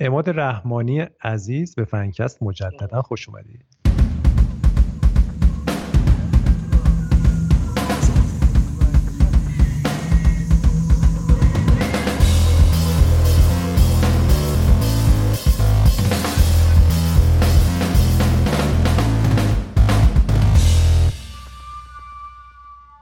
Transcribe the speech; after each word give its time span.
اماد 0.00 0.30
رحمانی 0.30 1.06
عزیز 1.22 1.74
به 1.74 1.84
فنکست 1.84 2.42
مجددا 2.42 3.02
خوش 3.02 3.28
اومدید. 3.28 3.64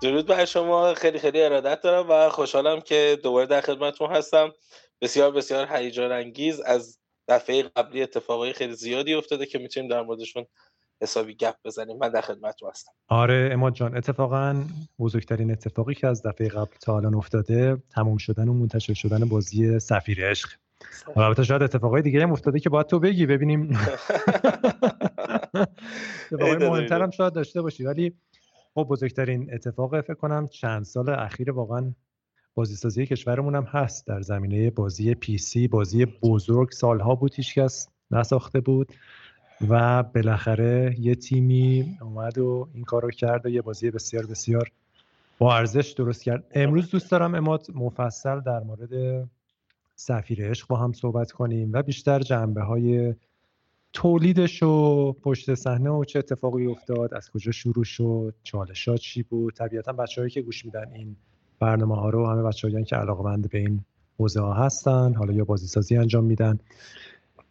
درود 0.03 0.27
بر 0.27 0.45
شما. 0.45 0.95
خیلی 0.95 1.19
خیلی 1.19 1.43
ارادت 1.43 1.81
دارم 1.81 2.11
و 2.11 2.29
خوشحالم 2.29 2.81
که 2.81 3.19
دوباره 3.23 3.47
در 3.47 3.61
خدمتتون 3.61 4.11
هستم. 4.11 4.53
بسیار 5.05 5.31
بسیار 5.31 5.67
هیجان 5.71 6.13
انگیز 6.13 6.61
از 6.61 6.99
دفعه 7.29 7.63
قبلی 7.63 8.03
اتفاقای 8.03 8.53
خیلی 8.53 8.75
زیادی 8.75 9.15
افتاده 9.15 9.47
که 9.47 9.59
می‌تونیم 9.59 9.91
در 9.91 10.03
موردشون 10.03 10.47
حسابی 11.03 11.35
گپ 11.35 11.55
بزنیم. 11.65 11.97
من 11.97 12.09
در 12.09 12.21
خدمتتون 12.21 12.71
هستم. 12.71 12.93
آره 13.09 13.51
اماد 13.53 13.75
جان 13.75 13.97
اتفاقا 13.97 14.65
بزرگترین 14.99 15.51
اتفاقی 15.51 15.95
که 15.95 16.07
از 16.07 16.23
دفعه 16.23 16.49
قبل 16.49 16.77
تا 16.81 16.97
الان 16.97 17.15
افتاده 17.15 17.77
تموم 17.91 18.17
شدن 18.17 18.49
و 18.49 18.53
منتشر 18.53 18.95
شدن 18.95 19.29
بازی 19.29 19.79
سفیر 19.79 20.31
عشق. 20.31 20.49
البته 21.17 21.45
شاید 21.45 21.63
اتفاقای 21.63 22.03
دیگه 22.03 22.23
هم 22.23 22.33
افتاده 22.33 22.61
که 22.61 22.71
باید 22.71 22.87
تو 22.87 22.99
بگی 22.99 23.27
ببینیم. 23.27 23.69
اتفاقای 26.33 26.57
مهمتر 26.57 27.03
هم 27.03 27.11
شاید 27.11 27.33
داشته 27.33 27.63
باشی. 27.63 27.85
ولی 27.85 28.15
خب 28.75 28.87
بزرگترین 28.91 29.55
اتفاق 29.55 30.01
فکر 30.01 30.15
کنم 30.15 30.49
چند 30.49 30.85
سال 30.85 31.09
اخیر 31.09 31.51
واقعا 31.51 31.95
بازیسازی 32.55 33.07
کشورمون 33.07 33.55
هم 33.55 33.65
هست. 33.65 34.07
در 34.07 34.21
زمینه 34.21 34.71
بازی 34.71 35.15
پی 35.15 35.39
سی 35.39 35.69
بازی 35.69 36.05
بزرگ 36.05 36.71
سالها 36.71 37.15
بود 37.15 37.35
هیچکس 37.35 37.89
نساخته 38.11 38.61
بود 38.61 38.93
و 39.69 40.03
بالاخره 40.03 40.97
یه 40.99 41.15
تیمی 41.15 41.97
اومد 42.01 42.39
و 42.39 42.69
این 42.75 42.85
کار 42.85 43.03
رو 43.03 43.11
کرد 43.11 43.47
و 43.47 43.49
یه 43.49 43.63
بازی 43.63 43.91
بسیار 43.91 44.27
بسیار 44.27 44.71
با 45.39 45.57
ارزش 45.57 45.91
درست 45.91 46.23
کرد. 46.23 46.45
امروز 46.55 46.91
دوست 46.91 47.11
دارم 47.11 47.35
اماد 47.35 47.67
مفصل 47.75 48.41
در 48.41 48.61
مورد 48.61 49.25
سفیر 49.97 50.51
عشق 50.51 50.69
با 50.69 50.77
هم 50.77 50.93
صحبت 50.93 51.33
کنیم 51.33 51.73
و 51.73 51.83
بیشتر 51.83 52.19
جنبه 52.19 52.63
های 52.63 53.15
تولیدش 53.93 54.63
و 54.63 55.13
پشت 55.13 55.55
صحنه 55.55 55.91
و 55.91 56.05
چه 56.05 56.19
اتفاقی 56.19 56.67
افتاد 56.67 57.15
از 57.15 57.31
کجا 57.31 57.53
شروع 57.53 57.85
شد 57.85 58.35
چالشات 58.43 59.01
چی 59.01 59.23
بود؟ 59.23 59.55
طبیعتا 59.55 59.93
بچههایی 59.93 60.31
که 60.31 60.43
گوش 60.43 60.65
میدن 60.65 60.93
این 60.93 61.17
برنامه 61.61 61.97
ها 61.97 62.11
رو 62.11 62.27
همه 62.27 62.43
بچه‌هایی 62.43 62.85
که 62.85 62.97
علاقمند 62.97 63.51
به 63.51 63.59
این 63.59 63.85
حوزه 64.19 64.41
ها 64.41 64.53
هستن 64.53 65.15
حالا 65.15 65.33
یا 65.33 65.45
بازی 65.45 65.67
سازی 65.67 65.97
انجام 65.97 66.25
میدن 66.25 66.59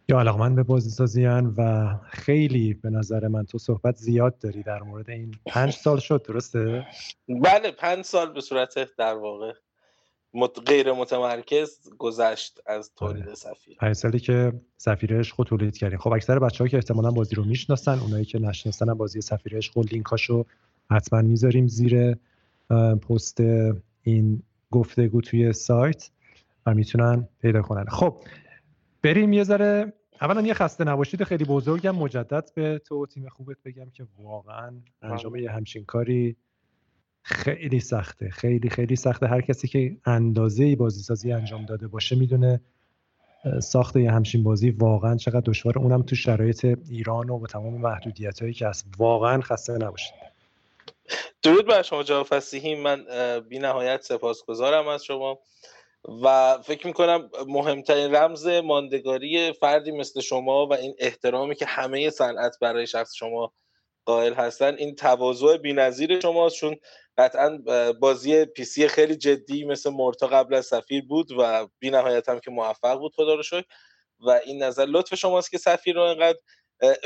یا 0.08 0.20
علاقمند 0.20 0.56
به 0.56 0.62
بازی 0.62 0.90
سازی 0.90 1.26
و 1.26 1.88
خیلی 2.10 2.74
به 2.74 2.90
نظر 2.90 3.28
من 3.28 3.44
تو 3.44 3.58
صحبت 3.58 3.96
زیاد 3.96 4.38
داری 4.38 4.62
در 4.62 4.82
مورد 4.82 5.10
این 5.10 5.34
پنج 5.46 5.72
سال 5.72 5.98
شد 5.98 6.22
درسته؟ 6.22 6.86
بله 7.28 7.70
پنج 7.70 8.04
سال 8.04 8.32
به 8.32 8.40
صورت 8.40 8.96
در 8.96 9.14
واقع 9.14 9.52
غیر 10.66 10.92
متمرکز 10.92 11.90
گذشت 11.98 12.60
از 12.66 12.92
تولید 12.96 13.24
آره. 13.24 13.34
سفیر 13.34 13.76
پنج 13.80 13.92
سالی 13.96 14.18
که 14.18 14.52
سفیر 14.76 15.18
عشق 15.18 15.42
تولید 15.42 15.76
کردیم 15.76 15.98
خب 15.98 16.12
اکثر 16.12 16.38
بچه‌ها 16.38 16.68
که 16.68 16.76
احتمالا 16.76 17.10
بازی 17.10 17.34
رو 17.34 17.44
می‌شناسن 17.44 17.98
اونایی 17.98 18.24
که 18.24 18.38
نشناسن 18.38 18.94
بازی 18.94 19.20
سفیر 19.20 19.56
عشق 19.56 19.78
و 19.78 19.82
لینکاشو 19.82 20.44
حتما 20.90 21.22
می‌ذاریم 21.22 21.66
زیر 21.66 22.16
پست 23.08 23.40
این 24.04 24.42
گفتگو 24.70 25.20
توی 25.20 25.52
سایت 25.52 26.10
و 26.66 26.74
می‌تونن 26.74 27.28
پیدا 27.40 27.62
کنن. 27.62 27.84
خب 27.84 28.16
بریم 29.02 29.32
یه 29.32 29.44
ذره 29.44 29.92
اولا 30.20 30.40
یه 30.40 30.54
خسته 30.54 30.84
نباشید 30.84 31.24
خیلی 31.24 31.44
بزرگم 31.44 31.94
مجدد 31.96 32.50
به 32.54 32.78
تو 32.78 33.06
تیم 33.06 33.28
خوبت 33.28 33.56
بگم 33.64 33.90
که 33.90 34.06
واقعا 34.18 34.72
انجام 35.02 35.36
یه 35.36 35.50
همچین 35.50 35.84
کاری 35.84 36.36
خیلی 37.22 37.80
سخته. 37.80 38.30
خیلی 38.30 38.70
خیلی 38.70 38.96
سخته. 38.96 39.26
هر 39.26 39.40
کسی 39.40 39.68
که 39.68 39.96
اندازه 40.04 40.76
بازی 40.76 41.02
سازی 41.02 41.32
انجام 41.32 41.64
داده 41.64 41.88
باشه 41.88 42.16
می‌دونه 42.16 42.60
ساخت 43.62 43.96
یه 43.96 44.12
همچین 44.12 44.42
بازی 44.42 44.70
واقعا 44.70 45.16
چقدر 45.16 45.42
دشواره. 45.44 45.78
اونم 45.78 46.02
تو 46.02 46.16
شرایط 46.16 46.64
ایران 46.64 47.30
و 47.30 47.38
با 47.38 47.46
تمام 47.46 47.74
محدودیت 47.74 48.42
هایی 48.42 48.54
که 48.54 48.68
هست. 48.68 48.86
واقعا 48.98 49.40
خسته 49.40 49.72
نباشید. 49.72 50.14
درود 51.42 51.66
بر 51.66 51.82
شما 51.82 52.02
جواب 52.02 52.26
فسیحی. 52.26 52.74
من 52.74 53.06
بی 53.48 53.58
نهایت 53.58 54.02
سپاسگزارم 54.02 54.88
از 54.88 55.04
شما 55.04 55.38
و 56.22 56.58
فکر 56.62 56.86
می‌کنم 56.86 57.30
مهمترین 57.46 58.14
رمز 58.14 58.46
ماندگاری 58.46 59.52
فردی 59.52 59.90
مثل 59.90 60.20
شما 60.20 60.66
و 60.66 60.74
این 60.74 60.94
احترامی 60.98 61.54
که 61.54 61.66
همه 61.66 62.10
صنعت 62.10 62.56
برای 62.60 62.86
شخص 62.86 63.14
شما 63.14 63.52
قائل 64.04 64.34
هستن 64.34 64.74
این 64.74 64.94
تواضع 64.94 65.56
بی‌نظیر 65.56 66.20
شماست. 66.20 66.56
چون 66.56 66.76
قطعا 67.18 67.58
بازی 68.00 68.44
پیسی 68.44 68.88
خیلی 68.88 69.16
جدی 69.16 69.64
مثل 69.64 69.90
مرتا 69.90 70.26
قبل 70.26 70.54
از 70.54 70.66
سفیر 70.66 71.04
بود 71.04 71.32
و 71.38 71.68
بی 71.78 71.90
نهایت 71.90 72.28
هم 72.28 72.40
که 72.40 72.50
موفق 72.50 72.98
بود 72.98 73.14
خدا 73.14 73.34
رو 73.34 73.42
شکر. 73.42 73.64
و 74.26 74.30
این 74.30 74.62
نظر 74.62 74.84
لطف 74.84 75.14
شماست 75.14 75.50
که 75.50 75.58
سفیر 75.58 75.94
رو 75.94 76.02
اینقدر 76.02 76.38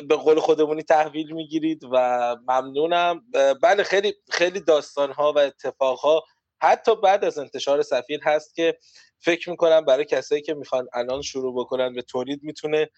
به 0.08 0.16
قول 0.16 0.40
خودمونی 0.40 0.82
تحویل 0.82 1.32
می‌گیرید 1.32 1.84
و 1.92 2.36
ممنونم. 2.48 3.24
بله 3.62 3.82
خیلی 3.82 4.14
خیلی 4.30 4.60
داستان 4.60 5.12
ها 5.12 5.32
و 5.32 5.38
اتفاق 5.38 5.98
ها 5.98 6.24
حتی 6.62 6.96
بعد 6.96 7.24
از 7.24 7.38
انتشار 7.38 7.82
سفیر 7.82 8.20
هست 8.22 8.54
که 8.54 8.78
فکر 9.18 9.50
می‌کنم 9.50 9.84
برای 9.84 10.04
کسایی 10.04 10.42
که 10.42 10.54
می‌خوان 10.54 10.88
الان 10.92 11.22
شروع 11.22 11.60
بکنن 11.60 11.94
به 11.94 12.02
تولید 12.02 12.40
می‌تونه 12.42 12.90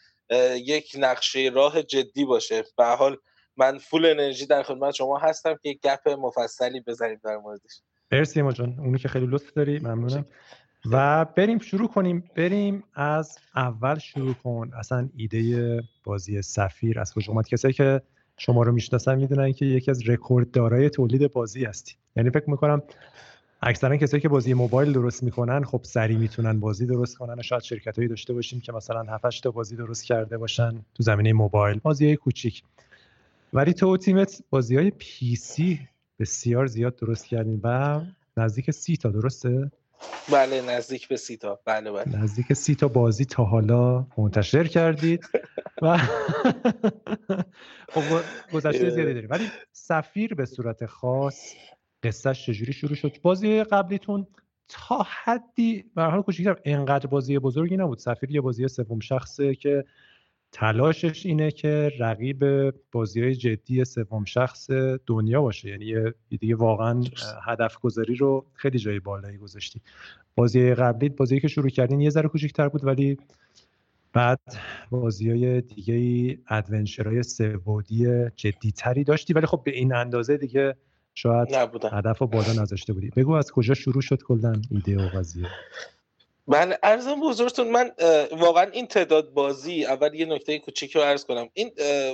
یک 0.54 0.92
نقشه 0.98 1.50
راه 1.54 1.82
جدی 1.82 2.24
باشه. 2.24 2.64
به 2.76 2.84
حال 2.84 3.16
من 3.56 3.78
فول 3.78 4.06
انرژی 4.06 4.46
در 4.46 4.62
خدمت 4.62 4.94
شما 4.94 5.18
هستم 5.18 5.58
که 5.62 5.68
یک 5.68 5.80
گپ 5.80 6.08
مفصلی 6.08 6.80
بزنیم 6.80 7.20
در 7.24 7.36
موردش. 7.36 7.80
مرسی 8.12 8.42
ما 8.42 8.52
جان. 8.52 8.76
اونی 8.78 8.98
که 8.98 9.08
خیلی 9.08 9.26
لطف 9.26 9.52
داری. 9.52 9.78
ممنونم. 9.78 10.26
و 10.86 11.24
بریم 11.24 11.58
شروع 11.58 11.88
کنیم. 11.88 12.24
بریم 12.36 12.84
از 12.94 13.38
اول 13.56 13.98
شروع 13.98 14.34
کن. 14.34 14.70
اصلا 14.78 15.08
ایده 15.16 15.82
بازی 16.04 16.42
سفیر 16.42 17.00
از 17.00 17.14
اومد؟ 17.28 17.48
کسایی 17.48 17.74
که 17.74 18.02
شما 18.36 18.62
رو 18.62 18.72
می‌شناسن 18.72 19.14
می‌دونن 19.14 19.52
که 19.52 19.66
یکی 19.66 19.90
از 19.90 20.08
رکورد 20.08 20.50
دارای 20.50 20.90
تولید 20.90 21.32
بازی 21.32 21.64
هستی 21.64 21.94
یعنی 22.16 22.30
فکر 22.30 22.50
می‌کنم 22.50 22.82
اکثرا 23.62 23.96
کسایی 23.96 24.20
که 24.20 24.28
بازی 24.28 24.54
موبایل 24.54 24.92
درست 24.92 25.22
می‌کنن 25.22 25.64
خب 25.64 25.80
سریع 25.82 26.16
می‌تونن 26.16 26.60
بازی 26.60 26.86
درست 26.86 27.16
کنن 27.18 27.38
و 27.38 27.42
شاید 27.42 27.62
شرکت 27.62 27.96
هایی 27.96 28.08
داشته 28.08 28.34
باشیم 28.34 28.60
که 28.60 28.72
مثلا 28.72 29.02
7 29.02 29.42
تا 29.42 29.50
بازی 29.50 29.76
درست 29.76 30.04
کرده 30.04 30.38
باشن 30.38 30.70
تو 30.94 31.02
زمینه 31.02 31.32
موبایل. 31.32 31.80
بازی 31.82 32.06
های 32.06 32.16
کوچیک. 32.16 32.62
ولی 33.52 33.72
تو 33.72 33.96
تیمت 33.96 34.42
بازی 34.50 34.76
های 34.76 34.90
PC 34.90 35.80
بسیار 36.18 36.66
زیاد 36.66 36.96
درست 36.96 37.26
کردین 37.26 37.60
و 37.64 38.00
نزدیک 38.36 38.70
سی 38.70 38.96
تا 38.96 39.10
درسته؟ 39.10 39.70
بله 40.32 40.62
نزدیک 40.62 41.08
به 41.08 41.16
سی 41.16 41.36
تا. 41.36 41.60
بله 41.66 41.92
بله. 41.92 42.22
نزدیک 42.22 42.52
سی 42.52 42.74
تا 42.74 42.88
بازی 42.88 43.24
تا 43.24 43.44
حالا 43.44 44.06
منتشر 44.18 44.66
کردید. 44.66 45.24
و 45.82 45.98
خب 47.94 48.02
گذشته 48.54 48.90
زیادی 48.90 49.14
داریم. 49.14 49.30
ولی 49.30 49.48
سفیر 49.72 50.34
به 50.34 50.46
صورت 50.46 50.86
خاص 50.86 51.54
قصهش 52.02 52.46
چجوری 52.46 52.72
شروع 52.72 52.94
شد؟ 52.94 53.16
بازی 53.22 53.64
قبلیتون 53.64 54.26
تا 54.68 55.06
حدی 55.24 55.84
به 55.94 56.02
حال 56.02 56.22
کوچیک‌تر 56.22 56.56
انقدر 56.64 57.06
بازی 57.06 57.38
بزرگی 57.38 57.76
نبود. 57.76 57.98
سفیر 57.98 58.30
یه 58.30 58.40
بازی 58.40 58.68
سوم 58.68 59.00
شخصه 59.00 59.54
که 59.54 59.84
تلاشش 60.52 61.26
اینه 61.26 61.50
که 61.50 61.92
رقیب 61.98 62.44
بازی 62.92 63.22
های 63.22 63.34
جدی 63.34 63.84
سوم 63.84 64.24
شخص 64.24 64.70
دنیا 65.06 65.42
باشه. 65.42 65.68
یعنی 65.68 66.12
دیگه 66.28 66.54
واقعا 66.54 67.04
هدف 67.44 67.78
گذاری 67.78 68.14
رو 68.14 68.46
خیلی 68.54 68.78
جای 68.78 69.00
بالایی 69.00 69.38
گذاشتی. 69.38 69.80
بازی 70.34 70.74
قبلی 70.74 71.08
بازی 71.08 71.40
که 71.40 71.48
شروع 71.48 71.68
کردین 71.68 72.00
یه 72.00 72.10
ذره 72.10 72.28
کوچیک‌تر 72.28 72.68
بود 72.68 72.84
ولی 72.84 73.18
بعد 74.12 74.40
بازی 74.90 75.30
های 75.30 75.60
دیگه 75.60 76.38
ادونچرهای 76.48 77.22
سبودی 77.22 78.06
جدی 78.36 78.72
تری 78.72 79.04
داشتی. 79.04 79.32
ولی 79.32 79.46
خب 79.46 79.62
به 79.64 79.70
این 79.70 79.94
اندازه 79.94 80.36
دیگه 80.36 80.76
شاید 81.14 81.48
هدف 81.92 82.18
رو 82.18 82.26
بالا 82.26 82.52
نذاشته 82.62 82.92
بودی. 82.92 83.10
بگو 83.16 83.32
از 83.32 83.50
کجا 83.50 83.74
شروع 83.74 84.02
شد 84.02 84.22
کلا 84.22 84.52
ایده 84.70 85.06
و 85.06 85.08
قضیه؟ 85.08 85.46
من 86.50 86.76
ارزم 86.82 87.20
بزرگتون 87.20 87.68
من 87.68 87.92
واقعا 88.32 88.64
این 88.64 88.86
تعداد 88.86 89.30
بازی 89.30 89.84
اول 89.84 90.14
یه 90.14 90.26
نکته 90.26 90.58
کوچیکی 90.58 90.98
رو 90.98 91.04
عرض 91.04 91.24
کنم. 91.24 91.48
این 91.54 91.70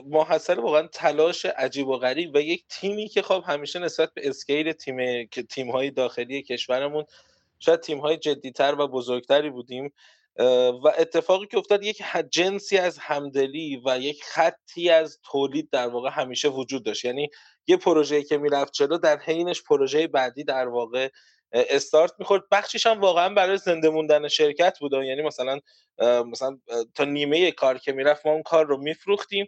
محصل 0.07 0.59
واقعا 0.59 0.87
تلاش 0.87 1.45
عجیب 1.47 1.89
و 1.89 1.97
غریب 1.97 2.35
و 2.35 2.39
یک 2.39 2.65
تیمی 2.69 3.09
که 3.09 3.23
خب 3.23 3.45
همیشه 3.47 3.79
نسبت 3.79 4.15
به 4.15 4.29
اسکیل 4.29 4.73
تیم 4.73 5.27
تیم 5.27 5.71
های 5.71 5.91
داخلی 5.91 6.43
کشورمون 6.43 7.05
شاید 7.59 7.81
تیم 7.81 7.99
های 7.99 8.17
جدیتر 8.17 8.75
و 8.79 8.89
بزرگتری 8.89 9.51
بودیم 9.51 9.93
و 10.85 10.93
اتفاقی 10.99 11.47
که 11.47 11.59
افتاد 11.59 11.85
یک 11.85 12.03
جنسی 12.31 12.79
از 12.79 12.99
همدلی 12.99 13.83
و 13.87 13.99
یک 13.99 14.25
خطی 14.25 14.91
از 14.91 15.19
تولید 15.23 15.71
در 15.71 15.89
واقع 15.89 16.11
همیشه 16.11 16.49
وجود 16.49 16.85
داشت. 16.85 17.05
یعنی 17.05 17.29
یه 17.67 17.77
پروژه‌ای 17.77 18.25
که 18.25 18.39
می‌رفت 18.39 18.73
جلو 18.73 18.99
در 18.99 19.19
حینش 19.19 19.63
پروژه 19.63 20.07
بعدی 20.07 20.45
در 20.45 20.69
واقع 20.69 21.09
استارت 21.53 22.13
می‌خورد. 22.19 22.43
بخشش 22.51 22.87
هم 22.87 23.01
واقعا 23.01 23.29
برای 23.29 23.57
زنده 23.57 23.91
موندن 23.91 24.29
شرکت 24.29 24.79
بود. 24.79 24.93
یعنی 24.93 25.23
مثلا 25.23 25.61
مثلا 26.27 26.59
تا 26.95 27.05
نیمه 27.05 27.51
کار 27.51 27.79
که 27.79 27.93
می‌رفت 27.93 28.27
ما 28.27 28.33
اون 28.33 28.43
کار 28.43 28.67
رو 28.67 28.77
میفروختیم. 28.77 29.47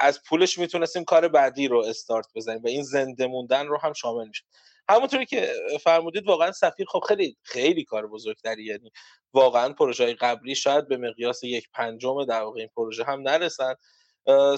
از 0.00 0.22
پولش 0.28 0.58
می‌تونستیم 0.58 1.04
کار 1.04 1.28
بعدی 1.28 1.68
رو 1.68 1.78
استارت 1.78 2.26
بزنیم 2.34 2.62
و 2.62 2.68
این 2.68 2.82
زنده 2.82 3.26
موندن 3.26 3.66
رو 3.66 3.78
هم 3.78 3.92
شامل 3.92 4.28
میشه 4.28 4.44
همونطوری 4.88 5.26
که 5.26 5.52
فرمودید 5.80 6.26
واقعا 6.26 6.52
سفیر 6.52 6.86
خب 6.88 7.00
خیلی 7.08 7.36
خیلی 7.42 7.84
کار 7.84 8.06
بزرگتری. 8.06 8.64
یعنی 8.64 8.90
واقعا 9.32 9.72
پروژه 9.72 10.14
قبلی 10.14 10.54
شاید 10.54 10.88
به 10.88 10.96
مقیاس 10.96 11.44
یک 11.44 11.68
پنجم 11.74 12.24
در 12.24 12.42
واقع 12.42 12.60
این 12.60 12.70
پروژه 12.76 13.04
هم 13.04 13.20
نرسن. 13.20 13.74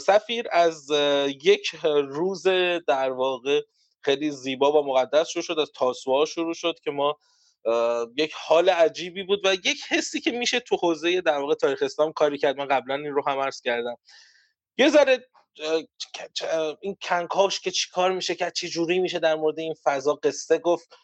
سفیر 0.01 0.47
از 0.53 0.91
یک 1.43 1.71
روز 1.85 2.47
در 2.87 3.11
واقع 3.11 3.61
خیلی 4.01 4.31
زیبا 4.31 4.83
و 4.83 4.87
مقدس 4.87 5.29
شروع 5.29 5.45
شد 5.45 5.59
از 5.59 5.71
تاسوها 5.75 6.25
شروع 6.25 6.55
شد 6.55 6.81
که 6.85 6.91
ما 6.91 7.19
یک 8.17 8.33
حال 8.35 8.69
عجیبی 8.71 9.23
بود 9.23 9.47
و 9.47 9.55
یک 9.55 9.83
حسی 9.89 10.21
که 10.21 10.31
میشه 10.31 10.61
تو 10.61 10.77
حوزه 10.77 11.21
در 11.21 11.39
واقع 11.39 11.55
تاریخ 11.55 11.83
اسلام 11.83 12.13
کاری 12.13 12.39
کرد. 12.39 12.57
من 12.57 12.67
قبلا 12.67 12.95
این 12.95 13.13
رو 13.13 13.23
هم 13.27 13.39
عرض 13.39 13.61
کردم. 13.61 13.97
یه 14.79 14.89
ذره 14.89 15.27
این 16.81 16.97
کنکاش 17.03 17.61
که 17.61 17.71
چیکار 17.71 18.13
میشه 18.13 18.35
که 18.35 18.51
چه 18.51 18.69
جوری 18.69 18.99
میشه 18.99 19.19
در 19.19 19.35
مورد 19.35 19.59
این 19.59 19.75
فضا 19.85 20.15
قصه 20.15 20.59
گفت. 20.59 20.95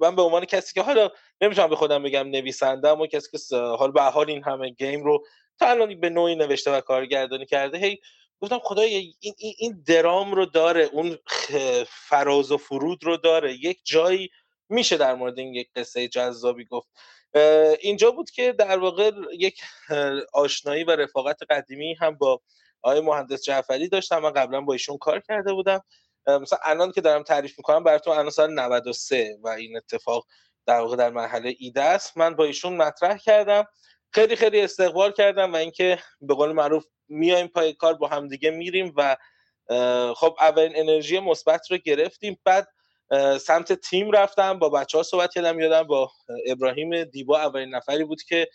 من 0.00 0.16
به 0.16 0.22
عنوان 0.22 0.44
کسی 0.44 0.74
که 0.74 0.82
حالا 0.82 1.10
نمی‌تونم 1.40 1.70
به 1.70 1.76
خودم 1.76 2.02
بگم 2.02 2.28
نویسنده 2.28 2.88
اما 2.88 3.06
کسی 3.06 3.28
که 3.30 3.56
حال 3.56 3.92
به 3.92 4.02
حال 4.02 4.30
این 4.30 4.42
همه 4.44 4.70
گیم 4.70 5.04
رو 5.04 5.24
تا 5.58 5.66
الان 5.66 6.00
به 6.00 6.10
نوعی 6.10 6.36
نوشته 6.36 6.72
و 6.72 6.80
کارگردانی 6.80 7.46
کرده 7.46 7.78
هی 7.78 7.98
گفتم 8.40 8.58
خدای 8.58 9.14
این, 9.20 9.34
این, 9.38 9.82
درام 9.86 10.34
رو 10.34 10.46
داره 10.46 10.90
اون 10.92 11.18
فراز 11.88 12.52
و 12.52 12.56
فرود 12.56 13.04
رو 13.04 13.16
داره. 13.16 13.54
یک 13.54 13.80
جایی 13.84 14.30
میشه 14.68 14.96
در 14.96 15.14
مورد 15.14 15.38
این 15.38 15.54
یک 15.54 15.68
قصه 15.76 16.08
جذابی 16.08 16.64
گفت. 16.64 16.88
اینجا 17.80 18.10
بود 18.10 18.30
که 18.30 18.52
در 18.52 18.78
واقع 18.78 19.10
یک 19.32 19.60
آشنایی 20.32 20.84
و 20.84 20.90
رفاقت 20.90 21.38
قدیمی 21.50 21.94
هم 21.94 22.14
با 22.14 22.40
آقای 22.82 23.00
مهندس 23.00 23.42
جعفری 23.42 23.88
داشتم. 23.88 24.18
من 24.18 24.30
قبلا 24.30 24.60
با 24.60 24.72
ایشون 24.72 24.98
کار 24.98 25.20
کرده 25.20 25.52
بودم. 25.52 25.80
مثلا 26.26 26.58
الان 26.62 26.92
که 26.92 27.00
دارم 27.00 27.22
تعریف 27.22 27.58
می‌کنم 27.58 27.84
براتون 27.84 28.12
الان 28.12 28.30
سال 28.30 28.52
93 28.52 29.38
و 29.42 29.48
این 29.48 29.76
اتفاق 29.76 30.26
در 30.66 30.80
واقع 30.80 30.96
در 30.96 31.10
مرحله 31.10 31.54
ایده 31.58 31.82
است. 31.82 32.16
من 32.16 32.36
با 32.36 32.44
ایشون 32.44 32.76
مطرح 32.76 33.18
کردم. 33.18 33.64
خیلی 34.12 34.36
خیلی 34.36 34.60
استقبال 34.60 35.12
کردم 35.12 35.52
و 35.52 35.56
اینکه 35.56 35.98
به 36.20 36.34
قول 36.34 36.52
معروف 36.52 36.84
میایم 37.08 37.46
پای 37.46 37.72
کار 37.72 37.94
با 37.94 38.08
هم 38.08 38.28
دیگه 38.28 38.50
میریم 38.50 38.92
و 38.96 39.16
خب 40.14 40.36
اولین 40.40 40.72
انرژی 40.76 41.20
مثبت 41.20 41.70
رو 41.70 41.76
گرفتیم. 41.76 42.38
بعد 42.44 42.68
سمت 43.40 43.72
تیم 43.72 44.10
رفتم 44.10 44.58
با 44.58 44.68
بچه 44.68 44.98
ها 44.98 45.04
صحبت 45.04 45.32
کردم 45.34 45.60
یادم 45.60 45.82
با 45.82 46.10
ابراهیم 46.46 47.04
دیبا 47.04 47.38
اولین 47.38 47.74
نفری 47.74 48.04
بود 48.04 48.22
که 48.22 48.48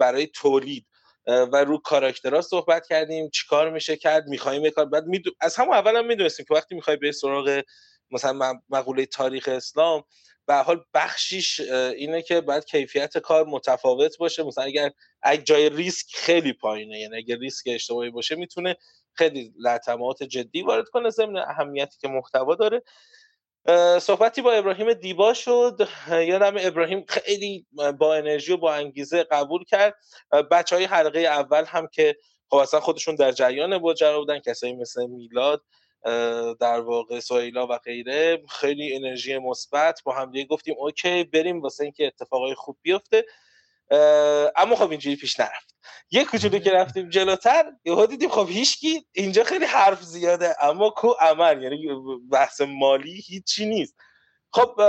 برای 0.00 0.26
تولید 0.26 0.86
و 1.26 1.64
رو 1.64 1.78
کاراکترها 1.78 2.40
صحبت 2.40 2.86
کردیم 2.86 3.30
چیکار 3.30 3.70
میشه 3.70 3.96
کرد 3.96 4.28
می‌خوایم 4.28 4.64
یه 4.64 4.70
کار. 4.70 4.84
بعد 4.84 5.04
از 5.40 5.56
همون 5.56 5.74
اول 5.74 5.96
هم 5.96 6.06
می‌دونستیم 6.06 6.46
که 6.48 6.54
وقتی 6.54 6.74
می‌خوای 6.74 6.96
به 6.96 7.12
سراغ 7.12 7.62
مثلا 8.10 8.60
مقوله 8.68 9.06
تاریخ 9.06 9.48
اسلام 9.48 10.04
به 10.48 10.54
حال 10.54 10.84
بخشیش 10.94 11.60
اینه 11.70 12.22
که 12.22 12.40
باید 12.40 12.64
کیفیت 12.64 13.18
کار 13.18 13.44
متفاوت 13.44 14.18
باشه. 14.18 14.42
مثلا 14.42 14.64
اگر 14.64 14.90
اگه 15.22 15.42
جای 15.42 15.68
ریسک 15.68 16.06
خیلی 16.14 16.52
پایینه 16.52 16.98
یعنی 16.98 17.16
اگر 17.16 17.36
ریسک 17.36 17.64
اشتباهی 17.66 18.10
باشه 18.10 18.34
می‌تونه 18.34 18.76
خیلی 19.14 19.54
لطمات 19.64 20.22
جدی 20.22 20.62
وارد 20.62 20.88
کنه 20.88 21.10
ضمن 21.10 21.36
اهمیتی 21.36 21.98
که 22.00 22.08
محتوا 22.08 22.54
داره. 22.54 22.82
صحبتی 24.00 24.42
با 24.42 24.52
ابراهیم 24.52 24.92
دیبا 24.92 25.34
شد. 25.34 25.88
یادم 26.10 26.54
ابراهیم 26.58 27.04
خیلی 27.08 27.66
با 27.98 28.14
انرژی 28.14 28.52
و 28.52 28.56
با 28.56 28.74
انگیزه 28.74 29.22
قبول 29.22 29.64
کرد. 29.64 29.94
بچه 30.50 30.76
های 30.76 30.84
حلقه 30.84 31.20
اول 31.20 31.64
هم 31.64 31.88
که 31.92 32.16
خب 32.50 32.56
اصلا 32.56 32.80
خودشون 32.80 33.14
در 33.14 33.32
جریان 33.32 33.76
ماجرا 33.76 34.18
بودن 34.18 34.38
کسایی 34.38 34.72
مثل 34.72 35.06
میلاد 35.06 35.62
در 36.60 36.80
واقع 36.80 37.20
سویلا 37.20 37.66
و 37.66 37.78
غیره 37.78 38.42
خیلی 38.48 38.96
انرژی 38.96 39.38
مثبت 39.38 40.00
با 40.04 40.14
هم 40.14 40.30
دیگه 40.30 40.44
گفتیم 40.44 40.74
اوکی 40.78 41.24
بریم 41.24 41.60
واسه 41.60 41.84
اینکه 41.84 42.06
اتفاقای 42.06 42.54
خوب 42.54 42.76
بیفته. 42.82 43.24
اما 44.56 44.76
خب 44.76 44.90
اینجوری 44.90 45.16
پیش 45.16 45.40
نرفت. 45.40 45.76
یه 46.10 46.24
کوچولو 46.24 46.58
که 46.58 46.70
رفتیم 46.70 47.08
جلوتر 47.08 47.72
یهو 47.84 48.06
دیدیم 48.06 48.28
خب 48.28 48.48
هیچکی 48.48 49.06
اینجا 49.12 49.44
خیلی 49.44 49.64
حرف 49.64 50.02
زیاده 50.02 50.64
اما 50.64 50.90
کو 50.90 51.08
عمل 51.20 51.62
یعنی 51.62 51.88
بحث 52.30 52.60
مالی 52.60 53.22
هیچی 53.26 53.66
نیست. 53.66 53.94
خب 54.52 54.80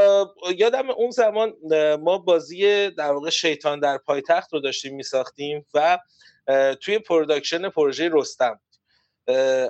یادم 0.58 0.90
اون 0.90 1.12
زمان 1.12 1.54
ما 2.02 2.18
بازی 2.18 2.90
در 2.90 3.12
واقع 3.12 3.30
شیطان 3.30 3.80
در 3.80 3.98
پایتخت 3.98 4.54
رو 4.54 4.60
داشتیم 4.60 4.96
میساختیم 4.96 5.66
و 5.74 6.00
توی 6.82 7.00
production 7.00 7.70
پروژه 7.70 8.10
رستم. 8.14 8.60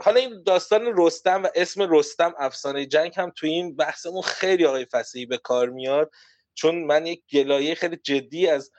حالا 0.01 0.19
این 0.19 0.43
داستان 0.43 0.93
رستم 0.97 1.43
و 1.43 1.47
اسم 1.55 1.93
رستم 1.95 2.33
افسانه 2.37 2.85
جنگ 2.85 3.13
هم 3.15 3.31
توی 3.35 3.49
این 3.49 3.75
بحثمون 3.75 4.21
خیلی 4.21 4.65
آقای 4.65 4.85
فسیحی 4.85 5.25
به 5.25 5.37
کار 5.37 5.69
میاد. 5.69 6.11
چون 6.53 6.83
من 6.83 7.05
یک 7.05 7.23
گلایه 7.33 7.75
خیلی 7.75 7.97
جدی 7.97 8.47
از 8.47 8.71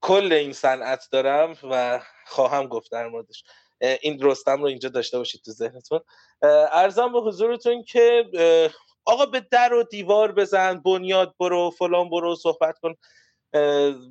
کل 0.00 0.32
این 0.32 0.52
صنعت 0.52 1.08
دارم 1.12 1.56
و 1.70 2.00
خواهم 2.26 2.66
گفت 2.66 2.90
در 2.92 3.08
موردش. 3.08 3.44
این 3.80 4.18
رستم 4.22 4.60
رو 4.60 4.66
اینجا 4.66 4.88
داشته 4.88 5.18
باشید 5.18 5.40
تو 5.44 5.50
ذهنتون. 5.50 6.00
ارزم 6.72 7.12
به 7.12 7.20
حضورتون 7.20 7.84
که 7.84 8.24
آقا 9.04 9.26
به 9.26 9.40
در 9.50 9.72
و 9.72 9.82
دیوار 9.82 10.32
بزن 10.32 10.80
بنیاد 10.80 11.34
برو 11.40 11.70
فلان 11.70 12.10
برو 12.10 12.36
صحبت 12.36 12.78
کن. 12.78 12.94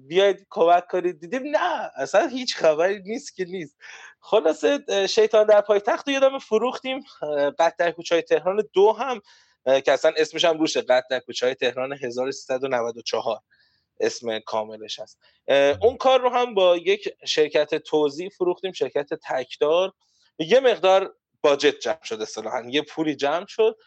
بیاید 0.08 0.48
کمک 0.50 0.88
کنید. 0.88 1.20
دیدیم 1.20 1.44
نه 1.44 1.92
اصلا 1.96 2.28
هیچ 2.28 2.56
خبری 2.56 3.02
نیست 3.06 3.36
که 3.36 3.46
نیست. 3.46 3.78
خلاصه 4.26 4.80
شیطان 5.10 5.46
در 5.46 5.62
پایتخت 5.62 6.08
رو 6.08 6.14
یادم 6.14 6.40
فروختیم. 6.40 7.04
قطع 7.60 7.76
در 7.80 7.92
کوچه 7.92 8.22
تهران 8.22 8.64
دو 8.74 8.92
هم 8.92 9.22
که 9.82 9.92
اصلا 9.92 10.14
اسمش 10.18 10.46
هم 10.46 10.60
روشه. 10.60 10.82
قطع 10.82 11.08
در 11.10 11.20
کوچه 11.20 11.54
تهران 11.54 11.94
1394 11.94 13.40
اسم 14.00 14.40
کاملش 14.40 15.00
هست. 15.00 15.20
اون 15.82 15.98
کار 15.98 16.22
رو 16.22 16.30
هم 16.30 16.54
با 16.54 16.78
یک 16.78 17.10
شرکت 17.26 17.76
توزیع 17.76 18.30
فروختیم 18.30 18.72
شرکت 18.72 19.14
تکدار. 19.14 19.94
یه 20.40 20.60
مقدار 20.60 21.16
باجت 21.42 21.80
جمع 21.80 22.04
شد 22.04 22.22
اصطلاحا. 22.22 22.64
یه 22.70 22.82
پولی 22.82 23.16
جمع 23.16 23.46
شد. 23.46 23.78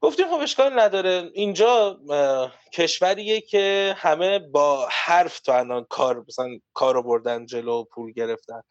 گفتیم 0.00 0.28
خب 0.28 0.40
اشکال 0.40 0.80
نداره. 0.80 1.30
اینجا 1.34 2.00
کشوریه 2.72 3.40
که 3.40 3.94
همه 3.98 4.38
با 4.38 4.88
حرف 4.90 5.40
تو 5.40 5.52
الان 5.52 5.84
کار 5.84 6.24
مثلا 6.28 6.58
کار 6.72 7.02
بردن 7.02 7.46
جلو 7.46 7.84
پول 7.84 8.12
گرفتن. 8.12 8.62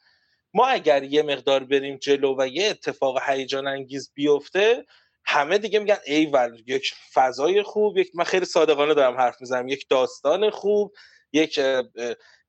ما 0.53 0.67
اگر 0.67 1.03
یه 1.03 1.23
مقدار 1.23 1.63
بریم 1.63 1.97
جلو 1.97 2.35
و 2.39 2.47
یه 2.47 2.69
اتفاق 2.69 3.29
هیجان 3.29 3.67
انگیز 3.67 4.11
بیفته 4.13 4.85
همه 5.25 5.57
دیگه 5.57 5.79
میگن 5.79 5.97
ایول 6.05 6.63
یک 6.67 6.93
فضای 7.13 7.63
خوب 7.63 7.97
یک 7.97 8.11
من 8.15 8.23
خیلی 8.23 8.45
صادقانه 8.45 8.93
دارم 8.93 9.17
حرف 9.17 9.41
می‌زنم. 9.41 9.67
یک 9.67 9.85
داستان 9.89 10.49
خوب 10.49 10.93
یک 11.33 11.59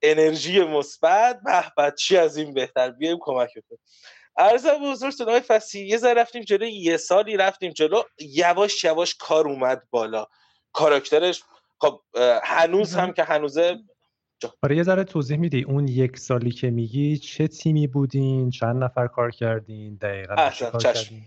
انرژی 0.02 0.60
مثبت 0.60 1.40
به 1.76 1.94
چی 1.98 2.16
از 2.16 2.36
این 2.36 2.54
بهتر؟ 2.54 2.90
بیایم 2.90 3.18
کمک 3.20 3.50
کنیم 3.68 3.80
ارزم 4.36 4.78
به 4.78 4.86
حضورتون 4.86 5.28
آقای 5.28 5.40
فسی 5.40 5.86
یه 5.86 5.96
ذره 5.96 6.14
رفتیم 6.20 6.42
جلو 6.42 6.66
یه 6.66 6.96
سالی 6.96 7.36
رفتیم 7.36 7.72
جلو 7.72 8.02
یواش 8.18 8.84
یواش 8.84 9.14
کار 9.14 9.48
اومد 9.48 9.82
بالا. 9.90 10.26
کاراکترش 10.72 11.42
خب 11.80 12.00
هنوز 12.42 12.94
هم 12.94 13.12
که 13.12 13.22
هنوزه 13.24 13.78
آره 14.62 14.76
یه 14.76 14.82
ذره 14.82 15.04
توضیح 15.04 15.38
میدی 15.38 15.62
اون 15.62 15.88
یک 15.88 16.18
سالی 16.18 16.50
که 16.50 16.70
میگی 16.70 17.18
چه 17.18 17.48
تیمی 17.48 17.86
بودین 17.86 18.50
چند 18.50 18.84
نفر 18.84 19.06
کار 19.06 19.30
کردین 19.30 19.94
دقیقا 19.94 20.50
کار 20.72 20.82
کردین؟ 20.82 21.22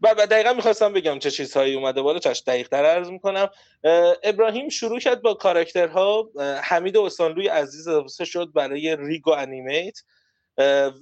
و 0.00 0.26
دقیقا 0.30 0.52
می‌خواستم 0.52 0.92
بگم 0.92 1.18
چه 1.18 1.30
چیزهایی 1.30 1.74
اومده 1.74 2.02
بالا 2.02 2.18
چش 2.18 2.42
دقیق 2.46 2.68
تر 2.68 2.84
عرض 2.84 3.10
می‌کنم. 3.10 3.48
ابراهیم 4.22 4.68
شروع 4.68 4.98
کرد 4.98 5.22
با 5.22 5.34
کاراکترها. 5.34 6.30
حمید 6.62 6.96
استانلوی 6.96 7.48
عزیز 7.48 7.88
اضافه 7.88 8.24
شد 8.24 8.52
برای 8.54 8.96
ریگو 8.96 9.30
انیمیت. 9.30 9.98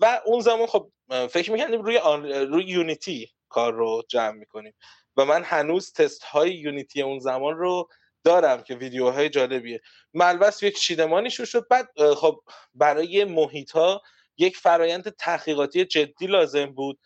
و 0.00 0.20
اون 0.26 0.40
زمان 0.40 0.66
خب 0.66 0.90
فکر 1.30 1.52
می‌کردیم 1.52 1.82
روی, 1.82 1.98
روی 2.46 2.64
یونیتی 2.64 3.28
کار 3.48 3.72
رو 3.72 4.02
جمع 4.08 4.32
می‌کنیم. 4.32 4.74
و 5.16 5.24
من 5.24 5.42
هنوز 5.44 5.92
تست 5.92 6.22
های 6.22 6.54
یونیتی 6.54 7.02
اون 7.02 7.18
زمان 7.18 7.56
رو 7.56 7.88
دارم 8.24 8.62
که 8.62 8.74
ویدیوهای 8.74 9.28
جالبیه. 9.28 9.80
ملبس 10.14 10.62
یک 10.62 10.78
چیدمانی 10.78 11.30
شد 11.30 11.68
بعد 11.68 12.14
خب 12.14 12.40
برای 12.74 13.24
محیط 13.24 13.70
ها 13.70 14.02
یک 14.38 14.56
فرایند 14.56 15.08
تحقیقاتی 15.08 15.84
جدی 15.84 16.26
لازم 16.26 16.66
بود. 16.66 16.98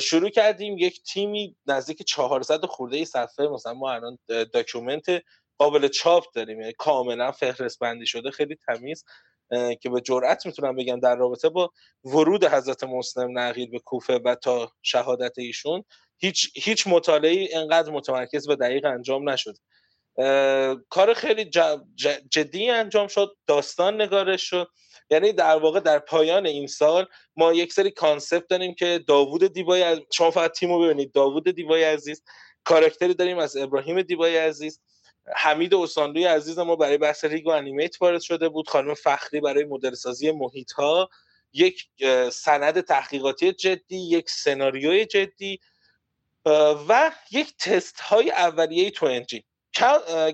شروع 0.00 0.30
کردیم 0.30 0.78
یک 0.78 1.02
تیمی 1.02 1.56
نزدیک 1.66 2.02
400 2.02 2.64
خورده 2.64 3.04
صفحه 3.04 3.48
مثلا 3.48 3.74
ما 3.74 3.92
الان 3.92 4.18
document 4.52 5.22
قابل 5.58 5.88
چاپ 5.88 6.24
داریم 6.34 6.60
یعنی 6.60 6.72
کاملا 6.78 7.32
فهرست 7.32 7.78
بندی 7.78 8.06
شده 8.06 8.30
خیلی 8.30 8.56
تمیز 8.66 9.04
که 9.80 9.90
به 9.90 10.00
جرئت 10.00 10.46
می‌تونم 10.46 10.76
بگم 10.76 11.00
در 11.00 11.16
رابطه 11.16 11.48
با 11.48 11.72
ورود 12.04 12.44
حضرت 12.44 12.84
مسلم 12.84 13.38
بن 13.38 13.49
عقیل 13.49 13.70
به 13.70 13.78
کوفه 13.78 14.20
و 14.24 14.34
تا 14.34 14.72
شهادت 14.82 15.38
ایشون 15.38 15.84
هیچ 16.18 16.50
هیچ 16.54 16.86
مطالعه 16.86 17.32
اینقدر 17.32 17.92
متمرکز 17.92 18.48
و 18.48 18.56
دقیق 18.56 18.84
انجام 18.84 19.30
نشد 19.30 19.56
کار 20.88 21.14
خیلی 21.14 21.50
جدی 22.30 22.70
انجام 22.70 23.08
شد 23.08 23.36
داستان 23.46 24.00
نگارش 24.00 24.42
شد. 24.50 24.68
یعنی 25.10 25.32
در 25.32 25.56
واقع 25.56 25.80
در 25.80 25.98
پایان 25.98 26.46
این 26.46 26.66
سال 26.66 27.06
ما 27.36 27.52
یک 27.52 27.72
سری 27.72 27.90
concept 27.90 28.48
داریم 28.48 28.74
که 28.74 29.04
داوود 29.08 29.52
دیبای 29.52 29.82
از... 29.82 29.98
شما 30.12 30.30
فقط 30.30 30.52
تیمو 30.52 30.78
ببینید. 30.78 31.12
داوود 31.12 31.50
دیبای 31.50 31.84
عزیز 31.84 32.22
character 32.64 33.09
ی 33.09 33.14
داریم 33.14 33.38
از 33.38 33.56
ابراهیم 33.56 34.02
دیبای 34.02 34.36
عزیز. 34.36 34.80
حمید 35.36 35.74
استاندوی 35.74 36.24
عزیز 36.24 36.58
ما 36.58 36.76
برای 36.76 36.98
بحث 36.98 37.24
rig 37.24 37.46
و 37.46 37.50
animate 37.50 38.02
وارد 38.02 38.20
شده 38.20 38.48
بود. 38.48 38.68
خانم 38.68 38.94
فخری 38.94 39.40
برای 39.40 39.64
مدل 39.64 39.94
سازی 39.94 40.30
محیط 40.30 40.72
ها 40.72 41.10
یک 41.52 41.88
سند 42.32 42.80
تحقیقاتی 42.80 43.52
جدی 43.52 43.96
یک 43.96 44.30
سناریوی 44.30 45.04
جدی 45.06 45.60
و 46.88 47.12
یک 47.30 47.56
تست 47.58 48.00
های 48.00 48.30
اولیه 48.30 48.90
تو 48.90 49.06
engine. 49.06 49.42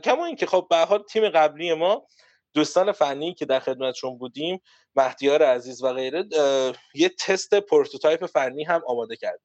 کما 0.05 0.25
اینکه 0.27 0.47
خب 0.47 0.67
به 0.71 0.77
حال 0.77 1.03
تیم 1.03 1.29
قبلی 1.29 1.75
ما 1.75 2.07
دوستان 2.55 2.93
فنی 2.93 3.35
که 3.35 3.45
در 3.45 3.61
خدمتشون 3.61 4.19
بودیم 4.19 4.61
مهدیار 4.97 5.43
عزیز 5.43 5.83
و 5.83 5.93
غیره 5.93 6.25
یه 6.95 7.09
تست 7.09 7.55
prototype 7.55 8.27
فنی 8.27 8.65
هم 8.65 8.83
آماده 8.87 9.17
کرد. 9.17 9.41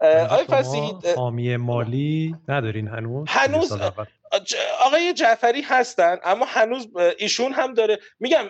آقای 0.00 0.44
فسیحی 0.44 0.92
حامی 1.16 1.56
مالی 1.56 2.36
ندارین 2.48 2.88
هنوز؟ 2.88 3.28
هنوز 3.28 3.72
آقای 4.80 5.12
جعفری 5.12 5.62
هستن 5.62 6.18
اما 6.24 6.44
هنوز 6.48 6.88
ایشون 7.18 7.52
هم 7.52 7.74
داره. 7.74 7.98
میگم 8.20 8.46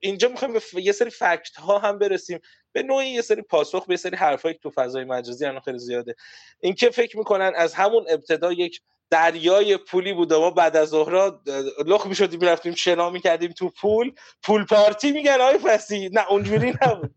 اینجا 0.00 0.28
می‌خوایم 0.28 0.54
به 0.54 0.82
یه 0.82 0.92
سری 0.92 1.10
فکت 1.10 1.56
ها 1.56 1.78
هم 1.78 1.98
برسیم. 1.98 2.40
به 2.72 2.82
نوعی 2.82 3.08
یه 3.08 3.22
سری 3.22 3.42
پاسخ 3.42 3.86
به 3.86 3.96
سری 3.96 4.16
حرفایی 4.16 4.54
که 4.54 4.60
تو 4.60 4.70
فضای 4.70 5.04
مجازی 5.04 5.46
الان 5.46 5.60
خیلی 5.60 5.78
زیاده. 5.78 6.14
اینکه 6.60 6.90
فکر 6.90 7.18
می‌کنن 7.18 7.52
از 7.56 7.74
همون 7.74 8.06
ابتدا 8.08 8.52
یک 8.52 8.80
دریای 9.10 9.76
پولی 9.76 10.12
بود 10.12 10.34
ما 10.34 10.50
بعد 10.50 10.76
از 10.76 10.88
ظهرا 10.88 11.40
لخ 11.86 12.06
می‌شدیم 12.06 12.40
می‌رفتیم 12.40 12.74
شنا 12.74 13.10
می‌کردیم 13.10 13.52
تو 13.52 13.68
پول. 13.68 14.12
پول 14.42 14.64
پارتی 14.64 15.12
میگن 15.12 15.40
آقای 15.40 15.58
فسی. 15.58 16.10
نه 16.12 16.30
اونجوری 16.30 16.74
نبود. 16.82 17.14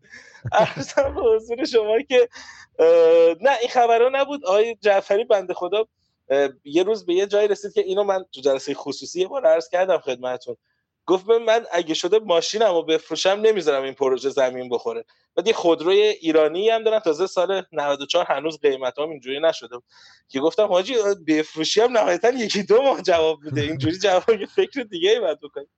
ارزم 0.52 1.14
به 1.14 1.22
حضور 1.22 1.64
شما 1.64 2.02
که 2.08 2.28
نه 3.40 3.58
این 3.60 3.70
خبرها 3.70 4.08
نبود. 4.12 4.44
آقای 4.44 4.76
جعفری 4.80 5.24
بنده 5.24 5.54
خدا 5.54 5.86
یه 6.64 6.82
روز 6.82 7.06
به 7.06 7.14
یه 7.14 7.26
جایی 7.26 7.48
رسید 7.48 7.72
که 7.72 7.80
اینو 7.80 8.04
من 8.04 8.24
تو 8.32 8.40
جلسه 8.40 8.74
خصوصی 8.74 9.20
یه 9.20 9.28
بار 9.28 9.46
عرض 9.46 9.68
کردم 9.68 9.98
خدمتتون. 9.98 10.56
گفت 11.10 11.28
من 11.28 11.66
اگه 11.72 11.94
شده 11.94 12.18
ماشینم 12.18 12.74
رو 12.74 12.82
بفروشم 12.82 13.30
نمی‌ذارم 13.30 13.82
این 13.82 13.94
پروژه 13.94 14.30
زمین 14.30 14.68
بخوره. 14.68 15.04
بعد 15.34 15.46
یه 15.46 15.52
خودروی 15.52 16.02
ایرانی 16.02 16.70
هم 16.70 16.84
دارن 16.84 16.98
تازه 16.98 17.26
سال 17.26 17.62
94 17.72 18.24
هنوز 18.24 18.60
قیمت 18.60 18.98
هم 18.98 19.10
اینجوری 19.10 19.40
نشده 19.40 19.76
که 20.28 20.40
گفتم 20.40 20.66
حاجی 20.66 20.94
بفروشی 21.26 21.80
هم 21.80 21.98
نهایتا 21.98 22.30
یکی 22.30 22.62
دو 22.62 22.82
ماه 22.82 23.02
جواب 23.02 23.38
میده. 23.42 23.60
اینجوری 23.60 23.98
جواب 24.04 24.44
فکر 24.46 24.82
دیگه 24.82 25.10
ای 25.10 25.20
باید 25.20 25.40
بکنیم 25.40 25.68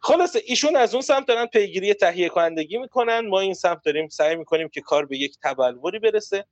خلاصه 0.00 0.42
ایشون 0.44 0.76
از 0.76 0.94
اون 0.94 1.02
سمت 1.02 1.26
دارن 1.26 1.46
پیگیری 1.46 1.94
تهیه 1.94 2.28
کنندگی 2.28 2.78
می‌کنن. 2.78 3.20
ما 3.20 3.40
این 3.40 3.54
سمت 3.54 3.82
داریم 3.84 4.08
سعی 4.08 4.36
می‌کنیم 4.36 4.68
که 4.68 4.80
کار 4.80 5.06
به 5.06 5.18
یک 5.18 5.36
تبلوری 5.42 5.98
برسه 5.98 6.44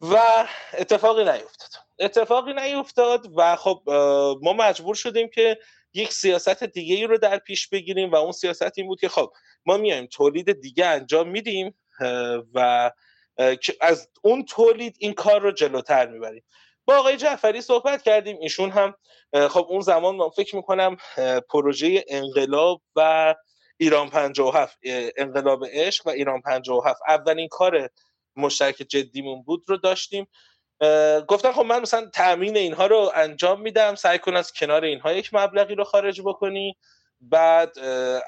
و 0.00 0.16
اتفاقی 0.78 1.24
نیفتاد. 1.24 1.70
اتفاقی 1.98 2.52
نیفتاد 2.52 3.26
و 3.36 3.56
خب 3.56 3.82
ما 4.42 4.52
مجبور 4.52 4.94
شدیم 4.94 5.28
که 5.28 5.58
یک 5.94 6.12
سیاست 6.12 6.64
دیگه 6.64 6.94
ای 6.94 7.06
رو 7.06 7.18
در 7.18 7.38
پیش 7.38 7.68
بگیریم 7.68 8.10
و 8.10 8.16
اون 8.16 8.32
سیاست 8.32 8.78
این 8.78 8.86
بود 8.86 9.00
که 9.00 9.08
خب 9.08 9.32
ما 9.66 9.76
میایم 9.76 10.06
تولید 10.06 10.60
دیگه 10.60 10.86
انجام 10.86 11.28
میدیم 11.28 11.74
و 12.54 12.90
از 13.80 14.08
اون 14.22 14.44
تولید 14.44 14.96
این 14.98 15.12
کار 15.12 15.40
رو 15.40 15.52
جلوتر 15.52 16.06
می‌بریم. 16.06 16.42
با 16.84 16.96
آقای 16.96 17.16
جعفری 17.16 17.60
صحبت 17.60 18.02
کردیم 18.02 18.38
ایشون 18.40 18.70
هم 18.70 18.94
خب 19.48 19.66
اون 19.68 19.80
زمان 19.80 20.16
من 20.16 20.28
فکر 20.28 20.56
می‌کنم 20.56 20.96
پروژه 21.50 22.04
انقلاب 22.08 22.82
و 22.96 23.34
ایران 23.76 24.10
57 24.10 24.78
انقلاب 25.16 25.64
عشق 25.70 26.06
و 26.06 26.10
ایران 26.10 26.40
57 26.40 27.00
اولین 27.08 27.48
کار 27.48 27.90
مشترک 28.36 28.74
جدیمون 28.74 29.42
بود 29.42 29.64
رو 29.68 29.76
داشتیم. 29.76 30.26
گفتن 31.28 31.52
خب 31.52 31.62
من 31.62 31.80
مثلا 31.80 32.06
تامین 32.06 32.56
اینها 32.56 32.86
رو 32.86 33.12
انجام 33.14 33.60
میدم 33.60 33.94
سعی 33.94 34.18
کن 34.18 34.36
از 34.36 34.52
کنار 34.52 34.84
اینها 34.84 35.12
یک 35.12 35.30
مبلغی 35.34 35.74
رو 35.74 35.84
خارج 35.84 36.20
بکنی. 36.20 36.76
بعد 37.20 37.78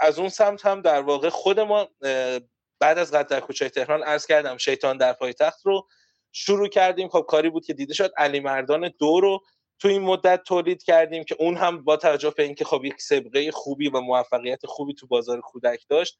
از 0.00 0.18
اون 0.18 0.28
سمت 0.28 0.66
هم 0.66 0.80
در 0.80 1.00
واقع 1.00 1.28
خود 1.28 1.60
ما 1.60 1.88
بعد 2.80 2.98
از 2.98 3.12
قدر 3.12 3.40
کوچه 3.40 3.68
تهران 3.68 4.02
عرض 4.02 4.26
کردم 4.26 4.56
شیطان 4.56 4.96
در 4.96 5.12
پایتخت 5.12 5.66
رو 5.66 5.88
شروع 6.32 6.68
کردیم. 6.68 7.08
خب 7.08 7.24
کاری 7.28 7.50
بود 7.50 7.64
که 7.64 7.72
دیده 7.74 7.94
شد 7.94 8.12
علی 8.16 8.40
مردان 8.40 8.90
دو 8.98 9.20
رو 9.20 9.40
تو 9.78 9.88
این 9.88 10.02
مدت 10.02 10.42
تولید 10.42 10.82
کردیم 10.82 11.24
که 11.24 11.36
اون 11.38 11.56
هم 11.56 11.84
با 11.84 11.96
توجه 11.96 12.30
به 12.36 12.42
اینکه 12.42 12.64
خب 12.64 12.84
یک 12.84 13.00
سابقه 13.00 13.50
خوبی 13.50 13.88
و 13.88 14.00
موفقیت 14.00 14.66
خوبی 14.66 14.94
تو 14.94 15.06
بازار 15.06 15.40
کودک 15.40 15.84
داشت 15.88 16.18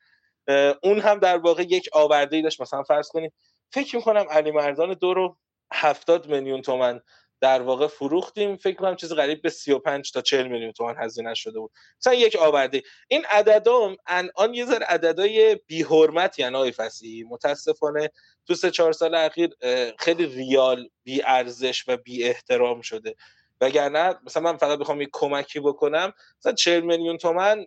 اون 0.83 1.01
هم 1.01 1.19
در 1.19 1.39
واقع 1.39 1.63
یک 1.63 1.89
آورده 1.93 2.37
ای 2.37 2.43
داشت. 2.43 2.61
مثلا 2.61 2.83
فرض 2.83 3.09
کنیم 3.09 3.33
فکر 3.73 3.97
می‌کنم 3.97 4.27
علی 4.31 4.51
مردان 4.51 4.95
دو 4.95 5.15
رو 5.15 5.37
هفتاد 5.73 6.27
میلیون 6.27 6.63
تومن 6.63 7.01
در 7.41 7.63
واقع 7.63 7.87
فروختیم. 7.87 8.57
فکر 8.57 8.77
کنم 8.77 8.97
چیز 8.97 9.13
قریب 9.13 9.43
به 9.43 9.51
35 9.51 10.13
تا 10.13 10.21
40 10.21 10.49
میلیون 10.49 10.73
تومان 10.73 10.97
هزینه 10.99 11.35
شده 11.35 11.61
بود. 11.61 11.71
مثلا 12.01 12.15
یک 12.15 12.37
آورده 12.37 12.83
این 13.09 13.25
عددام 13.31 13.97
الان 14.07 14.55
یه 14.55 14.67
ذره 14.67 14.87
عددای 14.87 15.61
بی 15.67 15.83
حرمت 15.83 16.39
یعنی 16.39 16.57
آقای 16.57 16.73
فصیحی 16.73 17.25
متاسفانه 17.25 18.11
تو 18.47 18.55
سه 18.55 18.71
چهار 18.71 18.93
سال 18.93 19.15
اخیر 19.15 19.51
خیلی 19.99 20.27
ریال 20.27 20.89
بی 21.05 21.23
ارزش 21.23 21.85
و 21.89 21.97
بی 21.97 22.25
احترام 22.25 22.81
شده. 22.81 23.15
وگرنه 23.61 24.15
مثلا 24.27 24.43
من 24.43 24.57
فقط 24.57 24.79
بخوام 24.79 25.01
یک 25.01 25.09
کمکی 25.13 25.61
بکنم. 25.61 26.13
مثلا 26.41 26.53
40 26.53 26.81
میلیون 26.81 27.19
تومن 27.19 27.67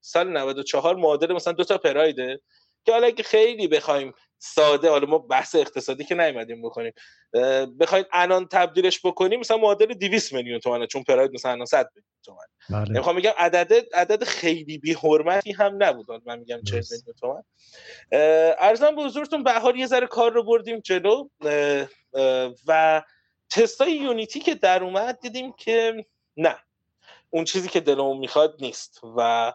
سال 0.00 0.28
94 0.28 0.96
معادل 0.96 1.32
مثلا 1.32 1.52
دو 1.52 1.64
تا 1.64 1.78
پرایده 1.78 2.40
که 2.84 2.92
حالا 2.92 3.06
اگه 3.06 3.22
خیلی 3.22 3.68
بخوایم 3.68 4.12
ساده 4.38 4.90
حالا 4.90 5.06
ما 5.06 5.18
بحث 5.18 5.54
اقتصادی 5.54 6.04
که 6.04 6.14
نیومدیم 6.14 6.62
بکنیم 6.62 6.92
بخواید 7.80 8.06
الان 8.12 8.48
تبدیلش 8.48 9.06
بکنیم 9.06 9.40
مثلا 9.40 9.56
معادل 9.56 9.86
200 9.86 10.32
میلیون 10.32 10.58
تومانه 10.58 10.86
چون 10.86 11.02
پراید 11.02 11.32
مثلا 11.34 11.52
الان 11.52 11.66
100 11.66 11.90
میلیون 11.94 12.10
تومن 12.24 12.84
بله. 12.84 12.98
می‌خوام 12.98 13.16
میگم 13.16 13.32
عدد 13.38 13.94
عدد 13.94 14.24
خیلی 14.24 14.78
بی 14.78 14.92
حرمتی 14.92 15.52
هم 15.52 15.82
نبود 15.82 16.06
من 16.26 16.38
میگم 16.38 16.62
40 16.62 16.82
میلیون 16.90 17.14
تومن. 17.20 17.42
ارزم 18.58 18.96
به 18.96 19.02
حضورتون 19.02 19.42
به 19.42 19.52
حال 19.52 19.76
یه 19.76 19.86
ذره 19.86 20.06
کار 20.06 20.32
رو 20.32 20.44
بردیم 20.44 20.80
جلو. 20.80 21.28
و 22.66 23.02
تستای 23.50 23.92
یونیتی 23.92 24.40
که 24.40 24.54
در 24.54 24.84
اومد 24.84 25.20
دیدیم 25.20 25.52
که 25.52 26.06
نه. 26.36 26.56
اون 27.30 27.44
چیزی 27.44 27.68
که 27.68 27.80
دلمون 27.80 28.18
می‌خواد 28.18 28.56
نیست 28.60 29.00
و 29.16 29.52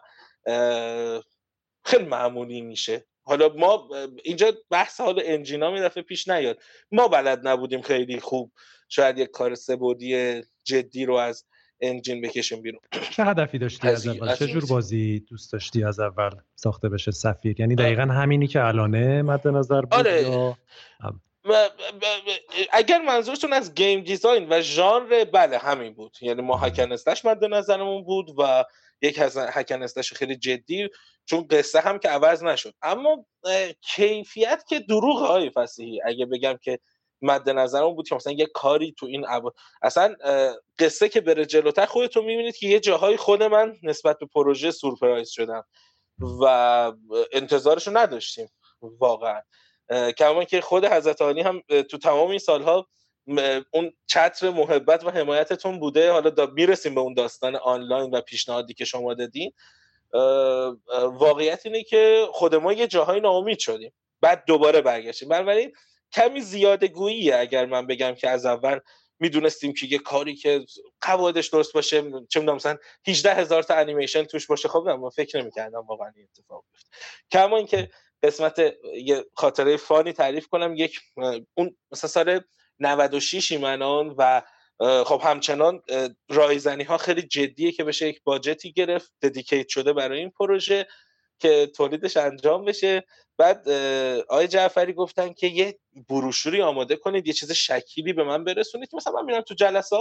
خیلی 1.84 2.04
معمولی 2.04 2.60
میشه. 2.60 3.06
حالا 3.26 3.48
ما 3.48 3.88
اینجا 4.24 4.52
بحث 4.70 5.00
حال 5.00 5.22
انجینا 5.24 5.70
می 5.70 5.80
دفعه 5.80 6.02
پیش 6.02 6.28
نیاد. 6.28 6.58
ما 6.92 7.08
بلد 7.08 7.48
نبودیم 7.48 7.82
خیلی 7.82 8.20
خوب 8.20 8.52
شاید 8.88 9.18
یک 9.18 9.30
کار 9.30 9.54
سبودی 9.54 10.42
جدی 10.64 11.04
رو 11.04 11.14
از 11.14 11.44
انجین 11.80 12.20
بکشیم 12.20 12.62
بیرون. 12.62 12.80
چه 13.10 13.24
هدفی 13.24 13.58
داشتی 13.58 13.88
از 13.88 14.06
اول؟ 14.06 14.34
چه 14.34 14.46
جور 14.46 14.64
بازی 14.70 15.20
دوست 15.20 15.52
داشتی 15.52 15.84
از 15.84 16.00
اول 16.00 16.30
ساخته 16.54 16.88
بشه 16.88 17.10
سفیر؟ 17.10 17.60
یعنی 17.60 17.74
دقیقا 17.74 18.02
همینی 18.02 18.46
که 18.46 18.64
الانه 18.64 19.22
مد 19.22 19.48
نظر 19.48 19.80
بود 19.80 19.94
آره. 19.94 20.22
یا... 20.22 20.56
اگر 22.72 22.98
منظورتون 22.98 23.52
از 23.52 23.74
گیم 23.74 24.00
دیزاین 24.00 24.46
و 24.50 24.60
ژانر 24.60 25.24
بله 25.24 25.58
همین 25.58 25.94
بود. 25.94 26.16
یعنی 26.20 26.42
ما 26.42 26.56
هکنستش 26.56 27.24
مد 27.24 27.44
نظرمون 27.44 28.04
بود 28.04 28.30
و 28.38 28.64
یک 29.02 29.20
هکنستش 29.36 30.12
خیلی 30.12 30.36
جدی 30.36 30.88
چون 31.26 31.46
قصه 31.50 31.80
هم 31.80 31.98
که 31.98 32.08
عوض 32.08 32.42
نشد. 32.42 32.74
اما 32.82 33.26
کیفیت 33.80 34.64
که 34.68 34.78
دروغ 34.78 35.18
های 35.18 35.50
فسیحی 35.50 36.00
اگه 36.04 36.26
بگم 36.26 36.58
که 36.62 36.78
مد 37.22 37.50
نظرم 37.50 37.94
بود 37.94 38.08
که 38.08 38.14
مثلا 38.14 38.32
یه 38.32 38.46
کاری 38.46 38.94
تو 38.98 39.06
این 39.06 39.26
عب... 39.26 39.42
اصلا 39.82 40.14
قصه 40.78 41.08
که 41.08 41.20
بره 41.20 41.46
جلوتر 41.46 41.86
خودتون 41.86 42.24
می‌بینید 42.24 42.56
که 42.56 42.68
یه 42.68 42.80
جاهای 42.80 43.16
خود 43.16 43.42
من 43.42 43.76
نسبت 43.82 44.18
به 44.18 44.26
پروژه 44.26 44.70
سورپرایز 44.70 45.30
شدم 45.30 45.64
و 46.40 46.44
انتظارشو 47.32 47.98
نداشتیم 47.98 48.48
واقعا. 48.80 49.40
کما 50.18 50.44
که 50.44 50.60
خود 50.60 50.84
حضرت 50.84 51.22
علی 51.22 51.40
هم 51.40 51.62
تو 51.82 51.98
تمام 51.98 52.30
این 52.30 52.38
سالها 52.38 52.86
اون 53.70 53.92
چتر 54.06 54.50
محبت 54.50 55.04
و 55.04 55.10
حمایتتون 55.10 55.80
بوده. 55.80 56.12
حالا 56.12 56.30
دا 56.30 56.46
می‌رسیم 56.46 56.94
به 56.94 57.00
اون 57.00 57.14
داستان 57.14 57.56
آنلاین 57.56 58.10
و 58.10 58.20
پیشنهادی 58.20 58.74
که 58.74 58.84
شما 58.84 59.14
دادین. 59.14 59.52
واقعیت 60.92 61.60
اینه 61.64 61.82
که 61.82 62.26
خود 62.30 62.54
ما 62.54 62.72
یه 62.72 62.86
جاهای 62.86 63.20
ناامید 63.20 63.58
شدیم. 63.58 63.92
بعد 64.20 64.44
دوباره 64.46 64.80
برگشتیم. 64.80 65.28
بنابراین 65.28 65.72
کمی 66.12 66.40
زیاده 66.40 66.88
گوییه 66.88 67.36
اگر 67.36 67.66
من 67.66 67.86
بگم 67.86 68.14
که 68.14 68.30
از 68.30 68.46
اول 68.46 68.78
می‌دونستیم 69.20 69.72
که 69.72 69.86
یه 69.86 69.98
کاری 69.98 70.36
که 70.36 70.64
قواعدش 71.00 71.46
درست 71.48 71.72
باشه 71.72 72.02
چه 72.28 72.40
می‌دونم 72.40 72.56
مثلا 72.56 72.76
18 73.08 73.34
هزار 73.34 73.62
تا 73.62 73.74
انیمیشن 73.74 74.24
توش 74.24 74.46
باشه. 74.46 74.68
خب 74.68 74.78
من 74.78 75.08
فکر 75.10 75.42
نمی‌کردم 75.42 75.86
واقعا 75.86 76.12
این 76.16 76.28
اتفاق 76.30 76.64
بیفته. 76.72 76.88
کما 77.32 77.56
اینکه 77.56 77.90
قسمت 78.22 78.58
یه 78.94 79.24
خاطره 79.34 79.76
فانی 79.76 80.12
تعریف 80.12 80.46
کنم 80.46 80.74
یک 80.76 81.00
اون 81.54 81.76
مثلا 81.92 82.10
سال 82.10 82.40
96 82.78 83.52
ایمنان 83.52 84.14
و 84.18 84.42
خب 84.80 85.20
همچنان 85.24 85.82
رایزنی 86.28 86.84
ها 86.84 86.98
خیلی 86.98 87.22
جدیه 87.22 87.72
که 87.72 87.84
بشه 87.84 88.08
یک 88.08 88.22
باجتی 88.24 88.72
گرفت 88.72 89.12
ددیکیت 89.22 89.68
شده 89.68 89.92
برای 89.92 90.18
این 90.18 90.30
پروژه 90.30 90.86
که 91.38 91.66
تولیدش 91.66 92.16
انجام 92.16 92.64
بشه. 92.64 93.04
بعد 93.38 93.68
آقای 94.28 94.48
جعفری 94.48 94.92
گفتن 94.92 95.32
که 95.32 95.46
یه 95.46 95.78
بروشوری 96.08 96.62
آماده 96.62 96.96
کنید 96.96 97.26
یه 97.26 97.32
چیز 97.32 97.52
شکیلی 97.52 98.12
به 98.12 98.24
من 98.24 98.44
برسونید 98.44 98.88
مثلا 98.94 99.12
من 99.12 99.24
میرم 99.24 99.40
تو 99.40 99.54
جلسه 99.54 99.96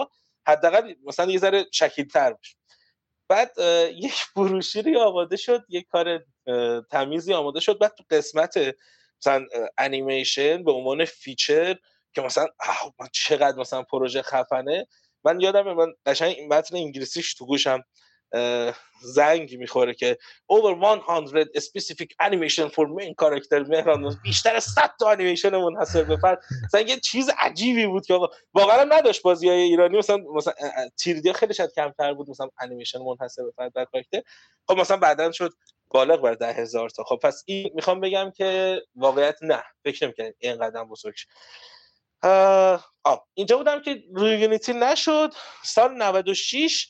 حداقل 0.48 0.94
مثلا 1.06 1.32
یه 1.32 1.38
ذره 1.38 1.66
شکیل 1.72 2.08
تر 2.08 2.34
بشه. 2.34 2.56
بعد 3.30 3.52
یک 3.96 4.16
بروشوری 4.36 4.98
آماده 4.98 5.36
شد 5.36 5.66
یک 5.70 5.88
کار 5.88 6.26
تمیزی 6.92 7.34
آماده 7.34 7.60
شد. 7.60 7.80
بعد 7.80 7.94
تو 7.98 8.04
قسمت 8.10 8.76
مثلا 9.22 9.46
انیمیشن 9.78 10.64
به 10.64 10.72
عنوان 10.72 11.06
feature 11.06 11.78
که 12.16 12.22
مثلا 12.22 12.48
چقدر 13.12 13.58
مثلا 13.58 13.84
پروژه 13.84 14.22
خفنه. 14.22 14.88
من 15.24 15.40
یادم 15.40 15.74
من 15.74 15.94
قشنگ 16.06 16.36
متن 16.50 16.76
انگلیسیش 16.76 17.34
تو 17.34 17.46
گوشم 17.46 17.84
زنگ 19.02 19.58
می‌خوره 19.58 19.94
که 19.94 20.18
over 20.52 20.76
100 20.76 21.46
specific 21.60 22.08
animation 22.24 22.70
for 22.70 22.86
main 22.88 23.14
character. 23.22 23.70
مهران 23.70 24.20
بیشتر 24.24 24.56
از 24.56 24.64
100 24.64 24.92
تا 25.00 25.12
انیمیشن 25.12 25.58
منحصر 25.58 26.04
به 26.04 26.18
فرد 26.18 26.42
مثلا 26.66 26.82
یه 26.82 27.00
چیز 27.00 27.30
عجیبی 27.40 27.88
بود 27.88 28.06
که 28.06 28.20
واقعا 28.54 28.84
نداشت 28.84 29.22
بازی 29.22 29.50
های 29.50 29.58
ایرانی. 29.58 29.98
مثلا 29.98 30.18
مثلا 30.18 30.54
تیردی 30.98 31.34
خیلی 31.34 31.54
شاید 31.54 31.74
کمتر 31.76 32.14
بود 32.14 32.30
مثلا 32.30 32.50
انیمیشن 32.60 33.00
منحصر 33.00 33.44
به 33.44 33.52
فرد 33.56 33.74
در 33.74 33.86
کاراکتر. 33.86 34.22
خب 34.68 34.78
مثلا 34.80 34.98
بعدا 34.98 35.32
شد 35.32 35.54
بالغ 35.90 36.22
بر 36.22 36.34
ده 36.34 36.54
هزار 36.54 36.90
تا. 36.90 37.04
خب 37.04 37.20
پس 37.24 37.44
این 37.46 37.72
می‌خوام 37.76 38.00
بگم 38.00 38.32
که 38.32 38.82
واقعیت 38.96 39.38
نه 39.42 39.64
فکر 39.84 40.06
نمی‌کنم 40.06 40.32
این 40.40 40.58
قدم 40.58 40.84
بزرگ 40.90 41.16
آه. 42.26 43.28
اینجا 43.34 43.58
بودم 43.58 43.82
که 43.82 44.04
روی 44.14 44.38
یونیتی 44.38 44.74
نشد 44.74 45.34
سال 45.64 45.94
96 45.94 46.90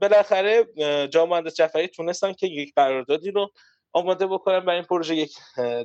بالاخره 0.00 0.64
جا 1.08 1.26
مهندس 1.26 1.54
جعفری 1.54 1.88
تونستن 1.88 2.32
که 2.32 2.46
یک 2.46 2.72
قراردادی 2.76 3.30
رو 3.30 3.50
آماده 3.92 4.26
بکنن 4.26 4.60
برای 4.60 4.76
این 4.78 4.84
پروژه 4.84 5.16
یک 5.16 5.32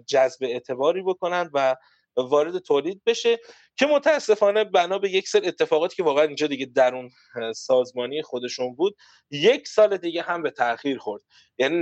جذب 0.07 0.43
اعتباری 0.43 1.01
بکنن 1.01 1.49
و 1.53 1.75
وارد 2.17 2.57
تولید 2.57 3.01
بشه 3.05 3.39
که 3.75 3.85
متاسفانه 3.85 4.63
بنا 4.63 4.99
به 4.99 5.09
یک 5.09 5.27
سر 5.27 5.41
اتفاقاتی 5.43 5.95
که 5.95 6.03
واقعا 6.03 6.23
اینجا 6.23 6.47
دیگه 6.47 6.65
درون 6.65 7.09
سازمانی 7.55 8.21
خودشون 8.21 8.75
بود 8.75 8.95
یک 9.31 9.67
سال 9.67 9.97
دیگه 9.97 10.21
هم 10.21 10.43
به 10.43 10.51
تاخیر 10.51 10.97
خورد 10.97 11.21
یعنی 11.57 11.81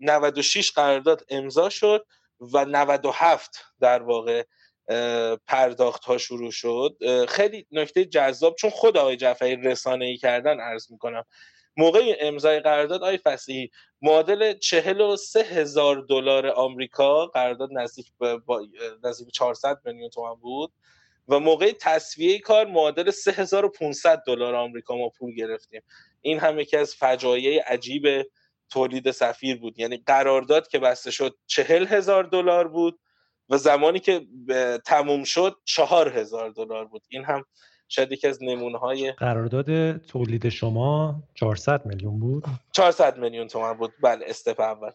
96 0.00 0.70
قرارداد 0.70 1.24
امضا 1.28 1.68
شد 1.68 2.06
و 2.40 2.64
97 2.64 3.64
در 3.80 4.02
واقع 4.02 4.44
پرداخت 5.46 6.04
ها 6.04 6.18
شروع 6.18 6.50
شد. 6.50 6.96
خیلی 7.28 7.66
نکته 7.72 8.04
جذاب 8.04 8.54
چون 8.54 8.70
خود 8.70 8.96
آقای 8.96 9.16
جعفری 9.16 9.56
رسانه 9.56 10.04
ای 10.04 10.16
کردن 10.16 10.60
عرض 10.60 10.92
می‌کنم. 10.92 11.24
موقع 11.76 12.16
امضای 12.20 12.60
قرارداد 12.60 13.02
آقای 13.02 13.18
فصیحی 13.18 13.70
معادل 14.02 14.52
چهل 14.58 15.00
و 15.00 15.16
سه 15.16 15.42
هزار 15.42 16.06
دلار 16.08 16.46
آمریکا 16.46 17.26
قرارداد 17.26 17.68
نزدیک 17.72 18.12
به 18.18 18.40
نزدیک 19.04 19.32
400 19.32 19.80
میلیون 19.84 20.10
تومان 20.10 20.34
بود. 20.34 20.72
و 21.28 21.38
موقع 21.38 21.72
تصویه 21.80 22.38
کار 22.38 22.66
معادل 22.66 23.10
3500 23.10 24.22
دلار 24.26 24.54
آمریکا 24.54 24.96
ما 24.96 25.08
پول 25.08 25.34
گرفتیم. 25.34 25.82
این 26.20 26.38
هم 26.38 26.60
یکی 26.60 26.76
از 26.76 26.94
فجایع 26.94 27.62
عجیب 27.62 28.30
تولید 28.70 29.10
سفیر 29.10 29.56
بود. 29.58 29.78
یعنی 29.78 30.02
قرارداد 30.06 30.68
که 30.68 30.78
بسته 30.78 31.10
شد 31.10 31.36
چهل 31.46 31.86
هزار 31.86 32.24
دلار 32.24 32.68
بود. 32.68 32.98
و 33.50 33.56
زمانی 33.56 34.00
که 34.00 34.26
تموم 34.84 35.24
شد 35.24 35.56
چهار 35.64 36.18
هزار 36.18 36.50
دلار 36.50 36.84
بود. 36.84 37.02
این 37.08 37.24
هم 37.24 37.44
شاید 37.88 38.12
یکی 38.12 38.26
از 38.26 38.42
نمونه 38.42 38.78
های 38.78 39.12
قرارداد 39.12 39.96
تولید 39.96 40.48
شما 40.48 41.22
400 41.34 41.86
میلیون 41.86 42.20
بود؟ 42.20 42.44
400 42.72 43.18
میلیون 43.18 43.46
تومن 43.46 43.72
بود. 43.72 43.92
بله 44.02 44.24
استپ 44.28 44.60
اول. 44.60 44.90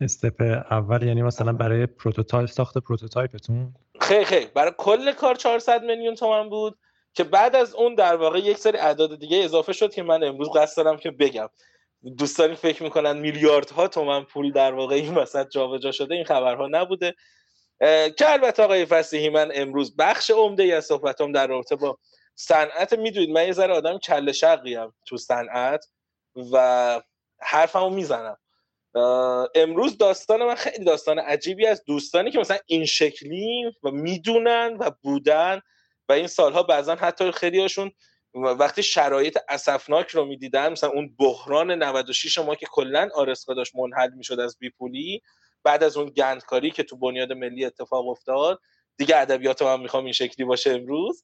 استپ 0.00 0.40
اول 0.70 1.02
یعنی 1.02 1.22
مثلا 1.22 1.52
برای 1.52 1.86
prototype 1.86 2.48
ساخت 2.48 2.78
prototype 2.78 3.44
تون؟ 3.44 3.74
خیلی 4.00 4.24
خیلی. 4.24 4.46
برای 4.54 4.72
کل 4.78 5.12
کار 5.12 5.34
400 5.34 5.84
میلیون 5.84 6.14
تومن 6.14 6.48
بود 6.48 6.78
که 7.14 7.24
بعد 7.24 7.56
از 7.56 7.74
اون 7.74 7.94
در 7.94 8.16
واقع 8.16 8.38
یک 8.38 8.58
سری 8.58 8.78
اعداد 8.78 9.18
دیگه 9.18 9.44
اضافه 9.44 9.72
شد 9.72 9.94
که 9.94 10.02
من 10.02 10.24
امروز 10.24 10.48
قصد 10.54 10.84
دارم 10.84 10.96
که 10.96 11.10
بگم. 11.10 11.48
دوستانی 12.18 12.54
فکر 12.54 12.82
می‌کنن 12.82 13.18
میلیاردها 13.18 13.88
تومن 13.88 14.24
پول 14.24 14.52
در 14.52 14.74
واقع 14.74 14.94
این 14.94 15.14
وسط 15.14 15.48
جابجا 15.48 15.92
شده 15.92 16.14
این 16.14 16.24
خبرها 16.24 16.68
نبوده. 16.70 17.14
که 18.16 18.32
البته 18.32 18.62
آقای 18.62 18.86
فسیحی 18.86 19.28
من 19.28 19.50
امروز 19.54 19.96
بخش 19.96 20.30
عمده 20.30 20.62
ای 20.62 20.72
از 20.72 20.84
صحبتم 20.84 21.32
در 21.32 21.46
رابطه 21.46 21.76
با 21.76 21.98
صنعت. 22.34 22.92
می‌دونید 22.92 23.30
من 23.30 23.46
یه 23.46 23.52
ذره 23.52 23.74
آدم 23.74 23.98
کله 23.98 24.32
شقی 24.32 24.78
تو 25.06 25.16
صنعت 25.16 25.86
و 26.52 27.02
حرفمو 27.40 27.90
می‌زنم. 27.90 28.36
امروز 29.54 29.98
داستان 29.98 30.44
من 30.44 30.54
خیلی 30.54 30.84
داستان 30.84 31.18
عجیبی 31.18 31.66
از 31.66 31.84
دوستانی 31.84 32.30
که 32.30 32.38
مثلا 32.38 32.58
این 32.66 32.84
شکلی 32.84 33.72
و 33.82 33.90
می‌دونن 33.90 34.76
و 34.80 34.90
بودن 35.02 35.60
و 36.08 36.12
این 36.12 36.26
سالها 36.26 36.62
بعضا 36.62 36.94
حتی 36.94 37.32
خیلی 37.32 37.60
هاشون 37.60 37.92
وقتی 38.34 38.82
شرایط 38.82 39.38
اسفناک 39.48 40.08
رو 40.08 40.24
می‌دیدن 40.24 40.72
مثلا 40.72 40.90
اون 40.90 41.16
بحران 41.18 41.70
96 41.70 42.38
ما 42.38 42.54
که 42.54 42.66
کلا 42.66 43.08
آرسکا 43.14 43.54
داشت 43.54 43.76
منحل 43.76 44.10
می‌شد 44.14 44.40
از 44.40 44.58
بیپولی 44.58 45.22
بعد 45.64 45.84
از 45.84 45.96
اون 45.96 46.08
گندکاری 46.08 46.70
که 46.70 46.82
تو 46.82 46.96
بنیاد 46.96 47.32
ملی 47.32 47.64
اتفاق 47.64 48.08
افتاد 48.08 48.60
دیگه 48.98 49.16
ادبیات 49.16 49.62
هم 49.62 49.80
می‌خوام 49.80 50.04
این 50.04 50.12
شکلی 50.12 50.46
باشه 50.46 50.70
امروز 50.70 51.22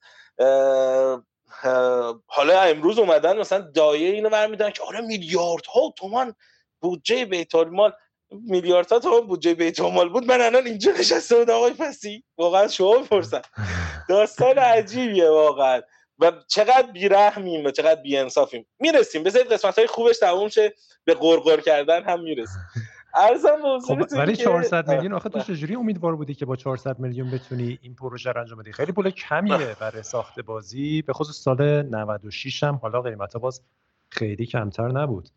حالا 2.27 2.61
امروز 2.61 2.99
اومدن 2.99 3.39
مثلا 3.39 3.61
دایه 3.61 4.11
اینو 4.11 4.31
برمیدن 4.31 4.71
که 4.71 4.83
آره 4.83 5.01
میلیاردها 5.01 5.95
تومان 5.97 6.35
بودجه 6.81 7.25
بیت 7.25 7.55
المال 7.55 7.93
میلیاردها 8.31 8.99
تومان 8.99 9.27
بودجه 9.27 9.55
بیت 9.55 9.81
المال 9.81 10.09
بود 10.09 10.25
من 10.25 10.41
الان 10.41 10.67
اینجا 10.67 10.93
نشسته 10.93 11.37
بودم 11.37 11.55
آقای 11.55 11.73
فسی. 11.73 12.25
واقعا 12.39 12.69
شما 12.69 12.99
بپرسن. 12.99 13.43
داستان 14.09 14.59
عجیبیه 14.59 15.29
واقعا. 15.31 15.81
و 16.19 16.33
چقدر 16.49 16.93
بیرحمیم 16.93 17.65
و 17.65 17.71
چقدر 17.71 18.03
بیانصافیم. 18.03 18.67
می‌رسیم. 18.79 19.23
بذارید 19.23 19.53
قسمت 19.53 19.79
های 19.79 19.87
خوبش 19.87 20.19
تموم 20.19 20.49
شه 20.49 20.75
به 21.05 21.15
قرقر 21.15 21.61
کردن 21.61 22.05
هم 22.05 22.23
می‌رسیم. 22.23 22.63
ارزم 23.15 23.79
خب 23.87 24.07
ولی 24.13 24.37
400 24.37 24.91
میلیون 24.91 25.13
آخه 25.13 25.29
تو 25.29 25.41
چجوری 25.41 25.75
امیدوار 25.75 26.17
بودی 26.17 26.35
که 26.35 26.47
با 26.47 26.57
400 26.57 26.99
میلیون 26.99 27.31
بتونی 27.31 27.79
این 27.83 27.95
پروژه 27.95 28.33
رو 28.33 28.41
انجام 28.41 28.59
بدی؟ 28.59 28.73
خیلی 28.73 28.93
پول 28.93 29.11
کمیه 29.11 29.77
برای 29.81 30.03
ساخت 30.03 30.41
بازی. 30.41 31.03
به 31.03 31.13
خصوص 31.13 31.37
سال 31.37 31.83
96 31.83 32.63
هم 32.63 32.75
حالا 32.75 33.03
قیمتا 33.03 33.39
باز 33.39 33.63
خیلی 34.09 34.47
کمتر 34.47 34.89
نبود. 34.89 35.29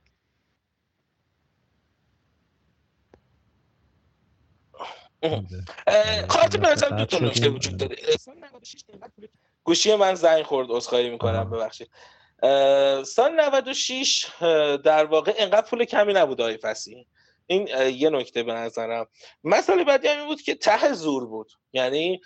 خاطر 6.30 6.74
مثلا 6.74 6.98
دو 6.98 7.06
تا 7.06 7.26
نکته 7.26 7.50
وجود 7.50 7.78
داره. 7.78 7.96
گوشی 9.64 9.96
من 9.96 10.16
زنگ 10.16 10.44
خورد 10.44 10.68
عذرخواهی 10.72 11.10
می‌کنم 11.10 11.50
ببخشید. 11.50 11.90
سال 13.06 13.32
96 13.40 14.26
در 14.84 15.06
واقع 15.06 15.34
انقدر 15.38 15.70
پول 15.70 15.86
کمی 15.86 16.14
نبود 16.14 16.42
آقای 16.42 16.58
فسی 16.58 17.08
این 17.48 17.68
یه 17.94 18.10
نکته 18.10 18.44
به 18.44 18.54
نظرم. 18.54 19.08
مسئله 19.44 19.84
بعدی 19.84 20.08
هم 20.08 20.28
بود 20.28 20.42
که 20.42 20.56
ته 20.56 20.94
زور 20.94 21.26
بود. 21.26 21.52
یعنی 21.74 22.22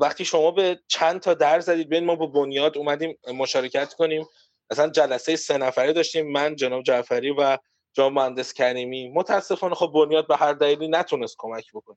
وقتی 0.00 0.24
شما 0.24 0.50
به 0.50 0.80
چند 0.88 1.20
تا 1.20 1.34
در 1.34 1.60
زدید 1.60 1.88
بین 1.88 2.04
ما 2.04 2.16
با 2.16 2.26
بنیاد 2.26 2.78
اومدیم 2.78 3.18
مشارکت 3.34 3.94
کنیم. 3.94 4.26
مثلا 4.70 4.90
جلسه 4.90 5.36
سه 5.36 5.58
نفره 5.58 5.92
داشتیم 5.92 6.32
من 6.32 6.56
جناب 6.56 6.82
جعفری 6.82 7.30
و 7.30 7.58
جناب 7.92 8.12
مهندس 8.12 8.52
کریمی. 8.52 9.08
متاسفانه 9.08 9.74
خب 9.74 9.92
بنیاد 9.94 10.28
به 10.28 10.36
هر 10.36 10.52
دلیلی 10.52 10.88
نتونست 10.88 11.36
کمک 11.38 11.72
بکنه. 11.74 11.96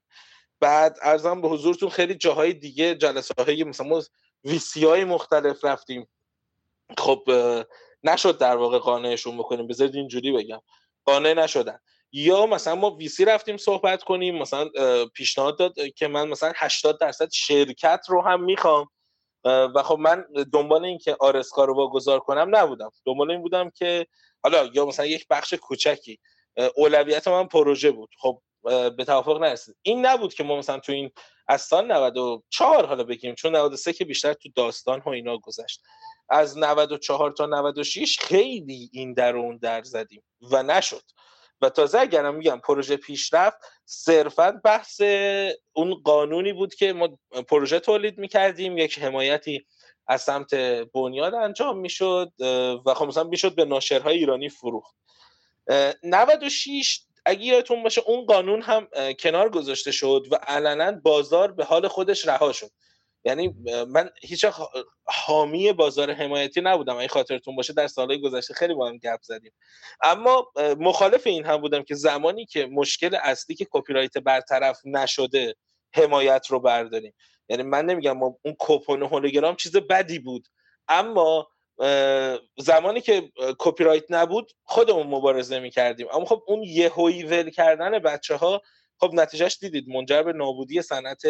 بعد 0.60 0.98
ارزم 1.02 1.42
به 1.42 1.48
حضورتون 1.48 1.90
خیلی 1.90 2.16
جاهای 2.16 2.54
دیگه 2.54 2.96
جلسه 2.96 3.34
های 3.38 3.64
مثلا 3.64 4.02
ویسی 4.44 4.86
های 4.86 5.04
مختلف 5.04 5.66
رفتیم. 5.66 6.08
خب 6.98 7.30
نشد 8.04 8.38
در 8.38 8.56
واقع 8.56 8.78
قانعشون 8.78 9.38
بکنیم. 9.38 9.68
بذارید 9.68 9.96
اینجوری 9.96 10.32
بگم. 10.32 10.62
قانع 11.06 11.34
نشدن. 11.34 11.80
یا 12.12 12.46
مثلا 12.46 12.76
ما 12.76 12.91
ویسی 12.91 13.26
رفتیم 13.26 13.58
صحبت 13.58 14.04
کنیم 14.04 14.38
مثلا 14.38 14.70
پیشنهاد 15.13 15.58
داد 15.58 15.74
که 15.96 16.08
من 16.08 16.28
مثلا 16.28 16.54
80 16.56 17.00
درصد 17.00 17.32
شرکت 17.32 18.06
رو 18.10 18.22
هم 18.22 18.44
می‌خوام. 18.44 18.88
و 19.46 19.84
خب 19.84 19.98
من 20.00 20.26
دنبال 20.54 20.86
این 20.86 20.98
که 20.98 21.15
آرسکا 21.20 21.65
رو 21.65 21.76
واگذار 21.76 22.20
کنم 22.20 22.56
نبودم. 22.56 22.91
دنبال 23.06 23.32
این 23.32 23.41
بودم 23.41 23.70
که 23.70 24.08
حالا 24.44 24.70
یا 24.74 24.86
مثلا 24.86 25.06
یک 25.06 25.28
بخش 25.30 25.54
کوچکی. 25.54 26.20
اولویت 26.76 27.28
من 27.28 27.48
پروژه 27.48 27.91
بود. 27.91 28.10
خب 28.20 28.41
به 28.98 29.04
توافق 29.06 29.41
نرسید. 29.41 29.76
این 29.82 30.06
نبود 30.06 30.34
که 30.34 30.44
ما 30.44 30.58
مثلا 30.58 30.80
تو 30.80 30.91
این 30.91 31.12
از 31.48 31.62
سال 31.62 31.91
94 31.91 32.86
حالا 32.86 33.04
بگیم 33.04 33.36
چون 33.36 33.56
93 33.56 33.94
که 33.94 34.06
بیشتر 34.06 34.34
تو 34.34 34.50
داستان 34.56 35.02
ها 35.02 35.12
اینا 35.12 35.38
گذشت. 35.38 35.82
از 36.30 36.58
94 36.58 37.32
تا 37.32 37.46
96 37.46 38.20
خیلی 38.20 38.90
این 38.94 39.14
در 39.14 39.36
اون 39.36 39.58
در 39.58 39.84
زدیم 39.84 40.24
و 40.42 40.64
نشد. 40.64 41.02
و 41.62 41.70
تازه 41.70 42.00
اگرم 42.00 42.36
میگم 42.36 42.60
پروژه 42.60 42.98
پیشرفت 42.98 43.58
صرفا 43.86 44.52
بحث 44.64 45.02
اون 45.74 45.94
قانونی 46.04 46.54
بود 46.54 46.76
که 46.76 46.94
ما 46.94 47.20
پروژه 47.48 47.80
تولید 47.80 48.18
می‌کردیم 48.18 48.78
یک 48.78 49.00
حمایتی 49.00 49.66
از 50.08 50.22
سمت 50.22 50.56
بنیاد 50.94 51.34
انجام 51.34 51.78
می‌شد 51.78 52.32
و 52.86 52.94
خب 52.94 53.06
مثلا 53.06 53.24
می‌شد 53.24 53.56
به 53.56 53.66
ناشرهای 53.66 54.18
ایرانی 54.18 54.50
فروخت. 54.50 54.96
96 56.04 57.02
اگه 57.26 57.46
یادتون 57.46 57.84
باشه 57.84 58.02
اون 58.06 58.26
قانون 58.26 58.62
هم 58.62 58.88
کنار 59.20 59.50
گذاشته 59.50 59.92
شد 59.92 60.28
و 60.32 60.36
علنا 60.36 60.92
بازار 60.92 61.52
به 61.52 61.66
حال 61.66 61.88
خودش 61.88 62.28
رها 62.28 62.52
شد. 62.52 62.72
یعنی 63.26 63.56
من 63.88 64.10
هیچ 64.22 64.46
حامی 65.06 65.74
بازار 65.74 66.12
حمایتی 66.12 66.62
نبودم. 66.62 66.98
اگه 66.98 67.08
خاطرتون 67.08 67.56
باشه 67.56 67.74
در 67.74 67.88
سالهای 67.88 68.22
گذشته 68.22 68.54
خیلی 68.54 68.74
با 68.74 68.88
هم 68.88 68.98
گپ 68.98 69.22
زدیم. 69.22 69.52
اما 70.04 70.52
مخالف 70.80 71.28
این 71.28 71.46
هم 71.46 71.58
بودم 71.58 71.84
که 71.84 71.96
زمانی 71.96 72.46
که 72.46 72.66
مشکل 72.66 73.16
اصلی 73.16 73.56
که 73.56 73.68
کپی 73.72 73.94
رایت 73.94 74.18
برطرف 74.18 74.82
نشده 74.86 75.56
حمایت 75.94 76.48
رو 76.48 76.60
برداریم. 76.60 77.14
یعنی 77.50 77.64
من 77.64 77.86
نمیگم 77.86 78.24
اون 78.24 78.54
کوپن 78.60 79.04
هولوگرام 79.04 79.56
چیز 79.56 79.78
بدی 79.78 80.20
بود. 80.20 80.48
اما 80.88 81.48
زمانی 82.58 83.02
که 83.02 83.32
کپی 83.58 83.84
رایت 83.84 84.06
نبود 84.10 84.52
خودمون 84.64 85.08
مبارزه 85.08 85.60
می‌کردیم. 85.60 86.08
اما 86.14 86.26
خب 86.26 86.44
اون 86.48 86.64
یهویی 86.64 87.24
ول 87.24 87.50
کردن 87.50 88.00
بچه 88.00 88.36
ها 88.36 88.62
خب 89.00 89.10
نتیجهش 89.14 89.58
دیدید. 89.62 89.90
منجر 89.90 90.24
به 90.24 90.34
نابودی 90.34 90.82
صنعت 90.82 91.22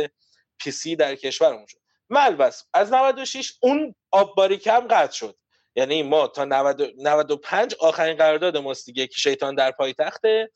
پیسی 0.60 0.96
در 0.96 1.16
کشورمون 1.16 1.66
شد. 1.66 1.85
ملبس. 2.10 2.64
از 2.74 2.94
96 2.94 3.54
اون 3.62 3.96
آب 4.12 4.36
باریکم 4.36 4.80
قطع 4.80 5.14
شد. 5.14 5.38
یعنی 5.76 6.04
ما 6.04 6.28
تا 6.28 6.46
95 6.46 7.76
آخرین 7.80 8.18
قرارداد 8.18 8.58
ماست 8.58 8.86
دیگه 8.86 9.08
که 9.08 9.20
شیطان 9.20 9.56
در 9.56 9.72
پایتخته 9.72 10.52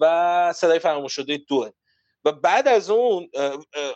و 0.00 0.52
صدای 0.56 0.78
فراموش 0.78 1.12
شده 1.12 1.36
دو 1.36 1.70
و 2.24 2.32
بعد 2.32 2.68
از 2.68 2.90
اون 2.90 3.30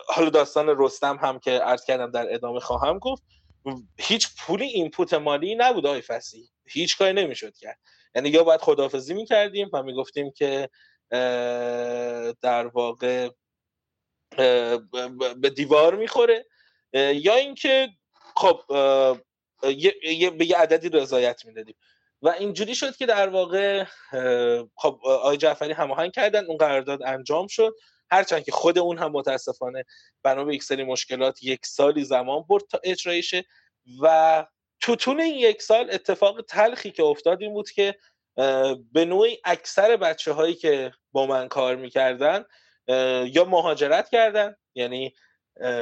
حالا 0.07 0.29
داستان 0.29 0.75
رستم 0.77 1.15
هم 1.21 1.39
که 1.39 1.51
عرض 1.51 1.85
کردم 1.85 2.11
در 2.11 2.33
ادامه 2.33 2.59
خواهم 2.59 2.99
گفت 2.99 3.23
هیچ 3.99 4.27
پولی 4.39 4.65
اینپوت 4.65 5.13
مالی 5.13 5.55
نبود 5.55 5.85
آقای 5.85 6.01
فسی 6.01 6.49
هیچ 6.67 6.97
کاری 6.97 7.13
نمی‌شد 7.13 7.55
کرد. 7.55 7.79
یعنی 8.15 8.29
یا 8.29 8.43
باید 8.43 8.61
خدافزی 8.61 9.13
می‌کردیم 9.13 9.69
و 9.73 9.83
می‌گفتیم 9.83 10.31
که 10.31 10.69
در 12.41 12.67
واقع 12.67 13.29
به 15.37 15.49
دیوار 15.55 15.95
می‌خوره 15.95 16.45
یا 16.93 17.35
اینکه 17.35 17.89
خب 18.35 18.61
به 20.37 20.45
یه 20.45 20.57
عددی 20.57 20.89
رضایت 20.89 21.45
می‌دادیم. 21.45 21.75
و 22.21 22.29
اینجوری 22.29 22.75
شد 22.75 22.95
که 22.95 23.05
در 23.05 23.29
واقع 23.29 23.83
خب 24.75 24.99
آقای 25.03 25.37
جعفری 25.37 25.73
هماهنگ 25.73 26.11
کردن 26.11 26.45
اون 26.45 26.57
قرارداد 26.57 27.03
انجام 27.03 27.47
شد. 27.47 27.75
هرچند 28.11 28.43
که 28.43 28.51
خود 28.51 28.79
اون 28.79 28.97
هم 28.97 29.11
متاسفانه 29.11 29.85
بنا 30.23 30.43
به 30.43 30.55
یک 30.55 30.63
سری 30.63 30.83
مشکلات 30.83 31.43
یک 31.43 31.65
سالی 31.65 32.03
زمان 32.03 32.43
برد 32.49 32.63
تا 32.69 32.79
اجرایشه 32.83 33.45
و 34.01 34.45
تو 34.79 34.95
طول 34.95 35.21
این 35.21 35.35
یک 35.35 35.61
سال 35.61 35.89
اتفاق 35.91 36.41
تلخی 36.41 36.91
که 36.91 37.03
افتاد 37.03 37.41
این 37.41 37.53
بود 37.53 37.71
که 37.71 37.95
به 38.91 39.05
نوعی 39.05 39.37
اکثر 39.45 39.97
بچه 39.97 40.33
هایی 40.33 40.55
که 40.55 40.91
با 41.11 41.25
من 41.25 41.47
کار 41.47 41.75
می‌کردن 41.75 42.45
یا 43.27 43.45
مهاجرت 43.45 44.09
کردن 44.09 44.55
یعنی 44.75 45.13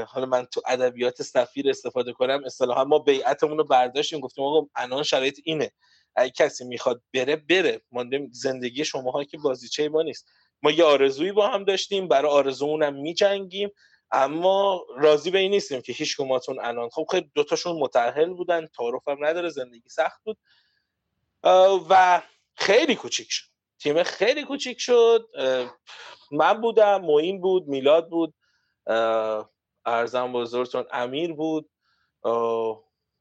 حالا 0.08 0.26
من 0.26 0.46
تو 0.46 0.62
ادبیات 0.68 1.22
سفیر 1.22 1.70
استفاده 1.70 2.14
کنم 2.14 2.42
اصطلاحا 2.46 2.84
ما 2.84 3.00
بیعتمون 3.00 3.58
رو 3.58 3.64
برداشتیم 3.64 4.20
گفتیم 4.20 4.44
آقا 4.44 4.68
الان 4.76 5.04
شرایط 5.04 5.40
اینه. 5.44 5.72
اگه 6.16 6.32
کسی 6.32 6.66
می‌خواد 6.66 7.02
بره 7.14 7.36
بره. 7.36 7.82
مانده 7.92 8.28
زندگی 8.32 8.86
شماها 8.86 9.24
که 9.24 9.38
بازیچه 9.38 9.90
ما 9.90 10.02
نیست. 10.02 10.28
ما 10.64 10.72
یه 10.72 10.84
آرزویی 10.84 11.32
با 11.32 11.48
هم 11.48 11.64
داشتیم 11.64 12.08
برای 12.08 12.32
آرزومونم 12.32 12.94
میجنگیم 12.94 13.70
اما 14.12 14.86
راضی 14.98 15.32
به 15.32 15.40
این 15.40 15.52
نیستیم 15.52 15.82
که 15.82 15.94
هیچ 15.94 16.18
کماتون 16.18 16.60
الان. 16.60 16.90
خب 16.90 17.08
خیلی 17.12 17.32
دوتاشون 17.36 17.80
متأهل 17.80 18.34
بودن 18.34 18.68
تعارف 18.68 19.08
هم 19.08 19.26
نداره 19.26 19.50
زندگی 19.50 19.90
سخت 19.90 20.24
بود. 20.24 20.38
و 21.90 22.22
خیلی 22.56 22.96
کوچیک 22.96 23.28
شد. 23.30 23.46
تیم 23.80 24.04
خیلی 24.04 24.44
کوچیک 24.44 24.82
شد. 24.82 25.30
من 26.32 26.62
بودم 26.62 27.02
معین 27.02 27.42
بود 27.42 27.68
میلاد 27.68 28.10
بود. 28.10 28.34
ارزم 29.86 30.34
بزرگتون 30.34 30.86
امیر 30.92 31.34
بود. 31.34 31.70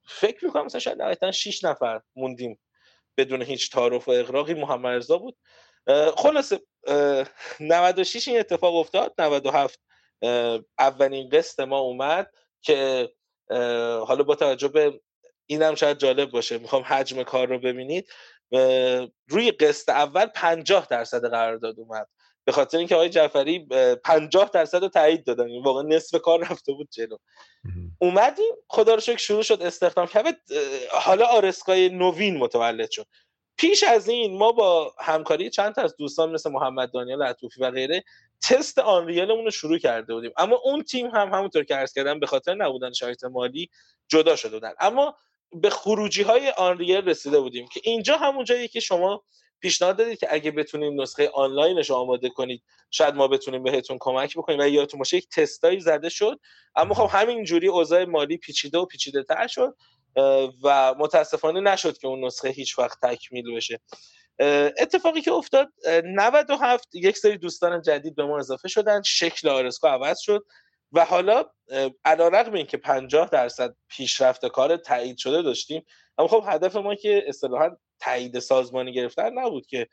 فکر 0.06 0.44
می‌کنم 0.44 0.64
مثلا 0.64 0.80
شاید 0.80 1.02
نهایتا 1.02 1.32
6 1.32 1.64
نفر 1.64 2.00
موندیم 2.16 2.60
بدون 3.16 3.42
هیچ 3.42 3.72
تعارف 3.72 4.08
و 4.08 4.10
اقراقی 4.10 4.54
محمد 4.54 4.96
رضا 4.96 5.18
بود. 5.18 5.36
خلاصه 6.16 6.60
96 7.60 8.28
این 8.28 8.38
اتفاق 8.40 8.74
افتاد. 8.76 9.14
97 9.18 9.80
اولین 10.78 11.28
قسط 11.28 11.60
ما 11.60 11.78
اومد 11.78 12.30
که 12.62 13.10
حالا 14.06 14.22
با 14.22 14.34
توجه 14.34 14.68
به 14.68 15.00
اینم 15.46 15.74
شاید 15.74 15.98
جالب 15.98 16.30
باشه 16.30 16.58
می‌خوام 16.58 16.82
حجم 16.82 17.22
کار 17.22 17.48
رو 17.48 17.58
ببینید. 17.58 18.08
روی 19.28 19.50
قسط 19.50 19.88
اول 19.88 20.26
50 20.26 20.86
درصد 20.90 21.30
قرارداد 21.30 21.80
اومد. 21.80 22.08
به 22.44 22.52
خاطر 22.52 22.78
اینکه 22.78 22.94
آقای 22.94 23.08
جعفری 23.08 23.68
50 24.04 24.50
درصد 24.54 24.82
رو 24.82 24.88
تایید 24.88 25.24
دادن. 25.24 25.46
این 25.46 25.62
واقعا 25.62 25.82
نصف 25.82 26.20
کار 26.20 26.40
رفته 26.40 26.72
بود 26.72 26.88
جلو. 26.90 27.16
اومدیم 27.98 28.52
خدا 28.68 28.94
رو 28.94 29.00
شکر 29.00 29.16
شروع 29.16 29.42
شد 29.42 29.62
استخدام 29.62 30.06
کرد 30.06 30.36
حالا 30.92 31.26
آرسکای 31.26 31.88
نوین 31.88 32.36
متولد 32.36 32.90
شد. 32.90 33.06
پیش 33.56 33.82
از 33.82 34.08
این 34.08 34.38
ما 34.38 34.52
با 34.52 34.94
همکاری 34.98 35.50
چند 35.50 35.74
تا 35.74 35.82
از 35.82 35.96
دوستان 35.96 36.30
مثل 36.32 36.50
محمد 36.50 36.90
دانیال 36.92 37.22
عطوفی 37.22 37.60
و 37.60 37.70
غیره 37.70 38.04
تست 38.42 38.78
آنریلمون 38.78 39.44
رو 39.44 39.50
شروع 39.50 39.78
کرده 39.78 40.14
بودیم. 40.14 40.32
اما 40.36 40.60
اون 40.64 40.82
تیم 40.82 41.06
هم 41.06 41.28
همونطور 41.28 41.64
که 41.64 41.74
عرض 41.74 41.92
کردم 41.92 42.20
به 42.20 42.26
خاطر 42.26 42.54
نبودن 42.54 42.92
شرایط 42.92 43.24
مالی 43.24 43.70
جدا 44.08 44.36
شده 44.36 44.50
بودن. 44.50 44.72
اما 44.80 45.16
به 45.52 45.70
خروجی 45.70 46.22
های 46.22 46.50
آنریل 46.50 47.08
رسیده 47.08 47.40
بودیم 47.40 47.66
که 47.72 47.80
اینجا 47.84 48.16
همون 48.16 48.44
جایی 48.44 48.68
که 48.68 48.80
شما 48.80 49.24
پیشنهاد 49.60 49.96
دادید 49.96 50.18
که 50.18 50.26
اگه 50.30 50.50
بتونیم 50.50 51.02
نسخه 51.02 51.30
آنلاینش 51.34 51.90
آماده 51.90 52.28
کنید 52.28 52.62
شاید 52.90 53.14
ما 53.14 53.28
بتونیم 53.28 53.62
بهتون 53.62 53.96
کمک 54.00 54.36
بکنیم 54.36 54.58
و 54.60 54.68
یادتون 54.68 54.98
باشه 54.98 55.16
یک 55.16 55.28
تستایی 55.28 55.80
زده 55.80 56.08
شد. 56.08 56.40
اما 56.76 56.94
خب 56.94 57.08
همین 57.18 57.44
جوری 57.44 57.68
اوضاع 57.68 58.04
مالی 58.04 58.36
پیچیده 58.36 58.78
و 58.78 58.84
پیچیده 58.84 59.22
تر 59.22 59.46
شد 59.46 59.76
و 60.62 60.94
متاسفانه 60.98 61.60
نشد 61.60 61.98
که 61.98 62.08
اون 62.08 62.24
نسخه 62.24 62.48
هیچ 62.48 62.78
وقت 62.78 62.98
تکمیل 63.02 63.56
بشه. 63.56 63.80
اتفاقی 64.78 65.20
که 65.20 65.32
افتاد 65.32 65.68
97 66.04 66.94
یک 66.94 67.18
سری 67.18 67.38
دوستان 67.38 67.82
جدید 67.82 68.14
به 68.14 68.24
ما 68.24 68.38
اضافه 68.38 68.68
شدن 68.68 69.02
شکل 69.02 69.48
آرسکو 69.48 69.86
عوض 69.86 70.18
شد 70.20 70.44
و 70.92 71.04
حالا 71.04 71.44
علیرغم 72.04 72.52
اینکه 72.52 72.76
50 72.76 73.28
درصد 73.28 73.76
پیشرفت 73.88 74.46
کار 74.46 74.76
تایید 74.76 75.18
شده 75.18 75.42
داشتیم 75.42 75.84
اما 76.18 76.28
خب 76.28 76.44
هدف 76.46 76.76
ما 76.76 76.94
که 76.94 77.24
اصطلاحا 77.26 77.76
تایید 78.04 78.38
سازمانی 78.38 78.92
گرفتن 78.92 79.32
نبود 79.32 79.66
که. 79.66 79.88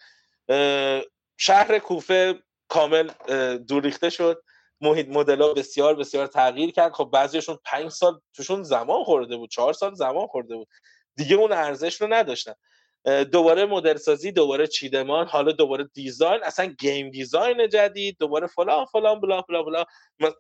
شهر 1.37 1.79
کوفه 1.79 2.39
کامل 2.67 3.09
دوریخته 3.57 4.09
شد. 4.09 4.43
محیط 4.81 5.07
مدل 5.07 5.53
بسیار 5.53 5.95
بسیار 5.95 6.27
تغییر 6.27 6.71
کرد. 6.71 6.91
خب 6.93 7.09
بعضیشون 7.13 7.59
پنج 7.65 7.89
سال 7.89 8.21
توشون 8.33 8.63
زمان 8.63 9.03
خورده 9.03 9.37
بود 9.37 9.49
چهار 9.49 9.73
سال 9.73 9.93
زمان 9.93 10.27
خورده 10.27 10.55
بود. 10.55 10.67
دیگه 11.15 11.35
اون 11.35 11.51
ارزش 11.51 12.01
رو 12.01 12.13
نداشتن. 12.13 12.53
دوباره 13.31 13.65
مدل 13.65 13.97
سازی 13.97 14.31
دوباره 14.31 14.67
چیدمان 14.67 15.27
حالا 15.27 15.51
دوباره 15.51 15.89
design 15.93 16.43
اصلا 16.43 16.65
game 16.65 17.09
design 17.09 17.69
جدید 17.69 18.17
دوباره 18.19 18.47
فلان 18.47 18.85
فلان 18.85 19.19
بلا 19.19 19.41
بلا 19.41 19.63
بلا. 19.63 19.85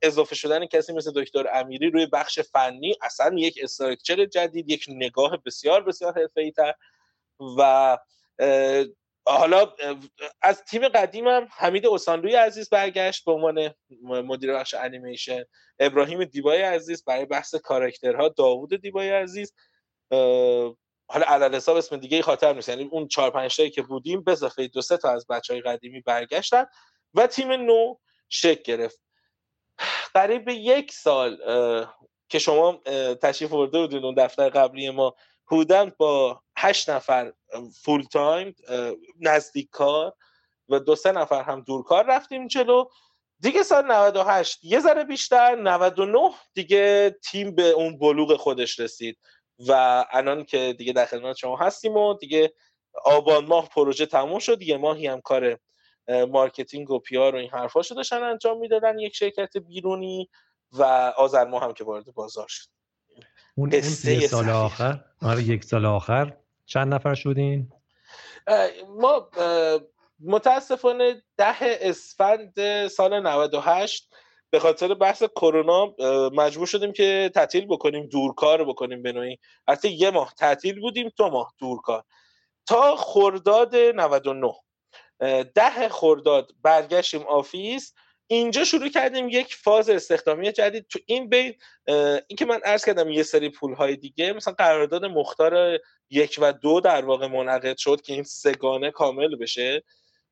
اضافه 0.01 0.35
شدن 0.35 0.65
کسی 0.65 0.93
مثل 0.93 1.11
دکتر 1.15 1.47
امیری 1.53 1.89
روی 1.89 2.05
بخش 2.05 2.39
فنی 2.39 2.95
اصلا 3.01 3.35
یک 3.37 3.59
structure 3.63 4.25
جدید 4.25 4.69
یک 4.69 4.85
نگاه 4.89 5.37
بسیار 5.45 5.83
بسیار 5.83 6.19
حرفه‌ای 6.19 6.51
تر 6.51 6.73
و 7.57 7.97
حالا 9.25 9.73
از 10.41 10.63
تیم 10.63 10.87
قدیمم 10.87 11.47
حمید 11.51 11.85
اوسانلوی 11.85 12.35
عزیز 12.35 12.69
برگشت 12.69 13.25
به 13.25 13.31
عنوان 13.31 13.73
مدیر 14.01 14.53
بخش 14.53 14.73
انیمیشن. 14.73 15.43
ابراهیم 15.79 16.23
دیبای 16.23 16.61
عزیز 16.61 17.03
برای 17.05 17.25
بحث 17.25 17.55
کاراکترها. 17.55 18.29
داوود 18.29 18.81
دیبای 18.81 19.09
عزیز 19.09 19.53
حالا 21.09 21.25
علل 21.27 21.55
حساب 21.55 21.77
اسم 21.77 21.97
دیگه 21.97 22.21
خاطر 22.21 22.53
نیست. 22.53 22.69
یعنی 22.69 22.89
اون 22.91 23.07
4 23.07 23.31
5 23.31 23.57
تایی 23.57 23.69
که 23.69 23.81
بودیم 23.81 24.23
به 24.23 24.31
اضافه 24.31 24.67
دو 24.67 24.81
سه 24.81 24.97
تا 24.97 25.09
از 25.09 25.27
بچهای 25.27 25.61
قدیمی 25.61 26.01
برگشتن 26.01 26.65
و 27.13 27.27
تیم 27.27 27.51
نو 27.51 27.95
شک 28.29 28.63
گرفت. 28.63 29.01
قریب 30.13 30.49
یک 30.49 30.91
سال 30.91 31.37
که 32.29 32.39
شما 32.39 32.81
تشریف 33.21 33.51
برده 33.51 33.79
بودین 33.79 34.05
اون 34.05 34.15
دفتر 34.15 34.49
قبلی 34.49 34.89
ما 34.89 35.15
حدودا 35.51 35.91
با 35.97 36.41
هشت 36.57 36.89
نفر 36.89 37.33
فول 37.83 38.03
تایم 38.03 38.55
نزدیک 39.19 39.69
کار 39.69 40.13
و 40.69 40.79
دو 40.79 40.95
سه 40.95 41.11
نفر 41.11 41.43
هم 41.43 41.61
دورکار 41.61 42.05
رفتیم 42.05 42.47
جلو. 42.47 42.85
دیگه 43.39 43.63
سال 43.63 43.91
98 43.91 44.59
یه 44.63 44.79
ذره 44.79 45.03
بیشتر 45.03 45.55
99 45.55 46.31
دیگه 46.53 47.15
تیم 47.23 47.55
به 47.55 47.63
اون 47.63 47.99
بلوغ 47.99 48.35
خودش 48.35 48.79
رسید 48.79 49.17
و 49.67 50.05
الان 50.11 50.43
که 50.43 50.75
دیگه 50.77 50.93
در 50.93 51.05
خدمت 51.05 51.35
شما 51.35 51.57
هستیم 51.57 51.97
و 51.97 52.13
دیگه 52.13 52.53
آبان 53.05 53.45
ماه 53.45 53.69
پروژه 53.69 54.05
تموم 54.05 54.39
شد 54.39 54.61
یه 54.61 54.77
ماهی 54.77 55.07
هم 55.07 55.21
کار 55.21 55.59
marketing 56.07 56.91
و 56.91 56.99
PR 56.99 57.35
و 57.35 57.37
این 57.37 57.49
حرفا 57.49 57.81
شو 57.81 57.95
داشتن 57.95 58.23
انجام 58.23 58.57
می‌دادن 58.57 58.99
یک 58.99 59.15
شرکت 59.15 59.57
بیرونی 59.57 60.29
و 60.71 60.83
آذر 61.17 61.45
ماه 61.45 61.63
هم 61.63 61.73
که 61.73 61.83
وارد 61.83 62.13
بازار 62.13 62.47
شد. 62.49 62.80
اون, 63.61 63.73
اون 63.73 64.27
سال 64.27 64.49
آخر 64.49 64.99
آره 65.21 65.43
یک 65.43 65.63
سال 65.63 65.85
آخر. 65.85 66.33
چند 66.65 66.93
نفر 66.93 67.13
شدین؟ 67.13 67.71
ما 68.99 69.29
متاسفانه 70.19 71.23
ده 71.37 71.55
اسفند 71.59 72.87
سال 72.87 73.19
98 73.19 74.13
به 74.49 74.59
خاطر 74.59 74.93
بحث 74.93 75.23
کرونا 75.23 75.93
مجبور 76.29 76.67
شدیم 76.67 76.93
که 76.93 77.31
تعطیل 77.35 77.65
بکنیم 77.65 78.05
دورکار 78.05 78.65
بکنیم 78.65 79.01
به 79.01 79.11
نوعی. 79.11 79.39
حتی 79.67 79.89
یه 79.89 80.11
ماه 80.11 80.33
تعطیل 80.37 80.79
بودیم 80.79 81.11
دو 81.17 81.29
ماه 81.29 81.53
دورکار. 81.57 82.03
تا 82.65 82.95
خرداد 82.95 83.75
99 83.75 84.53
ده 85.55 85.89
خرداد 85.89 86.51
برگشتیم 86.61 87.21
آفیس. 87.21 87.93
اینجا 88.31 88.63
شروع 88.63 88.89
کردیم 88.89 89.29
یک 89.29 89.55
فاز 89.55 89.89
استخدامی 89.89 90.51
جدید. 90.51 90.87
تو 90.89 90.99
این 91.05 91.29
بین 91.29 91.53
این 92.27 92.37
که 92.37 92.45
من 92.45 92.59
عرض 92.63 92.85
کردم 92.85 93.09
یه 93.09 93.23
سری 93.23 93.49
پول 93.49 93.73
های 93.73 93.95
دیگه 93.95 94.33
مثلا 94.33 94.53
قرارداد 94.53 95.05
مختار 95.05 95.79
یک 96.09 96.39
و 96.41 96.53
دو 96.53 96.79
در 96.79 97.05
واقع 97.05 97.27
منعقد 97.27 97.77
شد 97.77 98.01
که 98.01 98.13
این 98.13 98.23
سگانه 98.23 98.91
کامل 98.91 99.35
بشه 99.35 99.83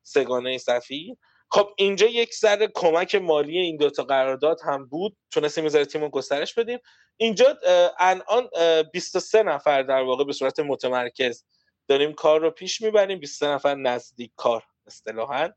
سگانه 0.02 0.58
صفی. 0.58 1.16
خب 1.50 1.68
اینجا 1.76 2.06
یک 2.06 2.34
ذره 2.34 2.68
کمک 2.74 3.14
مالی 3.14 3.58
این 3.58 3.76
دوتا 3.76 4.02
قرارداد 4.02 4.60
هم 4.64 4.86
بود. 4.86 5.16
تونستیم 5.30 5.64
یه 5.64 5.84
تیم 5.84 6.00
رو 6.00 6.08
گسترش 6.08 6.54
بدیم. 6.54 6.78
اینجا 7.16 7.58
الان 7.98 8.48
23 8.92 9.42
نفر 9.42 9.82
در 9.82 10.02
واقع 10.02 10.24
به 10.24 10.32
صورت 10.32 10.60
متمرکز 10.60 11.44
داریم 11.88 12.12
کار 12.12 12.40
رو 12.40 12.50
پیش 12.50 12.80
می‌بریم. 12.80 13.18
23 13.18 13.48
نفر 13.48 13.74
نزدیک 13.74 14.32
کار 14.36 14.62
اصطلاحا. 14.86 15.48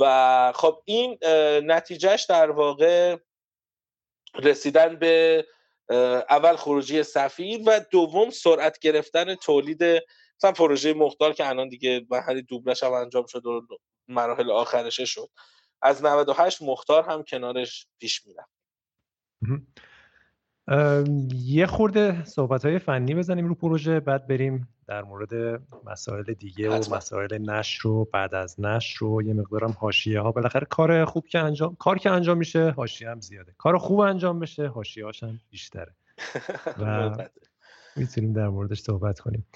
و 0.00 0.52
خب 0.56 0.82
این 0.84 1.18
نتیجهش 1.64 2.24
در 2.24 2.50
واقع 2.50 3.16
رسیدن 4.34 4.96
به 4.96 5.46
اول 6.30 6.56
خروجی 6.56 7.02
سفیر 7.02 7.60
و 7.66 7.80
دوم 7.90 8.30
سرعت 8.30 8.78
گرفتن 8.78 9.34
تولید 9.34 9.82
مثلا 10.36 10.52
پروژه 10.52 10.94
مختار 10.94 11.32
که 11.32 11.48
الان 11.48 11.68
دیگه 11.68 12.06
محلی 12.10 12.42
دوبلش 12.42 12.82
هم 12.82 12.92
انجام 12.92 13.26
شد 13.26 13.46
و 13.46 13.66
مراحل 14.08 14.50
آخرشه 14.50 15.04
شد. 15.04 15.28
از 15.82 16.04
98 16.04 16.62
مختار 16.62 17.04
هم 17.04 17.22
کنارش 17.22 17.86
پیش 17.98 18.26
میرم 18.26 18.48
یه 21.34 21.66
خورده 21.66 22.24
صحبت 22.24 22.64
های 22.64 22.78
فنی 22.78 23.14
بزنیم 23.14 23.46
رو 23.46 23.54
پروژه 23.54 24.00
بعد 24.00 24.26
بریم 24.26 24.68
در 24.86 25.02
مورد 25.02 25.62
مسائل 25.86 26.22
دیگه 26.22 26.70
و 26.70 26.94
مسائل 26.94 27.38
نشر 27.50 27.80
رو 27.82 28.04
بعد 28.12 28.34
از 28.34 28.60
نشر 28.60 28.96
رو. 28.98 29.22
یه 29.22 29.34
مقدارم 29.34 29.74
حاشیه 29.78 30.20
ها. 30.20 30.32
بالاخره 30.32 30.66
کار 30.70 31.04
خوب 31.04 31.26
که 31.26 31.38
انجام 31.38 31.76
کار 31.76 31.98
که 31.98 32.10
انجام 32.10 32.38
میشه 32.38 32.70
حاشیه 32.70 33.10
هم 33.10 33.20
زیاده. 33.20 33.54
کار 33.58 33.78
خوب 33.78 34.00
انجام 34.00 34.40
بشه 34.40 34.66
حاشیه 34.66 35.04
هاش 35.04 35.22
هم 35.22 35.40
بیشتره. 35.50 35.94
و 36.80 37.10
می‌تونیم 37.96 38.32
در 38.32 38.48
موردش 38.48 38.80
صحبت 38.80 39.20
کنیم. 39.20 39.46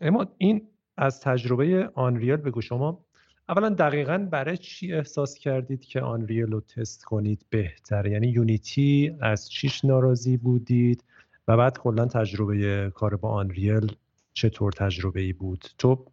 اما 0.00 0.26
این 0.38 0.68
از 0.96 1.20
تجربه 1.20 1.90
Unreal 1.94 2.36
بگو 2.36 2.60
شما. 2.60 3.04
اولا 3.48 3.68
دقیقا 3.68 4.28
برای 4.30 4.56
چی 4.56 4.92
احساس 4.92 5.38
کردید 5.38 5.84
که 5.84 6.00
Unreal 6.00 6.52
رو 6.52 6.60
تست 6.60 7.04
کنید 7.04 7.46
بهتر؟ 7.50 8.06
یعنی 8.06 8.26
Unity 8.26 9.16
از 9.20 9.50
چیش 9.50 9.84
ناراضی 9.84 10.36
بودید؟ 10.36 11.04
و 11.48 11.56
بعد 11.56 11.78
کلا 11.78 12.06
تجربه 12.06 12.90
کار 12.94 13.16
با 13.16 13.30
Unreal 13.30 13.92
چطور 14.32 14.72
تجربه 14.72 15.20
ای 15.20 15.32
بود؟ 15.32 15.64
تو 15.78 16.04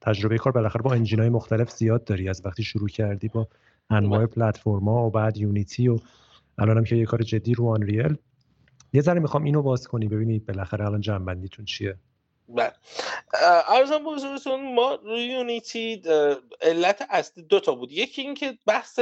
تجربه 0.00 0.38
کار 0.38 0.52
بالاخره 0.52 0.82
با 0.82 0.92
engine 0.92 1.20
های 1.20 1.28
مختلف 1.28 1.70
زیاد 1.70 2.04
داری 2.04 2.28
از 2.28 2.42
وقتی 2.44 2.62
شروع 2.62 2.88
کردی 2.88 3.28
با 3.28 3.48
انواع 3.90 4.26
پلتفرما 4.26 5.06
و 5.06 5.10
بعد 5.10 5.36
Unity 5.36 5.88
و 5.88 5.98
الانم 6.58 6.84
که 6.84 6.96
یه 6.96 7.04
کار 7.04 7.22
جدی 7.22 7.54
رو 7.54 7.68
آنریل. 7.68 8.16
یه 8.92 9.00
ذره 9.00 9.20
می‌خوام 9.20 9.44
اینو 9.44 9.62
باز 9.62 9.86
کنی. 9.86 10.08
ببینید 10.08 10.46
بالاخره 10.46 10.86
الان 10.86 11.00
جنبندیتون 11.00 11.64
چیه. 11.64 11.96
بله. 12.48 12.72
ارزم 13.68 14.04
بزرگتون 14.04 14.74
ما 14.74 14.94
روی 14.94 15.22
یونیتی 15.22 16.02
علت 16.60 17.06
اصلی 17.10 17.42
دو 17.42 17.60
تا 17.60 17.74
بود. 17.74 17.92
یکی 17.92 18.22
اینکه 18.22 18.58
بحث 18.66 19.00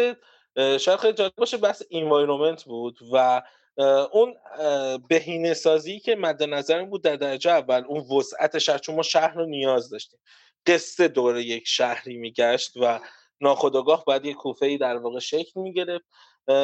شاید 0.57 0.99
خیلی 0.99 1.13
جالب 1.13 1.33
باشه 1.37 1.57
بحث 1.57 1.83
انوایرومنت 1.91 2.65
بود 2.65 2.99
و 3.13 3.43
اون 4.13 4.35
بهینه 5.09 5.55
سازی 5.55 6.01
که 6.01 6.17
مد 6.17 6.43
نظر 6.43 6.85
بود 6.85 7.03
در 7.03 7.17
درجه 7.17 7.51
اول 7.51 7.85
اون 7.89 8.19
وسعت 8.19 8.59
شهر 8.59 8.79
چون 8.79 8.95
ما 8.95 9.03
شهر 9.03 9.35
رو 9.35 9.47
نیاز 9.47 9.91
داشتیم. 9.91 10.21
قصه 10.67 11.09
دور 11.09 11.39
یک 11.39 11.63
شهری 11.67 12.17
میگشت 12.17 12.73
و 12.77 13.01
ناخداگاه 13.41 14.05
باید 14.05 14.25
یک 14.25 14.37
کوفه 14.37 14.67
ای 14.67 14.79
در 14.79 14.97
واقع 14.97 15.19
شکل 15.19 15.61
می‌گرفت. 15.61 16.05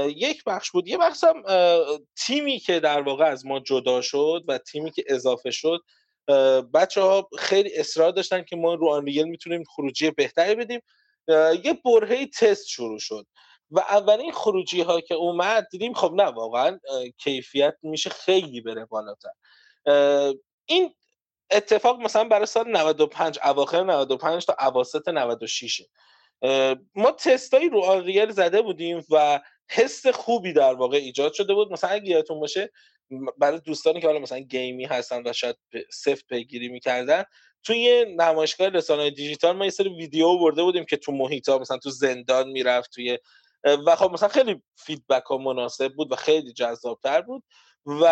یک 0.07 0.45
بخش 0.45 0.71
بود. 0.71 0.89
یه 0.89 0.99
بخش 0.99 1.25
هم 1.25 1.43
تیمی 2.17 2.59
که 2.59 2.81
در 2.81 3.03
واقع 3.03 3.25
از 3.25 3.47
ما 3.47 3.61
جدا 3.61 4.01
شد 4.01 4.45
و 4.49 4.59
تیمی 4.59 4.91
که 4.91 5.05
اضافه 5.09 5.51
شد 5.51 5.81
بچه 6.75 7.01
ها 7.01 7.29
خیلی 7.39 7.77
اصرار 7.77 8.11
داشتن 8.11 8.43
که 8.43 8.57
ما 8.57 8.75
رو 8.75 8.89
آنریل 8.89 9.25
می‌تونیم 9.25 9.65
خروجی 9.65 10.11
بهتری 10.11 10.55
بدیم. 10.55 10.81
یه 11.65 11.81
برهه 11.85 12.27
تست 12.27 12.67
شروع 12.67 12.99
شد 12.99 13.27
و 13.71 13.81
اولین 13.81 14.33
خروجی 14.33 14.81
ها 14.81 15.01
که 15.01 15.15
اومد 15.15 15.69
دیدیم 15.71 15.95
خب 15.95 16.13
نه 16.15 16.25
واقعا 16.25 16.79
کیفیت 17.19 17.75
میشه 17.83 18.11
خیلی 18.11 18.61
بره 18.61 18.85
بالاتر. 18.85 19.31
این 20.67 20.95
اتفاق 21.51 22.01
مثلا 22.01 22.25
برای 22.25 22.47
سال 22.47 22.71
95 22.71 23.39
اواخر 23.45 23.83
95 23.83 24.47
تا 24.47 24.57
اواسط 24.61 25.09
96 25.09 25.83
ما 26.95 27.11
تستایی 27.19 27.69
رو 27.69 27.81
Unreal 27.81 28.31
زده 28.31 28.63
بودیم 28.63 29.05
و 29.11 29.41
حس 29.71 30.07
خوبی 30.07 30.53
در 30.53 30.75
واقع 30.75 30.97
ایجاد 30.97 31.33
شده 31.33 31.55
بود. 31.55 31.73
مثلا 31.73 31.91
اگه 31.91 32.11
یادتون 32.11 32.41
باشه 32.41 32.71
برای 33.39 33.61
دوستانی 33.61 34.01
که 34.01 34.07
حالا 34.07 34.19
مثلا 34.19 34.39
گیمری 34.39 34.85
هستن 34.85 35.23
و 35.27 35.33
شاید 35.33 35.57
سفت 35.93 36.27
پیگیری 36.27 36.69
می‌کردن 36.69 37.25
توی 37.65 38.05
نمایشگاه 38.19 38.69
رسانه 38.69 39.11
دیجیتال 39.11 39.57
ما 39.57 39.65
یه 39.65 39.71
سری 39.71 39.89
ویدیو 39.89 40.39
برده 40.39 40.63
بودیم 40.63 40.85
که 40.85 40.97
تو 40.97 41.13
محیط 41.13 41.49
ها 41.49 41.59
مثلا 41.59 41.79
تو 41.79 41.91
زندان 41.91 42.49
می‌رفت 42.49 42.91
توی 42.95 43.19
و 43.87 43.97
خب 43.97 44.11
مثلا 44.11 44.29
خیلی 44.29 44.63
feedback 44.77 45.23
ها 45.23 45.37
مناسب 45.37 45.93
بود 45.93 46.13
و 46.13 46.17
خیلی 46.17 46.53
جذابتر 46.53 47.21
بود 47.21 47.43
و 47.87 48.05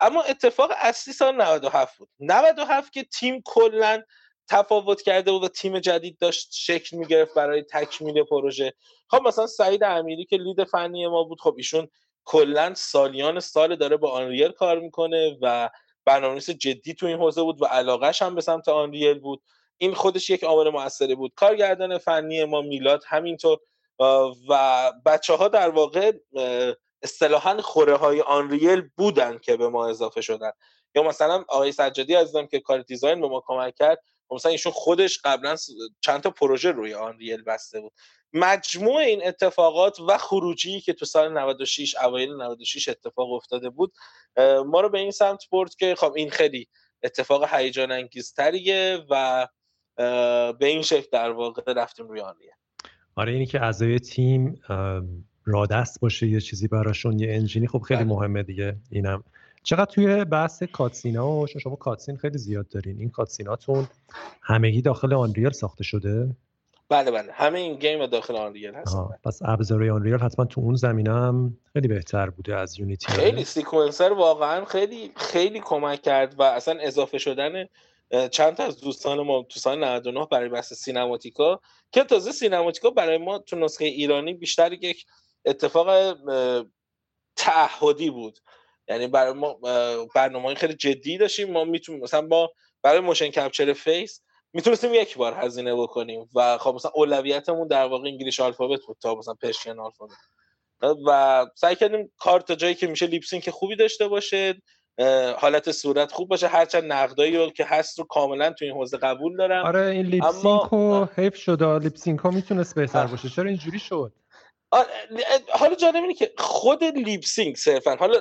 اما 0.00 0.22
اتفاق 0.22 0.70
اصلی 0.76 1.14
سال 1.14 1.42
97 1.42 1.98
بود. 1.98 2.08
97 2.20 2.92
که 2.92 3.02
تیم 3.02 3.42
کلا 3.44 4.02
تفاوت 4.48 5.02
کرده 5.02 5.32
بود 5.32 5.44
و 5.44 5.48
تیم 5.48 5.78
جدید 5.78 6.18
داشت 6.18 6.48
شکل 6.52 6.96
می‌گرفت 6.96 7.34
برای 7.34 7.62
تکمیل 7.62 8.24
پروژه. 8.24 8.72
خب 9.10 9.22
مثلا 9.22 9.46
سعید 9.46 9.84
امیری 9.84 10.24
که 10.24 10.36
lead 10.36 10.64
فنی 10.64 11.06
ما 11.06 11.22
بود 11.24 11.40
خب 11.40 11.54
ایشون 11.56 11.88
کلا 12.26 12.74
سالیان 12.74 13.40
سال 13.40 13.76
داره 13.76 13.96
با 13.96 14.10
Unreal 14.10 14.52
کار 14.52 14.80
می‌کنه 14.80 15.38
و 15.42 15.70
برنامه‌نویس 16.04 16.50
جدی 16.50 16.94
تو 16.94 17.06
این 17.06 17.16
حوزه 17.16 17.42
بود 17.42 17.62
و 17.62 17.64
علاقهش 17.64 18.22
هم 18.22 18.34
به 18.34 18.40
سمت 18.40 18.68
Unreal 18.68 19.18
بود. 19.18 19.42
این 19.78 19.94
خودش 19.94 20.30
یک 20.30 20.44
عامل 20.44 20.70
موثری 20.70 21.14
بود. 21.14 21.32
کارگردان 21.36 21.98
فنی 21.98 22.44
ما 22.44 22.62
میلاد 22.62 23.04
همینطور 23.06 23.58
و 24.48 24.92
بچه 25.06 25.34
ها 25.34 25.48
در 25.48 25.68
واقع 25.68 26.12
اصطلاحا 27.02 27.60
خوره 27.62 27.96
های 27.96 28.20
Unreal 28.20 28.88
بودن 28.96 29.38
که 29.38 29.56
به 29.56 29.68
ما 29.68 29.88
اضافه 29.88 30.20
شدن. 30.20 30.50
یا 30.94 31.02
مثلا 31.02 31.44
آقای 31.48 31.72
سجادی 31.72 32.14
عزیزم 32.14 32.46
که 32.46 32.60
کار 32.60 32.82
دیزاین 32.82 33.20
به 33.20 33.28
ما 33.28 33.42
کمک 33.46 33.74
کرد 33.74 34.02
مثلا 34.30 34.52
ایشون 34.52 34.72
خودش 34.72 35.20
قبلا 35.24 35.56
چند 36.00 36.20
تا 36.20 36.30
پروژه 36.30 36.70
روی 36.70 36.94
آنریل 36.94 37.42
بسته 37.42 37.80
بود. 37.80 37.92
مجموع 38.36 38.96
این 38.96 39.26
اتفاقات 39.26 40.00
و 40.08 40.18
خروجی 40.18 40.80
که 40.80 40.92
تو 40.92 41.04
سال 41.04 41.38
96 41.38 41.96
اوایل 41.96 42.32
96 42.32 42.88
اتفاق 42.88 43.32
افتاده 43.32 43.70
بود 43.70 43.92
ما 44.66 44.80
رو 44.80 44.88
به 44.88 44.98
این 44.98 45.10
سمت 45.10 45.44
برد 45.52 45.74
که 45.74 45.94
خب 45.94 46.12
این 46.16 46.30
خیلی 46.30 46.68
اتفاق 47.02 47.54
هیجان 47.54 47.92
انگیزتریه 47.92 48.98
و 49.10 49.46
به 50.52 50.66
این 50.66 50.82
شکل 50.82 51.08
در 51.12 51.30
واقع 51.30 51.72
رفتیم 51.72 52.08
روی 52.08 52.20
آنریل 52.20 52.50
آره 53.16 53.32
اینی 53.32 53.46
که 53.46 53.62
اعضای 53.62 53.98
تیم 53.98 54.60
رادست 55.44 56.00
باشه 56.00 56.26
یه 56.26 56.40
چیزی 56.40 56.68
براشون 56.68 57.18
یه 57.18 57.34
انجینی 57.34 57.66
خب 57.66 57.78
خیلی 57.78 58.04
بله. 58.04 58.08
مهمه 58.08 58.42
دیگه 58.42 58.76
اینم. 58.90 59.24
چقدر 59.62 59.84
توی 59.84 60.24
بحث 60.24 60.62
cutscene 60.62 61.22
ا 61.22 61.30
و 61.30 61.46
شما 61.46 61.76
cutscene 61.76 62.16
خیلی 62.16 62.38
زیاد 62.38 62.68
دارین. 62.68 62.98
این 62.98 63.10
cutscene 63.10 63.67
اتون 63.67 63.88
همگی 64.42 64.82
داخل 64.82 65.14
Unreal 65.14 65.50
ساخته 65.50 65.84
شده؟ 65.84 66.36
بله 66.88 67.10
بله. 67.10 67.32
همه 67.32 67.58
این 67.58 67.78
game 67.78 68.06
داخل 68.06 68.36
Unreal 68.36 68.74
هست 68.74 68.96
پس 69.24 69.40
ابزار 69.44 69.90
Unreal 69.90 70.14
حتما 70.14 70.44
تو 70.44 70.60
اون 70.60 70.74
زمینه 70.74 71.12
هم 71.14 71.58
خیلی 71.72 71.88
بهتر 71.88 72.30
بوده 72.30 72.56
از 72.56 72.78
Unity 72.78 73.06
خیلی 73.06 73.44
Sequencer 73.44 74.12
واقعا 74.12 74.64
خیلی 74.64 75.12
خیلی 75.16 75.60
کمک 75.60 76.02
کرد 76.02 76.40
و 76.40 76.42
اصلا 76.42 76.80
اضافه 76.80 77.18
شدن 77.18 77.66
چند 78.30 78.54
تا 78.54 78.64
از 78.64 78.80
دوستان 78.80 79.20
ما 79.20 79.42
تو 79.42 79.60
سال 79.60 79.84
99 79.84 80.26
برای 80.30 80.48
بحث 80.48 80.72
cinematic 80.72 81.51
ا 81.51 81.60
که 81.92 82.04
تازه 82.04 82.32
cinematic 82.32 82.84
ا 82.84 82.90
برای 82.90 83.18
ما 83.18 83.38
تو 83.38 83.56
نسخه 83.56 83.84
ایرانی 83.84 84.34
بیشتر 84.34 84.72
یک 84.72 85.06
اتفاق 85.44 86.16
تعهدی 87.36 88.10
بود. 88.10 88.38
یعنی 88.88 89.06
برای 89.06 89.32
ما 89.32 89.58
برنامه 90.14 90.54
خیلی 90.54 90.74
جدی 90.74 91.18
داشتیم. 91.18 91.52
ما 91.52 91.64
می‌تونیم 91.64 92.02
مثلا 92.02 92.22
با 92.22 92.52
برای 92.82 93.00
motion 93.00 93.28
capture 93.28 93.72
face 93.72 94.20
می‌تونستیم 94.52 94.94
یک 94.94 95.16
بار 95.16 95.34
هزینه 95.34 95.74
بکنیم 95.74 96.28
و 96.34 96.58
خب 96.58 96.74
مثلا 96.74 96.90
اولویتمون 96.94 97.68
در 97.68 97.86
واقع 97.86 98.08
English 98.08 98.40
alphabet 98.40 98.80
بود 98.86 98.96
تا 99.00 99.14
مثلا 99.14 99.34
Persian 99.34 99.80
alphabet. 99.80 100.16
و 101.06 101.46
سعی 101.54 101.76
کردیم 101.76 102.12
کار 102.18 102.40
تا 102.40 102.54
جایی 102.54 102.74
که 102.74 102.86
میشه 102.86 103.06
lip 103.06 103.25
sync 103.25 103.50
خوبی 103.50 103.76
داشته 103.76 104.08
باشه 104.08 104.62
حالت 105.38 105.72
صورت 105.72 106.12
خوب 106.12 106.28
باشه. 106.28 106.46
هرچند 106.46 106.92
نقدایی 106.92 107.36
رو 107.36 107.50
که 107.50 107.64
هست 107.64 107.98
رو 107.98 108.04
کاملا 108.04 108.50
تو 108.52 108.64
این 108.64 108.74
حوزه 108.74 108.96
قبول 108.96 109.36
دارم. 109.36 109.66
آره 109.66 109.86
این 109.86 110.06
lip 110.06 110.34
sync 110.34 110.72
اما... 110.72 111.08
حیف 111.16 111.36
شده 111.36 111.78
lip 111.78 111.96
sync 111.96 112.20
ها 112.20 112.30
می‌تونست 112.30 112.74
بهتر 112.74 113.06
باشه. 113.06 113.28
چرا 113.28 113.48
اینجوری 113.48 113.78
شد؟ 113.78 114.12
حالا 115.48 115.74
جالب 115.74 115.96
اینه 115.96 116.14
که 116.14 116.32
خود 116.38 116.84
lip 116.84 117.15
sync 117.15 117.56
صرفا 117.56 117.96
حالا 117.96 118.20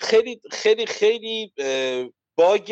خیلی 0.00 0.40
خیلی 0.50 0.86
خیلی 0.86 1.52
bug 2.40 2.68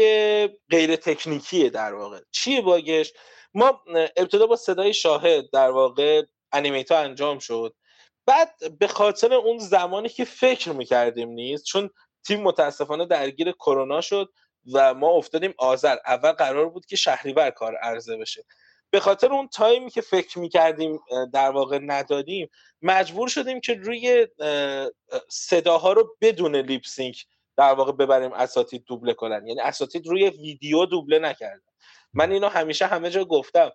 غیر 0.71 0.97
تکنیکیه 0.97 1.71
در 1.71 1.95
واقع. 1.95 2.21
چیه 2.31 2.61
bug 2.61 2.87
ش؟ 2.87 3.13
ما 3.55 3.83
ابتدا 4.17 4.47
با 4.47 4.57
صدای 4.57 4.95
شاهد 4.95 5.51
در 5.51 5.71
واقع 5.71 6.23
animate 6.53 6.93
ا 6.93 6.99
انجام 6.99 7.39
شد. 7.39 7.75
بعد 8.27 8.51
به 8.79 8.87
خاطر 8.87 9.35
اون 9.35 9.59
زمانی 9.59 10.09
که 10.09 10.25
فکر 10.25 10.73
می‌کردیم 10.73 11.29
نیست 11.29 11.65
چون 11.65 11.91
تیم 12.27 12.43
متاسفانه 12.43 13.07
درگیر 13.07 13.53
کرونا 13.53 14.01
شد 14.01 14.33
و 14.73 14.95
ما 14.95 15.11
افتادیم 15.11 15.55
آذر. 15.59 15.97
اول 16.07 16.33
قرار 16.33 16.69
بود 16.69 16.87
که 16.87 16.97
شهریور 16.97 17.51
کار 17.51 17.77
عرضه 17.77 18.17
بشه. 18.17 18.45
به 18.91 19.01
خاطر 19.01 19.33
اون 19.33 19.49
تایمی 19.49 19.91
که 19.91 20.01
فکر 20.01 20.39
می‌کردیم 20.39 21.01
در 21.33 21.51
واقع 21.51 21.79
ندادیم 21.83 22.49
مجبور 22.83 23.29
شدیم 23.29 23.61
که 23.61 23.75
روی 23.75 24.27
صداها 25.29 25.93
رو 25.93 26.17
بدون 26.21 26.57
لیپسینک 26.57 27.25
در 27.59 27.75
واقع 27.75 27.93
ببریم 27.93 28.33
اساتید 28.33 28.85
دوبله 28.87 29.15
کنن. 29.15 29.47
یعنی 29.47 29.61
اساتید 29.61 30.07
روی 30.07 30.31
ویدیو 30.31 30.87
دوبله 30.87 31.19
نکردن. 31.19 31.61
من 32.13 32.33
اینو 32.33 32.49
همیشه 32.49 32.87
همه 32.87 33.11
جا 33.11 33.25
گفتم. 33.25 33.71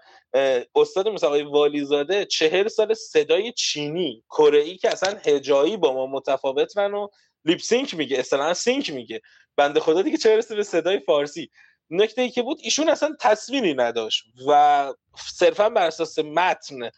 استاد 0.76 1.08
مثلا 1.08 1.30
آقای 1.30 1.44
والیزاده 1.44 2.26
چهل 2.26 2.68
سال 2.68 2.94
صدای 2.94 3.52
چینی 3.52 4.24
کره 4.30 4.76
که 4.76 4.90
اصلا 4.90 5.20
هجایی 5.26 5.78
با 5.78 5.94
ما 5.94 6.08
متفاوتن 6.08 6.94
و 6.94 7.08
lip 7.46 7.66
sync 7.66 7.94
میگه 7.94 8.20
اصلا 8.20 8.54
sync 8.54 8.90
میگه. 8.90 9.22
بنده 9.58 9.80
خدا 9.80 10.02
دیگه 10.02 10.18
چه 10.18 10.42
به 10.50 10.64
صدای 10.64 11.00
فارسی؟ 11.00 11.50
نکته 11.90 12.22
ای 12.22 12.30
که 12.30 12.42
بود 12.42 12.58
ایشون 12.62 12.90
اصلا 12.90 13.16
تصویری 13.20 13.74
نداشت 13.74 14.24
و 14.48 14.94
صرفا 15.34 15.70
بر 15.70 15.88
اساس 15.88 16.20
متن 16.20 16.90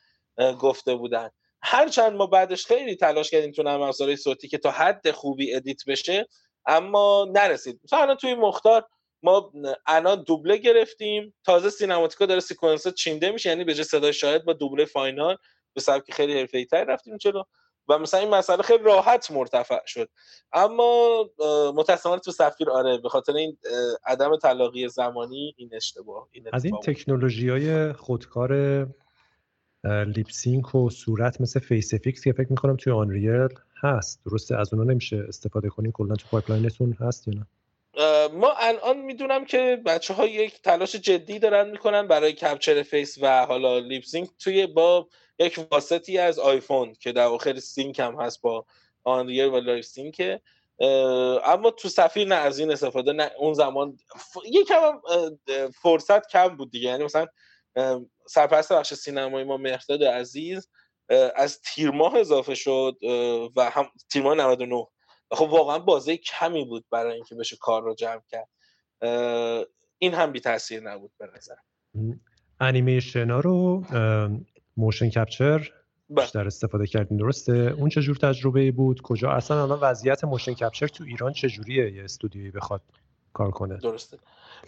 گفته 0.60 0.95
بودن. 0.95 1.30
هرچند 1.62 2.13
ما 2.13 2.26
بعدش 2.26 2.65
خیلی 2.65 2.95
تلاش 2.95 3.32
کردیم 3.32 3.52
تو 3.52 3.63
نرم 3.63 3.91
صوتی 4.15 4.48
که 4.48 4.58
تا 4.58 4.71
حد 4.71 5.12
خوبی 5.12 5.56
edit 5.56 5.86
بشه 5.88 6.28
اما 6.67 7.28
نرسید. 7.32 7.80
مثلا 7.84 8.15
توی 8.15 8.36
مختار 8.36 8.86
ما 9.23 9.51
الان 9.86 10.23
دوبله 10.23 10.58
گرفتیم. 10.58 11.34
تازه 11.43 11.69
cinematic 11.70 12.20
ا 12.20 12.26
داره 12.25 12.39
sequence 12.39 12.88
چینده 12.88 13.32
میشه 13.32 13.49
یعنی 13.49 13.63
به 13.63 13.73
جای 13.73 13.84
صدای 13.84 14.13
شاهد 14.13 14.45
با 14.45 14.54
دوبله 14.54 14.86
final 14.86 15.38
به 15.73 15.82
سبک 15.82 16.13
خیلی 16.13 16.39
حرفه‌ای 16.39 16.65
تر 16.65 16.84
رفتیم 16.84 17.17
جلو. 17.17 17.43
و 17.88 17.99
مثلا 17.99 18.19
این 18.19 18.30
مسئله 18.30 18.63
خیلی 18.63 18.84
راحت 18.84 19.32
مرتفع 19.32 19.86
شد. 19.86 20.10
اما 20.54 21.23
متاسفانه 21.75 22.21
تو 22.21 22.32
سفیر 22.32 22.69
آره 22.69 22.97
به 22.97 23.10
خاطر 23.10 23.34
این 23.34 23.58
عدم 24.08 24.38
تلاقی 24.38 24.89
زمانی 24.89 25.54
این 25.58 25.69
اشتباه 25.73 26.30
این 26.32 26.45
از 26.54 26.65
این 26.65 26.80
تکنولوژی 26.84 27.49
های 27.49 27.93
خودکار 27.93 28.88
lip 29.84 30.23
sync 30.23 30.76
و 30.75 30.89
صورت 30.89 31.41
مثل 31.41 31.60
FaceFX 31.60 32.24
که 32.23 32.34
فکر 32.34 32.47
می‌کنم 32.49 32.75
توی 32.75 32.93
Unreal 32.94 33.48
هست. 33.86 34.21
درسته 34.26 34.58
از 34.58 34.74
اونها 34.74 34.91
نمیشه 34.91 35.26
استفاده 35.28 35.69
کنیم 35.69 35.91
کلا 35.91 36.15
تو 36.15 36.28
pipeline 36.32 36.80
تون 36.80 36.98
هست 37.00 37.28
یا 37.28 37.34
نه؟ 37.34 37.48
ما 38.28 38.54
الان 38.58 38.98
می‌دونم 38.98 39.45
که 39.45 39.82
بچه 39.86 40.13
ها 40.13 40.26
یک 40.26 40.62
تلاش 40.62 40.95
جدی 40.95 41.39
دارن 41.39 41.69
می‌کنن 41.69 42.08
برای 42.08 42.34
capture 42.34 42.84
face 42.84 43.18
و 43.21 43.45
حالا 43.45 43.80
lip 43.80 44.01
sync 44.01 44.30
توی 44.39 44.67
با 44.67 45.08
یک 45.39 45.67
واسطی 45.71 46.17
از 46.17 46.39
آیفون 46.39 46.93
که 46.93 47.12
در 47.12 47.26
واقع 47.26 47.60
sync 47.60 48.00
هم 48.00 48.21
هست 48.21 48.41
با 48.41 48.65
Unreal 49.04 49.46
و 49.45 49.60
live 49.60 49.86
sync. 49.86 50.41
اما 51.45 51.71
تو 51.71 51.89
سفیر 51.89 52.28
نه 52.28 52.36
از 52.36 52.60
این 52.60 52.71
استفاده 52.71 53.13
نه. 53.13 53.32
اون 53.39 53.54
زمان 53.54 53.98
ف... 54.17 54.38
یکم 54.52 55.02
فرصت 55.82 56.28
کم 56.28 56.48
بود 56.58 56.71
دیگه. 56.71 56.89
یعنی 56.89 57.04
مثلا 57.04 57.28
سرپرست 58.28 58.74
بخش 58.74 58.93
سینمایی 58.93 59.45
ما 59.45 59.58
مهرداد 59.58 60.04
عزیز 60.04 60.69
از 61.36 61.62
تیر 61.62 61.91
ماه 61.91 62.15
اضافه 62.15 62.56
شد 62.56 62.98
و 63.56 63.70
هم 63.70 63.86
تیر 64.12 64.24
ماه 64.24 64.36
99 64.36 64.88
خب 65.32 65.50
واقعا 65.50 65.80
بازه 65.80 66.18
کمی 66.18 66.65
بود 66.65 66.86
برای 66.91 67.13
اینکه 67.13 67.36
بشه 67.36 67.58
کار 67.60 67.84
رو 67.84 67.96
جمع 67.96 68.22
کرد. 68.30 68.50
این 69.98 70.13
هم 70.13 70.32
بی 70.32 70.39
تاثیر 70.39 70.82
نبود 70.84 71.12
به 71.18 71.28
نظر. 71.38 71.56
انیمیشن 72.60 73.30
ها 73.30 73.39
رو 73.39 73.84
motion 74.78 75.10
capture 75.10 75.70
بیشتر 76.10 76.48
استفاده 76.48 76.88
کردین 76.88 77.18
درسته؟ 77.18 77.54
اون 77.54 77.89
چه 77.89 78.02
جور 78.02 78.15
تجربه 78.15 78.72
بود؟ 78.72 79.02
کجا؟ 79.02 79.32
اصلا 79.32 79.63
الان 79.63 79.80
وضعیت 79.80 80.24
motion 80.24 80.54
capture 80.54 80.88
تو 80.88 81.04
ایران 81.04 81.34
چه 81.34 81.50
جوریه 81.50 81.91
یه 81.91 82.04
استودیویی 82.04 82.52
بخواد 82.52 82.82
کار 83.36 83.52
کنه. 83.52 83.78
درسته. 83.78 84.17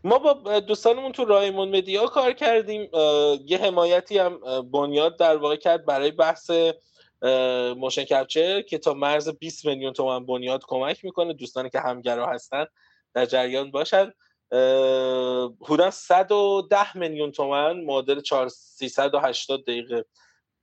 ما 0.03 0.19
با 0.19 0.59
دوستانمون 0.59 1.11
تو 1.11 1.25
رایمون 1.25 1.69
مدیا 1.69 2.05
کار 2.05 2.33
کردیم. 2.33 2.89
یه 3.45 3.57
حمایتی 3.57 4.17
هم 4.17 4.61
بنیاد 4.61 5.17
در 5.17 5.37
واقع 5.37 5.55
کرد 5.55 5.85
برای 5.85 6.11
بحث 6.11 6.51
motion 7.77 8.03
capture 8.03 8.61
که 8.61 8.77
تا 8.77 8.93
مرز 8.93 9.29
20 9.29 9.65
میلیون 9.65 9.93
تومن 9.93 10.25
بنیاد 10.25 10.63
کمک 10.67 11.05
می‌کنه. 11.05 11.33
دوستانی 11.33 11.69
که 11.69 11.79
همگرا 11.79 12.27
هستن 12.27 12.65
در 13.13 13.25
جریان 13.25 13.71
باشن. 13.71 14.11
حدودا 15.61 15.91
110 15.91 16.97
میلیون 16.97 17.31
تومن 17.31 17.81
معادل 17.81 18.21
380 18.49 19.61
دقیقه 19.63 20.05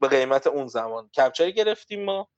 به 0.01 0.09
قیمت 0.09 0.47
اون 0.47 0.67
زمان. 0.67 1.11
کپچر 1.17 1.51
گرفتیم 1.51 2.05
ما. 2.05 2.29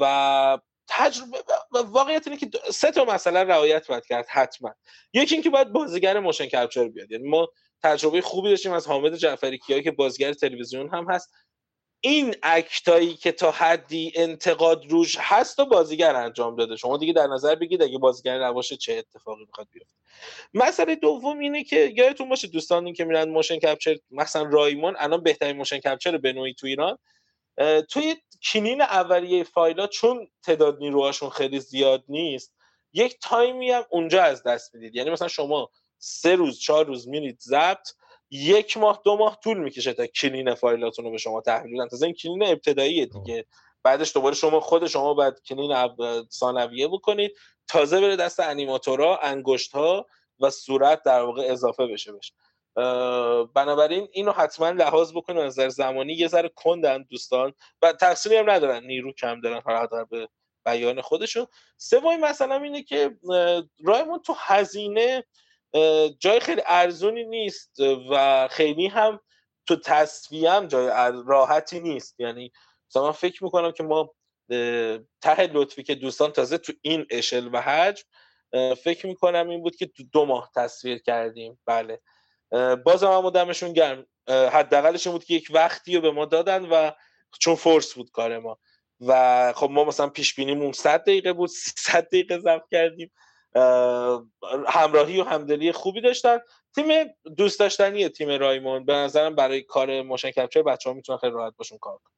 و 0.00 0.58
تجربه 0.90 1.38
واقعیت 1.72 2.26
اینه 2.26 2.38
که 2.38 2.50
سه 2.72 2.90
تا 2.90 3.04
مسئله 3.04 3.40
رعایت 3.40 3.86
باید 3.86 4.06
کرد 4.06 4.26
حتما. 4.28 4.74
یکی 5.12 5.34
اینکه 5.34 5.50
باید 5.50 5.72
بازیگر 5.72 6.20
موشن 6.20 6.46
کپچر 6.46 6.88
بیاد. 6.88 7.10
یعنی 7.10 7.28
ما 7.28 7.48
تجربه 7.82 8.20
خوبی 8.20 8.50
داشتیم 8.50 8.72
از 8.72 8.86
حامد 8.86 9.16
جعفری 9.16 9.58
کیا 9.58 9.80
که 9.80 9.90
بازیگر 9.90 10.32
تلویزیون 10.32 10.88
هم 10.88 11.10
هست. 11.10 11.32
این 12.00 12.34
اکتایی 12.42 13.14
که 13.14 13.32
تا 13.32 13.50
حدی 13.50 14.12
انتقاد 14.14 14.86
روش 14.86 15.16
هست 15.20 15.58
و 15.58 15.64
بازیگر 15.64 16.16
انجام 16.16 16.56
داده. 16.56 16.76
شما 16.76 16.96
دیگه 16.96 17.12
در 17.12 17.26
نظر 17.26 17.54
بگید 17.54 17.82
اگه 17.82 17.98
بازیگر 17.98 18.44
نباشه 18.44 18.76
چه 18.76 18.94
اتفاقی 18.94 19.44
می‌خواد 19.44 19.68
بیفته. 19.72 19.94
مسئله 20.54 20.96
دوم 20.96 21.38
اینه 21.38 21.64
که 21.64 21.92
یادتون 21.96 22.28
باشه 22.28 22.48
دوستانی 22.48 22.92
که 22.92 23.04
میرن 23.04 23.28
motion 23.28 23.58
capture 23.58 23.96
مثلا 24.10 24.42
رایمون 24.42 24.96
الان 24.98 25.22
بهترین 25.22 25.56
motion 25.56 25.78
capture 25.78 26.18
به 26.18 26.32
نوعی 26.32 26.54
تو 26.54 26.66
ایران 26.66 26.98
توی 27.90 28.16
clean 28.40 28.82
اولیه 28.82 29.44
فایلا 29.44 29.86
چون 29.86 30.28
تعداد 30.42 30.78
نیروهاشون 30.78 31.30
خیلی 31.30 31.60
زیاد 31.60 32.04
نیست 32.08 32.54
یک 32.92 33.18
time 33.20 33.60
ی 33.60 33.70
هم 33.70 33.84
اونجا 33.90 34.22
از 34.22 34.42
دست 34.42 34.74
می‌دید. 34.74 34.94
یعنی 34.94 35.10
مثلا 35.10 35.28
شما 35.28 35.70
سه 35.98 36.36
روز 36.36 36.58
چهار 36.58 36.86
روز 36.86 37.08
میرید 37.08 37.40
ضبط 37.40 37.88
یک 38.30 38.76
ماه 38.76 39.00
دو 39.04 39.16
ماه 39.16 39.38
طول 39.44 39.58
می‌کشه 39.58 39.92
تا 39.92 40.06
clean 40.06 40.54
فایلاتون 40.54 41.04
رو 41.04 41.10
به 41.10 41.18
شما 41.18 41.40
تحویل 41.40 41.76
بدن. 41.76 41.88
تازه 41.88 42.06
این 42.06 42.14
clean 42.14 42.42
ابتداییه 42.42 43.06
دیگه. 43.06 43.44
بعدش 43.82 44.14
دوباره 44.14 44.34
شما 44.34 44.60
خود 44.60 44.86
شما 44.86 45.14
باید 45.14 45.42
clean 45.42 45.88
ثانویه 46.32 46.88
بکنید. 46.88 47.36
تازه 47.68 48.00
بره 48.00 48.16
دست 48.16 48.40
انیماتورها 48.40 49.16
انگشت 49.16 49.72
ها 49.72 50.06
و 50.40 50.50
صورت 50.50 51.02
در 51.02 51.22
واقع 51.22 51.42
اضافه 51.42 51.86
بشه 51.86 52.12
بشه 52.12 52.34
بنابراین 53.54 54.08
اینو 54.12 54.32
حتما 54.32 54.70
لحاظ 54.70 55.12
بکنید 55.12 55.38
از 55.38 55.58
نظر 55.58 55.68
زمانی 55.68 56.12
یه 56.12 56.28
ذره 56.28 56.48
کندن 56.48 57.02
دوستان 57.02 57.52
و 57.82 57.92
تقصیری 57.92 58.36
هم 58.36 58.50
ندارن 58.50 58.84
نیرو 58.84 59.12
کم 59.12 59.40
دارن 59.40 59.60
حالا 59.64 60.04
به 60.04 60.28
بیان 60.66 61.00
خودشون. 61.00 61.46
سومین 61.76 62.20
مثلا 62.20 62.56
اینه 62.56 62.82
که 62.82 63.16
رایمون 63.84 64.18
تو 64.18 64.34
هزینه 64.38 65.24
جای 66.18 66.40
خیلی 66.40 66.62
ارزونی 66.66 67.24
نیست 67.24 67.80
و 68.10 68.48
خیلی 68.50 68.86
هم 68.86 69.20
تو 69.66 69.76
تصفیه 69.76 70.50
هم 70.50 70.66
جای 70.66 71.12
راحتی 71.26 71.80
نیست. 71.80 72.20
یعنی 72.20 72.52
مثلا 72.90 73.02
من 73.04 73.12
فکر 73.12 73.44
می‌کنم 73.44 73.72
که 73.72 73.82
ما 73.82 74.14
ته 75.20 75.46
لطفی 75.52 75.82
که 75.82 75.94
دوستان 75.94 76.32
تازه 76.32 76.58
تو 76.58 76.72
این 76.82 77.06
اشل 77.10 77.48
و 77.52 77.60
حجم 77.60 78.04
فکر 78.74 79.06
می‌کنم 79.06 79.48
این 79.48 79.62
بود 79.62 79.76
که 79.76 79.90
دو 80.12 80.26
ماه 80.26 80.50
تصویر 80.56 80.98
کردیم. 80.98 81.60
بله. 81.66 82.00
بازم 82.84 83.10
هم 83.10 83.30
دمشون 83.30 83.72
گرم. 83.72 84.06
حداقلش 84.28 85.06
بود 85.06 85.24
که 85.24 85.34
یک 85.34 85.48
وقتی 85.50 85.96
رو 85.96 86.00
به 86.00 86.10
ما 86.10 86.24
دادن 86.24 86.64
و 86.64 86.90
چون 87.38 87.54
force 87.54 87.94
بود 87.94 88.10
کار 88.10 88.38
ما. 88.38 88.58
و 89.00 89.52
خب 89.56 89.70
ما 89.70 89.84
مثلا 89.84 90.08
پیش 90.08 90.34
بینیمون 90.34 90.72
100 90.72 91.00
دقیقه 91.02 91.32
بود 91.32 91.48
300 91.48 92.06
دقیقه 92.06 92.38
ضبط 92.38 92.62
کردیم. 92.70 93.10
همراهی 94.68 95.20
و 95.20 95.24
همدلی 95.24 95.72
خوبی 95.72 96.00
داشتن. 96.00 96.38
تیم 96.74 96.86
دوست 97.36 97.60
داشتنی 97.60 98.08
تیم 98.08 98.28
رایمون 98.28 98.84
به 98.84 98.92
نظرم 98.92 99.34
برای 99.34 99.62
کار 99.62 100.02
motion 100.02 100.30
capture 100.30 100.62
بچه 100.62 100.90
ها 100.90 100.96
می‌تونن 100.96 101.18
خیلی 101.18 101.32
راحت 101.32 101.56
باشون 101.56 101.78
کار 101.78 101.96
کنن 101.96 102.12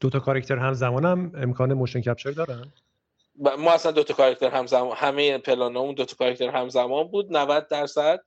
دو 0.00 0.10
تا 0.10 0.18
کاراکتر 0.18 0.58
همزمان 0.58 1.04
هم 1.04 1.32
امکان 1.34 1.72
motion 1.72 2.00
capture 2.00 2.30
دارن؟ 2.30 2.72
ما 3.58 3.72
اصلا 3.72 3.92
دو 3.92 4.02
تا 4.02 4.14
کاراکتر 4.14 4.48
همزمان 4.50 4.96
همه 4.96 5.38
پلانمون 5.38 5.94
دو 5.94 6.04
تا 6.04 6.16
کاراکتر 6.16 6.48
همزمان 6.48 7.08
بود. 7.08 7.36
90 7.36 7.68
درصد. 7.68 8.20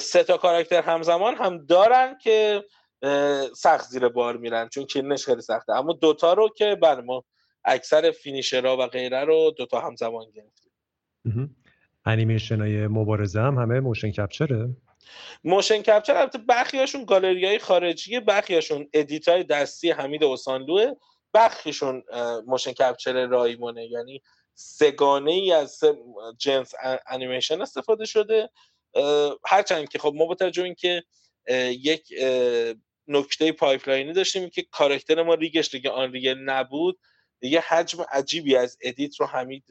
سه 0.00 0.24
تا 0.24 0.36
کاراکتر 0.36 0.82
همزمان 0.82 1.34
هم 1.34 1.66
دارن 1.66 2.18
که 2.22 2.64
سخت 3.56 3.88
زیر 3.88 4.08
بار 4.08 4.36
میرن 4.36 4.68
چون 4.68 4.84
clean 4.84 5.13
ش 5.13 5.24
خیلی 5.24 5.40
سخته. 5.40 5.72
اما 5.72 5.92
دوتا 5.92 6.32
رو 6.32 6.48
که 6.48 6.74
بله 6.82 7.00
ما 7.00 7.24
اکثر 7.64 8.10
finisher 8.10 8.69
ها 8.69 8.76
و 8.76 8.86
غیره 8.86 9.24
رو 9.24 9.54
دوتا 9.56 9.80
همزمان 9.80 10.26
گرفتیم. 10.34 10.72
انیمیشن 12.06 12.60
های 12.60 12.86
مبارزه 12.86 13.40
هم 13.40 13.58
همه 13.58 13.80
motion 13.80 14.10
capture 14.10 14.61
ه 14.61 14.68
motion 15.44 15.82
capture 15.82 16.16
البته 16.16 16.38
برخیاشون 16.38 17.04
گالری 17.04 17.46
های 17.46 17.58
خارجی 17.58 18.20
برخیاشون 18.20 18.88
edit 18.92 19.28
های 19.28 19.44
دستی 19.44 19.90
حمید 19.90 20.24
اوسانلوه. 20.24 20.92
برخیشون 21.32 22.02
motion 22.46 22.72
capture 22.72 23.26
رایمونه. 23.26 23.86
یعنی 23.86 24.22
سه‌گانه 24.54 25.30
ای 25.30 25.52
از 25.52 25.80
جنس 26.38 26.72
انیمیشن 27.06 27.62
استفاده 27.62 28.04
شده. 28.04 28.50
هرچند 29.46 29.88
که 29.88 29.98
خب 29.98 30.12
ما 30.16 30.26
با 30.26 30.34
توجه 30.34 30.62
اینکه 30.62 31.02
یک 31.68 32.14
نکته 33.08 33.52
pipeline 33.52 34.05
ی 34.05 34.12
داشتیم 34.12 34.50
که 34.50 34.62
کارکتر 34.62 35.22
ما 35.22 35.34
rig 35.34 35.56
ش 35.56 35.70
دیگه 35.70 35.90
Unreal 35.90 36.38
نبود 36.38 36.98
دیگه 37.40 37.60
حجم 37.60 38.04
عجیبی 38.12 38.56
از 38.56 38.78
edit 38.82 39.20
رو 39.20 39.26
حمید 39.26 39.64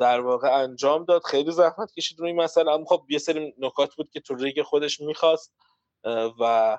در 0.00 0.20
واقع 0.20 0.48
انجام 0.48 1.04
داد. 1.04 1.22
خیلی 1.24 1.52
زحمت 1.52 1.92
کشید 1.92 2.20
روی 2.20 2.30
این 2.30 2.40
مسئله 2.40 2.70
اما 2.70 2.84
خب 2.84 3.06
یه 3.08 3.18
سری 3.18 3.54
نکات 3.58 3.94
بود 3.94 4.10
که 4.10 4.20
تو 4.20 4.34
rig 4.34 4.62
خودش 4.62 5.00
می‌خواست 5.00 5.54
و 6.40 6.78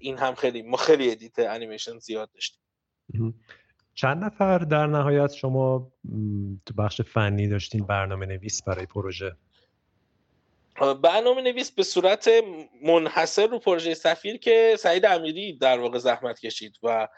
این 0.00 0.18
هم 0.18 0.34
خیلی 0.34 0.62
ما 0.62 0.76
خیلی 0.76 1.10
edit 1.10 1.38
انیمیشن 1.38 1.98
زیاد 1.98 2.30
داشتیم. 2.32 2.60
چند 3.94 4.24
نفر 4.24 4.58
در 4.58 4.86
نهایت 4.86 5.32
شما 5.32 5.92
تو 6.66 6.74
بخش 6.78 7.00
فنی 7.00 7.48
داشتین 7.48 7.86
برنامه 7.86 8.26
نویس 8.26 8.62
برای 8.62 8.86
پروژه؟ 8.86 9.36
برنامه 11.02 11.42
نویس 11.42 11.70
به 11.70 11.82
صورت 11.82 12.30
منحصر 12.82 13.46
رو 13.46 13.58
پروژه 13.58 13.94
سفیر 13.94 14.36
که 14.36 14.76
سعید 14.78 15.06
امیری 15.06 15.58
در 15.58 15.78
واقع 15.80 15.98
زحمت 15.98 16.40
کشید 16.40 16.76
و 16.82 17.08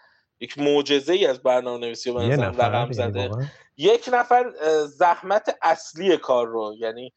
یک 0.41 0.59
معجزه 0.59 1.13
ای 1.13 1.27
از 1.27 1.43
برنامه 1.43 1.87
نویسی 1.87 2.11
رو 2.11 2.19
رقم 2.19 2.93
زده. 2.93 3.31
یک 3.77 4.11
نفر 4.13 4.53
زحمت 4.87 5.57
اصلی 5.63 6.17
کار 6.17 6.47
رو 6.47 6.75
یعنی 6.79 7.13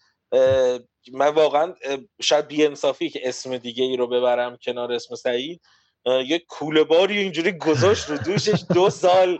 من 1.14 1.28
واقعا 1.28 1.74
شاید 2.22 2.48
بیانصافی 2.48 3.10
که 3.10 3.30
اسم 3.30 3.58
دیگه 3.58 3.84
ای 3.84 3.98
رو 3.98 4.08
ببرم 4.08 4.58
کنار 4.66 4.92
اسم 4.92 5.16
سعید. 5.16 5.62
یک 6.06 6.46
کوله 6.48 6.84
باری 6.84 7.18
اینجوری 7.18 7.52
گذاشت 7.52 8.10
رو 8.10 8.18
دوشش 8.18 8.64
دو 8.74 8.90
سال 8.90 9.40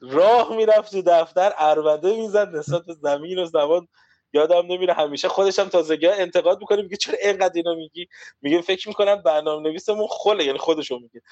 راه 0.00 0.56
می‌رفت 0.56 0.92
تو 0.92 1.02
دفتر 1.02 1.52
اربده 1.58 2.16
می‌زد 2.16 2.56
نسبت 2.56 2.82
به 2.86 2.94
زمین 2.94 3.38
و 3.38 3.44
زبان 3.44 3.88
یادم 4.32 4.66
نمیره 4.66 4.92
همیشه 4.92 5.28
خودش 5.28 5.58
هم 5.58 5.68
تازگی 5.68 6.06
انتقاد 6.06 6.60
می‌کنه 6.60 6.82
میگه 6.82 6.96
چرا 6.96 7.18
اینقدر 7.22 7.52
اینو 7.54 7.74
میگی؟ 7.74 8.08
میگه 8.42 8.60
فکر 8.60 8.88
می‌کنم 8.88 9.22
برنامه 9.22 9.68
نویسمون 9.68 10.06
خله 10.10 10.44
یعنی 10.44 10.58
خودشو 10.58 10.98
میگه. 10.98 11.22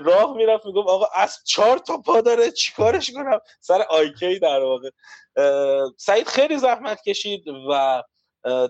راه 0.00 0.36
می‌رفت 0.36 0.66
میگم 0.66 0.88
آقا 0.88 1.06
از 1.14 1.38
چهار 1.44 1.78
تا 1.78 1.98
پا 1.98 2.20
داره 2.20 2.50
چیکارش 2.50 3.10
کنم؟ 3.10 3.40
سر 3.60 3.82
آیکی 3.82 4.38
در 4.38 4.60
واقع. 4.60 4.90
سعید 5.96 6.26
خیلی 6.26 6.58
زحمت 6.58 7.02
کشید 7.02 7.44
و 7.70 8.02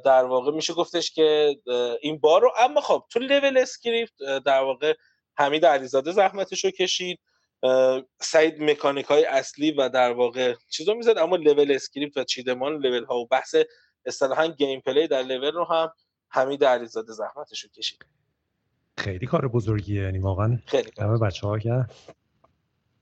در 0.04 0.24
واقع 0.24 0.52
میشه 0.52 0.72
گفتش 0.72 1.12
که 1.12 1.56
این 2.00 2.18
بار 2.18 2.42
رو 2.42 2.52
اما 2.58 2.80
خب 2.80 3.04
تو 3.10 3.18
level 3.18 3.59
script 3.59 4.12
در 4.46 4.60
واقع 4.60 4.94
حمید 5.38 5.66
علیزاده 5.66 6.12
زحمتش 6.12 6.64
رو 6.64 6.70
کشید. 6.70 7.20
سعید 8.20 8.62
مکانیک 8.62 9.06
های 9.06 9.24
اصلی 9.24 9.70
و 9.70 9.88
در 9.88 10.12
واقع 10.12 10.54
چیزا 10.68 10.94
می‌زد 10.94 11.18
اما 11.18 11.36
level 11.36 11.72
script 11.72 12.16
و 12.16 12.24
چیدمان 12.24 12.72
لول 12.72 13.04
ها 13.04 13.16
و 13.16 13.26
بحث 13.26 13.56
اصطلاحا 14.06 14.46
gameplay 14.47 15.09
در 15.08 15.22
level 15.22 15.53
رو 15.52 15.64
هم 15.64 15.92
حمید 16.28 16.64
علیزاده 16.64 17.12
زحمتش 17.12 17.60
رو 17.60 17.70
کشید. 17.76 18.04
خیلی 18.98 19.26
کار 19.26 19.48
بزرگیه 19.48 20.02
یعنی 20.02 20.18
واقعا 20.18 20.58
خیلی 20.66 20.90
همه 20.98 21.18
بچه 21.18 21.46
ها 21.46 21.58
کرد 21.58 21.94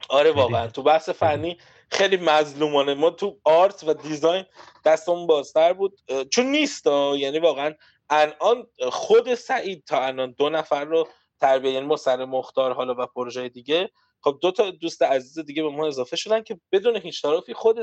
آره 0.08 0.32
واقعا. 0.32 0.68
تو 0.68 0.82
بحث 0.82 1.08
فنی 1.08 1.58
خیلی 1.90 2.16
مظلومانه. 2.16 2.94
ما 2.94 3.10
تو 3.10 3.38
آرت 3.44 3.84
و 3.86 3.94
دیزاین 3.94 4.44
دستمون 4.84 5.26
بازتر 5.26 5.72
بود. 5.72 5.98
چون 6.30 6.46
نیست 6.46 6.86
یعنی 7.16 7.38
واقعا 7.38 7.74
الان 8.10 8.66
خود 8.90 9.34
سعید 9.34 9.84
تا 9.84 10.04
الان 10.04 10.34
دو 10.38 10.48
نفر 10.48 10.84
رو 10.84 11.08
تربیه 11.40 11.72
یعنی 11.72 11.86
ما 11.86 11.96
سر 11.96 12.24
مختار 12.24 12.74
حالا 12.74 12.94
و 12.98 13.06
پروژه 13.06 13.48
دیگه 13.48 13.90
خب 14.24 14.38
دو 14.42 14.52
تا 14.52 14.70
دوست 14.70 15.02
عزیز 15.02 15.38
دیگه 15.38 15.62
به 15.62 15.68
ما 15.68 15.86
اضافه 15.86 16.16
شدن 16.16 16.42
که 16.42 16.60
بدون 16.72 16.96
هیچ 16.96 17.22
تعارفی 17.22 17.54
خود 17.54 17.78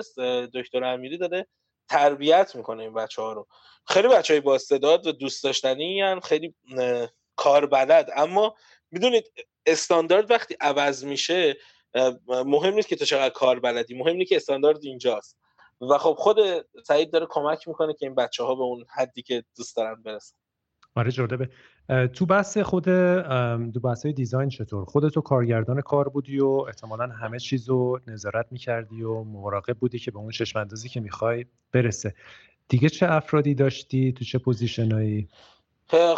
دکتر 0.53 0.83
امیری 0.83 1.17
داده 1.17 1.47
تربیت 1.89 2.55
می‌کنه 2.55 2.83
این 2.83 2.93
بچه 2.93 3.21
ها 3.21 3.33
رو. 3.33 3.47
خیلی 3.87 4.07
بچه 4.07 4.33
های 4.33 4.41
با 4.41 4.55
استعداد 4.55 5.07
و 5.07 5.11
دوست 5.11 5.43
داشتنی 5.43 6.01
هن 6.01 6.19
خیلی 6.19 6.55
کاربلد 7.35 8.09
اما 8.15 8.55
می‌دونید 8.91 9.31
استاندارد 9.65 10.31
وقتی 10.31 10.55
عوض 10.61 11.05
میشه 11.05 11.57
مهم 12.27 12.73
نیست 12.73 12.87
که 12.87 12.95
تو 12.95 13.05
چقدر 13.05 13.33
کار 13.33 13.59
بلدی 13.59 13.97
مهم 13.97 14.15
نیست 14.15 14.29
که 14.29 14.35
استاندارد 14.35 14.83
اینجاست. 14.83 15.37
و 15.81 15.97
خب 15.97 16.15
خود 16.17 16.37
سعید 16.85 17.11
داره 17.11 17.27
کمک 17.29 17.67
می‌کنه 17.67 17.93
که 17.93 18.05
این 18.05 18.15
بچه 18.15 18.43
ها 18.43 18.55
به 18.55 18.61
اون 18.61 18.85
حدی 18.95 19.21
که 19.21 19.43
دوست 19.57 19.75
دارن 19.75 20.01
برسن. 20.03 20.35
آره 20.95 21.11
جرده 21.11 21.49
تو 21.89 22.25
بحث 22.25 22.57
خود 22.57 22.85
دو 23.73 23.79
بحث 23.83 24.05
های 24.05 24.13
دیزاین 24.13 24.49
چطور؟ 24.49 24.85
خودتو 24.85 25.21
کارگردان 25.21 25.81
کار 25.81 26.09
بودی 26.09 26.39
و 26.39 26.47
احتمالا 26.47 27.07
همه 27.07 27.39
چیز 27.39 27.69
رو 27.69 27.99
نظارت 28.07 28.45
می‌کردی 28.51 29.03
و 29.03 29.23
مراقب 29.23 29.73
بودی 29.73 29.99
که 29.99 30.11
به 30.11 30.19
اون 30.19 30.31
چشم 30.31 30.67
که 30.93 30.99
می‌خوای 30.99 31.45
برسه. 31.71 32.13
دیگه 32.67 32.89
چه 32.89 33.11
افرادی 33.11 33.55
داشتی؟ 33.55 34.11
تو 34.11 34.25
چه 34.25 34.37
position 34.37 35.09
ایی 35.09 35.27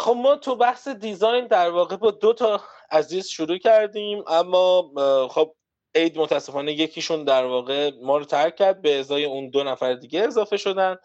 خب 0.00 0.16
ما 0.22 0.36
تو 0.36 0.56
بحث 0.56 0.88
design 0.88 1.46
در 1.46 1.70
واقع 1.70 1.96
با 1.96 2.10
دو 2.10 2.32
تا 2.32 2.60
عزیز 2.90 3.26
شروع 3.26 3.58
کردیم 3.58 4.22
اما 4.26 4.90
خب 5.30 5.54
اید 5.94 6.18
متاسفانه 6.18 6.72
یکیشون 6.72 7.24
در 7.24 7.44
واقع 7.44 7.90
ما 8.02 8.18
رو 8.18 8.24
ترک 8.24 8.56
کرد 8.56 8.82
به 8.82 8.98
ازای 8.98 9.24
اون 9.24 9.50
دو 9.50 9.64
نفر 9.64 9.94
دیگه 9.94 10.20
اضافه 10.20 10.56
شدن 10.56 10.96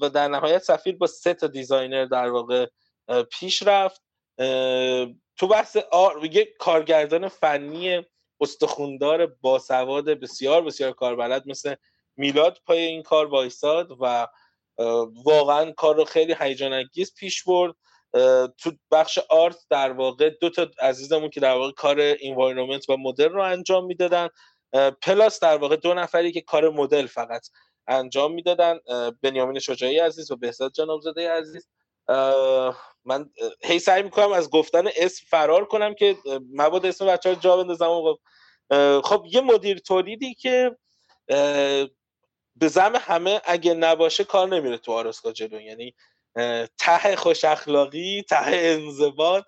و 0.00 0.10
در 0.14 0.28
نهایت 0.28 0.62
سفیر 0.62 0.96
با 0.96 1.06
سه 1.06 1.34
تا 1.34 1.46
designer 1.46 2.04
در 2.04 2.30
واقع 2.30 2.66
پیش 3.30 3.62
رفت. 3.62 4.02
تو 5.36 5.46
بحث 5.50 5.76
آر... 5.76 6.24
یک 6.24 6.48
کارگردان 6.58 7.28
فنی 7.28 8.06
استخوندار 8.40 9.26
باسواد 9.26 10.04
بسیار 10.04 10.62
بسیار 10.62 10.92
کاربلد 10.92 11.48
مثل 11.48 11.74
میلاد 12.16 12.58
پای 12.66 12.78
این 12.78 13.02
کار 13.02 13.26
وایساد 13.26 13.96
و 14.00 14.26
واقعا 15.24 15.72
کار 15.72 15.96
رو 15.96 16.04
خیلی 16.04 16.36
هیجان 16.40 16.72
انگیز 16.72 17.14
پیش 17.14 17.44
برد. 17.44 17.74
تو 18.58 18.72
بخش 18.90 19.18
art 19.18 19.58
در 19.70 19.92
واقع 19.92 20.30
دو 20.30 20.50
تا 20.50 20.66
عزیزمون 20.80 21.30
که 21.30 21.40
در 21.40 21.54
واقع 21.54 21.72
کار 21.72 21.96
environment 22.20 22.90
و 22.90 22.96
مدل 22.96 23.28
رو 23.28 23.42
انجام 23.42 23.84
می‌دادن. 23.84 24.28
plus 25.02 25.40
در 25.40 25.56
واقع 25.56 25.76
دو 25.76 25.94
نفری 25.94 26.32
که 26.32 26.40
کار 26.40 26.70
مدل 26.70 27.06
فقط 27.06 27.46
انجام 27.86 28.34
می‌دادن. 28.34 28.78
بنیامین 29.22 29.58
شجاعی 29.58 29.98
عزیز 29.98 30.30
و 30.30 30.36
بهزاد 30.36 30.72
جنابزاده 30.72 31.30
عزیز. 31.30 31.68
من 33.08 33.30
هی 33.64 33.78
سعی 33.78 34.02
می‌کنم 34.02 34.32
از 34.32 34.50
گفتن 34.50 34.84
اسم 34.96 35.26
فرار 35.28 35.64
کنم 35.64 35.94
که 35.94 36.16
مباد 36.52 36.86
اسم 36.86 37.06
بچه 37.06 37.28
ها 37.28 37.34
جا 37.34 37.56
بندازم 37.56 38.18
خب 39.04 39.26
یه 39.30 39.40
مدیر 39.40 39.78
تولیدی 39.78 40.34
که 40.34 40.76
به 42.56 42.68
زم 42.68 42.92
همه 42.96 43.40
اگه 43.44 43.74
نباشه 43.74 44.24
کار 44.24 44.48
نمیره 44.48 44.78
تو 44.78 44.92
آرسکا 44.92 45.32
جلو. 45.32 45.60
یعنی 45.60 45.94
ته 46.78 47.16
خوش 47.16 47.44
اخلاقی 47.44 48.22
ته 48.22 48.46
انضباط. 48.46 49.44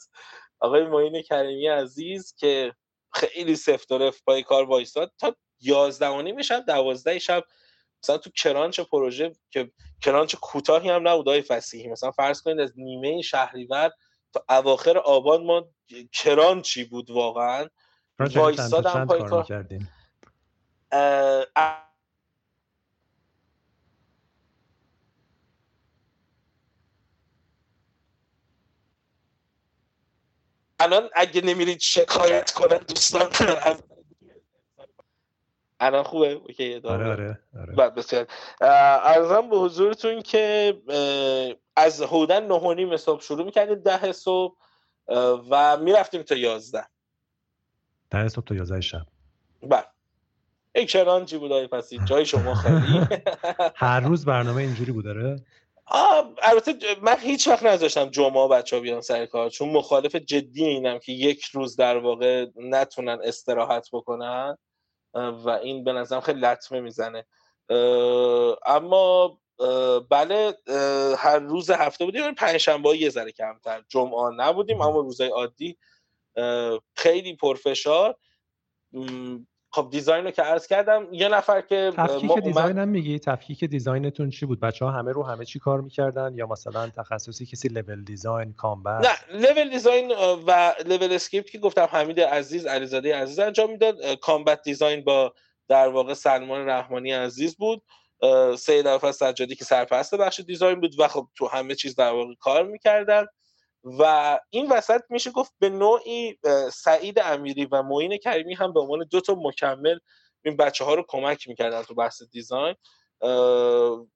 آقای 0.61 0.85
معین 0.85 1.23
کریمی 1.23 1.69
عزیز 1.69 2.35
که 2.39 2.75
خیلی 3.15 3.57
سفت 3.57 3.93
و 3.93 4.13
پای 4.27 4.43
کار 4.43 4.65
وایستاد 4.65 5.13
تا 5.19 5.37
یازده 5.61 6.09
و 6.09 6.43
شب 6.43 6.65
دوازده 6.67 7.19
شب 7.19 7.45
مثلا 8.03 8.19
تو 8.19 8.31
کرانچ 8.31 8.81
پروژه 8.81 9.33
که 9.51 9.71
کرانچ 10.01 10.35
کوتاهی 10.35 10.91
هم 10.91 11.09
نبود 11.09 11.29
های 11.29 11.43
فسیحی. 11.43 11.89
مثلا 11.89 12.11
فرض 12.11 12.43
کنید 12.43 12.61
از 12.61 12.73
نیمه 12.77 13.23
شهریور 13.23 13.91
تا 14.33 14.45
اواخر 14.49 14.99
آبان 14.99 15.45
ما 15.45 15.69
کرانچی 16.13 16.85
بود 16.85 17.11
واقعا. 17.11 17.69
وایستادم 18.19 19.07
پای 19.07 19.23
کار 19.23 19.47
الان 30.81 31.11
اگه 31.15 31.41
نمیرید 31.41 31.81
شکایت 31.81 32.51
کنن 32.51 32.79
دوستان 32.79 33.31
الان 35.81 36.03
خوبه؟ 36.03 36.33
اوکی 36.33 36.75
آره 36.85 37.11
آره, 37.11 37.39
آره. 37.59 37.91
بسیار. 37.91 38.27
ارزم 38.61 39.51
به 39.51 39.57
حضورتون 39.57 40.23
که 40.23 40.75
از 41.77 42.03
حدودن 42.03 42.47
نه 42.47 42.55
و 42.55 42.75
نیم 42.75 42.97
صبح 42.97 43.23
شروع 43.23 43.45
می‌کردیم 43.45 43.75
ده 43.75 44.13
صبح 44.13 44.57
و 45.51 45.77
می‌رفتیم 45.77 46.23
تا 46.23 46.35
یازده. 46.35 46.85
ده 48.11 48.29
صبح 48.29 48.45
تا 48.45 48.55
یازده 48.55 48.81
شب. 48.81 49.07
بله. 49.63 49.85
یک 50.75 50.91
کرانچی 50.91 51.39
بود 51.39 51.67
پسی؟ 51.67 52.01
جای 52.05 52.27
شما 52.27 52.55
خالی. 52.55 53.07
هر 53.75 54.01
روز 54.01 54.25
برنامه 54.25 54.63
اینجوری 54.63 54.93
بود 54.93 55.05
داره 55.05 55.37
البته 56.43 56.73
من 57.03 57.17
هیچ 57.21 57.49
وقت 57.49 57.63
نذاشتم 57.63 58.11
جمعه 58.11 58.49
بچه 58.49 58.77
ها 58.77 58.83
بیان 58.83 59.01
سر 59.01 59.27
کار 59.27 59.51
چون 59.51 59.69
مخالف 59.69 60.17
جدی 60.17 60.65
اینم 60.65 60.99
که 60.99 61.13
یک 61.13 61.45
روز 61.45 61.77
در 61.77 61.97
واقع 61.97 62.47
نتونن 62.57 63.19
استراحت 63.25 63.89
بکنن. 63.93 64.57
و 65.15 65.49
این 65.63 65.85
به 65.85 65.93
نظرم 65.93 66.21
خیلی 66.21 66.41
لطمه 66.41 66.81
می‌زنه. 66.81 67.27
اما 68.67 69.39
بله 70.11 70.55
هر 71.19 71.39
روز 71.39 71.71
هفته 71.71 72.05
بودیم. 72.05 72.35
پنجشنبه 72.35 72.97
یه 72.97 73.11
ذره 73.11 73.33
کمتر. 73.33 73.85
جمعه 73.89 74.31
نبودیم 74.37 74.81
اما 74.81 75.01
روزهای 75.01 75.31
عادی 75.31 75.79
خیلی 76.97 77.37
پرفشار. 77.37 78.17
خب 79.73 79.89
design 79.91 80.25
رو 80.25 80.31
که 80.31 80.43
عرض 80.43 80.67
کردم 80.67 81.07
یه 81.13 81.29
نفر 81.29 81.61
که 81.61 81.93
تفکیک 81.97 82.39
دیزاین 82.39 82.79
هم 82.79 82.89
میگی؟ 82.89 83.19
تفکیک 83.19 83.65
design 83.65 84.09
تون 84.09 84.31
چی 84.31 84.47
بود؟ 84.47 84.61
بچه 84.61 84.85
ها 84.85 84.91
همه 84.91 85.13
رو 85.13 85.23
همه 85.23 85.45
چی 85.45 85.59
کار 85.59 85.81
می‌کردن؟ 85.81 86.33
یا 86.35 86.47
مثلا 86.47 86.89
تخصصی 86.89 87.47
کسی 87.47 87.69
level 87.69 88.05
design 88.05 88.53
combat 88.53 89.07
نه 89.07 89.39
level 89.41 89.71
design 89.71 90.13
و 90.47 90.75
level 90.87 91.13
script 91.13 91.51
که 91.51 91.59
گفتم 91.59 91.89
حمید 91.91 92.21
عزیز 92.21 92.67
علیزاده 92.67 93.17
عزیز 93.17 93.39
انجام 93.39 93.71
می‌داد. 93.71 94.15
combat 94.15 94.63
design 94.63 95.05
با 95.05 95.35
در 95.69 95.89
واقع 95.89 96.15
سلمان 96.15 96.69
رحمانی 96.69 97.13
عزیز 97.13 97.57
بود. 97.57 97.83
سید 98.59 98.87
از 98.87 99.17
سجادی 99.17 99.55
که 99.55 99.65
سرپرست 99.65 100.15
بخش 100.15 100.41
design 100.41 100.81
بود 100.81 101.01
و 101.01 101.09
خب 101.09 101.29
تو 101.35 101.47
همه 101.47 101.75
چیز 101.75 101.95
در 101.95 102.11
واقع 102.11 102.35
کار 102.41 102.67
می‌کردن. 102.67 103.27
و 103.85 104.39
این 104.51 104.73
وسط 104.73 105.03
میشه 105.11 105.31
گفت 105.31 105.53
به 105.59 105.69
نوعی 105.69 106.39
سعید 106.73 107.19
امیری 107.19 107.65
و 107.65 107.83
معین 107.83 108.17
کریمی 108.17 108.55
هم 108.55 108.73
به 108.73 108.81
عنوان 108.81 109.07
دو 109.11 109.21
تا 109.21 109.35
مکمل 109.35 109.99
این 110.45 110.57
بچه 110.57 110.85
ها 110.85 110.95
رو 110.95 111.05
کمک 111.09 111.49
می‌کردن 111.49 111.83
تو 111.83 111.95
بحث 111.95 112.23
design 112.23 112.75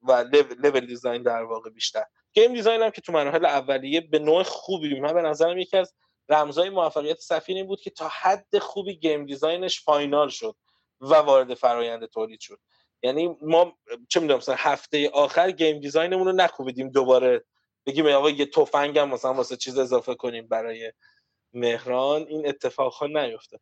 و 0.02 0.24
level 0.62 0.86
design 0.86 1.22
در 1.22 1.42
واقع 1.42 1.70
بیشتر. 1.70 2.04
game 2.32 2.54
design 2.54 2.82
هم 2.82 2.90
که 2.90 3.00
تو 3.00 3.12
مراحل 3.12 3.46
اولیه 3.46 4.00
به 4.00 4.18
نوع 4.18 4.42
خوبی 4.42 5.00
من 5.00 5.12
به 5.12 5.22
نظرم 5.22 5.58
یکی 5.58 5.76
از 5.76 5.94
رمزهای 6.28 6.70
موفقیت 6.70 7.18
سفیر 7.18 7.56
این 7.56 7.66
بود 7.66 7.80
که 7.80 7.90
تا 7.90 8.08
حد 8.08 8.58
خوبی 8.58 8.96
game 8.96 9.26
design 9.26 9.67
ش 9.67 9.80
final 9.84 10.28
شد 10.28 10.56
و 11.00 11.14
وارد 11.14 11.54
فرایند 11.54 12.06
تولید 12.06 12.40
شد. 12.40 12.58
یعنی 13.02 13.36
ما 13.42 13.78
چه 14.08 14.20
می‌دونم 14.20 14.38
مثلا 14.38 14.54
هفته 14.58 15.10
آخر 15.10 15.50
game 15.50 15.80
design 15.80 16.11
مون 16.11 16.26
رو 16.26 16.32
نکوبیدیم 16.32 16.90
دوباره 16.90 17.44
بگیم 17.86 18.06
آقا 18.06 18.30
یه 18.30 18.46
تفنگ 18.46 18.98
هم 18.98 19.08
مثلا 19.08 19.34
واسه 19.34 19.56
چیز 19.56 19.78
اضافه 19.78 20.14
کنیم 20.14 20.48
برای 20.48 20.92
مهران 21.52 22.26
این 22.28 22.48
اتفاق 22.48 22.94
ها 22.94 23.06
نیفته. 23.06 23.60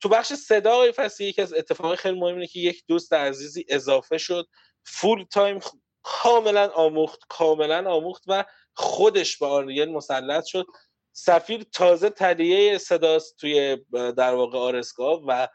تو 0.00 0.08
بخش 0.10 0.32
صدا 0.32 0.72
آقای 0.72 0.92
فصلی 0.92 1.26
یکی 1.26 1.42
از 1.42 1.54
اتفاقای 1.54 1.96
خیلی 1.96 2.20
مهم 2.20 2.34
اینه 2.34 2.46
که 2.46 2.60
یک 2.60 2.84
دوست 2.88 3.12
عزیزی 3.12 3.64
اضافه 3.68 4.18
شد 4.18 4.46
full 4.84 5.24
time 5.30 5.60
کاملا 6.02 6.68
آموخت 6.68 7.20
کاملا 7.28 7.90
آموخت 7.90 8.22
و 8.26 8.44
خودش 8.74 9.38
به 9.38 9.46
Unreal 9.46 9.92
مسلط 9.92 10.44
شد. 10.44 10.66
سفیر 11.12 11.62
تازه 11.72 12.10
تلیه 12.10 12.78
صداست 12.78 13.36
توی 13.36 13.76
در 13.92 14.34
واقع 14.34 14.58
آرسکا 14.58 15.22
و 15.26 15.48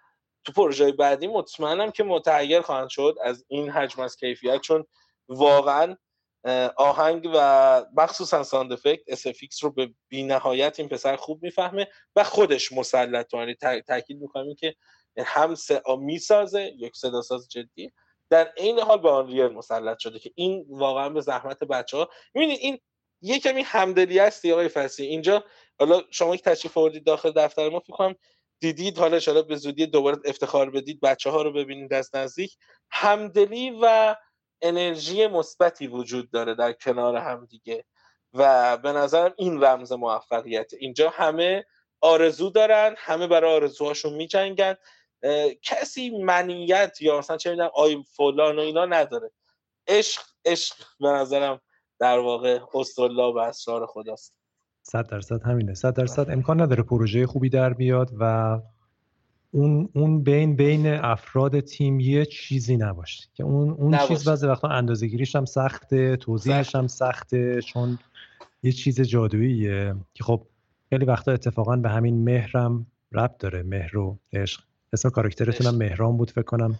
تو 0.44 0.52
پروژه 0.52 0.92
بعدی 0.92 1.28
مطمئنم 1.28 1.92
که 1.92 2.04
متغیر 2.04 2.62
خواهند 2.62 2.90
شد 2.90 3.16
از 3.24 3.46
این 3.48 3.70
حجم 3.70 4.02
از 4.02 4.16
کیفیت 4.16 4.62
چون 4.62 4.86
واقعا 5.28 5.96
آهنگ 6.76 7.30
و 7.34 7.86
مخصوصا 7.98 8.44
ساند 8.44 8.74
افکت 8.74 9.02
اسفیکس 9.08 9.64
رو 9.64 9.72
به 9.72 9.94
بی 10.10 10.24
نهایت 10.24 10.80
این 10.80 10.90
پسر 10.90 11.16
خوب 11.16 11.44
می‌فهمه 11.44 11.88
و 12.16 12.24
خودش 12.24 12.72
مسلط 12.72 13.34
یعنی 13.34 13.56
تاکید 13.88 14.22
می‌کنم 14.22 14.56
که 14.56 14.76
هم 15.26 15.56
می‌سازه 16.00 16.72
یک 16.78 16.96
صدا 16.96 17.22
ساز 17.22 17.50
جدی 17.50 17.92
در 18.30 18.52
عین 18.58 18.80
حال 18.80 19.02
به 19.02 19.10
آن 19.10 19.28
ریل 19.28 19.48
مسلط 19.48 20.00
شده 20.00 20.20
که 20.20 20.32
این 20.36 20.66
واقعا 20.70 21.10
به 21.10 21.22
زحمت 21.22 21.64
بچه 21.64 21.98
ها 21.98 22.10
می‌بینید 22.34 22.60
این 22.62 22.80
یه 23.22 23.40
کمی 23.40 23.62
همدلی 23.62 24.20
هستی 24.20 24.52
آقای 24.52 24.70
فصلی 24.70 25.06
اینجا 25.06 25.44
حالا 25.80 26.02
شما 26.12 26.36
یک 26.36 26.44
تشریف 26.44 26.78
آوردید 26.78 27.06
داخل 27.06 27.32
دفتر 27.32 27.70
ما 27.70 27.80
فکر 27.80 28.16
دیدید 28.60 28.98
حالا 28.98 29.20
شاید 29.20 29.48
به 29.48 29.56
زودی 29.56 29.88
دوباره 29.88 30.18
افتخار 30.26 30.70
بدید 30.70 31.02
بچه 31.02 31.30
ها 31.30 31.42
رو 31.42 31.54
ببینید 31.54 31.94
از 31.94 32.16
نزدیک. 32.16 32.58
همدلی 32.92 33.80
و 33.82 34.16
انرژی 34.62 35.28
مثبتی 35.28 35.88
وجود 35.88 36.32
داره 36.32 36.56
در 36.56 36.74
کنار 36.74 37.16
هم 37.16 37.46
دیگه. 37.46 37.86
و 38.34 38.78
به 38.78 38.92
نظرم 38.92 39.34
این 39.38 39.64
رمز 39.64 39.92
موفقیت. 39.92 40.74
اینجا 40.80 41.10
همه 41.10 41.66
آرزو 42.02 42.50
دارن 42.50 42.96
همه 42.98 43.28
برای 43.28 43.56
آرزوهاشون 43.56 44.14
میجنگن. 44.14 44.76
کسی 45.62 46.10
منیت 46.10 47.02
یا 47.02 47.18
مثلا 47.18 47.38
چه 47.38 47.50
می‌دونم 47.50 47.70
آی 47.76 48.04
فلان 48.04 48.56
و 48.56 48.60
اینا 48.60 48.86
نداره. 48.86 49.32
عشق 49.88 50.22
عشق 50.46 50.76
به 51.00 51.08
نظرم 51.08 51.62
در 52.00 52.20
واقع 52.20 52.60
استرلا 52.74 53.34
و 53.34 53.40
اسرار 53.40 53.86
خداست. 53.86 54.36
صد 54.82 55.10
درصد 55.10 55.42
همینه 55.46 55.74
صد 55.74 55.94
درصد. 55.94 56.30
امکان 56.30 56.62
نداره 56.62 56.84
پروژه 56.84 57.28
خوبی 57.28 57.50
در 57.50 57.74
بیاد 57.74 58.10
و 58.20 58.58
اون 59.56 59.90
اون 59.94 60.24
بین 60.24 60.56
بین 60.56 60.88
افراد 60.88 61.60
تیم 61.60 62.00
یه 62.00 62.26
چیزی 62.26 62.78
نباشه 62.78 63.24
که 63.34 63.44
اون 63.44 63.70
اون 63.70 63.98
چیز 63.98 64.30
بعضی 64.30 64.48
وقتا 64.48 64.68
اندازه‌گیریش 64.68 65.36
هم 65.36 65.46
سخته 65.46 66.16
توضیحش 66.16 66.76
هم 66.76 66.88
سخته 66.88 67.62
چون 67.62 68.00
یه 68.64 68.72
چیز 68.72 69.02
جادوییه 69.02 69.96
که 70.14 70.24
خب 70.24 70.48
خیلی 70.90 71.06
وقتا 71.06 71.32
اتفاقا 71.32 71.76
به 71.76 71.90
همین 71.90 72.24
مهرم 72.24 72.86
رب 73.12 73.36
داره. 73.40 73.64
مهر 73.64 73.98
و 73.98 74.20
عشق. 74.34 74.62
اسم 74.94 75.10
کاراکترتون 75.10 75.68
هم 75.68 75.76
مهران 75.76 76.18
بود 76.18 76.32
فکر 76.32 76.42
کنم. 76.42 76.80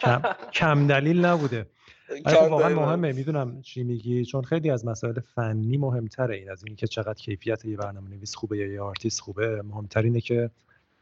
کم, 0.00 0.22
کم 0.52 0.86
دلیل 0.86 1.24
نبوده. 1.24 1.66
خب 2.26 2.50
واقعا 2.50 2.74
مهمه. 2.74 3.12
می‌دونم 3.12 3.62
چی 3.62 3.84
میگی. 3.84 4.24
چون 4.24 4.42
خیلی 4.42 4.70
از 4.70 4.86
مسائل 4.86 5.20
فنی 5.20 5.76
مهمتره 5.76 6.36
این 6.36 6.50
از 6.50 6.64
اینکه 6.66 6.86
چقدر 6.86 7.14
کیفیت 7.14 7.64
یه 7.64 7.76
برنامه 7.76 8.10
نویس 8.10 8.34
خوبه 8.34 8.58
یا 8.58 8.66
یه 8.66 8.80
آرتیست 8.80 9.20
خوبه. 9.20 9.62
مهمتر 9.62 10.02
اینه 10.02 10.20
که 10.20 10.50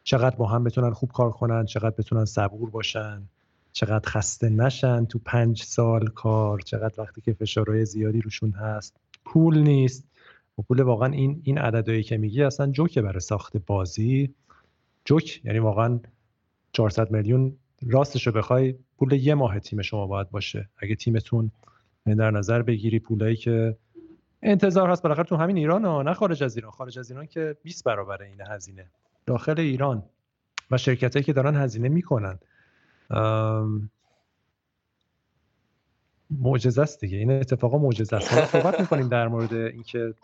چقدر 0.05 0.36
با 0.36 0.46
هم 0.46 0.64
بتونن 0.64 0.90
خوب 0.90 1.12
کار 1.12 1.30
کنن 1.30 1.64
چقدر 1.64 1.94
بتونن 1.98 2.24
صبور 2.24 2.70
باشن 2.70 3.22
چقدر 3.72 4.11
خسته 4.11 4.48
نشن 4.48 5.05
تو 5.05 5.18
پنج 5.18 5.62
سال 5.62 6.07
کار 6.07 6.61
چقدر 6.61 7.00
وقتی 7.00 7.20
که 7.20 7.32
فشارهای 7.32 7.84
زیادی 7.84 8.20
روشون 8.20 8.50
هست. 8.50 8.96
پول 9.24 9.59
نیست. 9.59 10.09
و 10.59 10.62
پول 10.62 10.80
واقعا 10.80 11.12
این 11.12 11.40
این 11.44 11.59
عددهایی 11.59 12.03
که 12.03 12.16
میگی 12.16 12.42
اصلا 12.42 12.66
جوکه 12.66 13.03
برای 13.03 13.20
ساخت 13.20 13.57
بازی. 13.57 14.34
جوک 15.05 15.40
یعنی 15.44 15.59
واقعا 15.59 16.00
400 16.72 17.11
میلیون 17.11 17.57
راستش 17.86 18.26
رو 18.26 18.32
بخوای 18.32 18.74
پول 18.98 19.12
یه 19.12 19.34
ماه 19.34 19.61
تیم 19.61 19.82
شما 19.82 20.07
باید 20.07 20.30
باشه. 20.30 20.68
اگه 20.76 20.94
تیمتون 20.94 21.50
در 22.07 22.30
نظر 22.30 22.62
بگیری 22.62 22.98
پولایی 22.98 23.36
که 23.36 23.76
انتظار 24.42 24.90
هست 24.90 25.03
بالاخره 25.03 25.24
تو 25.24 25.36
همین 25.36 25.57
ایران 25.57 25.84
ها 25.84 26.03
نه 26.03 26.14
خارج 26.14 26.42
از 26.42 26.57
ایران. 26.57 26.72
خارج 26.72 26.98
از 26.98 27.11
ایران 27.11 27.26
که 27.26 27.57
20 27.62 27.84
برابر 27.84 28.22
این 28.22 28.40
هزینه. 28.40 28.90
داخل 29.27 29.61
ایران 29.61 30.03
و 30.70 30.79
شرکت 30.79 31.25
که 31.25 31.33
دارن 31.33 31.57
هزینه 31.57 31.89
می‌کنن. 31.89 32.39
معجزه 36.31 36.83
است 36.83 37.01
دیگه. 37.01 37.18
این 37.18 37.31
اتفاقا 37.31 37.79
معجزه 37.79 38.16
است. 38.16 38.33
حالا 38.33 38.47
صحبت 38.47 38.81
می‌کنیم 38.81 39.09
در 39.09 39.29
مورد 39.29 39.55
اینکه 39.55 40.14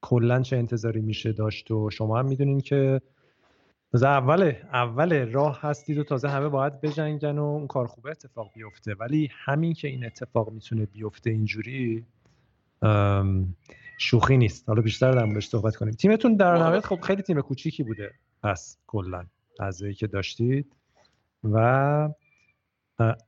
کلا 0.00 0.42
چه 0.42 0.56
انتظاری 0.56 1.00
میشه 1.00 1.32
داشت 1.32 1.70
و 1.70 1.90
شما 1.90 2.18
هم 2.18 2.26
می‌دونین 2.26 2.60
که 2.60 3.00
تازه 3.92 4.06
اول 4.06 4.52
اول 4.72 5.32
راه 5.32 5.60
هستید 5.60 5.98
و 5.98 6.04
تازه 6.04 6.28
همه 6.28 6.48
باید 6.48 6.80
بجنگن 6.80 7.38
و 7.38 7.44
اون 7.44 7.66
کار 7.66 7.86
خوبه 7.86 8.10
اتفاق 8.10 8.50
بیفته. 8.54 8.94
ولی 8.94 9.30
همین 9.32 9.72
که 9.74 9.88
این 9.88 10.06
اتفاق 10.06 10.52
می‌تونه 10.52 10.86
بیفته 10.86 11.30
اینجوری 11.30 12.06
شوخی 14.02 14.36
نیست. 14.36 14.68
حالا 14.68 14.82
بیشتر 14.82 15.12
در 15.12 15.24
موردش 15.24 15.48
صحبت 15.48 15.76
کنیم. 15.76 15.94
تیمتون 15.94 16.36
در 16.36 16.54
نهایت 16.54 16.86
خب 16.86 17.00
خیلی 17.00 17.22
تیم 17.22 17.40
کوچیکی 17.40 17.82
بوده. 17.82 18.10
پس 18.42 18.78
کلا 18.86 19.26
اعضایی 19.60 19.94
که 19.94 20.06
داشتید. 20.06 20.76
و 21.44 22.08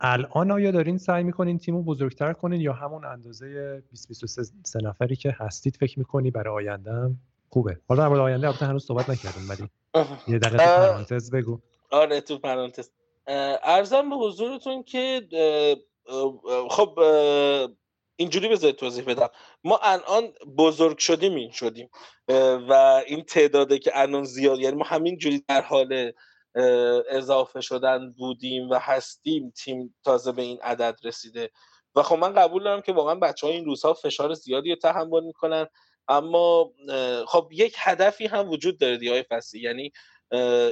الان 0.01 0.51
آیا 0.51 0.71
دارین 0.71 0.99
سعی 0.99 1.25
می‌کنین 1.25 1.59
تیمو 1.59 1.83
بزرگتر 1.83 2.33
کنین 2.33 2.61
یا 2.61 2.73
همون 2.73 3.05
اندازه 3.05 3.83
20 3.91 4.09
23 4.09 4.79
نفری 4.83 5.17
که 5.17 5.37
هستید 5.39 5.77
فکر 5.77 5.99
می‌کنی؟ 5.99 6.31
برای 6.31 6.55
آینده 6.55 7.15
خوبه. 7.49 7.81
حالا 7.89 8.03
در 8.03 8.09
مورد 8.09 8.21
آینده 8.21 8.47
البته 8.47 8.67
هنوز 8.67 8.85
صحبت 8.87 9.11
نکردیم 9.11 9.49
ولی 9.49 9.69
یه 10.29 10.39
دقیقه 10.39 10.65
پرانتز 10.65 11.31
بگو. 11.31 11.61
آره 11.91 12.21
تو 12.21 12.39
پرانتز. 12.39 12.91
ارزم 13.65 14.11
به 14.11 14.17
حضورتون 14.17 14.83
که 14.83 15.29
خب 16.71 16.99
اینجوری 18.17 18.49
بذارید 18.49 18.77
توضیح 18.77 19.05
بدم. 19.05 19.29
ما 19.65 19.81
الان 19.83 20.33
بزرگ 20.59 20.99
شدیم 20.99 21.35
این 21.35 21.51
شدیم. 21.51 21.91
و 22.69 23.03
این 23.07 23.25
تعداده 23.25 23.79
که 23.79 23.91
الان 23.95 24.25
زیاد 24.25 24.59
یعنی 24.59 24.77
ما 24.77 24.85
همین 24.85 25.19
جوری 25.19 25.45
در 25.49 25.63
حال 25.63 26.13
اضافه 27.11 27.61
شدن 27.61 28.13
بودیم 28.19 28.71
و 28.71 28.79
هستیم 28.79 29.51
تیم 29.51 29.95
تازه 30.05 30.33
به 30.33 30.43
این 30.43 30.59
عدد 30.63 30.99
رسیده. 31.05 31.51
و 31.95 32.03
خب 32.03 32.17
من 32.17 32.33
قبول 32.33 32.65
دارم 32.65 32.81
که 32.81 32.93
واقعا 32.93 33.15
بچه 33.15 33.47
های 33.47 33.57
این 33.57 33.65
روزها 33.65 33.95
فشار 33.95 34.35
زیادی 34.35 34.71
رو 34.71 34.77
تحمل 34.77 35.25
می‌کنن. 35.25 35.67
اما 36.09 36.73
خب 37.27 37.49
یک 37.53 37.75
هدفی 37.79 38.27
هم 38.27 38.51
وجود 38.51 38.79
داره 38.79 38.97
دیگه 38.97 39.27
فصلی 39.31 39.61
یعنی 39.61 39.93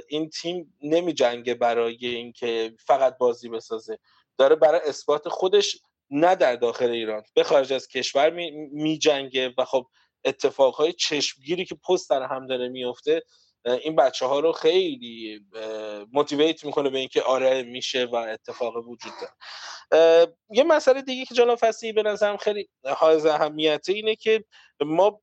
این 0.09 0.31
تیم 0.31 0.79
نمی 0.83 1.13
جنگه 1.13 1.55
برای 1.55 2.07
اینکه 2.07 2.75
فقط 2.79 3.19
بازی 3.19 3.49
بسازه. 3.49 3.99
داره 4.39 4.57
برای 4.57 4.81
اثبات 4.87 5.29
خودش 5.29 5.79
نه 6.13 6.35
در 6.35 6.57
داخل 6.57 6.91
ایران 6.91 7.23
به 7.35 7.43
خارج 7.43 7.73
از 7.73 7.89
کشور 7.89 8.31
می, 8.31 8.99
جنگه 8.99 9.55
و 9.59 9.65
خب 9.65 9.87
اتفاقهای 10.25 10.93
چشمگیری 10.93 11.65
که 11.65 11.75
پست 11.75 12.11
در 12.11 12.23
هم 12.23 12.47
داره 12.47 12.69
میفته 12.69 13.23
این 13.65 13.97
بچه 13.97 14.27
ها 14.27 14.41
رو 14.41 14.53
خیلی 14.53 15.41
موتیویت 16.13 16.65
می‌کنه 16.65 16.91
به 16.91 16.99
اینکه 16.99 17.23
آره 17.23 17.63
میشه 17.63 18.05
و 18.05 18.15
اتفاق 18.15 18.77
وجود 18.77 19.13
داره. 19.21 19.33
یه 20.51 20.65
مسئله 20.65 21.03
دیگه 21.03 21.25
که 21.25 21.35
جناب 21.35 21.59
فسی 21.59 21.93
به 21.93 22.03
نظرم 22.03 22.37
خیلی 22.37 22.69
حائز 22.85 23.27
اهمیته 23.27 23.93
اینه 23.93 24.17
که 24.17 24.45
ما 24.81 25.21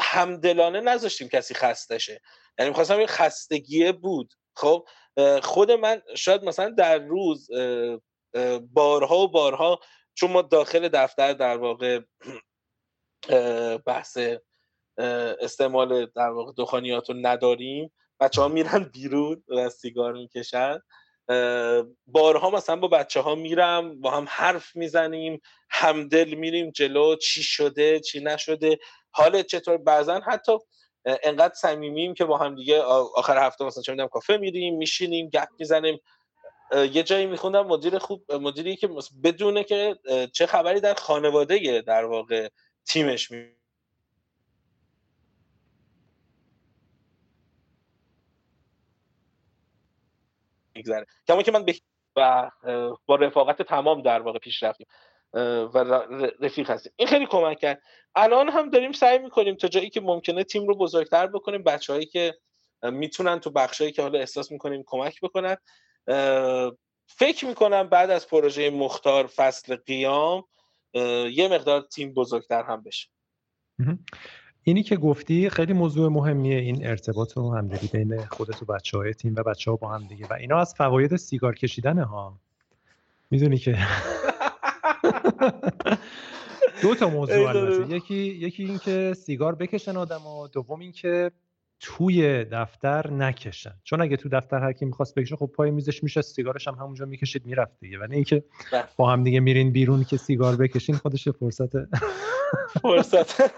همدلانه 0.00 0.80
نذاشتیم 0.80 1.28
کسی 1.28 1.54
خسته 1.54 1.98
شه 1.98 2.20
یعنی 2.58 2.68
می‌خواستم 2.68 2.98
این 2.98 3.06
خستگیه 3.06 3.92
بود. 3.92 4.34
خب 4.56 4.88
خود 5.42 5.70
من 5.70 6.02
شاید 6.16 6.44
مثلا 6.44 6.70
در 6.70 6.98
روز 6.98 7.50
بارها 8.72 9.18
و 9.18 9.28
بارها 9.28 9.80
چون 10.14 10.30
ما 10.30 10.42
داخل 10.42 10.88
دفتر 10.88 11.32
در 11.32 11.56
واقع 11.56 12.00
بحث 13.86 14.18
استعمال 15.40 16.06
در 16.06 16.28
واقع 16.28 16.52
دخانیات 16.58 17.10
رو 17.10 17.16
نداریم 17.18 17.92
بچه 18.20 18.42
ها 18.42 18.48
میرن 18.48 18.84
بیرون 18.84 19.44
و 19.48 19.68
سیگار 19.68 20.12
می‌کشن. 20.12 20.78
بارها 22.06 22.50
مثلا 22.50 22.76
با 22.76 22.88
بچه 22.88 23.20
ها 23.20 23.34
میرم 23.34 24.00
با 24.00 24.10
هم 24.10 24.26
حرف 24.28 24.76
می‌زنیم 24.76 25.40
همدل 25.70 26.34
میریم 26.34 26.70
جلو 26.70 27.16
چی 27.16 27.42
شده 27.42 28.00
چی 28.00 28.20
نشده. 28.20 28.78
حالت 29.10 29.46
چطور؟ 29.46 29.76
بعضا 29.76 30.20
حتی 30.20 30.52
انقدر 31.04 31.54
صمیمیم 31.54 32.14
که 32.14 32.24
با 32.24 32.38
هم 32.38 32.54
دیگه 32.54 32.80
آخر 32.82 33.46
هفته 33.46 33.64
مثلا 33.64 33.82
چه 33.82 34.08
کافه 34.08 34.36
میریم 34.36 34.76
میشینیم 34.76 35.28
گپ 35.28 35.48
می‌زنیم. 35.58 35.98
یه 36.72 37.02
جایی 37.02 37.26
میخوندم 37.26 37.66
مدیر 37.66 37.98
خوب 37.98 38.32
مدیری 38.32 38.76
که 38.76 38.88
بدونه 39.24 39.64
که 39.64 39.98
چه 40.32 40.46
خبری 40.46 40.80
در 40.80 40.94
خانواده 40.94 41.82
در 41.86 42.04
واقع 42.04 42.48
تیمش 42.86 43.30
می 43.30 43.46
کما 51.28 51.42
که 51.42 51.52
من 51.52 51.64
به 51.64 51.74
و 52.16 52.50
با 53.06 53.16
رفاقت 53.16 53.62
تمام 53.62 54.02
در 54.02 54.20
واقع 54.20 54.38
پیش 54.38 54.62
رفتیم. 54.62 54.86
و 55.74 55.78
رفیق 56.40 56.70
هستیم. 56.70 56.92
این 56.96 57.08
خیلی 57.08 57.26
کمک 57.26 57.58
کرد. 57.58 57.82
الان 58.14 58.48
هم 58.48 58.70
داریم 58.70 58.92
سعی 58.92 59.18
می‌کنیم 59.18 59.54
تا 59.54 59.68
جایی 59.68 59.90
که 59.90 60.00
ممکنه 60.00 60.44
تیم 60.44 60.66
رو 60.66 60.76
بزرگتر 60.76 61.26
بکنیم. 61.26 61.62
بچههایی 61.62 62.06
که 62.06 62.34
می‌تونن 62.82 63.40
تو 63.40 63.50
بخشایی 63.50 63.92
که 63.92 64.02
حالا 64.02 64.18
احساس 64.18 64.52
می‌کنیم 64.52 64.84
کمک 64.86 65.20
بکنن. 65.20 65.56
فکر 67.06 67.46
می‌کنم 67.46 67.88
بعد 67.88 68.10
از 68.10 68.28
پروژه 68.28 68.70
مختار 68.70 69.26
فصل 69.26 69.76
قیام 69.76 70.44
یه 71.32 71.48
مقدار 71.52 71.80
تیم 71.80 72.14
بزرگتر 72.14 72.62
هم 72.62 72.82
بشه. 72.82 73.08
اینی 74.62 74.82
که 74.82 74.96
گفتی 74.96 75.50
خیلی 75.50 75.72
موضوع 75.72 76.08
مهمیه 76.08 76.58
این 76.58 76.86
ارتباط 76.86 77.36
و 77.36 77.54
همدلی 77.54 77.88
بین 77.92 78.24
خودت 78.26 78.62
و 78.62 78.64
بچه 78.66 78.98
های 78.98 79.14
تیم 79.14 79.34
و 79.36 79.42
بچه 79.42 79.70
ها 79.70 79.76
با 79.76 79.88
هم 79.88 80.06
دیگه. 80.06 80.26
و 80.26 80.32
اینا 80.32 80.58
از 80.58 80.74
فواید 80.74 81.16
سیگار 81.16 81.54
کشیدن 81.54 81.98
ها. 81.98 82.40
می‌دونی 83.30 83.58
که 83.58 83.78
دو 86.82 86.94
تا 86.94 87.08
موضوع 87.08 87.86
یکی 87.88 88.14
یکی 88.14 88.64
این 88.64 88.78
که 88.78 89.14
سیگار 89.14 89.54
بکشن 89.54 89.96
آدم 89.96 90.26
و 90.26 90.48
دوم 90.48 90.80
این 90.80 90.92
که 90.92 91.30
توی 91.80 92.44
دفتر 92.44 93.10
نکشن. 93.10 93.74
چون 93.84 94.00
اگه 94.00 94.16
تو 94.16 94.28
دفتر 94.28 94.58
هر 94.58 94.72
کی 94.72 94.84
می‌خواست 94.84 95.14
بکشه 95.14 95.36
خب 95.36 95.50
پای 95.56 95.70
میزش 95.70 96.02
میشه 96.02 96.22
سیگارش 96.22 96.68
هم 96.68 96.74
همونجا 96.74 97.04
می‌کشید 97.04 97.46
می‌رفت 97.46 97.80
دیگه. 97.80 97.98
ولی 97.98 98.14
اینکه 98.14 98.44
بله. 98.72 98.84
با 98.96 99.12
هم 99.12 99.22
دیگه 99.22 99.40
میرین 99.40 99.72
بیرون 99.72 100.04
که 100.04 100.16
سیگار 100.16 100.56
بکشین 100.56 100.96
خودش 100.96 101.28
فرصت. 101.28 101.70
فرصت. 102.82 103.50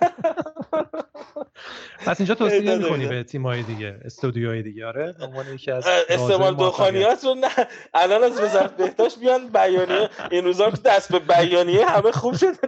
پس 1.98 2.20
اینجا 2.20 2.34
توصیه 2.34 2.76
می‌کنی 2.76 3.06
به 3.06 3.24
تیمای 3.24 3.62
دیگه 3.62 3.98
استودیوهای 4.04 4.62
دیگه. 4.62 4.86
آره 4.86 5.14
عنوان 5.20 5.54
یکی 5.54 5.70
از 5.70 5.86
استعمال 6.08 6.54
دخانیات 6.54 7.24
رو 7.24 7.34
نه. 7.34 7.48
الان 7.94 8.22
از 8.22 8.40
وزارت 8.40 8.76
بهداشت 8.76 9.20
بیان 9.20 9.48
بیانیه. 9.48 10.08
این 10.30 10.44
روزا 10.44 10.70
دست 10.84 11.12
به 11.12 11.18
بیانیه 11.18 11.86
همه 11.86 12.12
خوب 12.12 12.36
شده. 12.36 12.58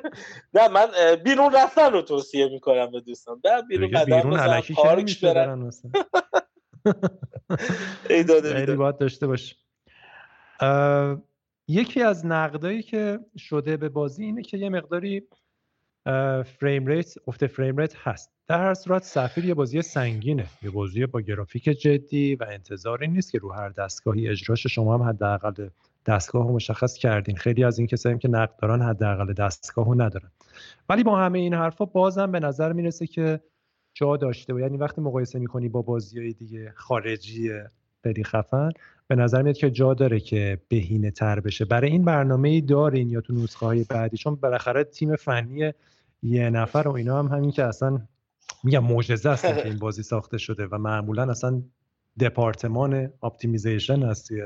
نه 0.54 0.68
من 0.68 0.86
بیرون 1.24 1.52
رفتن 1.52 1.92
رو 1.92 2.02
توصیه 2.02 2.48
می‌کنم 2.48 2.90
به 2.90 3.00
دوستان. 3.00 3.40
بیرون 3.68 4.04
بیرون 4.04 4.38
الکی 4.38 4.74
پارک 4.74 5.20
برن. 5.20 5.43
خیلی 8.08 8.76
باید 8.76 8.98
داشته 8.98 9.26
باش 9.26 9.56
یکی 11.68 12.02
از 12.02 12.26
نقدایی 12.26 12.82
که 12.82 13.18
شده 13.38 13.76
به 13.76 13.88
بازی 13.88 14.24
اینه 14.24 14.42
که 14.42 14.56
یه 14.56 14.68
مقداری 14.68 15.22
frame 16.44 16.86
rate 16.86 17.14
افت 17.26 17.46
frame 17.46 17.76
rate 17.76 17.96
هست. 17.96 18.30
در 18.46 18.58
هر 18.58 18.74
صورت 18.74 19.02
سفیر 19.02 19.44
یه 19.44 19.54
بازی 19.54 19.82
سنگینه. 19.82 20.46
یه 20.62 20.70
بازی 20.70 21.06
با 21.06 21.20
گرافیک 21.20 21.64
جدی 21.64 22.34
و 22.34 22.46
انتظاری 22.50 23.08
نیست 23.08 23.32
که 23.32 23.38
رو 23.38 23.52
هر 23.52 23.68
دستگاهی 23.68 24.28
اجراش 24.28 24.66
شما 24.66 24.94
هم 24.94 25.02
حداقل 25.02 25.68
دستگاه 26.06 26.48
رو 26.48 26.54
مشخص 26.54 26.94
کردین. 26.94 27.36
خیلی 27.36 27.64
از 27.64 27.78
این 27.78 27.86
کسایی 27.86 28.18
که 28.18 28.28
نقد 28.28 28.56
دارن 28.56 28.82
حداقل 28.82 29.32
دستگاه 29.32 29.86
رو 29.86 29.94
ندارن. 29.94 30.30
ولی 30.88 31.02
با 31.02 31.18
همه 31.18 31.38
این 31.38 31.54
حرفا 31.54 31.84
بازم 31.84 32.32
به 32.32 32.40
نظر 32.40 32.72
می‌رسه 32.72 33.06
که 33.06 33.40
جا 33.94 34.16
داشته 34.16 34.54
و 34.54 34.60
یعنی 34.60 34.76
وقتی 34.76 35.00
مقایسه 35.00 35.38
می‌کنی 35.38 35.68
با 35.68 35.82
بازی 35.82 36.18
های 36.18 36.32
دیگه 36.32 36.72
خارجی 36.76 37.50
خیلی 38.02 38.24
خفن 38.24 38.70
به 39.08 39.14
نظر 39.14 39.42
میاد 39.42 39.56
که 39.56 39.70
جا 39.70 39.94
داره 39.94 40.20
که 40.20 40.58
بهینه 40.68 41.10
تر 41.10 41.40
بشه. 41.40 41.64
برای 41.64 41.90
این 41.90 42.04
برنامه 42.04 42.48
ای 42.48 42.60
دارین 42.60 43.10
یا 43.10 43.20
تو 43.20 43.34
نسخه 43.34 43.66
های 43.66 43.84
بعدی؟ 43.84 44.16
چون 44.16 44.34
بالاخره 44.34 44.84
تیم 44.84 45.16
فنی 45.16 45.72
یه 46.22 46.50
نفر 46.50 46.88
و 46.88 46.92
اینا 46.92 47.18
هم 47.18 47.26
همین 47.26 47.50
که 47.50 47.64
اصلا 47.64 48.00
میگم 48.64 48.84
معجزه 48.84 49.30
است 49.30 49.44
که 49.44 49.66
این 49.66 49.78
بازی 49.78 50.02
ساخته 50.02 50.38
شده 50.38 50.66
و 50.66 50.78
معمولا 50.78 51.30
اصلا 51.30 51.62
دپارتمان 52.20 53.12
optimization 53.22 54.02
هستی 54.02 54.42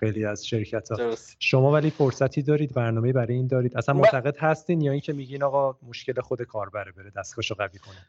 خیلی 0.00 0.24
از 0.24 0.46
شرکت 0.46 0.88
ها 0.90 1.14
شما 1.38 1.72
ولی 1.72 1.90
فرصتی 1.90 2.42
دارید 2.42 2.74
برنامه 2.74 3.12
برای 3.12 3.34
این 3.34 3.46
دارید؟ 3.46 3.76
اصلا 3.76 3.94
معتقد 3.94 4.36
هستین 4.38 4.80
یا 4.80 4.92
اینکه 4.92 5.12
میگین 5.12 5.42
آقا 5.42 5.78
مشکل 5.88 6.20
خود 6.20 6.42
کاربره 6.42 6.92
بره 6.92 7.10
دستگاهشو 7.16 7.54
قوی 7.54 7.78
کنه؟ 7.78 8.06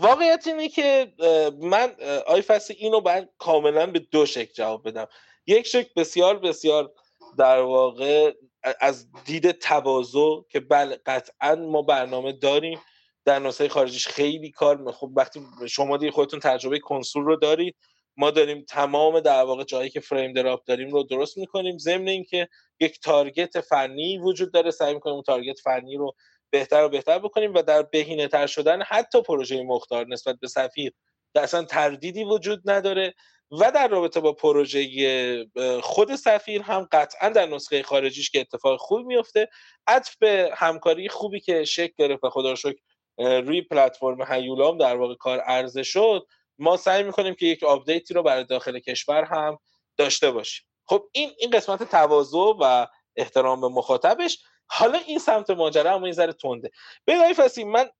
واقعیت 0.00 0.46
اینه 0.46 0.68
که 0.68 1.12
من 1.60 1.92
آی 2.26 2.42
فصل 2.42 2.74
اینو 2.78 3.00
باید 3.00 3.28
کاملا 3.38 3.86
به 3.86 3.98
دو 3.98 4.26
شکل 4.26 4.52
جواب 4.52 4.88
بدم. 4.88 5.06
یک 5.46 5.66
شکل 5.66 5.88
بسیار 5.96 6.38
بسیار 6.38 6.92
در 7.38 7.60
واقع 7.60 8.32
از 8.80 9.08
دید 9.24 9.50
تواضع 9.50 10.40
که 10.48 10.60
بله 10.60 11.00
قطعا 11.06 11.54
ما 11.54 11.82
برنامه 11.82 12.32
داریم. 12.32 12.80
در 13.24 13.38
نسخه 13.38 13.68
خارجیش 13.68 14.08
خیلی 14.08 14.50
کار 14.50 14.92
خب 14.92 15.10
وقتی 15.16 15.40
شما 15.68 15.96
دیگه 15.96 16.12
خودتون 16.12 16.40
تجربه 16.40 16.78
کنسول 16.78 17.24
رو 17.24 17.36
دارید 17.36 17.76
ما 18.16 18.30
داریم 18.30 18.64
تمام 18.68 19.20
در 19.20 19.42
واقع 19.42 19.64
جایی 19.64 19.90
که 19.90 20.00
فریم 20.00 20.32
دراپ 20.32 20.64
داریم 20.64 20.90
رو 20.90 21.02
درست 21.02 21.38
می‌کنیم. 21.38 21.78
ضمن 21.78 22.08
اینکه 22.08 22.48
یک 22.80 23.00
تارگت 23.00 23.60
فنی 23.60 24.18
وجود 24.18 24.52
داره 24.52 24.70
سعی 24.70 24.94
می‌کنیم 24.94 25.14
اون 25.14 25.22
تارگت 25.22 25.60
فنی 25.60 25.96
رو 25.96 26.14
بهتر 26.50 26.84
و 26.84 26.88
بهتر 26.88 27.18
بکنیم 27.18 27.54
و 27.54 27.62
در 27.62 27.82
بهینه 27.82 28.28
تر 28.28 28.46
شدن 28.46 28.82
حتی 28.82 29.22
پروژه 29.22 29.62
مختار 29.62 30.06
نسبت 30.08 30.36
به 30.40 30.48
سفیر 30.48 30.92
اصلا 31.34 31.64
تردیدی 31.64 32.24
وجود 32.24 32.70
نداره 32.70 33.14
و 33.50 33.72
در 33.72 33.88
رابطه 33.88 34.20
با 34.20 34.32
پروژه 34.32 35.46
خود 35.82 36.14
سفیر 36.14 36.62
هم 36.62 36.88
قطعا 36.92 37.28
در 37.28 37.46
نسخه 37.46 37.82
خارجیش 37.82 38.30
که 38.30 38.40
اتفاق 38.40 38.80
خوب 38.80 39.06
میفته 39.06 39.48
عطف 39.86 40.16
به 40.16 40.50
همکاری 40.54 41.08
خوبی 41.08 41.40
که 41.40 41.64
شکل 41.64 41.92
گرفت 41.98 42.24
و 42.24 42.30
خدا 42.30 42.54
شکر 42.54 42.80
روی 43.18 43.62
پلتفرم 43.62 44.32
هیولام 44.32 44.78
در 44.78 44.96
واقع 44.96 45.14
کار 45.14 45.40
عرضه 45.40 45.82
شد 45.82 46.26
ما 46.58 46.76
سعی 46.76 47.02
می‌کنیم 47.02 47.34
که 47.34 47.46
یک 47.46 47.62
آپدیتی 47.62 48.14
رو 48.14 48.22
برای 48.22 48.44
داخل 48.44 48.78
کشور 48.78 49.24
هم 49.24 49.58
داشته 49.96 50.30
باشیم. 50.30 50.66
خب 50.84 51.08
این 51.12 51.30
این 51.38 51.50
قسمت 51.50 51.82
تواضع 51.82 52.38
و 52.60 52.86
احترام 53.16 53.60
به 53.60 53.68
مخاطبش. 53.68 54.38
حالا 54.70 54.98
این 54.98 55.18
سمت 55.18 55.50
ماجرا 55.50 55.94
اما 55.94 56.06
این 56.06 56.14
ذره 56.14 56.32
تنده. 56.32 56.70
به 57.04 57.32
فصیح 57.32 57.66
من 57.66 57.90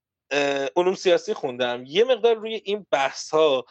علوم 0.76 0.94
سیاسی 0.94 1.34
خوندم. 1.34 1.84
یه 1.86 2.04
مقدار 2.04 2.34
روی 2.34 2.62
این 2.64 2.86
بحث 2.90 3.30
ها 3.30 3.64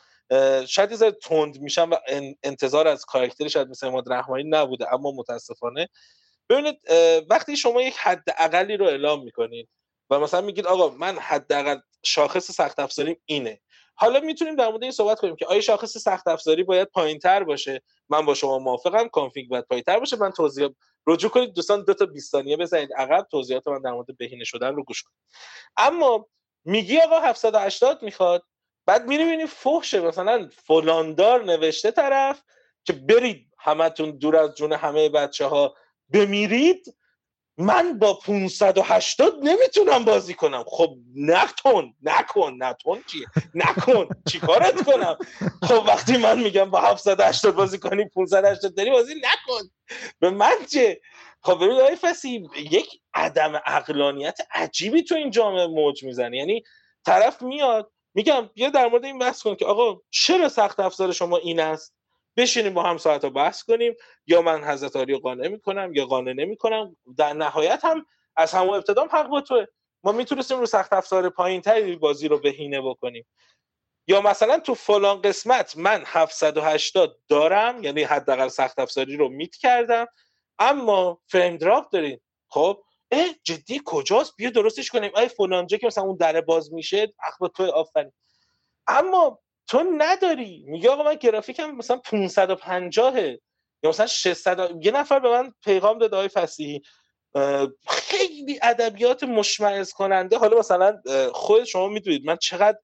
شاید 0.68 0.92
یه 0.92 1.12
تند 1.12 1.60
میشم 1.60 1.90
و 1.92 1.96
انتظار 2.44 2.88
از 2.88 3.06
کاراکتری 3.06 3.50
شاید 3.50 3.68
مثل 3.68 3.88
اماد 3.88 4.14
رحمانی 4.14 4.44
نبوده 4.44 4.94
اما 4.94 5.12
متاسفانه. 5.12 5.90
ببینید 6.50 6.80
وقتی 7.30 7.58
شما 7.58 7.82
یک 7.82 7.98
حد 7.98 8.24
اقلی 8.38 8.78
رو 8.78 8.86
اعلام 8.86 9.24
می‌کنید 9.24 9.70
و 10.10 10.20
مثلا 10.20 10.42
میگید 10.42 10.68
آقا 10.68 10.90
من 10.90 11.18
حداقل 11.20 11.80
شاخص 12.04 12.52
سخت 12.52 12.80
افزاریم 12.80 13.22
اینه 13.26 13.62
حالا 14.00 14.20
می‌تونیم 14.20 14.56
در 14.56 14.70
مورد 14.70 14.84
این 14.84 14.92
صحبت 14.92 15.20
کنیم 15.20 15.36
که 15.36 15.46
آیا 15.46 15.62
شاخص 15.62 15.98
سخت 15.98 16.28
افزاری 16.28 16.64
باید 16.64 16.88
پایین 16.88 17.20
تر 17.20 17.44
باشه؟ 17.44 17.82
من 18.10 18.26
با 18.26 18.34
شما 18.34 18.60
موافقم 18.60 19.08
کانفیگ 19.08 19.50
باید 19.50 19.66
پایین 19.66 19.84
تر 19.84 20.00
باشه. 20.00 20.18
من 20.18 20.32
توضیح 20.32 20.70
رجوع 21.08 21.32
کنید. 21.32 21.54
دوستان 21.54 21.84
دو 21.84 21.94
تا 21.94 22.06
20 22.06 22.32
ثانیه 22.32 22.58
بزنید. 22.58 22.94
عقب 22.94 23.28
توضیحات 23.32 23.68
من 23.68 23.82
در 23.82 23.92
مورد 23.92 24.18
بهینه 24.18 24.44
شدن 24.44 24.76
رو 24.76 24.84
گوش 24.84 25.04
کنید. 25.04 25.18
اما 25.78 26.28
میگی 26.66 27.00
آقا 27.00 27.20
780 27.20 28.04
می‌خواد. 28.04 28.44
بعد 28.86 29.08
میری 29.08 29.46
فحشه. 29.46 30.00
مثلا 30.00 30.50
فلاندار 30.68 31.44
نوشته 31.44 31.92
طرف 31.92 32.44
که 32.84 32.94
برید 32.94 33.54
همتون 33.60 34.12
دور 34.12 34.38
از 34.38 34.56
جون 34.56 34.74
همه 34.74 35.10
بچه 35.10 35.46
ها 35.46 35.76
بمیرید. 36.10 36.96
من 37.60 38.00
با 38.00 38.14
580 38.14 39.34
نمی‌تونم 39.44 40.06
بازی 40.06 40.34
کنم. 40.34 40.64
خب 40.68 40.96
نکن 41.16 41.94
نکن. 42.02 42.58
نتون 42.60 43.04
چیه؟ 43.08 43.26
نکن. 43.54 44.08
چیکارت 44.32 44.84
کنم؟ 44.84 45.18
خب 45.64 45.84
وقتی 45.88 46.18
من 46.18 46.40
میگم 46.40 46.70
با 46.70 46.80
780 46.82 47.56
بازی 47.56 47.78
کنی 47.78 48.06
580 48.06 48.76
داری 48.76 48.92
بازی 48.92 49.14
نکن. 49.16 49.70
به 50.20 50.30
من 50.30 50.56
چه؟ 50.72 51.02
خب 51.42 51.56
ببین 51.56 51.72
آقای 51.72 51.96
فسی 51.96 52.50
یک 52.56 53.02
عدم 53.14 53.62
اقلانیت 53.66 54.38
عجیبی 54.52 55.04
تو 55.04 55.16
این 55.16 55.32
جامعه 55.32 55.68
موج 55.68 56.04
می‌زنه 56.04 56.38
یعنی 56.38 56.64
طرف 57.06 57.42
میاد 57.42 57.92
میگم 58.14 58.50
بیا 58.54 58.70
در 58.70 58.88
مورد 58.88 59.06
این 59.06 59.20
بحث 59.20 59.42
کن 59.42 59.56
که 59.56 59.66
آقا 59.66 60.02
چرا 60.10 60.50
سخت 60.50 60.80
افزار 60.80 61.12
شما 61.12 61.38
این 61.38 61.60
است؟ 61.60 61.96
بشینیم 62.40 62.74
با 62.74 62.84
هم 62.84 62.98
ساعت 62.98 63.24
ها 63.24 63.30
بحث 63.30 63.64
کنیم. 63.64 63.94
یا 64.28 64.42
من 64.42 64.64
حضرت 64.64 64.96
علی 64.96 65.18
قانع 65.18 65.48
می‌کنم 65.48 65.92
یا 65.96 66.06
قانع 66.06 66.34
نمی‌کنم. 66.34 66.96
در 67.18 67.34
نهایت 67.34 67.86
هم 67.86 68.06
از 68.36 68.52
همون 68.54 68.76
ابتدا 68.76 69.06
حق 69.06 69.28
با 69.28 69.42
توه. 69.42 69.66
ما 70.04 70.12
می‌تونستیم 70.12 70.60
رو 70.60 70.66
سخت 70.66 70.94
افزار 70.94 71.30
پایین 71.30 71.62
تری 71.62 71.96
بازی 71.96 72.28
رو 72.28 72.38
بهینه 72.40 72.82
بکنیم. 72.82 73.26
یا 74.08 74.22
مثلا 74.22 74.60
تو 74.60 74.76
فلان 74.76 75.22
قسمت 75.22 75.78
من 75.78 76.04
780 76.06 77.20
دارم 77.28 77.84
یعنی 77.84 78.04
حداقل 78.04 78.48
سخت 78.48 78.80
افزاری 78.80 79.18
رو 79.18 79.30
میت 79.30 79.56
کردم. 79.56 80.08
اما 80.60 81.22
فریم 81.28 81.58
دراپ 81.58 81.90
داریم 81.90 82.22
خب 82.50 82.84
اه 83.12 83.26
جدی 83.44 83.82
کجاست؟ 83.86 84.36
بیا 84.38 84.50
درستش 84.50 84.90
کنیم. 84.90 85.12
آیا 85.14 85.28
فلان 85.28 85.68
جا 85.68 85.78
که 85.78 85.88
مثلا 85.88 86.04
اون 86.04 86.18
در 86.18 86.42
باز 86.42 86.74
میشه 86.74 87.14
حق 87.20 87.48
تو 87.48 87.72
آفرین. 87.72 88.12
اما 88.88 89.40
تو 89.70 89.84
نداری. 89.98 90.64
میگه 90.68 90.90
آقا 90.90 91.04
من 91.04 91.16
گرافیکم 91.16 91.72
مثلا 91.72 91.98
550 91.98 93.20
یا 93.84 93.90
مثلا 93.90 94.08
600 94.08 94.86
یه 94.86 94.92
نفر 94.92 95.20
به 95.20 95.30
من 95.30 95.54
پیغام 95.64 95.98
داد 95.98 96.14
آقای 96.14 96.28
فصیحی 96.28 96.82
خیلی 97.88 98.60
ادبیات 98.62 99.24
مشمئز 99.24 99.94
کننده 99.94 100.38
حالا 100.38 100.60
مثلا 100.60 101.02
خود 101.34 101.64
شما 101.64 101.88
می‌دونید 101.88 102.26
من 102.26 102.36
چقدر 102.36 102.80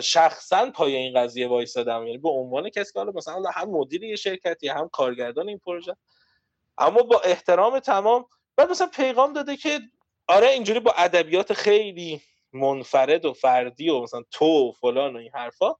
شخصا 0.00 0.70
پای 0.70 0.96
این 0.96 1.20
قضیه 1.20 1.48
وایسادم 1.48 2.06
یعنی 2.06 2.18
به 2.18 2.28
عنوان 2.28 2.70
کسی 2.70 2.92
که 2.92 2.98
حالا 2.98 3.12
مثلا 3.14 3.42
هم 3.54 3.70
مدیر 3.70 4.04
یه 4.04 4.16
شرکتی 4.16 4.68
هم 4.68 4.88
کارگردان 4.88 5.48
این 5.48 5.58
پروژه. 5.58 5.96
اما 6.78 7.02
با 7.02 7.20
احترام 7.20 7.78
تمام 7.78 8.26
بعد 8.56 8.70
مثلا 8.70 8.86
پیغام 8.86 9.32
داده 9.32 9.56
که 9.56 9.80
آره 10.26 10.48
اینجوری 10.48 10.80
با 10.80 10.92
ادبیات 10.96 11.52
خیلی 11.52 12.20
منفرد 12.52 13.24
و 13.24 13.32
فردی 13.32 13.90
و 13.90 14.02
مثلا 14.02 14.22
تو 14.30 14.68
و 14.68 14.72
فلان 14.72 15.16
و 15.16 15.18
این 15.18 15.30
حرفا. 15.34 15.74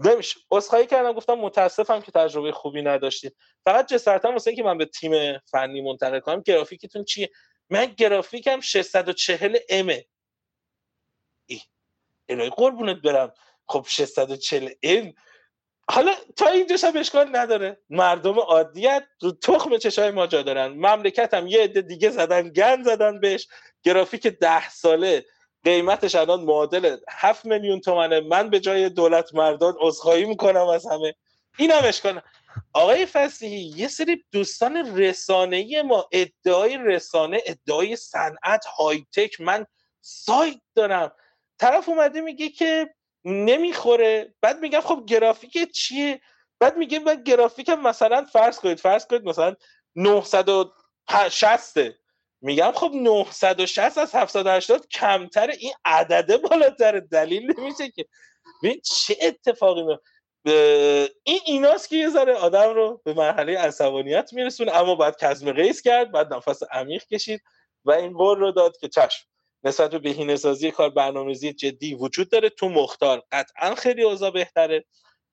نمیشه. 0.00 0.40
اسخایی 0.52 0.86
کردم 0.86 1.12
گفتم 1.12 1.34
متاسفم 1.34 2.00
که 2.00 2.12
تجربه 2.12 2.52
خوبی 2.52 2.82
نداشتید 2.82 3.36
فقط 3.64 3.88
جسارتا 3.88 4.32
واسه 4.32 4.50
اینکه 4.50 4.62
من 4.62 4.78
به 4.78 4.84
تیم 4.84 5.38
فنی 5.38 5.80
منتقل 5.80 6.20
کنم 6.20 6.40
گرافیکتون 6.40 7.04
چیه؟ 7.04 7.30
من 7.70 7.86
گرافیکم 7.86 8.60
640 8.60 9.56
امه 9.68 10.06
ای 11.46 11.60
الهی 12.28 12.50
قربونت 12.50 12.96
برم. 12.96 13.32
خب 13.66 13.86
640 13.88 14.70
ام. 14.82 15.14
حالا 15.90 16.14
تا 16.36 16.46
اینجاش 16.46 16.84
هم 16.84 16.96
اشکال 16.96 17.36
نداره. 17.36 17.80
مردم 17.90 18.38
عادیت 18.38 19.06
تخم 19.42 19.78
چشای 19.78 20.10
ما 20.10 20.26
جا 20.26 20.42
دارن. 20.42 20.66
مملکت 20.66 21.34
هم 21.34 21.46
یه 21.46 21.62
عده 21.62 21.80
دیگه 21.82 22.10
زدن 22.10 22.48
گن 22.48 22.82
زدن 22.82 23.20
بهش. 23.20 23.48
گرافیک 23.82 24.26
ده 24.26 24.68
ساله. 24.70 25.24
قیمتش 25.64 26.14
الان 26.14 26.40
معادل 26.40 26.96
7 27.08 27.44
میلیون 27.44 27.80
تومنه. 27.80 28.20
من 28.20 28.50
به 28.50 28.60
جای 28.60 28.88
دولت 28.88 29.34
مردان 29.34 29.76
عذرخواهی 29.80 30.24
می‌کنم 30.24 30.66
از 30.66 30.86
همه. 30.86 31.14
این 31.58 31.70
هم 31.70 31.84
اشکال 31.84 32.20
آقای 32.72 33.06
فسیحی 33.06 33.72
یه 33.76 33.88
سری 33.88 34.24
دوستان 34.32 34.98
رسانه 34.98 35.82
ما 35.82 36.08
ادعای 36.12 36.76
رسانه 36.76 37.40
ادعای 37.46 37.96
صنعت 37.96 38.64
های 38.64 39.06
تک 39.16 39.40
من 39.40 39.66
سایت 40.00 40.60
دارم. 40.74 41.12
طرف 41.58 41.88
اومده 41.88 42.20
میگه 42.20 42.48
که 42.48 42.94
نمی‌خوره. 43.24 44.34
بعد 44.40 44.58
میگم 44.58 44.80
خب 44.80 45.02
گرافیک 45.06 45.72
چیه؟ 45.72 46.20
بعد 46.60 46.76
میگه 46.76 46.98
من 46.98 47.22
گرافیکم 47.22 47.80
مثلا 47.80 48.24
فرض 48.24 48.60
کنید 48.60 48.80
فرض 48.80 49.06
کنید 49.06 49.24
مثلا 49.24 49.54
960 49.96 51.78
میگم 52.40 52.72
خب 52.74 52.90
960 52.94 53.98
از 53.98 54.14
780 54.14 54.88
کمتر 54.88 55.50
این 55.50 55.72
عدده 55.84 56.36
بالاتر 56.36 57.00
دلیل 57.00 57.52
نمیشه 57.58 57.90
که. 57.90 58.06
ببین 58.62 58.80
چه 58.84 59.16
اتفاقی 59.22 59.82
می 59.82 59.96
این 61.22 61.40
ایناست 61.46 61.88
که 61.88 61.96
یه 61.96 62.08
ذره 62.08 62.34
آدم 62.34 62.74
رو 62.74 63.00
به 63.04 63.14
مرحله 63.14 63.58
عصبانیت 63.58 64.32
میرسونه 64.32 64.76
اما 64.76 64.94
بعد 64.94 65.16
کزم 65.20 65.52
قیس 65.52 65.82
کرد 65.82 66.12
بعد 66.12 66.34
نفس 66.34 66.62
عمیق 66.70 67.04
کشید 67.04 67.42
و 67.84 67.90
این 67.90 68.12
قول 68.12 68.38
رو 68.38 68.52
داد 68.52 68.76
که 68.76 68.88
چشم 68.88 69.26
نسبت 69.64 69.90
به 69.90 69.98
بهینه 69.98 70.36
سازی 70.36 70.70
کار 70.70 70.90
برنامه‌ریزی 70.90 71.52
جدی 71.52 71.94
وجود 71.94 72.30
داره 72.30 72.48
تو 72.48 72.68
مختار 72.68 73.22
قطعا 73.32 73.74
خیلی 73.74 74.02
اوضاع 74.02 74.30
بهتره. 74.30 74.84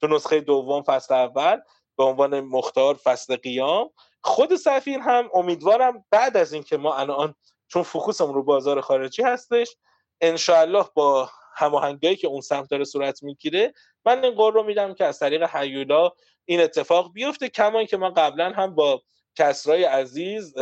تو 0.01 0.07
نسخه 0.07 0.39
دوم 0.39 0.83
فصل 0.83 1.13
اول 1.13 1.57
به 1.97 2.03
عنوان 2.03 2.39
مختار 2.39 2.95
فصل 2.95 3.35
قیام. 3.35 3.89
خود 4.21 4.55
سفیر 4.55 4.99
هم 4.99 5.29
امیدوارم 5.33 6.05
بعد 6.11 6.37
از 6.37 6.53
اینکه 6.53 6.77
ما 6.77 6.95
الان 6.95 7.35
چون 7.67 7.83
فوکوسمون 7.83 8.33
رو 8.33 8.43
بازار 8.43 8.81
خارجی 8.81 9.23
هستش 9.23 9.75
انشاءالله 10.21 10.85
با 10.93 11.29
هماهنگی 11.55 12.15
که 12.15 12.27
اون 12.27 12.41
سمت 12.41 12.69
داره 12.69 12.83
صورت 12.83 13.23
می‌گیره 13.23 13.73
من 14.05 14.23
این 14.23 14.35
قول 14.35 14.53
رو 14.53 14.63
میدم 14.63 14.93
که 14.93 15.05
از 15.05 15.19
طریق 15.19 15.55
هیولا 15.55 16.11
این 16.45 16.61
اتفاق 16.61 17.13
بیفته. 17.13 17.49
کما 17.49 17.83
که 17.83 17.97
ما 17.97 18.09
قبلا 18.09 18.49
هم 18.49 18.75
با 18.75 19.01
کسرای 19.35 19.83
عزیز 19.83 20.53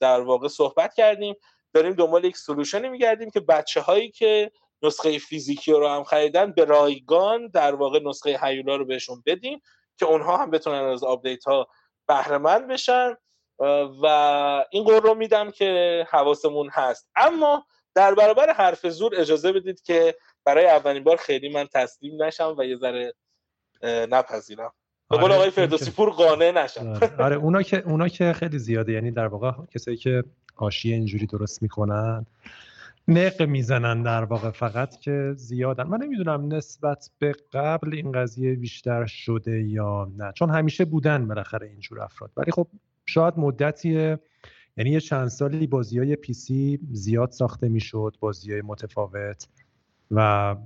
در 0.00 0.20
واقع 0.20 0.48
صحبت 0.48 0.94
کردیم. 0.94 1.34
داریم 1.74 1.92
دنبال 1.92 2.24
یک 2.24 2.36
سلوشنی 2.36 2.88
میگردیم 2.88 3.30
که 3.30 3.40
بچه 3.40 3.80
هایی 3.80 4.10
که 4.10 4.50
نسخه 4.82 5.18
فیزیکی 5.18 5.72
رو 5.72 5.88
هم 5.88 6.04
خریدن 6.04 6.52
به 6.52 6.64
رایگان 6.64 7.48
در 7.48 7.74
واقع 7.74 8.00
نسخه 8.04 8.38
هیولا 8.42 8.76
رو 8.76 8.84
بهشون 8.84 9.22
بدیم. 9.26 9.60
که 9.96 10.06
اونها 10.06 10.36
هم 10.36 10.50
بتونن 10.50 10.84
از 10.84 11.04
آپدیت 11.04 11.44
ها 11.44 11.68
بهرهمند 12.08 12.68
بشن. 12.68 13.14
و 14.02 14.06
این 14.70 14.84
قول 14.84 15.00
رو 15.00 15.14
میدم 15.14 15.50
که 15.50 16.06
حواسمون 16.10 16.70
هست. 16.72 17.08
اما 17.16 17.66
در 17.94 18.14
برابر 18.14 18.52
حرف 18.52 18.86
زور 18.86 19.12
اجازه 19.16 19.52
بدید 19.52 19.82
که 19.82 20.14
برای 20.44 20.66
اولین 20.66 21.04
بار 21.04 21.16
خیلی 21.16 21.48
من 21.48 21.66
تسلیم 21.66 22.22
نشم 22.22 22.54
و 22.58 22.64
یه 22.64 22.76
ذره 22.76 23.14
نپذیرم. 23.82 24.72
به 25.10 25.16
قول 25.16 25.24
آره، 25.24 25.34
آقای 25.34 25.50
فردوسی 25.50 25.90
پور 25.90 26.10
قانع 26.10 26.50
نشم. 26.50 26.88
آره. 26.88 27.16
آره 27.18 27.36
اونا 27.36 27.62
که 27.62 27.82
اونا 27.86 28.08
که 28.08 28.32
خیلی 28.32 28.58
زیاده. 28.58 28.92
یعنی 28.92 29.10
در 29.10 29.26
واقع 29.26 29.52
کسایی 29.74 29.96
که 29.96 30.24
حاشیه 30.54 30.94
اینجوری 30.94 31.26
درست 31.26 31.62
می‌کنن 31.62 32.26
نق 33.08 33.42
می‌زنن 33.42 34.02
در 34.02 34.24
واقع 34.24 34.50
فقط 34.50 34.96
که 34.96 35.32
زیادن. 35.36 35.84
من 35.84 35.98
نمی‌دونم 36.02 36.54
نسبت 36.54 37.10
به 37.18 37.32
قبل 37.52 37.94
این 37.94 38.12
قضیه 38.12 38.54
بیشتر 38.54 39.06
شده 39.06 39.62
یا 39.62 40.12
نه. 40.16 40.32
چون 40.32 40.50
همیشه 40.50 40.84
بودن 40.84 41.28
بالاخره 41.28 41.66
اینجور 41.66 42.00
افراد. 42.00 42.30
ولی 42.36 42.52
خب 42.52 42.66
شاید 43.06 43.34
مدتیه. 43.36 44.18
یعنی 44.76 44.90
یه 44.90 45.00
چند 45.00 45.28
سالی 45.28 45.66
بازی 45.66 45.98
های 45.98 46.16
پی 46.16 46.32
سی 46.32 46.80
زیاد 46.92 47.30
ساخته 47.30 47.68
می‌شد 47.68 48.16
بازی 48.20 48.52
های 48.52 48.62
متفاوت. 48.62 49.48
و 50.10 50.56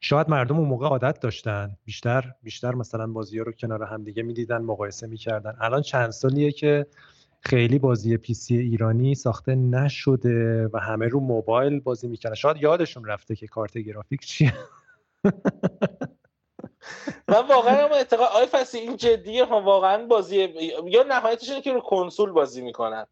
شاید 0.00 0.30
مردم 0.30 0.58
اون 0.58 0.68
موقع 0.68 0.86
عادت 0.86 1.20
داشتن. 1.20 1.76
بیشتر 1.84 2.32
بیشتر 2.42 2.74
مثلا 2.74 3.06
بازی 3.06 3.38
ها 3.38 3.44
رو 3.44 3.52
کنار 3.52 3.82
هم 3.82 4.04
دیگه 4.04 4.22
می‌دیدن 4.22 4.58
مقایسه 4.58 5.06
می‌کردن. 5.06 5.56
الان 5.60 5.82
چند 5.82 6.10
سالیه 6.10 6.52
که 6.52 6.86
خیلی 7.44 7.78
بازی 7.78 8.16
پی 8.16 8.34
سی 8.34 8.58
ایرانی 8.58 9.14
ساخته 9.14 9.54
نشده 9.54 10.68
و 10.72 10.78
همه 10.78 11.08
رو 11.08 11.20
موبایل 11.20 11.80
بازی 11.80 12.08
می‌کنن 12.08 12.34
شاید 12.34 12.62
یادشون 12.62 13.04
رفته 13.04 13.36
که 13.36 13.46
کارت 13.46 13.78
گرافیک 13.78 14.26
چیه. 14.26 14.54
من 17.28 17.46
واقعا 17.48 17.86
اعتقاد 17.86 18.28
آی 18.34 18.46
فسی 18.46 18.78
این 18.78 18.96
جدیه 18.96 19.44
ها 19.44 19.60
واقعا 19.60 20.06
بازی 20.06 20.48
یا 20.86 21.02
نهایتش 21.02 21.48
اینه 21.48 21.62
که 21.62 21.72
رو 21.72 21.80
کنسول 21.80 22.30
بازی 22.30 22.62
می‌کنن. 22.62 23.06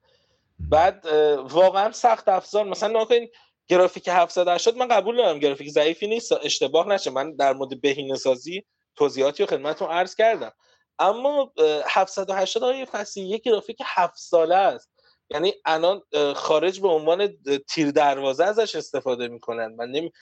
بعد 0.58 1.06
واقعا 1.50 1.92
سخت 1.92 2.28
افزار. 2.28 2.64
مثلا 2.64 3.00
نکنین 3.00 3.28
گرافیک 3.68 4.08
780 4.08 4.76
من 4.76 4.88
قبول 4.88 5.16
دارم 5.16 5.38
گرافیک 5.38 5.70
ضعیفی 5.70 6.06
نیست 6.06 6.32
اشتباه 6.32 6.88
نشه. 6.88 7.10
من 7.10 7.36
در 7.36 7.52
مورد 7.52 7.80
بهینه 7.80 8.14
سازی 8.14 8.64
توضیحاتی 8.96 9.42
و 9.42 9.46
خدمتتون 9.46 9.90
عرض 9.90 10.14
کردم. 10.14 10.52
اما 10.98 11.52
780 11.86 12.62
های 12.62 12.84
فصلی 12.84 13.22
یک 13.22 13.42
گرافیک 13.42 13.78
هفت 13.84 14.16
ساله 14.16 14.56
است. 14.56 14.90
یعنی 15.30 15.54
الان 15.64 16.02
خارج 16.34 16.80
به 16.80 16.88
عنوان 16.88 17.36
تیر 17.68 17.90
دروازه 17.90 18.44
ازش 18.44 18.76
استفاده 18.76 19.28
می‌کنن. 19.28 19.74
من 19.74 19.88
نمی... 19.90 20.12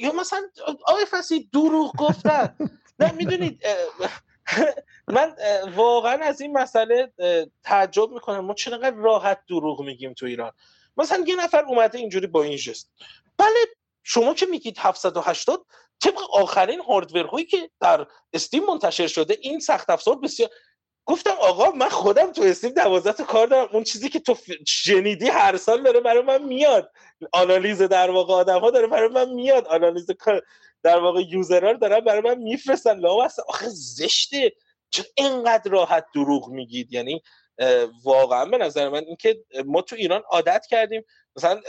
یا 0.00 0.12
مثلا 0.12 0.42
آقای 0.86 1.04
فصلی 1.10 1.48
دروغ 1.52 1.96
گفتن. 1.96 2.56
نه 2.98 3.12
می‌دونید 3.12 3.62
من 5.08 5.36
واقعا 5.76 6.24
از 6.24 6.40
این 6.40 6.52
مسئله 6.52 7.12
تعجب 7.62 8.10
می‌کنم. 8.10 8.40
ما 8.40 8.54
چقدر 8.54 8.96
راحت 8.96 9.40
دروغ 9.48 9.82
میگیم 9.82 10.12
تو 10.12 10.26
ایران. 10.26 10.52
مثلا 10.96 11.24
یه 11.26 11.36
نفر 11.36 11.64
اومده 11.64 11.98
اینجوری 11.98 12.26
با 12.26 12.42
این 12.42 12.56
جست 12.56 12.90
بله 13.38 13.66
شما 14.02 14.34
که 14.34 14.46
میگید 14.46 14.78
780 14.78 15.66
طبق 16.00 16.18
آخرین 16.32 16.80
هاردور 16.80 17.26
هایی 17.26 17.46
که 17.46 17.70
در 17.80 18.06
استیم 18.32 18.64
منتشر 18.64 19.06
شده 19.06 19.38
این 19.40 19.60
سخت 19.60 19.90
افزار 19.90 20.16
بسیار 20.18 20.50
گفتم 21.06 21.36
آقا 21.40 21.70
من 21.70 21.88
خودم 21.88 22.32
تو 22.32 22.42
استیم 22.42 22.70
دوازده 22.70 23.12
تا 23.12 23.24
کار 23.24 23.46
دارم. 23.46 23.68
اون 23.72 23.84
چیزی 23.84 24.08
که 24.08 24.20
تو 24.20 24.36
شنیدی 24.66 25.28
هر 25.28 25.56
سال 25.56 25.82
داره 25.82 26.00
برای 26.00 26.22
من 26.22 26.42
میاد. 26.42 26.92
آنالیز 27.32 27.82
در 27.82 28.10
واقع 28.10 28.34
آدم 28.34 28.60
ها 28.60 28.70
داره 28.70 28.86
برای 28.86 29.08
من 29.08 29.28
میاد. 29.28 29.66
آنالیز 29.66 30.06
در 30.82 30.98
واقع 30.98 31.22
یوزرها 31.28 31.70
رو 31.70 31.78
دارن 31.78 32.00
برای 32.00 32.20
من 32.20 32.38
میفرستن. 32.38 33.06
اصلا 33.06 33.44
آخه 33.48 33.66
زشته 33.68 34.52
چون 34.90 35.04
اینقدر 35.14 35.70
راحت 35.70 36.06
دروغ 36.14 36.48
میگید؟ 36.48 36.92
یعنی 36.92 37.22
واقعا 38.04 38.44
به 38.44 38.58
نظر 38.58 38.88
من 38.88 39.04
اینکه 39.04 39.44
ما 39.66 39.82
تو 39.82 39.96
ایران 39.96 40.22
عادت 40.30 40.66
کردیم. 40.70 41.04
مثلا 41.36 41.60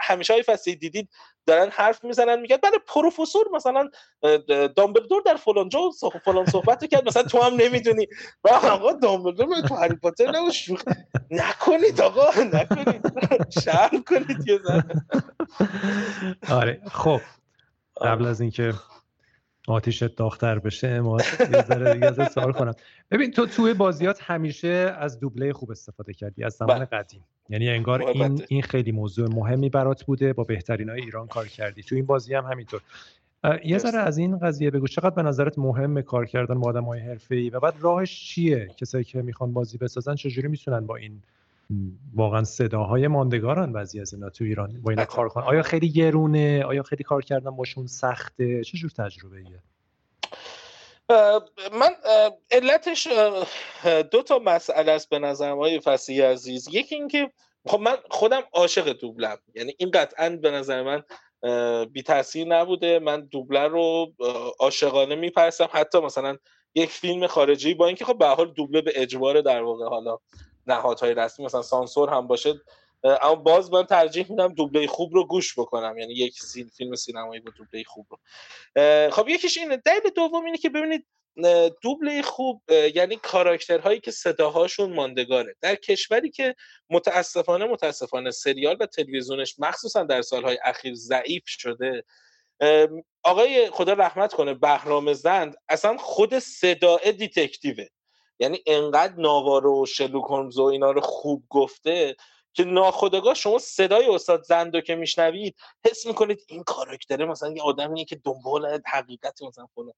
همیشه 0.00 0.32
های 0.32 0.42
فصلی 0.42 0.76
دیدید 0.76 1.08
دارن 1.50 1.70
حرف 1.70 2.04
می‌زنن 2.04 2.40
میگن 2.40 2.56
بله 2.56 2.78
پروفسور 2.86 3.46
مثلا 3.54 3.90
دامبلدور 4.76 5.22
در 5.26 5.36
فلان 5.36 5.68
جا 5.68 5.90
فلان 6.24 6.46
صحبت 6.46 6.86
کرد 6.86 7.08
مثلا 7.08 7.22
تو 7.22 7.42
هم 7.42 7.54
نمی‌دونی. 7.54 8.06
و 8.44 8.48
آقا 8.48 8.92
دامبلدور 8.92 9.60
تو 9.68 9.74
هری 9.74 9.94
پاتر 9.96 10.32
نکنید 11.30 12.00
آقا 12.00 12.42
نکنید. 12.42 13.06
شرم 13.64 14.02
کنید 14.02 14.48
یه 14.48 14.60
آره 16.50 16.80
خب. 16.92 17.20
قبل 18.02 18.26
از 18.26 18.40
اینکه 18.40 18.72
آتیش 19.72 20.02
داختر 20.02 20.58
بشه 20.58 21.00
ما 21.00 21.18
یه 21.40 21.62
ذره 21.62 21.94
دیگه 21.94 22.28
سوال 22.28 22.52
کنم. 22.52 22.74
ببین 23.10 23.30
تو 23.30 23.46
توی 23.46 23.74
بازیات 23.74 24.22
همیشه 24.22 24.94
از 24.98 25.20
دوبله 25.20 25.52
خوب 25.52 25.70
استفاده 25.70 26.12
کردی 26.12 26.44
از 26.44 26.52
زمان 26.52 26.76
بله. 26.76 26.84
قدیم. 26.84 27.24
یعنی 27.48 27.68
انگار 27.68 28.02
این 28.02 28.42
این 28.48 28.62
خیلی 28.62 28.92
موضوع 28.92 29.28
مهمی 29.28 29.68
برات 29.68 30.04
بوده 30.04 30.32
با 30.32 30.44
بهترین 30.44 30.88
های 30.88 31.00
ایران 31.00 31.26
کار 31.26 31.46
کردی. 31.46 31.82
تو 31.82 31.94
این 31.94 32.06
بازی 32.06 32.34
هم 32.34 32.44
همینطور. 32.44 32.80
یه 33.64 33.78
ذره 33.78 33.98
از 33.98 34.18
این 34.18 34.38
قضیه 34.38 34.70
بگو. 34.70 34.86
چقدر 34.86 35.10
به 35.10 35.22
نظرت 35.22 35.58
مهمه 35.58 36.02
کار 36.02 36.26
کردن 36.26 36.60
با 36.60 36.68
آدم 36.68 36.84
های 36.84 37.00
حرفه‌ای 37.00 37.50
و 37.50 37.60
بعد 37.60 37.74
راهش 37.80 38.24
چیه؟ 38.24 38.68
کسایی 38.76 39.04
که 39.04 39.22
می‌خوان 39.22 39.52
بازی 39.52 39.78
بسازن 39.78 40.14
چجوری 40.14 40.48
می‌تونن 40.48 40.86
با 40.86 40.96
این 40.96 41.22
واقعا 42.14 42.44
صداهای 42.44 43.08
ماندگارن 43.08 43.72
بعضی 43.72 44.00
از 44.00 44.14
اینا 44.14 44.30
تو 44.30 44.44
ایران 44.44 44.82
با 44.82 44.90
اینا 44.90 45.04
کار 45.04 45.28
کنن. 45.28 45.44
آیا 45.44 45.62
خیلی 45.62 45.92
گرونه؟ 45.92 46.64
آیا 46.64 46.82
خیلی 46.82 47.04
کار 47.04 47.22
کردن 47.22 47.50
باشون 47.50 47.86
سخته؟ 47.86 48.64
چه 48.64 48.78
جور 48.78 48.90
تجربه 48.90 49.36
ایه 49.36 49.62
من 51.72 51.90
علتش 52.50 53.08
دو 54.10 54.22
تا 54.22 54.38
مسئله 54.38 54.92
است 54.92 55.08
به 55.08 55.18
نظرم 55.18 55.58
های 55.58 55.80
فصیح 55.80 56.24
عزیز. 56.24 56.68
یکی 56.72 56.94
اینکه 56.94 57.30
خب 57.66 57.80
من 57.80 57.96
خودم 58.10 58.42
عاشق 58.52 58.92
دوبلم. 58.92 59.38
یعنی 59.54 59.74
این 59.78 59.90
قطعا 59.90 60.30
به 60.42 60.50
نظر 60.50 60.82
من 60.82 61.02
بی 61.84 62.02
تاثیر 62.02 62.46
نبوده. 62.46 62.98
من 62.98 63.20
دوبله 63.20 63.68
رو 63.68 64.12
عاشقانه 64.60 65.14
می‌پرسم. 65.14 65.68
حتی 65.72 66.00
مثلا 66.00 66.36
یک 66.74 66.90
فیلم 66.90 67.26
خارجی 67.26 67.74
با 67.74 67.86
اینکه 67.86 68.04
خب 68.04 68.18
به 68.18 68.26
حال 68.26 68.52
دوبله 68.52 68.80
به 68.80 68.92
اجبار 68.94 69.40
در 69.40 69.62
واقع 69.62 69.88
حالا 69.88 70.18
نهادهای 70.70 71.14
رسمی 71.14 71.46
مثلا 71.46 71.62
سانسور 71.62 72.10
هم 72.10 72.26
باشه. 72.26 72.60
اما 73.04 73.34
باز 73.34 73.72
من 73.72 73.86
ترجیح 73.86 74.30
میدم 74.30 74.54
دوبله 74.54 74.86
خوب 74.86 75.14
رو 75.14 75.26
گوش 75.26 75.58
بکنم. 75.58 75.98
یعنی 75.98 76.12
یک 76.12 76.38
فیلم 76.76 76.94
سینمایی 76.94 77.40
با 77.40 77.52
دوبله 77.56 77.84
خوب 77.84 78.06
رو. 78.10 78.18
خب 79.10 79.28
یکیش 79.28 79.58
اینه. 79.58 79.76
دلیل 79.76 80.10
دوم 80.16 80.44
اینه 80.44 80.58
که 80.58 80.68
ببینید 80.68 81.06
دوبله 81.82 82.22
خوب 82.22 82.62
یعنی 82.94 83.16
کاراکترهایی 83.16 84.00
که 84.00 84.10
صداهاشون 84.10 84.92
ماندگاره. 84.92 85.54
در 85.60 85.74
کشوری 85.74 86.30
که 86.30 86.54
متاسفانه 86.90 87.64
متاسفانه 87.64 88.30
سریال 88.30 88.76
و 88.80 88.86
تلویزیونش 88.86 89.54
مخصوصا 89.58 90.02
در 90.02 90.22
سالهای 90.22 90.58
اخیر 90.64 90.94
ضعیف 90.94 91.42
شده 91.46 92.04
آقای 93.22 93.70
خدا 93.70 93.92
رحمت 93.92 94.34
کنه 94.34 94.54
بهرام 94.54 95.12
زند 95.12 95.56
اصلا 95.68 95.96
خود 95.96 96.38
صدای 96.38 97.12
دیتکتیوه. 97.12 97.86
یعنی 98.40 98.62
انقدر 98.66 99.14
ناوار 99.20 99.66
و 99.66 99.86
شلوک 99.86 100.24
هولمز 100.24 100.58
و 100.58 100.62
اینا 100.62 100.90
رو 100.90 101.00
خوب 101.00 101.44
گفته 101.48 102.16
که 102.52 102.64
ناخداگاه 102.64 103.34
شما 103.34 103.58
صدای 103.58 104.06
استاد 104.08 104.42
زندو 104.42 104.80
که 104.80 104.94
میشنوید 104.94 105.56
حس 105.86 106.06
می‌کنید 106.06 106.44
این 106.48 106.62
کاراکتره 106.62 107.24
مثلا 107.24 107.52
یه 107.52 107.62
آدمیه 107.62 108.04
که 108.04 108.16
دنبال 108.16 108.80
حقیقت 108.86 109.42
مثلا 109.42 109.66
فلان 109.74 109.94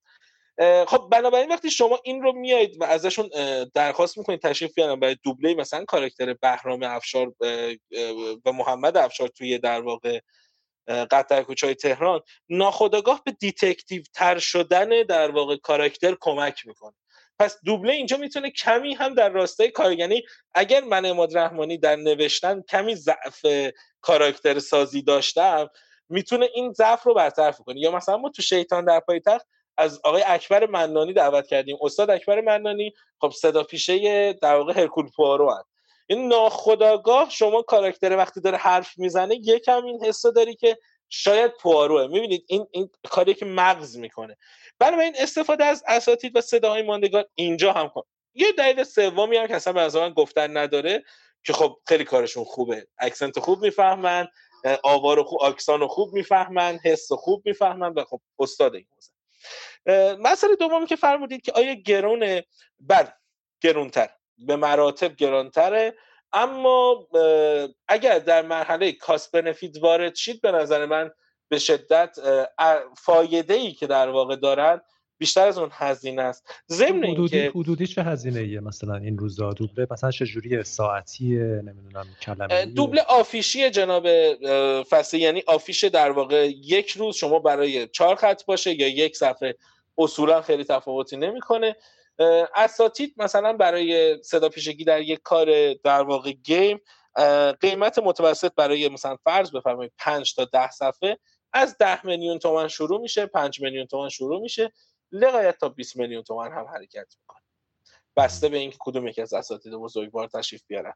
خب 0.85 1.09
بنابراین 1.13 1.49
وقتی 1.49 1.71
شما 1.71 1.99
این 2.05 2.23
رو 2.23 2.33
میایید 2.33 2.81
و 2.81 2.85
ازشون 2.85 3.29
درخواست 3.75 4.19
می‌کنید 4.19 4.43
تشریف 4.43 4.75
بیارن 4.75 5.01
برای 5.01 5.17
دوبله 5.23 5.55
مثلا 5.55 5.85
کاراکتر 5.85 6.35
بهرام 6.35 6.83
افشار 6.83 7.33
و 8.45 8.53
محمد 8.53 8.97
افشار 8.97 9.29
توی 9.29 9.59
در 9.59 9.81
واقع 9.81 10.21
قتل 10.89 11.43
کوچه‌های 11.43 11.75
تهران 11.75 12.21
ناخودآگاه 12.49 13.23
به 13.25 13.33
detective 13.33 14.03
تر 14.15 14.39
شدن 14.39 14.89
در 15.03 15.31
واقع 15.31 15.57
کاراکتر 15.57 16.17
کمک 16.21 16.67
می‌کنه. 16.67 16.95
پس 17.43 17.59
دوبله 17.65 17.93
اینجا 17.93 18.17
می‌تونه 18.17 18.51
کمی 18.51 18.95
هم 18.95 19.15
در 19.15 19.29
راستای 19.29 19.71
کار 19.71 19.93
یعنی 19.93 20.23
اگر 20.55 20.81
من 20.85 21.07
عماد 21.07 21.39
رحمانی 21.39 21.79
در 21.79 21.97
نوشتن 21.97 22.63
کمی 22.63 22.95
ضعف 22.95 23.47
کاراکتر 24.01 24.59
سازی 24.59 25.03
داشتم 25.03 25.71
می‌تونه 26.09 26.49
این 26.55 26.73
ضعف 26.73 27.03
رو 27.03 27.15
برطرف 27.15 27.61
کنه 27.61 27.81
یا 27.81 27.91
مثلا 27.91 28.17
ما 28.17 28.31
تو 28.31 28.43
شیطان 28.43 28.85
در 28.85 29.01
پایتخت 29.01 29.47
از 29.77 30.01
آقای 30.05 30.23
اکبر 30.27 30.67
منانی 30.67 31.13
دعوت 31.13 31.47
کردیم. 31.47 31.77
استاد 31.81 32.11
اکبر 32.11 32.41
منانی 32.41 32.93
خب 33.21 33.31
صدا 33.31 33.63
پیشه 33.63 34.33
در 34.33 34.55
واقع 34.55 34.81
هرکول 34.81 35.09
پوارو 35.17 35.51
هست. 35.51 35.69
این 36.07 36.29
ناخداگاه 36.29 37.31
شما 37.31 37.63
کاراکتر 37.63 38.17
وقتی 38.17 38.41
داره 38.41 38.59
حرف 38.59 38.99
می‌زنه 38.99 39.35
یکم 39.35 39.85
این 39.85 40.05
حسو 40.05 40.31
داری 40.31 40.55
که 40.55 40.79
شاید 41.09 41.53
پواروه 41.61 42.07
می‌بینید 42.07 42.45
این 42.49 42.67
این 42.71 42.91
کاری 43.11 43.35
که 43.35 43.45
مغز 43.45 43.97
می‌کنه. 43.97 44.37
این 44.83 45.15
استفاده 45.19 45.65
از 45.65 45.85
اساتید 45.87 46.37
و 46.37 46.41
صداهای 46.41 46.83
ماندگار 46.83 47.25
اینجا 47.35 47.73
هم 47.73 47.89
کن. 47.89 48.03
یه 48.35 48.53
دلیل 48.53 48.85
سومی 48.85 49.37
هم 49.37 49.47
که 49.47 49.55
اصلا 49.55 49.73
به 49.73 50.01
من 50.01 50.13
گفتن 50.13 50.57
نداره 50.57 51.05
که 51.45 51.53
خب 51.53 51.77
خیلی 51.89 52.05
کارشون 52.05 52.45
خوبه. 52.45 52.87
اکسنت 52.99 53.39
خوب 53.39 53.63
می‌فهمن 53.63 54.29
آوار 54.83 55.23
خوب 55.23 55.43
اکسان 55.43 55.87
خوب 55.87 56.13
می‌فهمن 56.13 56.79
حس 56.85 57.13
خوب 57.13 57.43
می‌فهمن 57.45 57.95
و 57.95 58.05
خب 58.05 58.21
استاد 58.39 58.75
این 58.75 58.87
مسئله 60.21 60.57
دومی 60.57 60.87
که 60.87 60.97
فرمودید 60.97 61.43
که 61.43 61.53
آیا 61.53 61.75
گرونه 61.75 62.45
بله 62.81 63.13
گرونتر 63.61 64.11
به 64.39 64.57
مراتب 64.57 65.17
گرانتره 65.17 65.95
اما 66.33 67.09
اگر 67.89 68.19
در 68.19 68.43
مرحله 68.43 68.93
کاست 68.93 69.33
بنفیت 69.33 69.83
وارد 69.83 70.15
شید 70.15 70.41
به 70.41 70.53
نظر 70.53 70.87
من 70.87 71.11
به 71.53 71.59
شدت 71.59 72.17
فایده 72.97 73.55
ای 73.55 73.73
که 73.73 73.87
در 73.87 74.09
واقع 74.09 74.37
دارن 74.37 74.81
بیشتر 75.19 75.49
از 75.49 75.59
اون 75.59 75.69
هزینه 75.73 76.23
است. 76.23 76.55
ضمن 76.71 77.05
اینکه 77.05 77.53
حدودی 77.55 77.87
چه 77.87 78.03
هزینه 78.03 78.41
ایه 78.41 78.61
مثلا 78.61 78.97
این 78.97 79.19
روزا؟ 79.19 79.53
دوبله 79.53 79.87
مثلا 79.91 80.11
چه 80.11 80.27
جوری 80.27 80.63
ساعتیه؟ 80.63 81.39
نمی‌دونم 81.39 82.07
کلمه 82.23 82.67
دوبله 82.67 83.03
آفیشی 83.03 83.71
جناب 83.71 84.07
فصل 84.83 85.17
یعنی 85.17 85.43
آفیش 85.47 85.85
در 85.85 86.11
واقع 86.11 86.49
یک 86.49 86.91
روز 86.91 87.17
شما 87.17 87.39
برای 87.39 87.89
چهار 87.89 88.17
خط 88.17 88.45
باشه 88.45 88.81
یا 88.81 88.89
یک 88.89 89.17
صفحه 89.17 89.55
اصولا 89.99 90.43
خیلی 90.43 90.65
تفاوتی 90.65 91.17
نمی‌کنه. 91.17 91.77
اساتید 92.55 93.15
مثلا 93.17 93.53
برای 93.53 94.23
صدا 94.23 94.49
پیشگی 94.49 94.85
در 94.85 95.01
یک 95.01 95.21
کار 95.23 95.75
در 95.75 96.03
واقع 96.03 96.33
گیم 96.33 96.81
قیمت 97.61 97.99
متوسط 97.99 98.53
برای 98.57 98.89
مثلا 98.89 99.17
فرض 99.25 99.51
بفرمایید 99.51 99.93
5 99.99 100.35
تا 100.35 100.45
10 100.45 100.71
صفحه 100.71 101.19
از 101.53 101.79
10 101.79 102.07
میلیون 102.07 102.39
تومان 102.39 102.69
شروع 102.69 103.01
میشه 103.01 103.27
5 103.27 103.61
میلیون 103.61 103.87
تومان 103.87 104.09
شروع 104.09 104.41
میشه. 104.41 104.73
لغایت 105.13 105.59
تا 105.59 105.69
20 105.69 105.97
میلیون 105.97 106.23
تومان 106.23 106.53
هم 106.53 106.67
حرکت 106.67 107.15
می‌کنه. 107.21 107.43
بسته 108.17 108.49
به 108.49 108.59
اینکه 108.59 108.77
کدوم 108.81 109.07
یکی 109.09 109.23
از 109.23 109.35
اساتید 109.35 109.73
بزرگوار 109.73 110.29
تشریف 110.29 110.63
بیارن. 110.67 110.93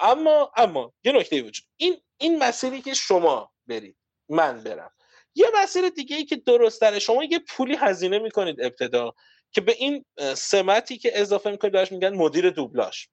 اما 0.00 0.52
اما 0.56 0.92
یه 1.04 1.12
نکته 1.12 1.42
وجود. 1.42 1.66
این 1.76 2.00
این 2.18 2.38
مسیری 2.38 2.82
که 2.82 2.94
شما 2.94 3.52
برید 3.66 3.96
من 4.28 4.62
برم. 4.62 4.90
یه 5.34 5.46
مسیر 5.54 5.88
دیگه 5.88 6.16
ای 6.16 6.24
که 6.24 6.36
درست 6.36 6.80
داره 6.80 6.98
شما 6.98 7.24
یه 7.24 7.38
پولی 7.48 7.76
هزینه 7.76 8.18
می‌کنید 8.18 8.60
ابتدا 8.60 9.14
که 9.50 9.60
به 9.60 9.72
این 9.72 10.04
سمتی 10.34 10.98
که 10.98 11.20
اضافه 11.20 11.50
می‌کنید 11.50 11.74
براش 11.74 11.92
میگن 11.92 12.14
مدیر 12.14 12.50
دوبلاژ. 12.50 13.04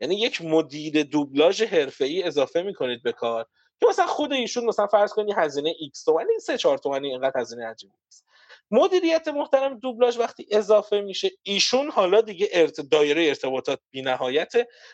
یعنی 0.00 0.14
یک 0.20 0.42
مدیر 0.42 1.02
دوبلاژ 1.02 1.62
حرفه‌ای 1.62 2.22
اضافه 2.22 2.62
می‌کنید 2.62 3.02
به 3.02 3.12
کار. 3.12 3.46
که 3.82 3.88
مثلا 3.88 4.06
خود 4.06 4.32
ایشون 4.32 4.64
مثلا 4.64 4.86
فرض 4.86 5.12
کنید 5.12 5.34
هزینه 5.38 5.72
X 5.72 6.04
تومانی 6.04 6.38
3 6.40 6.58
4 6.58 6.78
تومانی 6.78 7.08
اینقدر 7.08 7.40
هزینه 7.40 7.66
عجیبی 7.66 7.94
نیست. 8.04 8.26
مدیریت 8.70 9.28
محترم 9.28 9.78
دوبلاژ 9.78 10.18
وقتی 10.18 10.46
اضافه 10.50 11.00
میشه 11.00 11.30
ایشون 11.42 11.90
حالا 11.90 12.20
دیگه 12.20 12.48
ارت... 12.52 12.80
دایره 12.80 13.28
ارتباطات 13.28 13.80
نهایت 13.94 14.52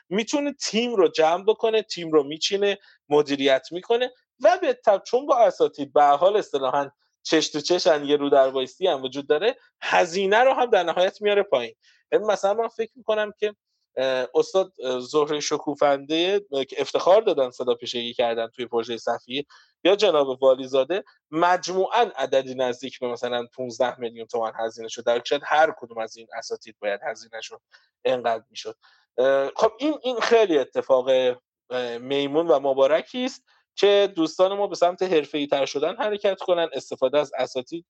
می‌تونه 0.08 0.52
تیم 0.52 0.94
رو 0.94 1.08
جمع 1.08 1.44
بکنه 1.44 1.82
تیم 1.82 2.12
رو 2.12 2.22
میچینه 2.22 2.78
مدیریت 3.08 3.68
می‌کنه 3.70 4.12
و 4.40 4.58
به 4.62 4.72
تب 4.72 5.02
چون 5.02 5.26
با 5.26 5.38
اساتید 5.38 5.92
به 5.92 6.02
حال 6.02 6.36
اصطلاحا 6.36 6.90
چش 7.22 7.48
تو 7.48 7.60
چشن 7.60 8.04
یه 8.04 8.16
رو 8.16 8.30
در 8.30 8.52
هم 8.80 9.02
وجود 9.02 9.28
داره 9.28 9.56
هزینه 9.82 10.38
رو 10.38 10.52
هم 10.52 10.66
در 10.66 10.82
نهایت 10.82 11.22
میاره 11.22 11.42
پایین. 11.42 11.74
یعنی 12.12 12.24
مثلا 12.24 12.54
من 12.54 12.68
فکر 12.68 12.92
می‌کنم 12.96 13.32
که 13.38 13.54
استاد 14.34 14.72
زهره 15.00 15.40
شکوفنده 15.40 16.46
که 16.68 16.80
افتخار 16.80 17.22
دادن 17.22 17.50
صدا 17.50 17.74
پیشگی 17.74 18.14
کردن 18.14 18.46
توی 18.46 18.66
پروژه 18.66 18.96
صفی. 18.96 19.46
یا 19.84 19.96
جناب 19.96 20.42
والیزاده 20.42 21.04
مجموعا 21.30 22.10
عددی 22.16 22.54
نزدیک 22.54 22.98
به 22.98 23.08
مثلا 23.08 23.46
15 23.56 24.00
میلیون 24.00 24.26
تومان 24.26 24.52
هزینه 24.56 24.88
شد. 24.88 25.04
در 25.04 25.22
شاید 25.24 25.42
هر 25.44 25.74
کدوم 25.78 25.98
از 25.98 26.16
این 26.16 26.26
اساتید 26.38 26.76
باید 26.80 27.00
هزینه 27.02 27.40
شد. 27.40 27.60
انقدر 28.04 28.44
می‌شد. 28.50 28.76
خب 29.56 29.72
این 29.78 29.94
این 30.02 30.20
خیلی 30.20 30.58
اتفاق 30.58 31.10
میمون 32.00 32.46
و 32.46 32.60
مبارکی 32.60 33.24
است 33.24 33.44
که 33.76 34.12
دوستان 34.16 34.54
ما 34.54 34.66
به 34.66 34.74
سمت 34.74 35.02
حرفه‌ای 35.02 35.46
تر 35.46 35.66
شدن 35.66 35.96
حرکت 35.96 36.38
کنن 36.38 36.68
استفاده 36.72 37.18
از 37.18 37.32
اساتید 37.38 37.86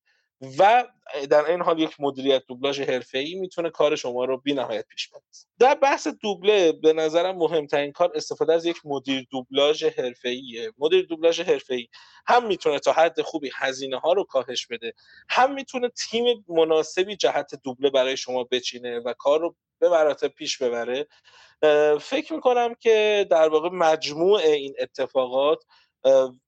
و 0.58 0.84
در 1.30 1.44
این 1.44 1.62
حال 1.62 1.78
یک 1.78 2.00
مدیریت 2.00 2.42
دوبلاژ 2.48 2.80
حرفه‌ای 2.80 3.34
می‌تونه 3.34 3.70
کار 3.70 3.96
شما 3.96 4.24
رو 4.24 4.36
بی‌نهایت 4.38 4.86
پیش 4.86 5.08
ببره. 5.08 5.22
در 5.58 5.74
بحث 5.74 6.08
دوبله 6.08 6.72
به 6.72 6.92
نظرم 6.92 7.36
مهمترین 7.36 7.92
کار 7.92 8.12
استفاده 8.14 8.52
از 8.52 8.66
یک 8.66 8.76
مدیر 8.84 9.26
دوبلاژ 9.30 9.84
حرفه‌ایه. 9.84 10.72
مدیر 10.78 11.06
دوبلاژ 11.06 11.40
حرفه‌ای 11.40 11.88
هم 12.26 12.46
می‌تونه 12.46 12.78
تا 12.78 12.92
حد 12.92 13.22
خوبی 13.22 13.50
هزینه 13.54 13.98
ها 13.98 14.12
رو 14.12 14.24
کاهش 14.24 14.66
بده 14.66 14.92
هم 15.28 15.54
می‌تونه 15.54 15.88
تیم 15.88 16.44
مناسبی 16.48 17.16
جهت 17.16 17.54
دوبله 17.64 17.90
برای 17.90 18.16
شما 18.16 18.44
بچینه 18.44 18.98
و 18.98 19.12
کار 19.12 19.40
رو 19.40 19.56
به 19.80 19.88
مراتب 19.88 20.28
پیش 20.28 20.58
ببره. 20.62 21.06
فکر 22.00 22.32
می‌کنم 22.32 22.74
که 22.74 23.26
در 23.30 23.48
واقع 23.48 23.68
مجموع 23.68 24.40
این 24.40 24.74
اتفاقات 24.78 25.64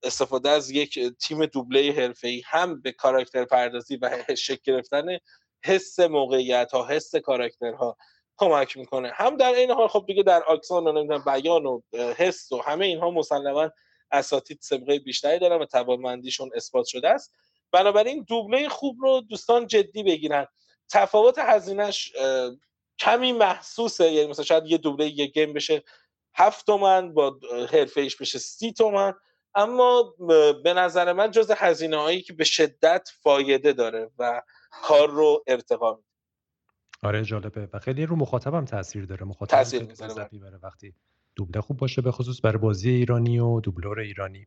استفاده 0.02 0.50
از 0.50 0.70
یک 0.70 0.98
تیم 0.98 1.46
دوبله 1.46 1.92
حرفه‌ای 1.92 2.42
هم 2.46 2.80
به 2.80 2.92
کاراکتر 2.92 3.44
پردازی 3.44 3.96
و 3.96 4.10
شکل 4.46 4.60
گرفتن 4.64 5.18
حس 5.64 6.00
موقعیت 6.00 6.72
ها 6.72 6.86
حس 6.88 7.16
کاراکترها 7.16 7.96
کمک 8.36 8.76
می‌کنه. 8.76 9.12
هم 9.14 9.36
در 9.36 9.52
این 9.52 9.70
حال 9.70 9.88
خب 9.88 10.04
دیگه 10.06 10.22
در 10.22 10.42
آکسان 10.42 10.86
و 10.86 10.92
نمی‌دونم 10.92 11.24
بیان 11.24 11.66
و 11.66 11.80
حس 12.16 12.52
و 12.52 12.62
همه 12.62 12.86
اینها 12.86 13.10
مسلما 13.10 13.70
اساتید 14.12 14.58
سابقه 14.62 14.98
بیشتری 14.98 15.38
دارن 15.38 15.62
و 15.62 15.64
توانمندیشون 15.64 16.50
اثبات 16.54 16.86
شده 16.86 17.08
است. 17.08 17.34
بنابراین 17.72 18.24
دوبله 18.28 18.68
خوب 18.68 18.96
رو 19.00 19.20
دوستان 19.20 19.66
جدی 19.66 20.02
بگیرن. 20.02 20.46
تفاوت 20.90 21.38
هزینهش 21.38 22.12
کمی 22.98 23.32
محسوسه. 23.32 24.12
یعنی 24.12 24.30
مثلا 24.30 24.44
شاید 24.44 24.66
یه 24.66 24.78
دوبله 24.78 25.18
یه 25.18 25.26
گیم 25.26 25.52
بشه 25.52 25.82
هفت 26.34 26.66
تومن 26.66 27.14
با 27.14 27.36
حرفه 27.72 28.00
ایش 28.00 28.16
بشه 28.16 28.38
سی 28.38 28.72
تومن. 28.72 29.14
اما 29.54 30.14
به 30.64 30.74
نظر 30.76 31.12
من 31.12 31.30
جز 31.30 31.50
هزینه 31.50 31.96
هایی 31.96 32.22
که 32.22 32.32
به 32.32 32.44
شدت 32.44 33.10
فایده 33.22 33.72
داره 33.72 34.10
و 34.18 34.42
کار 34.82 35.10
رو 35.10 35.44
ارتقا 35.46 35.90
میده 35.90 36.06
آره 37.02 37.24
جالبه. 37.24 37.68
و 37.72 37.78
خیلی 37.78 38.06
رو 38.06 38.16
مخاطبم 38.16 38.64
تاثیر 38.64 39.04
داره. 39.04 39.26
مخاطب 39.26 39.56
تاثیر 39.56 39.82
می‌ذاره 39.82 40.58
وقتی 40.62 40.94
دوبله 41.36 41.62
خوب 41.62 41.76
باشه 41.76 42.02
به 42.02 42.12
خصوص 42.12 42.40
برای 42.44 42.58
بازی 42.58 42.90
ایرانی 42.90 43.38
و 43.38 43.60
دوبلور 43.60 44.00
ایرانی. 44.00 44.46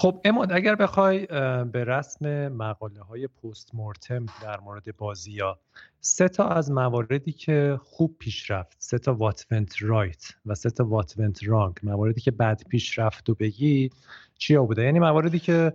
خب 0.00 0.20
اماد 0.24 0.52
اگر 0.52 0.74
بخوای 0.74 1.26
به 1.72 1.84
رسم 1.84 2.48
مقاله 2.48 3.02
های 3.02 3.26
پست 3.26 3.74
مورتم 3.74 4.26
در 4.42 4.60
مورد 4.60 4.96
بازی 4.96 5.32
یا 5.32 5.58
سه 6.00 6.28
تا 6.28 6.48
از 6.48 6.70
مواردی 6.70 7.32
که 7.32 7.78
خوب 7.82 8.16
پیش 8.18 8.50
رفت 8.50 8.76
سه 8.78 8.98
تا 8.98 9.14
وات 9.14 9.46
رایت 9.80 10.34
و 10.46 10.54
سه 10.54 10.70
تا 10.70 10.84
وات 10.84 11.14
رانگ 11.46 11.74
مواردی 11.82 12.20
که 12.20 12.30
بد 12.30 12.62
پیش 12.68 12.98
رفت 12.98 13.30
و 13.30 13.34
بگی 13.34 13.90
چیا 14.38 14.64
بوده؟ 14.64 14.82
یعنی 14.82 14.98
مواردی 14.98 15.38
که 15.38 15.72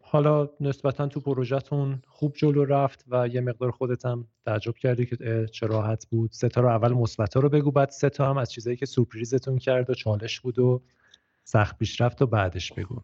حالا 0.00 0.48
نسبتا 0.60 1.06
تو 1.06 1.20
پروژهتون 1.20 2.02
خوب 2.08 2.34
جلو 2.36 2.64
رفت 2.64 3.04
و 3.08 3.28
یه 3.28 3.40
مقدار 3.40 3.70
خودت 3.70 4.06
هم 4.06 4.28
تعجب 4.46 4.74
کردی 4.74 5.06
که 5.06 5.46
چه 5.52 5.66
راحت 5.66 6.06
بود. 6.06 6.32
سه 6.32 6.48
تا 6.48 6.60
رو 6.60 6.68
اول 6.68 6.92
مثبت 6.92 7.36
رو 7.36 7.48
بگو 7.48 7.70
بعد 7.70 7.90
سه 7.90 8.10
تا 8.10 8.30
هم 8.30 8.36
از 8.38 8.52
چیزایی 8.52 8.76
که 8.76 8.86
سورپریزتون 8.86 9.58
کرد 9.58 9.90
و 9.90 9.94
چالش 9.94 10.40
بود 10.40 10.58
و 10.58 10.82
سخت 11.44 11.78
پیش 11.78 12.00
رفت 12.00 12.22
و 12.22 12.26
بعدش 12.26 12.72
بگو. 12.72 13.00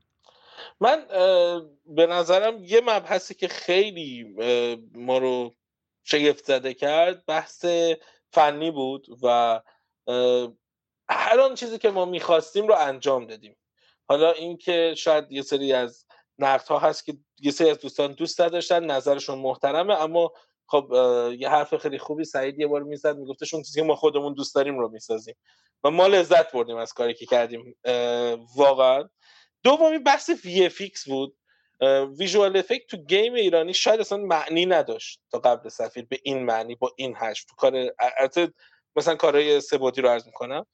من 0.80 1.06
به 1.86 2.06
نظرم 2.06 2.64
یه 2.64 2.80
مبحثی 2.80 3.34
که 3.34 3.48
خیلی 3.48 4.34
ما 4.94 5.18
رو 5.18 5.54
شگفت 6.04 6.44
زده 6.44 6.74
کرد 6.74 7.26
بحث 7.26 7.66
فنی 8.32 8.70
بود 8.70 9.06
و 9.22 9.60
هر 11.08 11.40
آن 11.40 11.54
چیزی 11.54 11.78
که 11.78 11.90
ما 11.90 12.04
می‌خواستیم 12.04 12.68
رو 12.68 12.74
انجام 12.78 13.26
دادیم. 13.26 13.56
حالا 14.08 14.32
اینکه 14.32 14.94
شاید 14.96 15.32
یه 15.32 15.42
سری 15.42 15.72
از 15.72 16.06
نقد 16.38 16.68
ها 16.68 16.78
هست 16.78 17.04
که 17.04 17.16
یه 17.38 17.50
سری 17.50 17.70
از 17.70 17.78
دوستان 17.78 18.12
دوست 18.12 18.38
داشتن 18.38 18.84
نظرشون 18.84 19.38
محترمه 19.38 20.02
اما 20.02 20.32
خب 20.66 20.92
یه 21.38 21.48
حرف 21.48 21.76
خیلی 21.76 21.98
خوبی 21.98 22.24
سعید 22.24 22.60
یه 22.60 22.66
بار 22.66 22.82
می‌زد 22.82 23.16
میگفتش 23.16 23.54
اون 23.54 23.62
چیزی 23.62 23.80
که 23.80 23.86
ما 23.86 23.96
خودمون 23.96 24.34
دوست 24.34 24.54
داریم 24.54 24.78
رو 24.78 24.88
می‌سازیم. 24.88 25.34
و 25.84 25.90
ما 25.90 26.06
لذت 26.06 26.52
بردیم 26.52 26.76
از 26.76 26.92
کاری 26.92 27.14
که 27.14 27.26
کردیم. 27.26 27.76
واقعا. 28.56 29.08
دومی 29.64 29.98
بحث 29.98 30.30
VFX 30.44 30.70
بود. 31.06 31.36
visual 32.18 32.56
effect 32.56 32.86
تو 32.86 32.96
game 32.96 33.34
ایرانی 33.34 33.74
شاید 33.74 34.00
اصلا 34.00 34.18
معنی 34.18 34.66
نداشت 34.66 35.20
تا 35.30 35.38
قبل 35.38 35.68
سفیر 35.68 36.06
به 36.08 36.20
این 36.22 36.44
معنی 36.44 36.74
با 36.74 36.92
این 36.96 37.14
هشت 37.16 37.48
تو 37.48 37.54
کار 37.54 37.94
مثلا 38.96 39.14
کارهای 39.14 39.60
سبودی 39.60 40.00
رو 40.00 40.08
عرض 40.08 40.26
می‌کنم. 40.26 40.66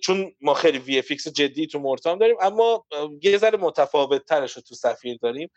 چون 0.00 0.32
ما 0.40 0.54
خیلی 0.54 0.78
VFX 0.78 1.28
جدی 1.28 1.66
تو 1.66 1.78
مورتام 1.78 2.18
داریم 2.18 2.36
اما 2.40 2.86
یه 3.22 3.38
ذره 3.38 3.58
متفاوت 3.58 4.24
ترش 4.24 4.52
رو 4.52 4.62
تو 4.62 4.74
سفیر 4.74 5.18
داریم. 5.22 5.50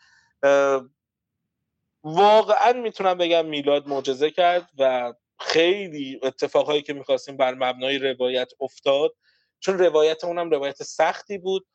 واقعا 2.03 2.73
می‌تونم 2.73 3.17
بگم 3.17 3.45
میلاد 3.45 3.87
معجزه 3.87 4.31
کرد 4.31 4.69
و 4.77 5.13
خیلی 5.39 6.19
اتفاقهایی 6.23 6.81
که 6.81 6.93
می‌خواستیم 6.93 7.37
بر 7.37 7.53
مبنای 7.53 7.97
روایت 7.97 8.51
افتاد. 8.59 9.15
چون 9.59 9.79
روایت 9.79 10.23
اونم 10.23 10.49
روایت 10.49 10.83
سختی 10.83 11.37
بود. 11.37 11.67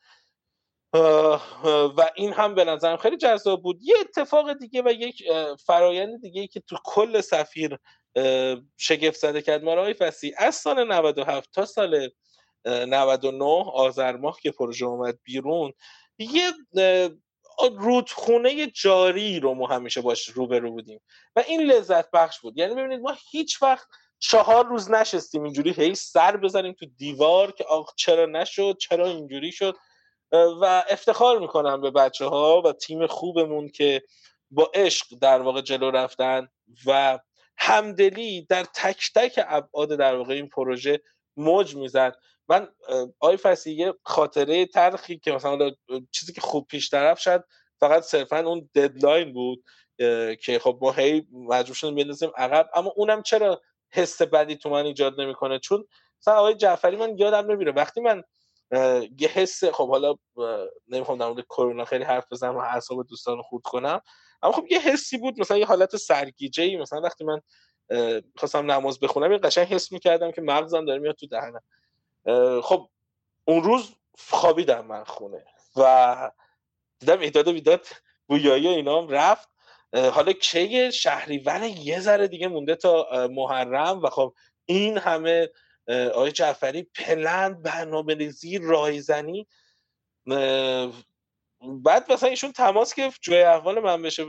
و 1.96 2.10
این 2.14 2.32
هم 2.32 2.54
به 2.54 2.64
نظرم 2.64 2.96
خیلی 2.96 3.16
جذاب 3.16 3.62
بود. 3.62 3.78
یه 3.82 3.94
اتفاق 4.00 4.52
دیگه 4.52 4.82
و 4.82 4.88
یک 4.88 5.24
فرایند 5.66 6.20
دیگه 6.20 6.46
که 6.46 6.60
تو 6.60 6.76
کل 6.84 7.20
سفیر 7.20 7.78
شگفت 8.76 9.18
زده 9.18 9.42
کرد. 9.42 9.64
ما 9.64 9.74
رای 9.74 9.94
فسی 9.94 10.34
از 10.38 10.54
سال 10.54 10.92
97 10.92 11.52
تا 11.52 11.64
سال 11.64 12.10
99 12.64 13.44
آذر 13.74 14.16
ماه 14.16 14.38
که 14.42 14.50
پروژه 14.50 14.86
اومد 14.86 15.18
بیرون 15.24 15.72
یه 16.18 16.52
رودخونه 17.78 18.66
جاری 18.66 19.40
رو 19.40 19.54
ما 19.54 19.66
همیشه 19.66 20.00
باش 20.00 20.28
روبرو 20.28 20.70
بودیم 20.70 21.00
و 21.36 21.44
این 21.46 21.60
لذت 21.60 22.10
بخش 22.10 22.40
بود. 22.40 22.58
یعنی 22.58 22.74
ببینید 22.74 23.00
ما 23.00 23.16
هیچ 23.30 23.62
وقت 23.62 23.86
چهار 24.18 24.66
روز 24.66 24.90
نشستیم 24.90 25.42
اینجوری 25.42 25.70
هی 25.72 25.94
سر 25.94 26.36
بزنیم 26.36 26.72
تو 26.72 26.86
دیوار 26.86 27.52
که 27.52 27.64
آخ 27.64 27.94
چرا 27.96 28.26
نشد 28.26 28.76
چرا 28.80 29.06
اینجوری 29.06 29.52
شد. 29.52 29.76
و 30.32 30.84
افتخار 30.88 31.38
می‌کنم 31.38 31.80
به 31.80 31.90
بچه 31.90 32.24
ها 32.24 32.62
و 32.64 32.72
تیم 32.72 33.06
خوبمون 33.06 33.68
که 33.68 34.02
با 34.50 34.70
عشق 34.74 35.06
در 35.20 35.42
واقع 35.42 35.60
جلو 35.60 35.90
رفتن 35.90 36.48
و 36.86 37.18
همدلی 37.58 38.46
در 38.48 38.64
تک 38.64 39.10
تک 39.14 39.40
ابعاد 39.48 39.88
در 39.88 40.14
واقع 40.14 40.34
این 40.34 40.48
پروژه 40.48 41.00
موج 41.36 41.76
می‌زد. 41.76 42.16
من 42.48 42.68
آی 43.20 43.36
فسی 43.36 43.72
یه 43.72 43.94
خاطره 44.04 44.66
ترخی 44.66 45.18
که 45.18 45.32
مثلا 45.32 45.70
چیزی 46.12 46.32
که 46.32 46.40
خوب 46.40 46.66
پیش 46.66 46.90
طرف 46.90 47.20
شد 47.20 47.44
فقط 47.80 48.02
صرفا 48.02 48.38
اون 48.38 48.70
ددلاین 48.74 49.32
بود 49.32 49.64
که 50.42 50.58
خب 50.62 50.78
ما 50.82 50.92
هی 50.92 51.26
مجبور 51.32 51.74
شدیم 51.74 51.94
بندازیم 51.94 52.30
عقب 52.36 52.70
اما 52.74 52.92
اونم 52.96 53.22
چرا 53.22 53.62
حس 53.90 54.22
بدی 54.22 54.56
تو 54.56 54.70
من 54.70 54.86
ایجاد 54.86 55.20
نمی‌کنه؟ 55.20 55.58
چون 55.58 55.84
مثلا 56.20 56.34
آقای 56.34 56.54
جعفری 56.54 56.96
من 56.96 57.18
یادم 57.18 57.52
نمیره 57.52 57.72
وقتی 57.72 58.00
من 58.00 58.22
یه 59.18 59.28
حس 59.34 59.64
خب 59.64 59.88
حالا 59.88 60.14
نمی‌خوام 60.88 61.18
در 61.18 61.26
مورد 61.26 61.44
کرونا 61.44 61.84
خیلی 61.84 62.04
حرف 62.04 62.26
بزنم 62.32 62.56
و 62.56 62.58
اعصاب 62.58 63.06
دوستان 63.06 63.36
رو 63.36 63.42
خورد 63.42 63.62
کنم 63.62 64.00
اما 64.42 64.52
خب 64.52 64.64
یه 64.70 64.80
حسی 64.80 65.18
بود 65.18 65.40
مثلا 65.40 65.56
یه 65.56 65.66
حالت 65.66 65.96
سرگیجه 65.96 66.62
ای 66.62 66.76
مثلا 66.76 67.00
وقتی 67.00 67.24
من 67.24 67.40
خواستم 68.36 68.70
نماز 68.70 69.00
بخونم 69.00 69.32
یه 69.32 69.38
قشنگ 69.38 69.66
حس 69.66 69.92
می‌کردم 69.92 70.30
که 70.30 70.42
مغزم 70.42 70.84
داره 70.84 70.98
میاد 70.98 71.14
تو 71.14 71.26
دهنم. 71.26 71.62
خب 72.60 72.88
اون 73.44 73.62
روز 73.62 73.94
خوابیدم 74.18 74.86
من 74.86 75.04
خونه 75.04 75.44
و 75.76 76.30
دیدم 76.98 77.20
ایداد 77.20 77.48
ویداد 77.48 77.86
بویایی 78.26 78.68
اینا 78.68 79.02
هم 79.02 79.08
رفت. 79.08 79.48
حالا 80.12 80.32
کی 80.32 80.92
شهریور 80.92 81.62
یه 81.62 82.00
ذره 82.00 82.28
دیگه 82.28 82.48
مونده 82.48 82.74
تا 82.74 83.28
محرم 83.30 84.02
و 84.02 84.10
خب 84.10 84.34
این 84.66 84.98
همه 84.98 85.50
آقای 85.88 86.32
جعفری 86.32 86.82
پلند 86.82 87.62
برنامه 87.62 88.14
ریزی 88.14 88.58
رایزنی 88.58 89.46
بعد 91.60 92.12
مثلا 92.12 92.28
ایشون 92.28 92.52
تماس 92.52 92.94
گرفت 92.94 93.20
جای 93.22 93.42
احوال 93.42 93.80
من 93.80 94.02
بشه 94.02 94.22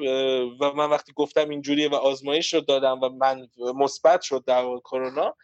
و 0.60 0.72
من 0.76 0.90
وقتی 0.90 1.14
گفتم 1.16 1.50
اینجوریه 1.50 1.90
و 1.90 1.96
آزمایش 1.96 2.54
رو 2.54 2.62
دادم 2.62 3.02
و 3.02 3.10
من 3.10 3.48
مثبت 3.58 4.22
شد 4.22 4.44
در 4.46 4.64
کرونا 4.64 5.36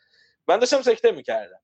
من 0.48 0.60
داشتم 0.60 0.82
سکته 0.82 1.12
می‌کردم. 1.12 1.60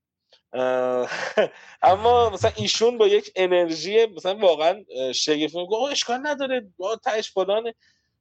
اما 1.82 2.30
مثلا 2.30 2.52
ایشون 2.56 2.98
با 2.98 3.08
یک 3.08 3.32
انرژی 3.36 4.06
مثلا 4.06 4.36
واقعا 4.36 4.84
شگفتی 5.16 5.58
میگه 5.58 5.78
اشکال 5.92 6.28
نداره 6.28 6.68
تهش 7.04 7.32
فلانه. 7.32 7.76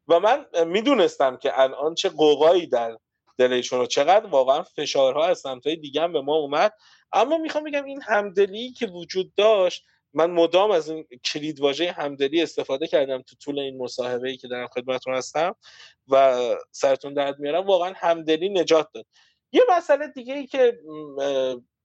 و 0.08 0.20
من 0.20 0.46
می‌دونستم 0.66 1.36
که 1.36 1.60
الان 1.60 1.94
چه 1.94 2.08
قوقایی 2.08 2.66
در 2.66 2.98
دل 3.38 3.52
ایشون 3.52 3.86
چقدر 3.86 4.26
واقعا 4.26 4.62
فشارها 4.62 5.26
از 5.26 5.38
سمتهای 5.38 5.76
دیگه 5.76 6.02
هم 6.02 6.12
به 6.12 6.20
ما 6.20 6.34
اومد. 6.34 6.72
اما 7.12 7.38
می‌خوام 7.38 7.64
بگم 7.64 7.84
این 7.84 8.02
همدلی 8.02 8.72
که 8.72 8.86
وجود 8.86 9.34
داشت 9.34 9.84
من 10.12 10.30
مدام 10.30 10.70
از 10.70 10.88
این 10.88 11.06
کلید 11.24 11.60
واژه 11.60 11.92
همدلی 11.92 12.42
استفاده 12.42 12.86
کردم 12.86 13.22
تو 13.22 13.36
طول 13.36 13.58
این 13.58 13.78
مصاحبه 13.78 14.28
ای 14.28 14.36
که 14.36 14.48
دارم 14.48 14.66
خدمتتون 14.66 15.14
هستم 15.14 15.56
و 16.08 16.38
سرتون 16.70 17.14
درد 17.14 17.38
میارم. 17.38 17.66
واقعا 17.66 17.92
همدلی 17.96 18.48
نجات 18.48 18.88
داد. 18.94 19.06
یه 19.52 19.62
مسئله 19.70 20.08
دیگه 20.08 20.34
ای 20.34 20.46
که 20.46 20.78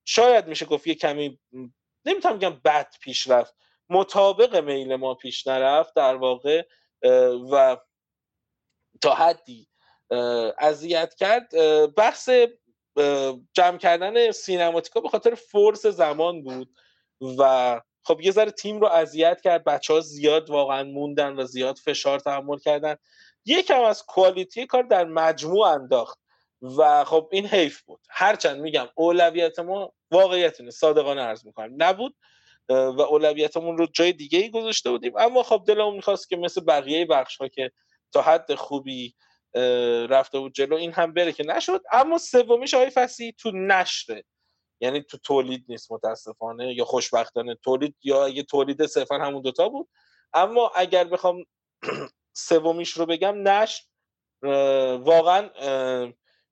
شاید 0.06 0.48
میشه 0.48 0.66
گفت 0.66 0.88
یه 0.88 0.96
کمی 0.96 1.40
نمی‌تونم 2.06 2.38
بگم 2.38 2.62
بد 2.66 2.94
پیش 3.02 3.28
رفت 3.28 3.56
مطابق 3.90 4.56
میل 4.56 4.96
ما 4.96 5.16
پیش 5.16 5.48
نرفت 5.48 5.94
در 5.96 6.16
واقع 6.16 6.64
و 7.52 7.78
تا 9.02 9.14
حدی 9.14 9.68
اذیت 10.60 11.16
کرد. 11.16 11.52
بحث 11.96 12.30
جمع 13.54 13.78
کردن 13.78 14.32
سینماتیکا 14.32 15.00
به 15.00 15.10
خاطر 15.10 15.36
فرس 15.36 15.86
زمان 15.86 16.44
بود 16.44 16.70
و 17.38 17.82
خب 18.04 18.22
یه 18.22 18.32
ذره 18.32 18.52
تیم 18.52 18.80
رو 18.80 18.88
اذیت 18.88 19.42
کرد. 19.42 19.64
بچه 19.64 19.94
ها 19.94 20.00
زیاد 20.00 20.50
واقعا 20.50 20.84
موندن 20.84 21.40
و 21.40 21.46
زیاد 21.46 21.78
فشار 21.78 22.20
تحمل 22.20 22.58
کردن. 22.58 22.96
یکم 23.46 23.82
از 23.82 24.06
کوالیتی 24.06 24.66
کار 24.66 24.84
در 24.84 25.06
مجموع 25.06 25.68
انداخت 25.68 26.20
و 26.78 27.04
خب 27.04 27.30
این 27.32 27.46
حیف 27.46 27.82
بود. 27.82 28.00
هرچند 28.10 28.62
میگم 28.62 28.88
اولویت 28.96 29.60
ما 29.60 29.94
واقعیت 30.12 30.60
اینه. 30.60 30.72
صادقانه 30.72 31.22
عرض 31.22 31.46
می‌کنم. 31.46 31.74
نبود 31.78 32.16
و 32.70 33.02
اولویتمون 33.02 33.78
رو 33.78 33.88
جای 33.94 34.14
دیگه 34.14 34.40
ای 34.40 34.50
گذاشته 34.50 34.90
بودیم. 34.90 35.14
اما 35.18 35.44
خب 35.44 35.64
دلمون 35.68 35.96
می‌خواست 35.96 36.30
که 36.30 36.38
مثل 36.38 36.62
بقیه 36.62 37.06
بخش 37.06 37.38
ها 37.38 37.48
که 37.48 37.72
تا 38.12 38.22
حد 38.22 38.56
خوبی 38.56 39.16
رفته 40.10 40.40
بود 40.40 40.54
جلو 40.54 40.76
این 40.76 40.92
هم 40.92 41.14
بره 41.14 41.32
که 41.32 41.44
نشد. 41.44 41.82
اما 41.92 42.18
سومیش 42.18 42.74
آقای 42.74 42.90
فسی 42.90 43.34
تو 43.38 43.52
نشره 43.52 44.24
یعنی 44.82 45.02
تو 45.02 45.18
تولید 45.18 45.66
نیست 45.70 45.92
متاسفانه 45.92 46.74
یا 46.74 46.86
خوشبختانه 46.86 47.56
تولید 47.56 47.96
یا 48.04 48.26
اگه 48.26 48.44
تولید 48.44 48.86
صرفا 48.86 49.16
همون 49.16 49.42
دوتا 49.42 49.70
بود. 49.70 49.90
اما 50.34 50.72
اگر 50.76 51.04
بخوام 51.04 51.44
سومیش 52.34 52.92
رو 52.92 53.06
بگم 53.06 53.48
نشر 53.48 53.84
واقعا 54.98 55.50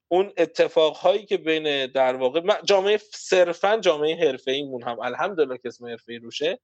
اون 0.07 0.33
اتفاق 0.37 0.95
هایی 0.95 1.25
که 1.25 1.37
بین 1.37 1.85
در 1.85 2.15
واقع 2.15 2.61
جامعه 2.63 2.97
صرفا 3.13 3.77
جامعه 3.77 4.27
حرفه 4.27 4.51
ایمون 4.51 4.83
هم 4.83 4.99
الحمدلله 4.99 5.57
که 5.57 5.67
اسم 5.67 5.87
حرفه 5.87 6.17
روشه 6.17 6.59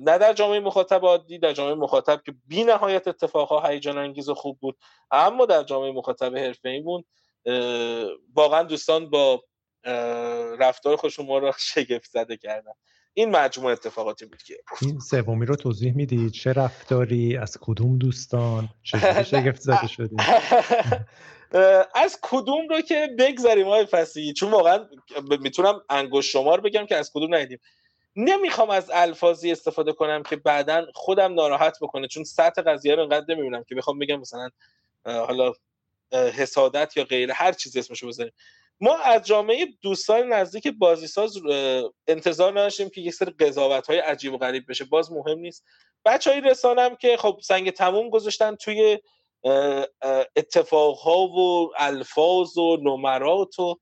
نه 0.00 0.18
در 0.18 0.32
جامعه 0.32 0.60
مخاطب 0.60 1.04
عادی 1.04 1.38
در 1.38 1.52
جامعه 1.52 1.74
مخاطب 1.74 2.22
که 2.26 2.34
بی 2.46 2.64
نهایت 2.64 3.08
اتفاقها 3.08 3.68
هیجان 3.68 3.98
انگیز 3.98 4.28
و 4.28 4.34
خوب 4.34 4.58
بود. 4.60 4.76
اما 5.10 5.46
در 5.46 5.62
جامعه 5.62 5.92
مخاطب 5.92 6.36
حرفه 6.36 6.68
ایمون 6.68 7.04
واقعا 8.34 8.62
دوستان 8.62 9.10
با 9.10 9.44
رفتار 10.58 10.96
خودشون 10.96 11.26
ما 11.26 11.38
رو 11.38 11.52
شگفت 11.74 12.10
زده 12.10 12.36
کردن. 12.36 12.72
این 13.14 13.30
مجموع 13.30 13.72
اتفاقاتی 13.72 14.26
بود 14.26 14.42
که 14.42 14.56
این 14.82 15.00
سومی 15.00 15.46
رو 15.46 15.56
توضیح 15.56 15.94
می‌دید؟ 15.96 16.32
چه 16.32 16.52
رفتاری؟ 16.52 17.36
از 17.36 17.58
کدوم 17.60 17.98
دوستان؟ 17.98 18.68
چه 18.82 18.98
شگفت 19.32 19.60
زده 19.60 19.86
شدید 19.86 20.20
از 22.04 22.18
کدوم 22.22 22.68
رو 22.68 22.80
که 22.80 23.14
بگذاریم 23.18 23.66
های 23.66 23.86
فسی 23.86 24.32
چون 24.32 24.50
واقعا 24.50 24.88
می‌تونم 25.40 25.80
انگوش 25.90 26.32
شمار 26.32 26.60
بگم 26.60 26.86
که 26.86 26.96
از 26.96 27.10
کدوم 27.14 27.34
ندیدیم. 27.34 27.58
نمی‌خوام 28.16 28.70
از 28.70 28.90
الفاظی 28.94 29.52
استفاده 29.52 29.92
کنم 29.92 30.22
که 30.22 30.36
بعدا 30.36 30.86
خودم 30.94 31.34
ناراحت 31.34 31.78
بکنه 31.80 32.08
چون 32.08 32.24
سطح 32.24 32.62
قضیه 32.62 32.94
رو 32.94 33.02
انقدر 33.02 33.34
نمی‌بینم 33.34 33.64
که 33.68 33.74
بخوام 33.74 33.98
بگم 33.98 34.20
مثلا 34.20 34.48
حالا 35.04 35.52
حسادت 36.12 36.96
یا 36.96 37.04
غیره 37.04 37.34
هر 37.34 37.52
چیزی 37.52 37.78
اسمشو 37.78 38.06
بزنیم 38.06 38.32
ما 38.80 38.96
از 38.96 39.22
جامعه 39.22 39.66
دوستان 39.82 40.32
نزدیک 40.32 40.68
بازیساز 40.68 41.38
انتظار 42.06 42.52
نداشتیم 42.52 42.88
که 42.88 43.00
یک 43.00 43.14
سری 43.14 43.30
قضاوت 43.30 43.86
های 43.86 43.98
عجیب 43.98 44.34
و 44.34 44.38
غریب 44.38 44.64
بشه. 44.68 44.84
باز 44.84 45.12
مهم 45.12 45.38
نیست. 45.38 45.64
بچه 46.04 46.30
های 46.30 46.40
رسانم 46.40 46.96
که 46.96 47.16
خب 47.16 47.38
سنگ 47.42 47.70
تموم 47.70 48.10
گذاشتن 48.10 48.54
توی 48.54 48.98
اتفاقها 50.36 51.18
و 51.18 51.70
الفاظ 51.76 52.58
و 52.58 52.76
نمرات 52.76 53.58
و 53.58 53.78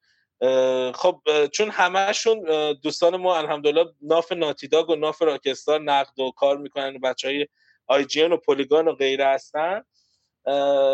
خب 0.94 1.20
چون 1.52 1.70
همهشون 1.70 2.72
دوستان 2.72 3.16
ما 3.16 3.36
الحمدلله 3.36 3.92
ناف 4.00 4.32
ناتیداگ 4.32 4.90
و 4.90 4.96
ناف 4.96 5.22
راکستار 5.22 5.80
نقد 5.80 6.20
و 6.20 6.30
کار 6.30 6.56
می‌کنن 6.56 6.96
و 6.96 6.98
بچه 6.98 7.28
های 7.28 7.48
آی 7.86 8.06
و 8.30 8.36
پولیگان 8.36 8.88
و 8.88 8.92
غیره 8.92 9.26
هستن. 9.26 9.82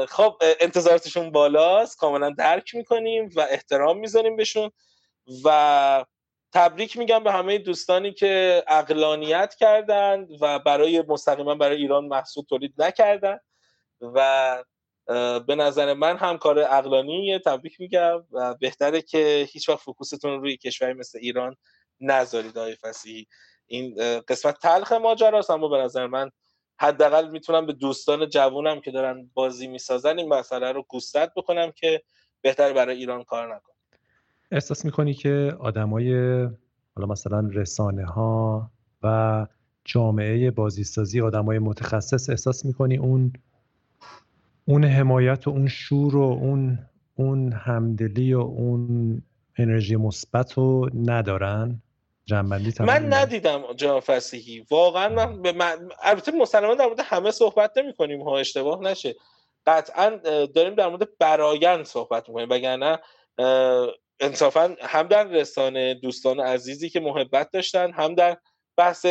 خب 0.09 0.37
انتظاراتشون 0.61 1.31
بالاست. 1.31 1.99
کاملا 1.99 2.31
درک 2.31 2.75
می‌کنیم 2.75 3.31
و 3.37 3.41
احترام 3.51 3.99
می‌ذاریم 3.99 4.37
بهشون 4.37 4.71
و 5.45 6.05
تبریک 6.53 6.97
میگم 6.97 7.25
به 7.25 7.33
همه 7.33 7.59
دوستانی 7.59 8.13
که 8.13 8.65
اقلانیت 8.69 9.55
کردند 9.55 10.29
و 10.41 10.59
برای 10.59 11.03
مستقیما 11.09 11.55
برای 11.55 11.77
ایران 11.77 12.05
محصول 12.05 12.45
تولید 12.45 12.75
نکردن 12.83 13.39
و 14.01 14.65
به 15.47 15.55
نظر 15.55 15.95
من 15.95 16.17
هم 16.17 16.39
کار 16.39 16.59
اقلانیه 16.59 17.39
تبریک 17.39 17.81
میگم 17.81 18.25
و 18.33 18.55
بهتره 18.55 19.03
که 19.03 19.47
هیچ 19.53 19.69
وقت 19.69 19.79
فوکوستون 19.79 20.41
روی 20.41 20.57
کشوری 20.57 20.93
مثل 20.93 21.19
ایران 21.23 21.57
نذارید 22.01 22.59
آقای 22.59 22.75
فسیحی. 22.75 23.27
این 23.67 23.95
قسمت 24.29 24.59
تلخ 24.59 24.93
ماجراست 24.93 25.51
اما 25.51 25.69
به 25.69 25.79
نظر 25.79 26.07
من 26.07 26.31
حداقل 26.81 27.29
می‌تونم 27.31 27.67
به 27.67 27.73
دوستان 27.73 28.29
جوونم 28.29 28.81
که 28.81 28.91
دارن 28.91 29.31
بازی 29.35 29.67
می‌سازن 29.67 30.19
این 30.19 30.29
مسئله 30.29 30.73
رو 30.73 30.85
گوستت 30.89 31.33
بکنم 31.37 31.71
که 31.71 32.03
بهتر 32.41 32.73
برای 32.73 32.97
ایران 32.97 33.25
کار 33.25 33.55
نکن 33.55 33.73
احساس 34.51 34.85
می‌کنی 34.85 35.15
که 35.15 35.57
آدمای 35.61 36.13
حالا 36.97 37.07
مثلا 37.09 37.49
رسانه 37.53 38.05
ها 38.07 38.71
و 39.03 39.47
جامعه 39.85 40.51
بازیسازی 40.51 41.21
آدمای 41.21 41.59
متخصص 41.59 42.31
احساس 42.31 42.65
می‌کنی 42.65 42.97
اون 42.97 43.33
اون 44.69 44.85
حمایت 44.85 45.49
و 45.49 45.51
اون 45.51 45.69
شور 45.69 46.17
و 46.17 46.23
اون 46.23 46.79
اون 47.17 47.53
همدلی 47.53 48.35
و 48.35 48.41
اون 48.41 49.23
انرژی 49.59 49.97
مثبت 49.97 50.53
رو 50.53 50.91
ندارن؟ 50.95 51.83
جنبندی 52.25 52.73
من 52.81 53.13
ندیدم 53.13 53.63
جناب 53.77 54.01
فسیحی. 54.01 54.67
واقعا 54.71 55.09
من, 55.09 55.43
به 55.43 55.53
من... 55.53 55.89
البته 56.03 56.33
مسلمان 56.33 56.77
در 56.77 56.87
مورد 56.87 57.01
همه 57.01 57.31
صحبت 57.31 57.79
نمی 57.79 57.93
کنیم 57.93 58.23
ها 58.23 58.39
اشتباه 58.39 58.83
نشه. 58.83 59.15
قطعا 59.67 60.11
داریم 60.55 60.75
در 60.75 60.89
مورد 60.89 61.09
برایند 61.19 61.85
صحبت 61.85 62.29
می‌کنیم 62.29 62.49
وگرنه 62.51 62.99
انصافا 64.21 64.77
هم 64.81 65.09
در 65.09 65.25
رسانه 65.25 65.95
دوستان 65.95 66.41
عزیزی 66.41 66.91
که 66.91 67.01
محبت 67.01 67.51
داشتن 67.51 67.93
هم 67.93 68.15
در 68.15 68.37
بحث 68.77 69.07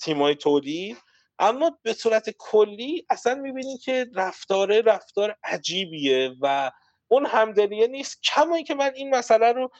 تیمای 0.00 0.34
تولید. 0.34 0.96
اما 1.42 1.78
به 1.82 1.92
صورت 1.92 2.30
کلی 2.38 3.06
اصلا 3.10 3.34
می‌بینید 3.34 3.80
که 3.80 4.06
رفتاره 4.14 4.80
رفتار 4.80 5.36
عجیبیه 5.44 6.34
و 6.40 6.70
اون 7.08 7.26
همدلیه 7.26 7.86
نیست. 7.86 8.22
کما 8.22 8.62
که 8.62 8.74
من 8.74 8.90
این 8.94 9.14
مسئله 9.14 9.52
رو 9.52 9.70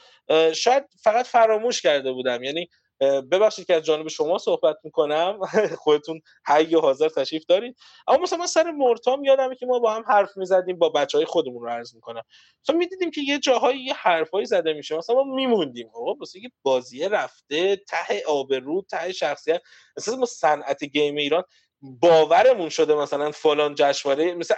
شاید 0.54 0.84
فقط 1.02 1.26
فراموش 1.26 1.82
کرده 1.82 2.12
بودم. 2.12 2.42
یعنی 2.42 2.68
ببخشید 3.02 3.66
که 3.66 3.74
از 3.74 3.82
جانب 3.82 4.08
شما 4.08 4.38
صحبت 4.38 4.76
می‌کنم. 4.84 5.38
خودتون 5.84 6.20
حی 6.46 6.74
و 6.74 6.80
حاضر 6.80 7.08
تشریف 7.08 7.44
دارید. 7.48 7.76
اما 8.08 8.18
مثلا 8.18 8.38
من 8.38 8.46
سر 8.46 8.70
مرتام 8.70 9.24
یادمه 9.24 9.56
که 9.56 9.66
ما 9.66 9.78
با 9.78 9.92
هم 9.94 10.04
حرف 10.08 10.36
می‌زدیم 10.36 10.78
با 10.78 10.88
بچه 10.88 11.18
های 11.18 11.24
خودمون 11.24 11.62
رو 11.62 11.68
عرض 11.68 11.94
می‌کنم. 11.94 12.22
مثلا 12.64 12.76
می‌دیدیم 12.76 13.10
که 13.10 13.20
یه 13.20 13.38
جاهایی 13.38 13.80
یه 13.84 13.94
حرفایی 13.94 14.46
زده 14.46 14.72
میشه. 14.72 14.96
مثلا 14.96 15.16
ما 15.16 15.24
میموندیم 15.34 15.88
آقا 15.94 16.14
واسه 16.14 16.40
که 16.40 16.50
بازی 16.62 17.04
رفته 17.08 17.76
ته 17.76 18.22
آبرو 18.28 18.82
ته 18.90 19.12
شخصیت. 19.12 19.62
مثلا 19.96 20.16
ما 20.16 20.26
صنعت 20.26 20.84
گیم 20.84 21.16
ایران 21.16 21.42
باورمون 21.82 22.68
شده 22.68 22.94
مثلا 22.94 23.30
فلان 23.30 23.74
جشنواره 23.74 24.34
مثل 24.34 24.54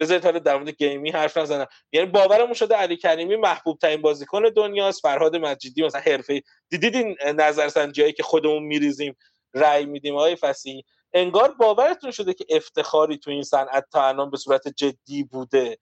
بذارید 0.00 0.24
حالا 0.24 0.38
در 0.38 0.56
مورد 0.56 0.68
گیمی 0.68 1.10
حرف 1.10 1.36
نزنم. 1.36 1.66
یعنی 1.92 2.06
باورمون 2.06 2.54
شده 2.54 2.74
علی 2.74 2.96
کریمی 2.96 3.36
محبوب 3.36 3.78
ترین 3.78 4.02
بازیکن 4.02 4.42
دنیاست 4.42 5.00
فرهاد 5.02 5.36
مجیدی 5.36 5.82
مثلا 5.82 6.00
حرفه 6.00 6.42
دیدید 6.70 6.96
این 6.96 7.16
نظرسنجی 7.24 8.12
که 8.12 8.22
خودمون 8.22 8.62
میریزیم 8.62 9.16
رأی 9.54 9.86
میدیم 9.86 10.14
آقای 10.16 10.36
فسی 10.36 10.84
انگار 11.12 11.54
باورتون 11.54 12.10
شده 12.10 12.34
که 12.34 12.44
افتخاری 12.50 13.18
تو 13.18 13.30
این 13.30 13.42
صنعت 13.42 13.84
تا 13.92 14.08
الان 14.08 14.30
به 14.30 14.36
صورت 14.36 14.68
جدی 14.68 15.24
بوده. 15.24 15.78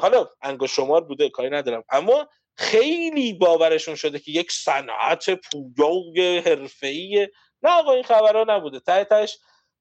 حالا 0.00 0.28
انگشت 0.42 0.74
شمار 0.74 1.04
بوده 1.04 1.28
کاری 1.28 1.50
ندارم. 1.50 1.84
اما 1.90 2.28
خیلی 2.56 3.32
باورشون 3.32 3.94
شده 3.94 4.18
که 4.18 4.30
یک 4.30 4.52
صنعت 4.52 5.30
پویا 5.30 6.40
حرفه‌ای 6.40 7.28
نه 7.62 7.70
آقا 7.70 7.92
این 7.92 8.02
خبرها 8.02 8.44
نبوده. 8.48 8.80
ته 8.80 9.04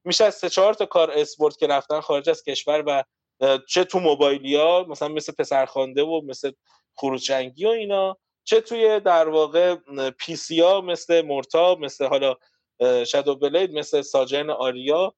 میشه 0.09 0.25
از 0.25 0.35
سه 0.35 0.49
چهار 0.49 0.73
تا 0.73 0.85
کار 0.85 1.11
اسپورت 1.11 1.57
که 1.57 1.67
رفتن 1.67 1.99
خارج 1.99 2.29
از 2.29 2.43
کشور 2.43 2.83
و 2.87 3.03
چه 3.67 3.83
تو 3.83 3.99
موبایلیا 3.99 4.85
مثلا 4.89 5.07
مثل 5.07 5.33
پسرخوانده 5.33 6.03
و 6.03 6.21
مثل 6.25 6.51
خروجنگی 6.95 7.65
و 7.65 7.69
اینا 7.69 8.17
چه 8.43 8.61
توی 8.61 8.99
در 8.99 9.29
واقع 9.29 9.75
پی 10.19 10.35
سی 10.35 10.61
ها 10.61 10.81
مثل 10.81 11.21
مرتا 11.21 11.75
مثل 11.75 12.05
حالا 12.05 12.35
شادو 13.07 13.35
بلید 13.35 13.73
مثل 13.73 14.01
ساجن 14.01 14.49
آریا. 14.49 15.13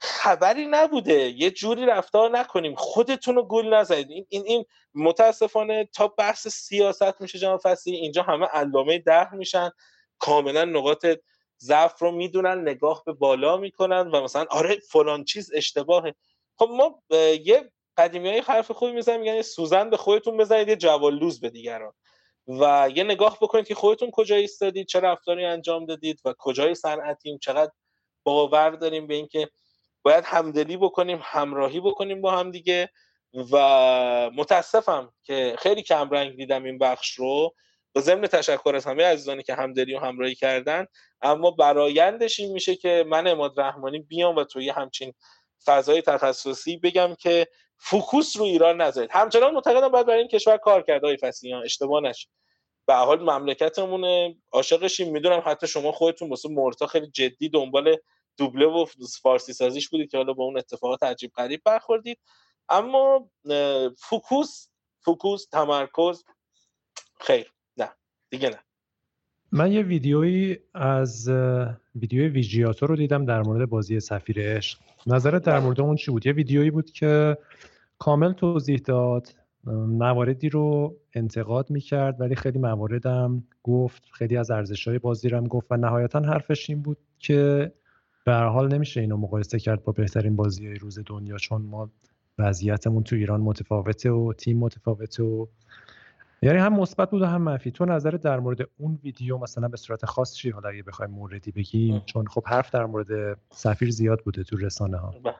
خبری 0.00 0.66
نبوده. 0.66 1.28
یه 1.28 1.50
جوری 1.50 1.86
رفتار 1.86 2.38
نکنیم. 2.38 2.74
خودتون 2.74 3.34
رو 3.34 3.42
گل 3.42 3.74
نزنید. 3.74 4.10
این 4.10 4.26
این 4.28 4.42
این 4.46 4.64
متاسفانه 4.94 5.88
تا 5.94 6.08
بحث 6.08 6.48
سیاست 6.48 7.20
میشه 7.20 7.38
جناب 7.38 7.60
فصلی. 7.64 7.96
اینجا 7.96 8.22
همه 8.22 8.46
علامه 8.46 8.98
ده 8.98 9.34
میشن. 9.34 9.70
کاملا 10.18 10.64
نقاط 10.64 11.06
ضعف 11.60 12.02
رو 12.02 12.10
می‌دونن 12.10 12.60
نگاه 12.60 13.02
به 13.06 13.12
بالا 13.12 13.56
می‌کنن 13.56 14.10
و 14.10 14.22
مثلا 14.22 14.46
آره 14.50 14.76
فلان 14.76 15.24
چیز 15.24 15.50
اشتباهه. 15.54 16.14
خب 16.58 16.68
ما 16.70 17.02
یه 17.44 17.72
قدیمی 17.96 18.28
های 18.28 18.40
حرف 18.40 18.70
خوبی 18.70 18.92
می‌زنن 18.92 19.16
میگن 19.16 19.42
سوزن 19.42 19.90
به 19.90 19.96
خودتون 19.96 20.36
بزنید 20.36 20.68
یه 20.68 20.76
جوالوز 20.76 21.40
به 21.40 21.50
دیگران. 21.50 21.92
و 22.48 22.90
یه 22.94 23.04
نگاه 23.04 23.38
بکنید 23.40 23.66
که 23.66 23.74
خودتون 23.74 24.10
کجا 24.10 24.36
ایستادید 24.36 24.86
چه 24.86 25.00
رفتاری 25.00 25.44
انجام 25.44 25.86
دادید 25.86 26.20
و 26.24 26.34
کجای 26.38 26.74
صنعتیم 26.74 27.38
چقدر 27.38 27.72
باور 28.24 28.70
داریم 28.70 29.06
به 29.06 29.14
اینکه 29.14 29.48
باید 30.02 30.24
همدلی 30.24 30.76
بکنیم 30.76 31.20
همراهی 31.22 31.80
بکنیم 31.80 32.20
با 32.20 32.30
هم 32.30 32.50
دیگه. 32.50 32.90
و 33.52 34.30
متاسفم 34.34 35.12
که 35.24 35.56
خیلی 35.58 35.82
کم 35.82 36.10
رنگ 36.10 36.36
دیدم 36.36 36.64
این 36.64 36.78
بخش 36.78 37.14
رو. 37.14 37.54
با 37.96 38.02
ضمن 38.02 38.26
تشکر 38.26 38.72
از 38.76 38.86
همه 38.86 39.04
عزیزانی 39.04 39.42
که 39.42 39.54
همدلی 39.54 39.94
و 39.94 39.98
همراهی 39.98 40.34
کردن. 40.34 40.86
اما 41.22 41.50
برایندش 41.50 42.40
این 42.40 42.52
میشه 42.52 42.76
که 42.76 43.04
من 43.08 43.26
اماد 43.26 43.60
رحمانی 43.60 43.98
بیام 43.98 44.36
و 44.36 44.44
توی 44.44 44.70
همچین 44.70 45.14
فضای 45.64 46.02
تخصصی 46.02 46.76
بگم 46.76 47.14
که 47.14 47.46
focus 47.78 48.36
رو 48.36 48.42
ایران 48.42 48.80
نذارید. 48.80 49.10
همچنان 49.12 49.54
معتقدم 49.54 49.88
باید 49.88 50.06
برای 50.06 50.18
این 50.18 50.28
کشور 50.28 50.56
کار 50.56 50.82
کرد 50.82 51.04
آقای 51.04 51.16
فسیان 51.16 51.64
اشتباه 51.64 52.02
نشه. 52.02 52.28
به 52.86 52.94
حال 52.94 53.22
مملکتمونه. 53.22 54.36
عاشقشیم. 54.52 55.12
می‌دونم 55.12 55.42
حتی 55.46 55.66
شما 55.66 55.92
خودتون 55.92 56.30
واسه 56.30 56.48
مرتا 56.48 56.86
خیلی 56.86 57.06
جدی 57.06 57.48
دنبال 57.48 57.96
دوبله 58.36 58.66
و 58.66 58.86
فارسی 59.22 59.52
سازیش 59.52 59.88
بودید 59.88 60.10
که 60.10 60.16
حالا 60.16 60.32
با 60.32 60.44
اون 60.44 60.58
اتفاقات 60.58 61.02
عجیب 61.02 61.32
غریب 61.36 61.62
برخوردید. 61.64 62.18
اما 62.68 63.30
focus 63.98 64.68
focus 65.00 65.46
تمرکز 65.46 66.24
خیر. 67.20 67.55
دیگه 68.30 68.48
نه. 68.48 68.56
من 69.52 69.72
یه 69.72 69.82
ویدیویی 69.82 70.58
از 70.74 71.28
ویدیو 71.94 72.32
ویژیاتو 72.32 72.86
رو 72.86 72.96
دیدم 72.96 73.24
در 73.24 73.42
مورد 73.42 73.68
بازی 73.68 74.00
سفیر 74.00 74.56
عشق. 74.56 74.78
نظرت 75.06 75.42
در 75.42 75.52
بله. 75.52 75.64
مورد 75.64 75.80
اون 75.80 75.96
چی 75.96 76.10
بود؟ 76.10 76.26
یه 76.26 76.32
ویدیویی 76.32 76.70
بود 76.70 76.90
که 76.90 77.38
کامل 77.98 78.32
توضیح 78.32 78.78
داد 78.78 79.34
مواردی 79.88 80.48
رو 80.48 80.96
انتقاد 81.14 81.70
می‌کرد 81.70 82.20
ولی 82.20 82.34
خیلی 82.34 82.58
مواردم 82.58 83.44
گفت 83.62 84.02
خیلی 84.12 84.36
از 84.36 84.50
ارزش 84.50 84.88
های 84.88 84.98
بازی 84.98 85.28
رو 85.28 85.36
هم 85.36 85.46
گفت 85.46 85.66
و 85.70 85.76
نهایتا 85.76 86.20
حرفش 86.20 86.70
این 86.70 86.82
بود 86.82 86.98
که 87.18 87.72
به 88.24 88.32
هر 88.32 88.46
حال 88.46 88.74
نمیشه 88.74 89.00
اینو 89.00 89.16
مقایسه 89.16 89.58
کرد 89.58 89.84
با 89.84 89.92
بهترین 89.92 90.36
بازی 90.36 90.74
روز 90.74 90.98
دنیا 91.06 91.36
چون 91.36 91.62
ما 91.62 91.90
وضعیتمون 92.38 93.02
تو 93.02 93.16
ایران 93.16 93.40
متفاوته 93.40 94.10
و 94.10 94.32
تیم 94.32 94.58
متفاوته 94.58 95.22
و 95.22 95.46
یعنی 96.42 96.58
هم 96.58 96.72
مثبت 96.72 97.10
بود 97.10 97.22
و 97.22 97.26
هم 97.26 97.42
منفی. 97.42 97.70
تو 97.70 97.84
نظر 97.84 98.10
در 98.10 98.40
مورد 98.40 98.58
اون 98.78 98.98
ویدیو 99.04 99.38
مثلا 99.38 99.68
به 99.68 99.76
صورت 99.76 100.06
خاص 100.06 100.34
چی 100.34 100.50
حالا 100.50 100.68
اگه 100.68 100.82
بخوایم 100.82 101.10
موردی 101.10 101.50
بگیم 101.50 102.02
چون 102.06 102.26
خب 102.26 102.46
حرف 102.46 102.70
در 102.70 102.86
مورد 102.86 103.38
سفیر 103.50 103.90
زیاد 103.90 104.20
بوده 104.20 104.44
تو 104.44 104.56
رسانه 104.56 104.96
ها. 104.96 105.14
بله. 105.24 105.34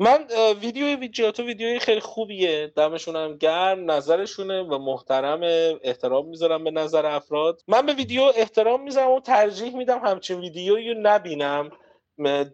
من 0.00 0.18
ویدیو 0.60 0.86
ویدیو 0.86 1.32
ویدیوی 1.38 1.78
خیلی 1.78 2.00
خوبیه. 2.00 2.72
دمشون 2.76 3.16
هم 3.16 3.36
گرم 3.36 3.90
نظرشونه 3.90 4.62
و 4.62 4.78
محترم 4.78 5.40
احترام 5.82 6.28
می‌ذارم 6.28 6.64
به 6.64 6.70
نظر 6.70 7.06
افراد. 7.06 7.62
من 7.68 7.86
به 7.86 7.94
ویدیو 7.94 8.32
احترام 8.36 8.82
می‌ذارم 8.82 9.10
و 9.10 9.20
ترجیح 9.20 9.76
میدم 9.76 9.98
همچین 9.98 10.40
ویدیویی 10.40 10.94
نبینم. 11.02 11.70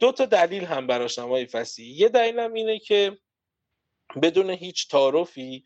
دو 0.00 0.12
تا 0.12 0.24
دلیل 0.24 0.64
هم 0.64 0.86
براشم 0.86 1.28
های 1.28 1.46
فسی 1.46 1.84
یه 1.84 2.08
دلیلم 2.08 2.52
اینه 2.52 2.78
که 2.78 3.18
بدون 4.22 4.50
هیچ 4.50 4.88
تعارفی 4.88 5.64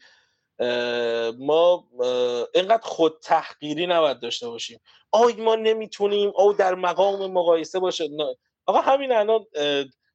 ما 1.39 1.89
اینقدر 2.55 2.82
خود 2.82 3.19
تحقیری 3.23 3.87
نباید 3.87 4.20
داشته 4.20 4.49
باشیم. 4.49 4.81
آی 5.12 5.32
ما 5.32 5.55
نمی‌تونیم 5.55 6.32
او 6.37 6.53
در 6.53 6.74
مقام 6.74 7.32
مقایسه 7.32 7.78
باشه. 7.78 8.09
آقا 8.66 8.81
همین 8.81 9.12
الان 9.12 9.47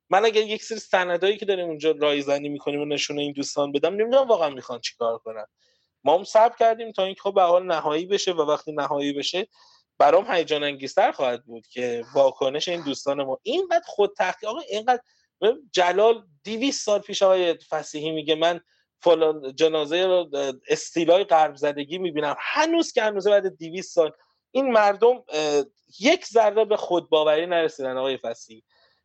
من 0.09 0.25
اگر 0.25 0.41
یک 0.41 0.63
سری 0.63 0.79
سندایی 0.79 1.37
که 1.37 1.45
داریم 1.45 1.65
اونجا 1.65 1.91
رایزنی 1.91 2.49
می‌کنیم 2.49 2.81
و 2.81 2.85
نشونه 2.85 3.21
این 3.21 3.31
دوستان 3.31 3.71
بدم 3.71 3.93
نمی‌دونم 3.93 4.27
واقعا 4.27 4.49
می‌خوان 4.49 4.79
چیکار 4.79 5.17
کنن. 5.17 5.45
ما 6.03 6.17
هم 6.17 6.23
صبر 6.23 6.55
کردیم 6.59 6.91
تا 6.91 7.03
اینکه 7.03 7.21
خب 7.21 7.33
به 7.33 7.41
حال 7.41 7.65
نهایی 7.65 8.05
بشه 8.05 8.31
و 8.31 8.41
وقتی 8.41 8.71
نهایی 8.71 9.13
بشه 9.13 9.47
برام 9.97 10.31
هیجان 10.31 10.63
انگیزتر 10.63 11.11
خواهد 11.11 11.45
بود 11.45 11.67
که 11.67 12.05
واکنش 12.13 12.67
این 12.67 12.81
دوستان 12.81 13.23
ما. 13.23 13.39
اینقدر 13.43 13.85
خود 13.85 14.13
تحقیق 14.17 14.49
آقا 14.49 14.59
اینقدر 14.59 15.01
جلال 15.71 16.23
200 16.43 16.85
سال 16.85 16.99
پیش 16.99 17.23
آقای 17.23 17.53
فسیحی 17.69 18.11
میگه 18.11 18.35
من 18.35 18.59
فلان 19.05 19.55
جنازه 19.55 20.05
رو 20.05 20.29
استیلای 20.67 21.23
غرب 21.23 21.55
زدگی 21.55 21.97
می‌بینم. 21.97 22.35
هنوز 22.39 22.91
که 22.91 23.03
هنوز 23.03 23.27
بعد 23.27 23.57
200 23.57 23.93
سال. 23.93 24.11
این 24.51 24.71
مردم 24.71 25.23
یک 25.99 26.25
ذره 26.25 26.65
به 26.65 26.77
خودباوری 26.77 27.45
نرسیدن 27.45 27.97
آقای 27.97 28.17
فسیحی 28.17 28.63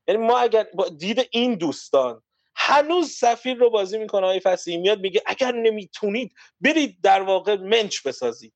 یعنی 0.08 0.26
ما 0.26 0.38
اگر 0.38 0.66
با 0.74 0.88
دید 0.88 1.28
این 1.30 1.54
دوستان 1.54 2.22
هنوز 2.56 3.10
سفیر 3.10 3.56
رو 3.56 3.70
بازی 3.70 3.98
می‌کنه 3.98 4.22
آقای 4.22 4.40
فسیحی 4.40 4.76
میاد 4.76 5.00
میگه 5.00 5.22
اگر 5.26 5.52
نمی‌تونید 5.52 6.34
برید 6.60 6.98
در 7.02 7.22
واقع 7.22 7.56
منچ 7.56 8.02
بسازید. 8.02 8.54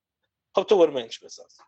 خب 0.54 0.62
تو 0.62 0.78
برو 0.78 0.92
منچ 0.92 1.20
بساز. 1.20 1.58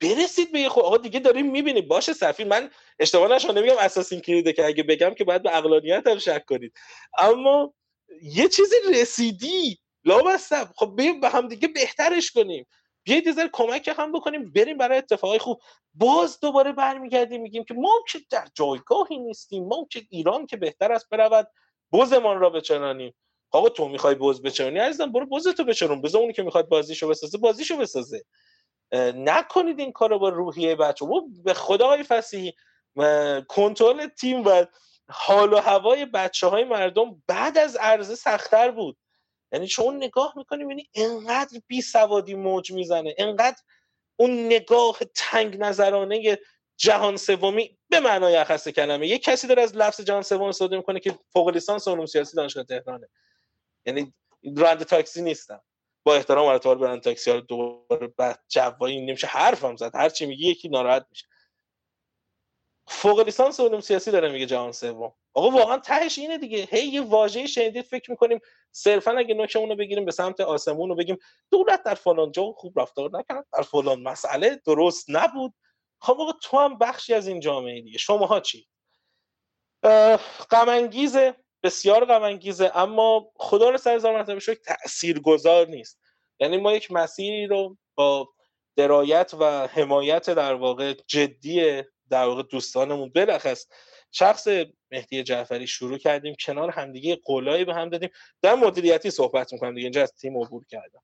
برسید 0.00 0.52
به 0.52 0.68
خب 0.68 0.80
آقا 0.80 0.96
دیگه 0.96 1.20
داریم 1.20 1.50
می‌بینیم. 1.50 1.88
باشه 1.88 2.12
سفیر 2.12 2.46
من 2.46 2.70
اشتباه 2.98 3.30
نشون 3.30 3.58
نمیگم 3.58 3.76
اساسین 3.80 4.20
کلیده 4.20 4.52
که 4.52 4.66
اگه 4.66 4.82
بگم 4.82 5.14
که 5.14 5.24
باید 5.24 5.42
به 5.42 5.56
اقلانیت 5.56 6.06
هم 6.06 6.18
شک 6.18 6.44
کنید. 6.44 6.72
اما 7.18 7.74
یه 8.22 8.48
چیزی 8.48 8.76
رسیدی. 8.92 9.78
لامصب 10.04 10.68
خب 10.76 10.92
بیایم 10.96 11.20
به 11.20 11.28
هم 11.28 11.48
دیگه 11.48 11.68
بهترش 11.68 12.30
کنیم. 12.30 12.66
بیایید 13.04 13.26
یه 13.26 13.50
کمک 13.52 13.94
هم 13.98 14.12
بکنیم. 14.12 14.52
بریم 14.52 14.76
برای 14.76 14.98
اتفاقای 14.98 15.38
خوب. 15.38 15.60
باز 15.94 16.40
دوباره 16.40 16.72
برمیگردیم 16.72 17.42
میگیم 17.42 17.64
که 17.64 17.74
ما 17.74 17.92
که 18.08 18.18
در 18.30 18.48
جایگاهی 18.54 19.18
نیستیم. 19.18 19.64
ما 19.64 19.86
که 19.90 20.02
ایران 20.10 20.46
که 20.46 20.56
بهتر 20.56 20.92
است 20.92 21.08
برود. 21.10 21.48
بزمان 21.92 22.40
را 22.40 22.50
بچنانیم. 22.50 23.14
آقا 23.50 23.68
تو 23.68 23.88
می‌خوای 23.88 24.14
بز 24.14 24.42
بچرونی 24.42 24.78
عزیزم 24.78 25.12
برو 25.12 25.26
بزتو 25.26 25.64
بچرون 25.64 26.02
بذار 26.02 26.20
اونی 26.20 26.32
که 26.32 26.42
می‌خواد 26.42 26.68
بازیشو 26.68 27.08
بسازه 27.08 27.38
بازیشو 27.38 27.76
بسازه. 27.76 28.24
نکنید 29.14 29.78
این 29.78 29.92
کارو 29.92 30.18
با 30.18 30.28
روحیه 30.28 30.74
بچه 30.74 31.06
و 31.06 31.20
به 31.44 31.54
خدای 31.54 32.02
فسیحی. 32.02 32.52
کنترل 33.48 34.06
تیم 34.06 34.44
و 34.44 34.64
حال 35.10 35.52
و 35.52 35.56
هوای 35.56 36.04
بچه 36.06 36.46
های 36.46 36.64
مردم 36.64 37.22
بعد 37.26 37.58
از 37.58 37.76
عرضه 37.76 38.14
سختتر 38.14 38.70
بود. 38.70 38.96
یعنی 39.52 39.68
شما 39.68 39.92
نگاه 39.92 40.32
می‌کنی 40.36 40.64
ببینی 40.64 40.88
انقدر 40.94 41.60
بی 41.66 41.82
سوادی 41.82 42.34
موج 42.34 42.72
می‌زنه 42.72 43.14
انقدر 43.18 43.56
اون 44.16 44.46
نگاه 44.46 44.98
تنگ 45.14 45.56
نظرانه 45.58 46.38
جهان 46.76 47.16
سومی 47.16 47.78
به 47.88 48.00
معنای 48.00 48.36
اخص 48.36 48.68
کلمه. 48.68 49.06
یه 49.06 49.18
کسی 49.18 49.46
داره 49.46 49.62
از 49.62 49.76
لفظ 49.76 50.00
جهان 50.00 50.22
سوم 50.22 50.42
استفاده 50.42 50.76
می‌کنه 50.76 51.00
که 51.00 51.18
فوق 51.32 51.48
لیسانس 51.48 51.88
علوم 51.88 52.06
سیاسی 52.06 52.36
دانشگاه 52.36 52.64
تهرانه. 52.64 53.08
یعنی 53.86 54.14
راننده 54.56 54.84
تاکسی 54.84 55.22
نیستم. 55.22 55.60
با 56.04 56.14
احترام 56.14 56.46
ارتباط 56.46 56.78
برند 56.78 57.00
تاکسی 57.00 57.30
ها 57.30 57.40
دوباره 57.40 58.06
بعد 58.06 58.40
جوایی 58.48 59.06
نمیشه 59.06 59.26
حرفم 59.26 59.76
زد. 59.76 59.94
هر 59.94 60.08
چی 60.08 60.26
میگی 60.26 60.50
یکی 60.50 60.68
ناراحت 60.68 61.06
میشه. 61.10 61.26
فوق 62.88 63.20
لیسانس 63.20 63.60
علوم 63.60 63.80
سیاسی 63.80 64.10
داره 64.10 64.28
میگه 64.28 64.46
جهان 64.46 64.72
سوم. 64.72 65.12
آقا 65.34 65.50
واقعا 65.50 65.78
تهش 65.78 66.18
اینه 66.18 66.38
دیگه. 66.38 66.68
هی 66.70 66.86
یه 66.86 67.00
واژه 67.00 67.46
شنیدید 67.46 67.84
فکر 67.84 68.10
می‌کنیم 68.10 68.40
صرفا 68.72 69.10
اگه 69.10 69.34
نوکمون 69.34 69.68
رو 69.68 69.76
بگیریم 69.76 70.04
به 70.04 70.12
سمت 70.12 70.40
آسمون 70.40 70.88
رو 70.88 70.94
بگیم 70.94 71.18
دولت 71.50 71.82
در 71.82 71.94
فلان 71.94 72.32
جا 72.32 72.52
خوب 72.52 72.80
رفتار 72.80 73.10
نکرد 73.12 73.46
در 73.52 73.62
فلان 73.62 74.02
مسئله 74.02 74.60
درست 74.66 75.06
نبود. 75.08 75.54
خب 76.00 76.20
آقا 76.20 76.32
تو 76.32 76.58
هم 76.58 76.78
بخشی 76.78 77.14
از 77.14 77.28
این 77.28 77.40
جامعه 77.40 77.80
دیگه. 77.80 77.98
شماها 77.98 78.40
چی؟ 78.40 78.66
غم 80.50 80.90
بسیار 81.62 82.04
غم 82.04 82.38
اما 82.74 83.32
خدا 83.36 83.70
رو 83.70 83.78
سر 83.78 83.94
هزار 83.94 84.16
مرتبه 84.16 84.54
تاثیرگذار 84.54 85.66
نیست. 85.66 86.00
یعنی 86.40 86.56
ما 86.56 86.72
یک 86.72 86.92
مسیری 86.92 87.46
رو 87.46 87.76
با 87.94 88.28
درایت 88.76 89.34
و 89.38 89.66
حمایت 89.66 90.30
در 90.30 90.54
واقع 90.54 90.94
جدی 91.06 91.82
در 92.10 92.24
واقع 92.24 92.42
دوستانمون. 92.42 93.10
بلخص 93.10 93.66
شخص 94.12 94.48
مهدی 94.90 95.22
جعفری 95.22 95.66
شروع 95.66 95.98
کردیم 95.98 96.34
کنار 96.46 96.70
همدیگه 96.70 97.16
قولایی 97.24 97.64
به 97.64 97.74
هم 97.74 97.88
دادیم. 97.88 98.10
در 98.42 98.54
مدیریتی 98.54 99.10
صحبت 99.10 99.52
می‌کنم 99.52 99.74
دیگه 99.74 99.84
اینجا 99.84 100.02
از 100.02 100.12
تیم 100.12 100.42
عبور 100.42 100.64
کردم. 100.68 101.00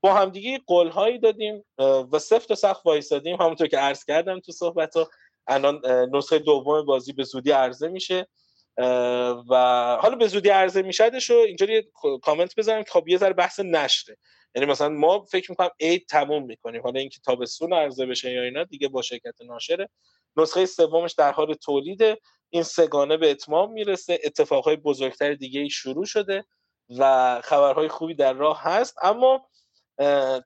با 0.00 0.14
همدیگه 0.14 0.60
قولهایی 0.66 1.18
دادیم 1.18 1.64
و 2.12 2.18
سفت 2.18 2.50
و 2.50 2.54
سخت 2.54 2.86
وایسادیم. 2.86 3.36
همونطور 3.36 3.66
که 3.66 3.78
عرض 3.78 4.04
کردم 4.04 4.40
تو 4.40 4.52
صحبت 4.52 4.96
ها 4.96 5.10
الان 5.46 5.80
نسخه 6.12 6.38
دوم 6.38 6.86
بازی 6.86 7.12
به 7.12 7.24
زودی 7.24 7.50
عرضه 7.50 7.88
میشه. 7.88 8.26
و 9.50 9.54
حالا 10.02 10.16
به 10.16 10.28
زودی 10.28 10.48
عرضه 10.48 10.82
میشدش 10.82 11.30
و 11.30 11.34
اینجوری 11.34 11.82
کامنت 12.22 12.54
بزنم 12.56 12.82
که 12.82 12.90
خب 12.90 13.08
یه 13.08 13.18
ذره 13.18 13.32
بحث 13.32 13.60
نشره 13.60 14.16
یعنی 14.54 14.70
مثلا 14.70 14.88
ما 14.88 15.24
فکر 15.24 15.50
می‌کنم 15.50 15.70
عید 15.80 16.06
تموم 16.08 16.46
می‌کنیم. 16.46 16.82
حالا 16.82 17.00
اینکه 17.00 17.18
تابستون 17.24 17.72
عرضه 17.72 18.06
بشه 18.06 18.32
یا 18.32 18.42
اینا 18.42 18.64
دیگه 18.64 18.88
با 18.88 19.02
شرکت 19.02 19.34
ناشره. 19.46 19.88
نسخه 20.36 20.66
سومش 20.66 21.12
در 21.12 21.32
حال 21.32 21.54
تولیده 21.54 22.18
این 22.50 22.62
سگانه 22.62 23.16
به 23.16 23.30
اتمام 23.30 23.72
می‌رسه. 23.72 24.18
اتفاقهای 24.24 24.76
بزرگتر 24.76 25.34
دیگه 25.34 25.60
ای 25.60 25.70
شروع 25.70 26.04
شده 26.04 26.44
و 26.98 27.40
خبرهای 27.44 27.88
خوبی 27.88 28.14
در 28.14 28.32
راه 28.32 28.62
هست. 28.62 28.96
اما 29.02 29.48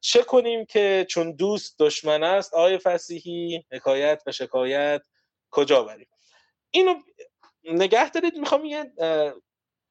چه 0.01 0.23
کنیم 0.23 0.65
که 0.65 1.07
چون 1.09 1.33
دوست 1.33 1.79
دشمن 1.79 2.23
است 2.23 2.55
آقای 2.55 2.79
فسیحی 2.79 3.65
حکایت 3.73 4.23
و 4.27 4.33
شکایت 4.33 5.03
کجا 5.51 5.83
بریم؟ 5.83 6.09
اینو 6.71 6.95
نگه 7.65 8.11
دارید. 8.11 8.37
می‌خوام 8.37 8.65
یه 8.65 8.93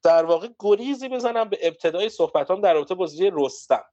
در 0.03 0.26
واقع 0.26 0.47
گریزی 0.59 1.09
بزنم 1.09 1.49
به 1.49 1.57
ابتدای 1.61 2.09
صحبتام 2.09 2.61
در 2.61 2.73
رابطه 2.73 2.95
بازی 2.95 3.31
رستم. 3.34 3.84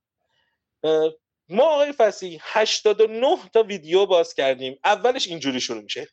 ما 1.48 1.64
آقای 1.64 1.93
فسی 1.93 2.39
89 2.43 3.36
تا 3.52 3.62
ویدیو 3.62 4.06
باز 4.06 4.35
کردیم. 4.35 4.78
اولش 4.85 5.27
اینجوری 5.27 5.60
شروع 5.60 5.82
میشه. 5.82 6.09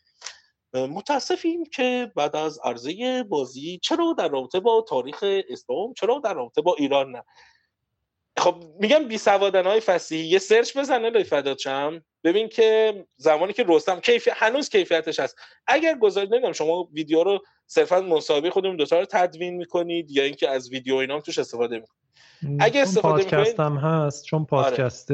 متاسفیم 0.73 1.65
که 1.65 2.11
بعد 2.15 2.35
از 2.35 2.60
عرضه 2.64 3.23
بازی 3.23 3.80
چرا 3.84 4.15
در 4.18 4.27
رابطه 4.27 4.60
با 4.60 4.85
تاریخ 4.89 5.23
اسلام 5.49 5.93
چرا 5.93 6.22
در 6.23 6.34
رابطه 6.34 6.61
با 6.61 6.76
ایران 6.80 7.11
نه؟ 7.11 7.23
خب 8.38 8.55
میگم 8.80 9.07
بی 9.07 9.18
سوادن 9.18 9.65
های 9.65 9.80
فسیحی 9.80 10.26
یه 10.26 10.39
سرچ 10.39 10.77
بزنه 10.77 11.10
لای 11.10 11.23
فدات 11.23 11.68
ببین 12.23 12.49
که 12.49 12.93
زمانی 13.18 13.53
که 13.53 13.65
رستم 13.68 13.99
کیف... 13.99 14.30
هنوز 14.31 14.69
کیفیتش 14.69 15.19
هست. 15.19 15.38
اگر 15.68 15.97
گذارید 15.97 16.31
نمی‌دونم 16.31 16.53
شما 16.53 16.84
ویدیو 16.84 17.23
رو 17.23 17.39
صرفا 17.68 18.01
مصاحبه 18.01 18.49
خودمون 18.49 18.76
دوتا 18.76 18.99
رو 18.99 19.05
تدوین 19.10 19.57
می‌کنید 19.57 20.11
یا 20.11 20.23
اینکه 20.23 20.49
از 20.49 20.69
ویدیو 20.69 20.95
اینام 20.95 21.19
توش 21.19 21.39
استفاده 21.39 21.76
می‌کنید. 21.76 22.03
اگه 22.60 22.81
استفاده 22.81 23.23
پادکست 23.23 23.60
هم 23.60 23.77
هست. 23.77 24.26
چون 24.26 24.39
آره. 24.39 24.47
پادکست 24.47 25.11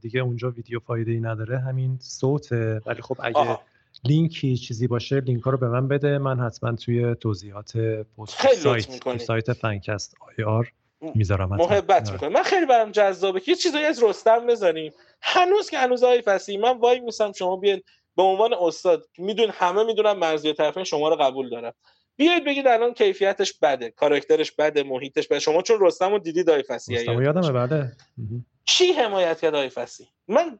دیگه 0.00 0.20
اونجا 0.20 0.50
ویدیو 0.50 0.80
فایده 0.80 1.10
ای 1.10 1.20
نداره. 1.20 1.58
همین 1.58 1.98
صوته. 2.00 2.80
ولی 2.86 3.02
خب 3.02 3.16
اگه 3.22 3.38
آها. 3.38 3.62
لینکی 4.04 4.56
چیزی 4.56 4.86
باشه 4.86 5.20
لینک 5.20 5.42
ها 5.42 5.50
رو 5.50 5.58
به 5.58 5.68
من 5.68 5.88
بده. 5.88 6.18
من 6.18 6.40
حتما 6.40 6.72
توی 6.72 7.14
توضیحات 7.14 7.76
پست 8.18 8.54
سایت 8.54 9.18
سایت 9.18 9.52
فنکست 9.52 10.14
آی 10.20 10.44
آر 10.44 10.72
می‌ذارم 11.14 11.48
محبت 11.48 12.02
آره. 12.02 12.12
می‌کنم. 12.12 12.32
من 12.32 12.42
خیلی 12.42 12.66
برام 12.66 12.90
جذابه 12.90 13.40
که 13.40 13.50
یه 13.50 13.56
چیزایی 13.56 13.84
از 13.84 14.02
رستم 14.02 14.46
بزنیم. 14.46 14.92
هنوز 15.22 15.70
که 15.70 15.78
هنوز 15.78 16.04
های 16.04 16.22
فسی 16.22 16.56
من 16.56 16.78
وای 16.78 17.00
میسم 17.00 17.32
شما 17.32 17.56
بیاین 17.56 17.82
به 18.16 18.22
عنوان 18.22 18.54
استاد. 18.54 19.08
میدون 19.18 19.50
همه 19.50 19.84
می‌دونم 19.84 20.18
مرزی 20.18 20.52
طرفین 20.52 20.84
شما 20.84 21.08
رو 21.08 21.16
قبول 21.16 21.50
دارم. 21.50 21.72
بیاید 22.16 22.44
بگید 22.44 22.66
الان 22.66 22.94
کیفیتش 22.94 23.52
بده 23.58 23.90
کاراکترش 23.90 24.52
بده 24.52 24.82
محیطش 24.82 25.28
بده. 25.28 25.38
شما 25.38 25.62
چون 25.62 25.76
رستم 25.80 26.10
رو 26.10 26.18
دیدی 26.18 26.44
دای 26.44 26.62
فسی 26.62 26.94
رستم 26.94 27.22
یادمه 27.22 27.52
بله. 27.52 27.92
چی 28.64 28.92
حمایت 28.92 29.40
کرد 29.40 29.52
دای 29.52 29.68
فسی 29.68 30.08
من 30.28 30.58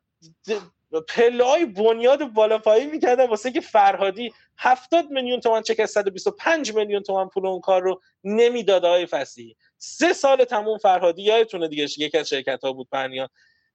پله 1.08 1.44
های 1.44 1.66
بنیاد 1.66 2.32
بالا 2.32 2.58
پایی 2.58 2.86
می‌کردم 2.86 3.26
واسه 3.26 3.50
که 3.50 3.60
فرهادی 3.60 4.32
70 4.58 5.10
میلیون 5.10 5.40
تومان 5.40 5.62
چک 5.62 5.80
از 5.80 5.90
125 5.90 6.74
میلیون 6.74 7.02
تومان 7.02 7.28
پول 7.28 7.46
اون 7.46 7.60
کار 7.60 7.82
رو 7.82 8.00
نمی‌داد 8.24 8.84
های 8.84 9.06
فسی 9.06 9.56
سه 9.84 10.12
سال 10.12 10.44
تموم 10.44 10.78
فرهادی 10.78 11.22
یادتونه 11.22 11.68
دیگه 11.68 11.82
یکی 11.82 12.18
از 12.18 12.28
شرکت 12.28 12.64
ها 12.64 12.72
بود 12.72 12.88
پرنیان 12.92 13.28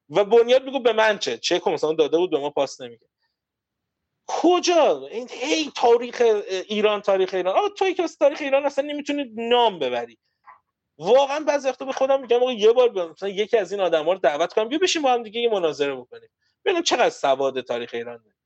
و 0.10 0.24
بنیاد 0.24 0.64
میگو 0.64 0.80
به 0.80 0.94
من 0.94 1.20
چه؟ 1.20 1.38
چه 1.38 1.62
مثلا 1.66 1.94
داده 1.94 2.18
بود 2.18 2.32
به 2.32 2.40
ما 2.40 2.50
پاس 2.50 2.82
نمیگه. 2.82 3.08
کجا؟ 4.28 5.08
این 5.08 5.30
هی 5.32 5.72
تاریخ 5.76 6.22
ایران 6.50 7.02
تاریخ 7.02 7.34
ایران. 7.34 7.58
آقا 7.58 7.70
توی 7.70 7.94
که 7.94 8.08
تاریخ 8.08 8.42
ایران 8.42 8.66
اصلا 8.66 8.86
نمی‌تونی 8.86 9.32
نام 9.36 9.80
ببری. 9.80 10.18
واقعا 10.98 11.40
بعضی 11.40 11.70
وقتا 11.70 11.86
به 11.86 11.94
خودم 11.94 12.22
میگم 12.22 12.38
آقا 12.38 12.52
یه 12.52 12.72
بار 12.72 13.12
مثلا 13.12 13.30
یکی 13.30 13.58
از 13.58 13.72
این 13.72 13.82
آدما 13.82 14.14
رو 14.14 14.20
دعوت 14.20 14.54
کنم 14.54 14.70
بیا 14.70 14.80
بشین 14.80 15.02
با 15.02 15.14
هم 15.14 15.24
دیگه 15.24 15.42
یه 15.42 15.50
مناظره 15.50 15.96
بکنیم. 15.96 16.30
ببینم 16.66 16.84
چقدر 16.84 17.10
سواد 17.10 17.62
تاریخ 17.62 17.90
ایران 17.94 18.18
داره. 18.24 18.36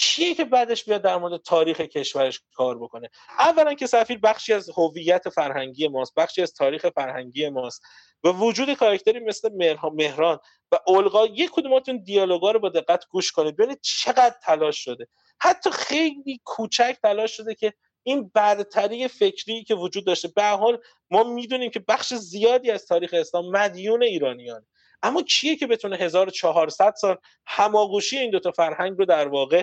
چیه 0.00 0.34
که 0.34 0.44
بعدش 0.44 0.84
بیاد 0.84 1.02
در 1.02 1.16
مورد 1.16 1.42
تاریخ 1.42 1.80
کشورش 1.80 2.40
کار 2.54 2.78
بکنه؟ 2.78 3.10
اولا 3.38 3.74
که 3.74 3.86
سفیر 3.86 4.18
بخشی 4.18 4.52
از 4.52 4.70
هویت 4.76 5.28
فرهنگی 5.28 5.88
ماست 5.88 6.14
بخشی 6.14 6.42
از 6.42 6.54
تاریخ 6.54 6.86
فرهنگی 6.88 7.48
ماست 7.48 7.82
و 8.24 8.28
وجود 8.28 8.74
کاراکتری 8.74 9.20
مثل 9.20 9.50
مهران 9.92 10.38
و 10.72 10.78
القا 10.88 11.26
یک 11.26 11.50
کدوماتون 11.50 12.02
دیالوگا 12.04 12.50
رو 12.50 12.60
با 12.60 12.68
دقت 12.68 13.04
گوش 13.10 13.32
کنید 13.32 13.56
ببینید 13.56 13.78
چقدر 13.82 14.34
تلاش 14.42 14.84
شده. 14.84 15.08
حتی 15.40 15.70
خیلی 15.70 16.40
کوچک 16.44 16.96
تلاش 17.02 17.36
شده 17.36 17.54
که 17.54 17.72
این 18.02 18.30
برتری 18.34 19.08
فکری 19.08 19.64
که 19.64 19.74
وجود 19.74 20.06
داشته. 20.06 20.28
به 20.28 20.44
حال 20.44 20.78
ما 21.10 21.22
می‌دونیم 21.22 21.70
که 21.70 21.80
بخش 21.88 22.14
زیادی 22.14 22.70
از 22.70 22.86
تاریخ 22.86 23.14
اسلام 23.14 23.50
مدیون 23.50 24.02
ایرانیان. 24.02 24.66
اما 25.02 25.22
کیه 25.22 25.56
که 25.56 25.66
بتونه 25.66 25.96
1400 25.96 26.94
سال 26.96 27.16
هماغوشی 27.46 28.18
این 28.18 28.30
دوتا 28.30 28.50
فرهنگ 28.50 28.98
رو 28.98 29.04
در 29.04 29.28
واقع 29.28 29.62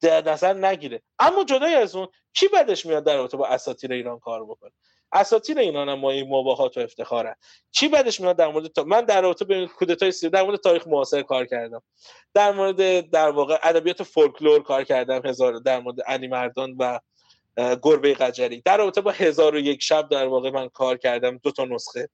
در 0.00 0.22
نظر 0.26 0.54
نگیره؟ 0.54 1.02
اما 1.18 1.44
جدای 1.44 1.74
از 1.74 1.96
اون 1.96 2.08
کی 2.34 2.48
بدش 2.48 2.86
میاد 2.86 3.04
در 3.04 3.16
رابطه 3.16 3.36
با 3.36 3.46
اساطیر 3.46 3.92
ایران 3.92 4.18
کار 4.18 4.44
بکنه؟ 4.44 4.72
اساطیر 5.12 5.58
اینا 5.58 5.82
هم 5.82 6.04
این 6.04 6.28
مباهات 6.28 6.76
و 6.76 6.80
افتخاره. 6.80 7.36
چی 7.70 7.88
بدش 7.88 8.20
میاد 8.20 8.36
در 8.36 8.48
مورد 8.48 8.80
من 8.80 9.04
در 9.04 9.20
رابطه 9.22 9.44
به 9.44 9.66
کودتای 9.66 10.12
سی 10.12 10.28
در 10.28 10.42
مورد 10.42 10.60
تاریخ 10.60 10.86
معاصر 10.86 11.22
کار 11.22 11.46
کردم. 11.46 11.82
در 12.34 12.52
مورد 12.52 13.10
در 13.10 13.30
واقع 13.30 13.58
ادبیات 13.62 14.02
فولکلور 14.02 14.62
کار 14.62 14.84
کردم 14.84 15.26
هزار 15.26 15.52
در 15.52 15.80
مورد 15.80 16.00
علی 16.00 16.28
مردان 16.28 16.76
و 16.78 17.00
گربه 17.82 18.14
قجری. 18.14 18.62
در 18.64 18.76
رابطه 18.76 19.00
با 19.00 19.10
هزار 19.10 19.54
و 19.54 19.58
یک 19.58 19.82
شب 19.82 20.08
در 20.08 20.26
واقع 20.26 20.50
من 20.50 20.68
کار 20.68 20.96
کردم 20.96 21.38
دو 21.38 21.50
تا 21.50 21.64
نسخه. 21.64 22.08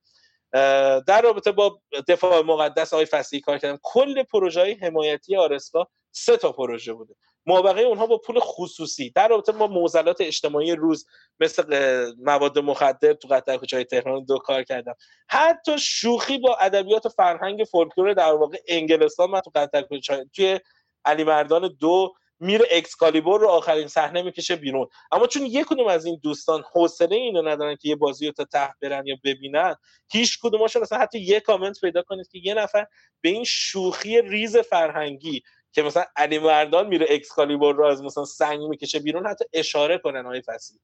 در 1.07 1.23
رابطه 1.23 1.53
با 1.53 1.81
دفاع 2.09 2.43
مقدس 2.43 2.93
آقای 2.93 3.07
فصیحی 3.07 3.41
کار 3.41 3.59
کردم 3.59 3.79
کل 3.83 4.23
پروژه 4.23 4.61
های 4.61 4.73
حمایتی 4.73 5.37
آرستا 5.37 5.89
سه 6.13 6.37
تا 6.37 6.53
پروژه 6.53 6.93
بوده. 6.93 7.15
مابقی 7.47 7.81
اونها 7.81 8.07
با 8.07 8.19
پول 8.19 8.39
خصوصی. 8.41 9.11
در 9.11 9.29
رابطه 9.29 9.53
با 9.53 9.67
معضلات 9.67 10.21
اجتماعی 10.21 10.75
روز 10.75 11.07
مثل 11.41 12.13
مواد 12.19 12.59
مخدر 12.59 13.13
تو 13.13 13.29
قتل 13.29 13.57
کوچه 13.57 13.85
تهران 13.85 14.25
دو 14.25 14.39
کار 14.39 14.63
کردم 14.63 14.95
حتی 15.29 15.79
شوخی 15.79 16.39
با 16.39 16.57
ادبیات 16.57 17.09
فرهنگ 17.09 17.65
فولکلور 17.71 18.13
در 18.13 18.33
واقع 18.33 18.59
انگلستان 18.69 19.31
من 19.31 19.41
تو 19.41 19.51
قتل 19.55 19.83
کوچه 19.83 20.27
توی 20.35 20.61
علی 21.05 21.25
مردان 21.25 21.77
دو 21.81 22.15
میره 22.41 22.67
اکسکالیبور 22.71 23.41
رو 23.41 23.49
آخرین 23.49 23.89
صحنه 23.89 24.23
می‌کشه 24.23 24.57
بیرون. 24.57 24.89
اما 25.13 25.27
چون 25.27 25.47
یک 25.47 25.67
کدوم 25.67 25.87
از 25.87 26.05
این 26.05 26.21
دوستان 26.23 26.65
حوصله 26.73 27.17
اینو 27.17 27.43
ندارن 27.43 27.77
که 27.77 27.89
یه 27.89 27.97
بازی 27.97 28.27
رو 28.27 28.33
تا 28.33 28.45
ته 28.45 28.69
برن 28.83 29.07
یا 29.07 29.17
ببینن 29.25 29.75
هیچ 30.13 30.39
کدومشون 30.43 30.83
اصلا 30.83 30.99
حتی 30.99 31.19
یه 31.19 31.41
کامنت 31.41 31.81
پیدا 31.81 32.03
کنید 32.03 32.29
که 32.29 32.39
یه 32.43 32.55
نفر 32.55 32.87
به 33.21 33.29
این 33.29 33.45
شوخی 33.45 34.21
ریز 34.21 34.57
فرهنگی 34.57 35.43
که 35.73 35.83
مثلا 35.83 36.05
علی 36.17 36.39
مردان 36.39 36.87
میره 36.87 37.07
اکسکالیبور 37.11 37.75
رو 37.75 37.85
از 37.85 38.03
مثلا 38.03 38.25
سنگ 38.25 38.61
می‌کشه 38.61 38.99
بیرون 38.99 39.27
حتی 39.27 39.45
اشاره 39.53 39.99
کنن 39.99 40.27
های 40.27 40.43
فصیح. 40.43 40.79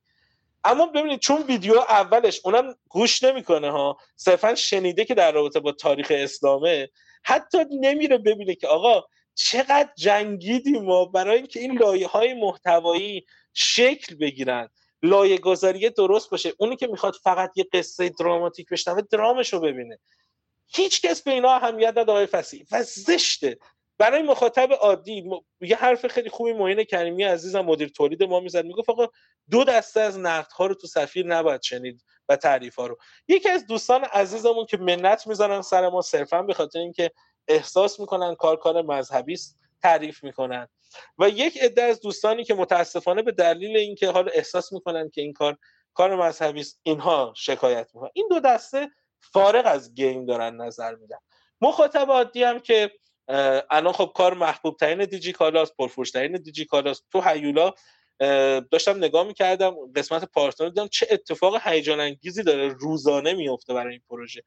اما 0.64 0.86
ببینید 0.86 1.20
چون 1.20 1.42
ویدیو 1.42 1.78
اولش 1.78 2.40
اونم 2.44 2.74
گوش 2.88 3.22
نمی‌کنه 3.22 3.70
ها 3.70 3.96
صرفا 4.16 4.54
شنیده 4.54 5.04
که 5.04 5.14
در 5.14 5.32
رابطه 5.32 5.60
با 5.60 5.72
تاریخ 5.72 6.12
اسلامه 6.14 6.88
حتی 7.22 7.58
نمیره 7.70 8.18
ببینه 8.18 8.54
که 8.54 8.68
آقا 8.68 9.04
چقدر 9.34 9.88
جنگیدیم 9.96 10.82
ما 10.82 11.04
برای 11.04 11.36
اینکه 11.36 11.60
این 11.60 11.78
لایه 11.78 12.06
های 12.06 12.34
محتوایی 12.34 13.26
شکل 13.54 14.14
بگیرن. 14.14 14.68
لایه 15.02 15.38
گذاری 15.38 15.90
درست 15.90 16.30
باشه. 16.30 16.52
اونی 16.58 16.76
که 16.76 16.86
می‌خواد 16.86 17.14
فقط 17.22 17.52
یه 17.56 17.66
قصه 17.72 18.08
دراماتیک 18.08 18.68
بشنوه 18.68 19.02
درامش 19.10 19.52
رو 19.52 19.60
ببینه. 19.60 19.98
هیچ 20.74 21.02
کس 21.02 21.22
به 21.22 21.30
اینا 21.30 21.50
اهمیت 21.52 21.98
آقای 21.98 22.26
فسی 22.26 22.66
و 22.72 22.82
زشته. 22.82 23.58
برای 23.98 24.22
مخاطب 24.22 24.72
عادی 24.72 25.30
یه 25.60 25.76
حرف 25.76 26.06
خیلی 26.06 26.30
خوبی 26.30 26.52
معین 26.52 26.84
کریمی 26.84 27.24
عزیزم 27.24 27.60
مدیر 27.60 27.88
تولید 27.88 28.22
ما 28.22 28.40
می‌زد. 28.40 28.64
می‌گفت 28.64 28.90
آقا 28.90 29.06
دو 29.50 29.64
دسته 29.64 30.00
از 30.00 30.18
نقد 30.18 30.52
ها 30.52 30.66
رو 30.66 30.74
تو 30.74 30.86
سفیر 30.86 31.26
نباید 31.26 31.62
شنید 31.62 32.02
و 32.28 32.36
تعریف 32.36 32.74
ها 32.74 32.86
رو. 32.86 32.98
یکی 33.28 33.48
از 33.48 33.66
دوستان 33.66 34.04
عزیزمون 34.04 34.66
که 34.66 34.76
منت 34.76 35.26
می‌زنن 35.26 35.62
سر 35.62 35.88
ما 35.88 36.02
صرفا 36.02 36.42
به 36.42 36.54
خاطر 36.54 36.78
اینکه 36.78 37.10
احساس 37.48 38.00
می‌کنن 38.00 38.34
کار 38.34 38.56
کار 38.56 38.82
مذهبی 38.82 39.32
است 39.32 39.58
تعریف 39.82 40.24
می‌کنن. 40.24 40.68
و 41.18 41.28
یک 41.28 41.58
عده 41.62 41.82
از 41.82 42.00
دوستانی 42.00 42.44
که 42.44 42.54
متاسفانه 42.54 43.22
به 43.22 43.32
دلیل 43.32 43.76
اینکه 43.76 44.10
حالا 44.10 44.32
احساس 44.34 44.72
می‌کنن 44.72 45.10
که 45.10 45.20
این 45.20 45.32
کار 45.32 45.58
کار 45.94 46.16
مذهبی 46.16 46.60
است 46.60 46.80
اینها 46.82 47.34
شکایت 47.36 47.90
می‌کنن. 47.94 48.10
این 48.14 48.28
دو 48.30 48.40
دسته 48.40 48.90
فارغ 49.32 49.62
از 49.66 49.94
game 49.94 50.26
دارن 50.26 50.56
نظر 50.56 50.94
میدن. 50.94 51.18
مخاطب 51.60 52.10
عادی 52.10 52.42
هم 52.42 52.58
که 52.58 52.90
الان 53.70 53.92
خب 53.92 54.12
کار 54.14 54.34
محبوب 54.34 54.76
ترین 54.76 55.04
دیجی 55.04 55.32
کالاس 55.32 55.72
پرفروش 55.78 56.10
ترین 56.10 56.32
دیجی 56.32 56.64
کالاس 56.64 57.02
تو 57.12 57.20
هیولا 57.20 57.72
داشتم 58.70 58.96
نگاه 58.96 59.26
می‌کردم 59.26 59.74
قسمت 59.96 60.24
partner 60.24 60.68
دیدم 60.68 60.88
چه 60.88 61.06
اتفاق 61.10 61.60
هیجان 61.64 62.00
انگیزی 62.00 62.42
داره 62.42 62.68
روزانه 62.68 63.32
میفته 63.32 63.74
برای 63.74 63.92
این 63.92 64.02
پروژه. 64.10 64.42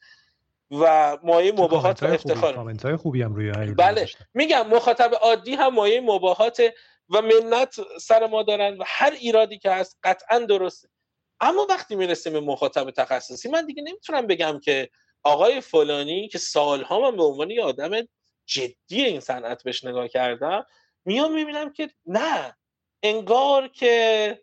و 0.71 1.17
مایه 1.23 1.51
مباهات 1.51 2.03
و 2.03 2.05
افتخار 2.05 2.55
کامنت 2.55 2.85
های 2.85 2.95
خوبی 2.95 3.21
هم 3.21 3.35
روی 3.35 3.51
بله. 3.51 4.09
میگم 4.33 4.67
مخاطب 4.67 5.15
عادی 5.21 5.53
هم 5.53 5.73
مایه 5.73 6.01
مباهات 6.01 6.61
و 7.09 7.21
منت 7.21 7.75
سر 8.01 8.27
ما 8.27 8.43
دارن 8.43 8.77
و 8.77 8.83
هر 8.87 9.11
ایرادی 9.11 9.57
که 9.57 9.71
هست 9.71 9.97
قطعا 10.03 10.39
درسته. 10.39 10.89
اما 11.39 11.67
وقتی 11.69 11.95
می‌رسیم 11.95 12.33
به 12.33 12.39
مخاطب 12.39 12.91
تخصصی 12.91 13.49
من 13.49 13.65
دیگه 13.65 13.81
نمی‌تونم 13.81 14.27
بگم 14.27 14.59
که 14.59 14.89
آقای 15.23 15.61
فلانی 15.61 16.27
که 16.27 16.37
سالها 16.37 16.99
من 16.99 17.17
به 17.17 17.23
عنوان 17.23 17.51
یه 17.51 17.63
آدم 17.63 17.91
جدی 18.45 19.05
این 19.05 19.19
صنعت 19.19 19.63
بهش 19.63 19.83
نگاه 19.85 20.07
کردم 20.07 20.65
میام 21.05 21.33
می‌بینم 21.33 21.73
که 21.73 21.89
نه 22.05 22.57
انگار 23.03 23.67
که 23.67 24.41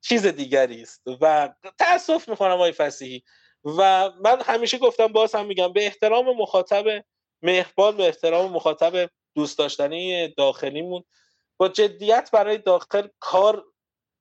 چیز 0.00 0.26
دیگری 0.26 0.82
است 0.82 1.02
و 1.20 1.54
تاسف 1.78 2.28
می‌کنم 2.28 2.50
آقای 2.50 2.72
فسیحی. 2.72 3.22
و 3.66 4.10
من 4.20 4.40
همیشه 4.42 4.78
گفتم 4.78 5.06
باز 5.06 5.34
هم 5.34 5.46
میگم 5.46 5.72
به 5.72 5.86
احترام 5.86 6.36
مخاطب 6.36 7.04
مهربان 7.42 7.96
به 7.96 8.06
احترام 8.06 8.52
مخاطب 8.52 9.10
دوست 9.34 9.58
داشتنی 9.58 10.28
داخلیمون 10.28 11.04
با 11.56 11.68
جدیت 11.68 12.30
برای 12.32 12.58
داخل 12.58 13.08
کار 13.20 13.64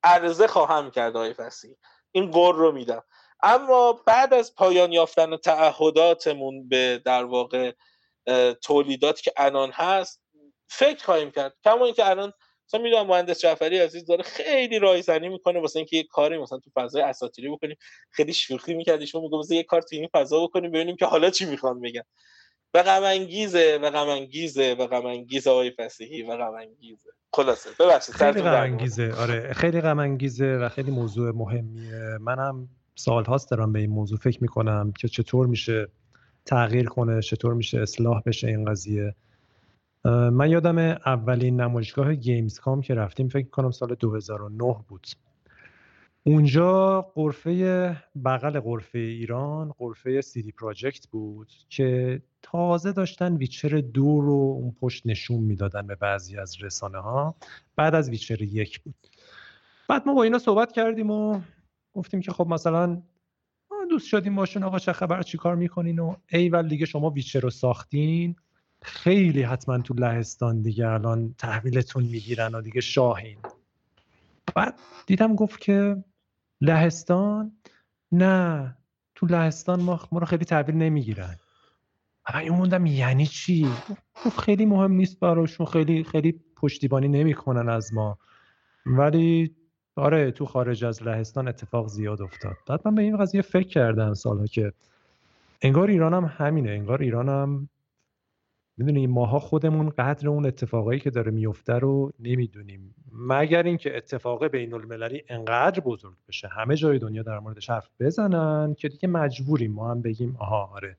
عرضه 0.03 0.47
خواهم 0.47 0.91
کرد 0.91 1.15
آقای 1.15 1.33
فسیحی 1.33 1.75
این 2.11 2.31
قر 2.31 2.53
رو 2.55 2.71
میدم. 2.71 3.03
اما 3.43 3.93
بعد 3.93 4.33
از 4.33 4.55
پایان 4.55 4.91
یافتن 4.91 5.37
تعهداتمون 5.37 6.69
به 6.69 7.01
در 7.05 7.23
واقع 7.23 7.71
تولیدات 8.61 9.21
که 9.21 9.33
الان 9.37 9.71
هست 9.71 10.21
فکر 10.69 11.05
خواهیم 11.05 11.31
کرد. 11.31 11.53
کما 11.63 11.85
اینکه 11.85 12.09
الان 12.09 12.33
مثلا 12.67 12.81
می‌دونم 12.81 13.07
مهندس 13.07 13.39
جعفری 13.41 13.79
عزیز 13.79 14.05
داره 14.05 14.23
خیلی 14.23 14.79
رایزنی 14.79 15.29
می‌کنه 15.29 15.59
واسه 15.59 15.79
اینکه 15.79 15.97
یه 15.97 16.03
کاری 16.03 16.37
مثلا 16.37 16.59
تو 16.59 16.69
فضای 16.75 17.01
اساطیری 17.01 17.49
بکنیم. 17.49 17.77
خیلی 18.11 18.33
شوخی 18.33 18.73
می‌کردی 18.73 19.07
شما 19.07 19.21
میگه 19.21 19.55
یه 19.55 19.63
کار 19.63 19.81
تو 19.81 19.95
این 19.95 20.09
فضا 20.13 20.43
بکنیم 20.43 20.71
ببینیم 20.71 20.95
که 20.95 21.05
حالا 21.05 21.29
چی 21.29 21.45
می‌خوان 21.45 21.81
بگن. 21.81 22.03
و 22.73 22.83
غم 22.83 23.03
انگیزه 23.03 23.79
و 23.81 23.89
غم 23.89 24.07
انگیزه 24.07 24.75
و 24.79 24.87
غم 24.87 25.05
انگیزه 25.05 25.49
آقای 25.49 25.71
فسیحی 25.71 26.23
و 26.23 26.37
غم 26.37 26.53
انگیزه. 26.53 27.09
خلاصه. 27.33 27.69
ببخشید 27.79 28.15
خیلی 28.15 28.41
غم 28.41 28.61
انگیزه. 28.61 29.13
آره. 29.13 29.53
خیلی 29.53 29.81
غم 29.81 29.99
انگیزه 29.99 30.45
و 30.45 30.69
خیلی 30.69 30.91
موضوع 30.91 31.31
مهمیه. 31.31 32.17
منم 32.21 32.69
سال 32.95 33.25
هاست 33.25 33.51
دارم 33.51 33.73
به 33.73 33.79
این 33.79 33.89
موضوع. 33.89 34.19
فکر 34.19 34.41
می‌کنم 34.41 34.93
که 34.99 35.07
چطور 35.07 35.47
میشه 35.47 35.87
تغییر 36.45 36.85
کنه 36.85 37.21
چطور 37.21 37.53
میشه 37.53 37.79
اصلاح 37.79 38.21
بشه 38.25 38.47
این 38.47 38.65
قضیه. 38.65 39.15
من 40.11 40.49
یادم 40.49 40.77
اولین 41.05 41.61
نمایشگاه 41.61 42.15
گیمز 42.15 42.59
کام 42.59 42.81
که 42.81 42.93
رفتیم 42.95 43.27
فکر 43.27 43.49
کنم 43.49 43.71
سال 43.71 43.95
2009 43.95 44.75
بود. 44.87 45.07
اونجا 46.23 47.01
قرفه 47.01 47.97
بغل 48.25 48.59
غرفه 48.59 48.99
ایران 48.99 49.71
غرفه 49.77 50.21
CD 50.21 50.51
Projekt 50.51 51.07
بود 51.07 51.51
که 51.69 52.21
تازه 52.41 52.91
داشتن 52.91 53.35
Witcher 53.35 53.81
دو 53.81 54.21
رو 54.21 54.57
اون 54.61 54.71
پشت 54.71 55.07
نشون 55.07 55.39
می‌دادن 55.39 55.87
به 55.87 55.95
بعضی 55.95 56.37
از 56.37 56.63
رسانه 56.63 56.97
ها 56.97 57.35
بعد 57.75 57.95
از 57.95 58.09
Witcher 58.09 58.41
یک 58.41 58.79
بود. 58.79 58.95
بعد 59.89 60.03
ما 60.05 60.13
با 60.13 60.23
اینا 60.23 60.39
صحبت 60.39 60.71
کردیم 60.71 61.11
و 61.11 61.41
گفتیم 61.93 62.21
که 62.21 62.31
خب 62.31 62.47
مثلا 62.47 63.01
دوست 63.89 64.07
شدیم 64.07 64.35
باشون 64.35 64.63
آقا 64.63 64.79
چه 64.79 64.93
خبر 64.93 65.21
چی 65.21 65.37
کار 65.37 65.55
می‌کنین؟ 65.55 65.99
و 65.99 66.15
ایول 66.31 66.67
دیگه 66.67 66.85
شما 66.85 67.09
Witcher 67.09 67.39
رو 67.39 67.49
ساختین. 67.49 68.35
خیلی 68.81 69.41
حتما 69.41 69.77
تو 69.77 69.93
لهستان 69.93 70.61
دیگه 70.61 70.87
الان 70.87 71.35
تحویلتون 71.37 72.03
می‌گیرن 72.03 72.55
و 72.55 72.61
دیگه 72.61 72.81
شاهین. 72.81 73.37
بعد 74.55 74.79
دیدم 75.05 75.35
گفت 75.35 75.61
که 75.61 76.03
لهستان؟ 76.61 77.51
نه 78.11 78.77
تو 79.15 79.25
لهستان 79.25 79.81
ما, 79.81 79.99
ما 80.11 80.19
رو 80.19 80.25
خیلی 80.25 80.45
تحویل 80.45 80.75
نمی‌گیرن. 80.75 81.35
من 82.33 82.49
موندم 82.49 82.85
یعنی 82.85 83.25
چی؟ 83.25 83.69
گفت 84.25 84.39
خیلی 84.39 84.65
مهم 84.65 84.91
نیست 84.91 85.19
براشون 85.19 85.65
خیلی 85.65 86.03
خیلی 86.03 86.41
پشتیبانی 86.55 87.07
نمی‌کنن 87.07 87.69
از 87.69 87.93
ما. 87.93 88.17
ولی 88.85 89.55
آره 89.95 90.31
تو 90.31 90.45
خارج 90.45 90.85
از 90.85 91.03
لهستان 91.03 91.47
اتفاق 91.47 91.87
زیاد 91.87 92.21
افتاد. 92.21 92.55
بعد 92.67 92.81
من 92.85 92.95
به 92.95 93.01
این 93.01 93.17
قضیه 93.17 93.41
فکر 93.41 93.67
کردم 93.67 94.13
سالها 94.13 94.45
که 94.45 94.73
انگار 95.61 95.87
ایرانم 95.87 96.25
همینه 96.25 96.69
انگار 96.69 97.01
ایرانم 97.01 97.69
می‌دونی 98.77 99.07
ماها 99.07 99.39
خودمون 99.39 99.89
قدر 99.89 100.29
اون 100.29 100.45
اتفاقایی 100.45 100.99
که 100.99 101.09
داره 101.09 101.31
میفته 101.31 101.73
رو 101.73 102.11
نمی‌دونیم. 102.19 102.95
مگر 103.13 103.63
اینکه 103.63 103.97
اتفاق 103.97 104.47
بین 104.47 104.73
المللی 104.73 105.23
انقدر 105.29 105.79
بزرگ 105.79 106.15
بشه 106.27 106.47
همه 106.47 106.75
جای 106.75 106.99
دنیا 106.99 107.23
در 107.23 107.39
موردش 107.39 107.69
حرف 107.69 107.89
بزنن 107.99 108.73
که 108.73 108.89
دیگه 108.89 109.07
مجبوریم. 109.07 109.71
ما 109.71 109.91
هم 109.91 110.01
بگیم 110.01 110.35
آها 110.39 110.69
آره. 110.73 110.97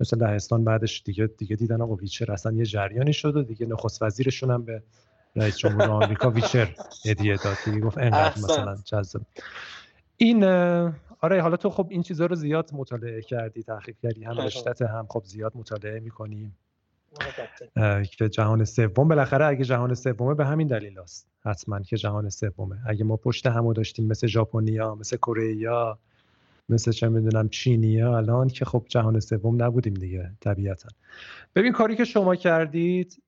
مثل 0.00 0.18
لهستان 0.18 0.64
بعدش 0.64 1.02
دیگه 1.04 1.26
دیگه 1.26 1.56
دیدن 1.56 1.80
آقا 1.80 1.94
ویچر 1.94 2.32
اصلا 2.32 2.52
یه 2.52 2.64
جریانی 2.64 3.12
شد 3.12 3.36
و 3.36 3.42
دیگه 3.42 3.66
نخست 3.66 4.02
وزیرشون 4.02 4.50
هم 4.50 4.64
به 4.64 4.82
رئیس 5.36 5.58
جمهور 5.58 5.90
آمریکا 5.90 6.30
ویچر 6.30 6.74
هدیه 7.04 7.36
داد. 7.36 7.56
دیگه 7.64 7.80
گفت 7.80 7.98
انقدر 7.98 8.38
مثلا 8.38 8.76
جذاب. 8.84 9.22
این 10.16 10.44
آره 11.20 11.42
حالا 11.42 11.56
تو 11.56 11.70
خب 11.70 11.86
این 11.90 12.02
چیزها 12.02 12.26
رو 12.26 12.34
زیاد 12.34 12.70
مطالعه 12.72 13.22
کردی 13.22 13.62
تحقیق 13.62 13.96
کردی 14.02 14.24
هم 14.24 14.40
رشتت 14.40 14.82
هم 14.82 15.06
خب 15.10 15.22
زیاد 15.24 15.52
مطالعه 15.56 16.00
می‌کنی. 16.00 16.52
که 18.16 18.28
جهان 18.28 18.64
سوم 18.64 19.08
بالاخره 19.08 19.44
اگه 19.44 19.64
جهان 19.64 19.94
سومه 19.94 20.34
به 20.34 20.46
همین 20.46 20.66
دلیل 20.66 20.98
است. 20.98 21.28
حتما 21.44 21.80
که 21.80 21.96
جهان 21.96 22.30
سومه. 22.30 22.78
اگه 22.86 23.04
ما 23.04 23.16
پشت 23.16 23.46
همو 23.46 23.72
داشتیم 23.72 24.06
مثل 24.06 24.26
ژاپنیا 24.26 24.94
مثل 24.94 25.16
کره 25.16 25.56
مثل 26.68 26.92
چه 26.92 27.08
می‌دونم 27.08 27.48
چینیا 27.48 28.16
الان 28.16 28.48
که 28.48 28.64
خب 28.64 28.84
جهان 28.88 29.20
سوم 29.20 29.62
نبودیم 29.62 29.94
دیگه 29.94 30.30
طبیعتا. 30.40 30.88
ببین 31.54 31.72
کاری 31.72 31.96
که 31.96 32.04
شما 32.04 32.36
کردید 32.36 33.22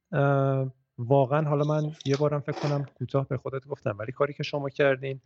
واقعا 0.98 1.48
حالا 1.48 1.64
من 1.64 1.92
یه 2.06 2.16
بارم 2.16 2.40
فکر 2.40 2.60
کنم 2.60 2.86
کوتاه 2.98 3.28
به 3.28 3.36
خودت 3.36 3.66
گفتم 3.66 3.96
ولی 3.98 4.12
کاری 4.12 4.32
که 4.32 4.42
شما 4.42 4.68
کردین 4.68 5.20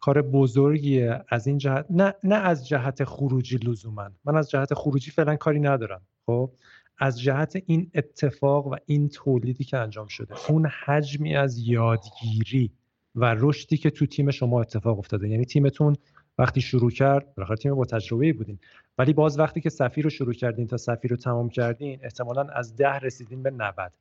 کار 0.00 0.22
بزرگیه. 0.22 1.24
از 1.28 1.46
این 1.46 1.58
جهت 1.58 1.86
نه 1.90 2.14
نه 2.24 2.34
از 2.34 2.68
جهت 2.68 3.04
خروجی 3.04 3.56
لزوما. 3.56 4.10
من 4.24 4.36
از 4.36 4.50
جهت 4.50 4.74
خروجی 4.74 5.10
فعلا 5.10 5.36
کاری 5.36 5.60
ندارم 5.60 6.00
خب؟ 6.26 6.50
از 6.98 7.20
جهت 7.20 7.62
این 7.66 7.90
اتفاق 7.94 8.66
و 8.66 8.76
این 8.86 9.08
تولیدی 9.08 9.64
که 9.64 9.76
انجام 9.76 10.06
شده 10.06 10.34
اون 10.48 10.66
حجمی 10.66 11.36
از 11.36 11.58
یادگیری 11.58 12.70
و 13.14 13.34
رشدی 13.38 13.76
که 13.76 13.90
تو 13.90 14.06
تیم 14.06 14.30
شما 14.30 14.60
اتفاق 14.60 14.98
افتاده. 14.98 15.28
یعنی 15.28 15.44
تیمتون 15.44 15.96
وقتی 16.38 16.60
شروع 16.60 16.90
کرد 16.90 17.34
بالاخره 17.34 17.56
تیم 17.56 17.74
با 17.74 17.84
تجربه 17.84 18.32
بودین. 18.32 18.58
ولی 18.98 19.12
باز 19.12 19.38
وقتی 19.38 19.60
که 19.60 19.70
سفیر 19.70 20.04
رو 20.04 20.10
شروع 20.10 20.32
کردین 20.32 20.66
تا 20.66 20.76
سفیر 20.76 21.10
رو 21.10 21.16
تمام 21.16 21.48
کردین 21.48 22.00
احتمالا 22.02 22.42
از 22.42 22.76
ده 22.76 22.98
رسیدین 22.98 23.42
به 23.42 23.50
90 23.50 23.92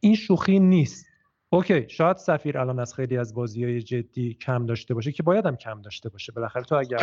این 0.00 0.14
شوخی 0.14 0.58
نیست. 0.58 1.06
اوکی 1.52 1.88
شاید 1.88 2.16
سفیر 2.16 2.58
الان 2.58 2.78
از 2.78 2.94
خیلی 2.94 3.18
از 3.18 3.34
بازی 3.34 3.64
های 3.64 3.82
جدی 3.82 4.34
کم 4.34 4.66
داشته 4.66 4.94
باشه 4.94 5.12
که 5.12 5.22
باید 5.22 5.46
هم 5.46 5.56
کم 5.56 5.82
داشته 5.82 6.08
باشه. 6.08 6.32
بالاخره 6.32 6.62
تو 6.62 6.74
اگر 6.74 6.98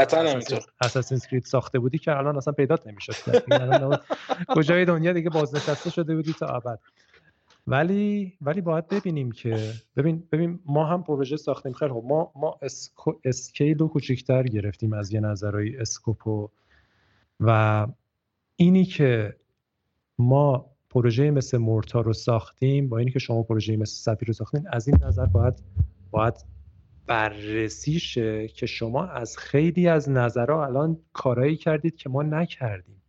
Assassin's 0.82 1.16
Creed 1.16 1.44
ساخته 1.44 1.80
بودی 1.80 1.98
که 1.98 2.18
الان 2.18 2.38
اصلا 2.38 2.54
پیدات 2.54 2.88
نمی‌شد. 2.88 3.14
کجای 4.48 4.86
دنیا 4.86 5.14
دیگه 5.14 5.30
بازنشسته 5.30 5.90
شده 5.90 6.16
بودی 6.16 6.34
تا 6.34 6.46
ابد. 6.46 6.80
ولی 7.68 8.38
ولی 8.42 8.62
باید 8.62 8.88
ببینیم 8.88 9.32
که 9.32 9.74
ببین 9.96 10.28
ببین 10.32 10.60
ما 10.66 10.86
هم 10.86 11.04
پروژه 11.04 11.38
ساختیم. 11.38 11.74
خیلی 11.74 11.92
خب 11.92 12.04
ما 12.06 12.32
ما 12.36 12.60
اسکو 12.62 13.14
اسکیل 13.24 13.78
رو 13.78 13.88
کوچیک‌تر 13.88 14.44
گرفتیم 14.44 14.94
از 14.94 15.14
یه 15.14 15.20
نظرهای 15.20 15.78
اسکوپو 15.78 16.50
و 17.40 17.88
اینی 18.56 18.86
که 18.86 19.36
ما 20.18 20.77
پروژه 20.90 21.32
مثل 21.32 21.58
مورتا 21.58 22.02
رو 22.02 22.14
ساختیم 22.14 22.90
با 22.90 22.98
اینی 22.98 23.12
که 23.12 23.20
شما 23.20 23.44
پروژه 23.44 23.78
مثل 23.78 23.94
سفیر 23.94 24.28
رو 24.28 24.34
ساختیم 24.34 24.64
از 24.72 24.88
این 24.88 24.98
نظر 25.04 25.26
باید 25.26 25.54
باید 26.12 26.34
بررسی 27.08 28.00
شه 28.00 28.48
که 28.48 28.66
شما 28.66 29.06
از 29.06 29.38
خیلی 29.38 29.88
از 29.88 30.10
نظرها 30.10 30.66
الان 30.66 30.98
کارایی 31.14 31.56
کردید 31.56 31.96
که 31.96 32.10
ما 32.10 32.24
نکردیم. 32.24 33.02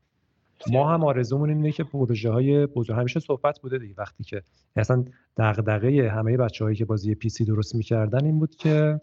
ما 0.70 0.90
هم 0.90 1.04
آرزومون 1.04 1.48
اینه 1.48 1.72
که 1.72 1.84
پروژه 1.84 2.30
های 2.30 2.66
بزرگ 2.66 2.96
همیشه 2.96 3.20
صحبت 3.20 3.60
بوده 3.60 3.78
دیگه 3.78 3.94
وقتی 3.98 4.24
که 4.24 4.42
اصلا 4.76 5.04
دغدغه 5.36 6.10
همه 6.10 6.36
بچه 6.36 6.64
هایی 6.64 6.76
که 6.76 6.84
بازی 6.84 7.14
PC 7.14 7.44
درست 7.44 7.74
می‌کردن 7.74 8.24
این 8.24 8.38
بود 8.38 8.56
که 8.56 9.00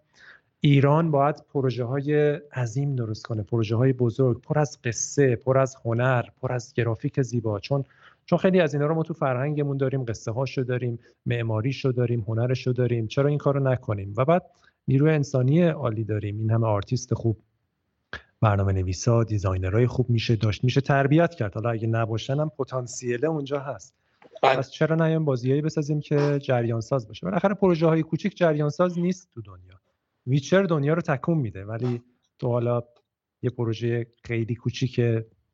ایران 0.65 1.11
باید 1.11 1.35
پروژه 1.53 1.83
های 1.83 2.13
عظیم 2.53 2.95
درست 2.95 3.25
کنه 3.25 3.43
پروژه 3.43 3.75
های 3.75 3.93
بزرگ 3.93 4.41
پر 4.41 4.59
از 4.59 4.79
قصه 4.83 5.35
پر 5.35 5.57
از 5.57 5.75
هنر 5.85 6.25
پر 6.41 6.53
از 6.53 6.73
گرافیک 6.73 7.21
زیبا. 7.21 7.59
چون 7.59 7.83
چون 8.25 8.37
خیلی 8.37 8.59
از 8.59 8.73
اینا 8.73 8.85
رو 8.85 8.95
ما 8.95 9.03
تو 9.03 9.13
فرهنگمون 9.13 9.77
داریم 9.77 10.03
قصه 10.03 10.31
هاشو 10.31 10.61
داریم 10.61 10.99
معماریشو 11.25 11.91
داریم 11.91 12.25
هنرشو 12.27 12.71
داریم. 12.71 13.07
چرا 13.07 13.29
این 13.29 13.37
کارو 13.37 13.59
نکنیم؟ 13.59 14.13
و 14.17 14.25
بعد 14.25 14.43
نیروی 14.87 15.11
انسانی 15.11 15.63
عالی 15.63 16.03
داریم. 16.03 16.39
این 16.39 16.51
همه 16.51 16.67
آرتیست 16.67 17.13
خوب 17.13 17.37
برنامه 18.41 18.73
نویسا 18.73 19.23
designer 19.23 19.74
های 19.74 19.87
خوب 19.87 20.09
میشه 20.09 20.35
داشت 20.35 20.63
میشه 20.63 20.81
تربیت 20.81 21.35
کرد. 21.35 21.53
حالا 21.53 21.69
اگه 21.69 21.87
نباشن 21.87 22.39
هم 22.39 22.49
پتانسیل 22.49 23.25
اونجا 23.25 23.59
هست. 23.59 23.93
بله. 24.43 24.57
پس 24.57 24.71
چرا 24.71 24.95
نیام 24.95 25.25
بازیایی 25.25 25.61
بسازیم 25.61 25.99
که 25.99 26.39
جریان 26.39 26.81
ساز 26.81 27.07
باشه؟ 27.07 27.25
بالاخره 27.25 27.53
پروژه 27.53 27.87
های 27.87 28.03
کوچیک 28.03 28.37
جریان 28.37 28.69
ساز 28.69 28.99
نیست 28.99 29.29
تو 29.33 29.41
دنیا. 29.41 29.84
Witcher 30.27 30.63
دنیا 30.63 30.93
رو 30.93 31.01
تکون 31.01 31.37
میده 31.37 31.65
ولی 31.65 32.01
تو 32.39 32.47
حالا 32.47 32.83
یه 33.41 33.49
پروژه 33.49 34.07
خیلی 34.23 34.55
کوچیک 34.55 35.01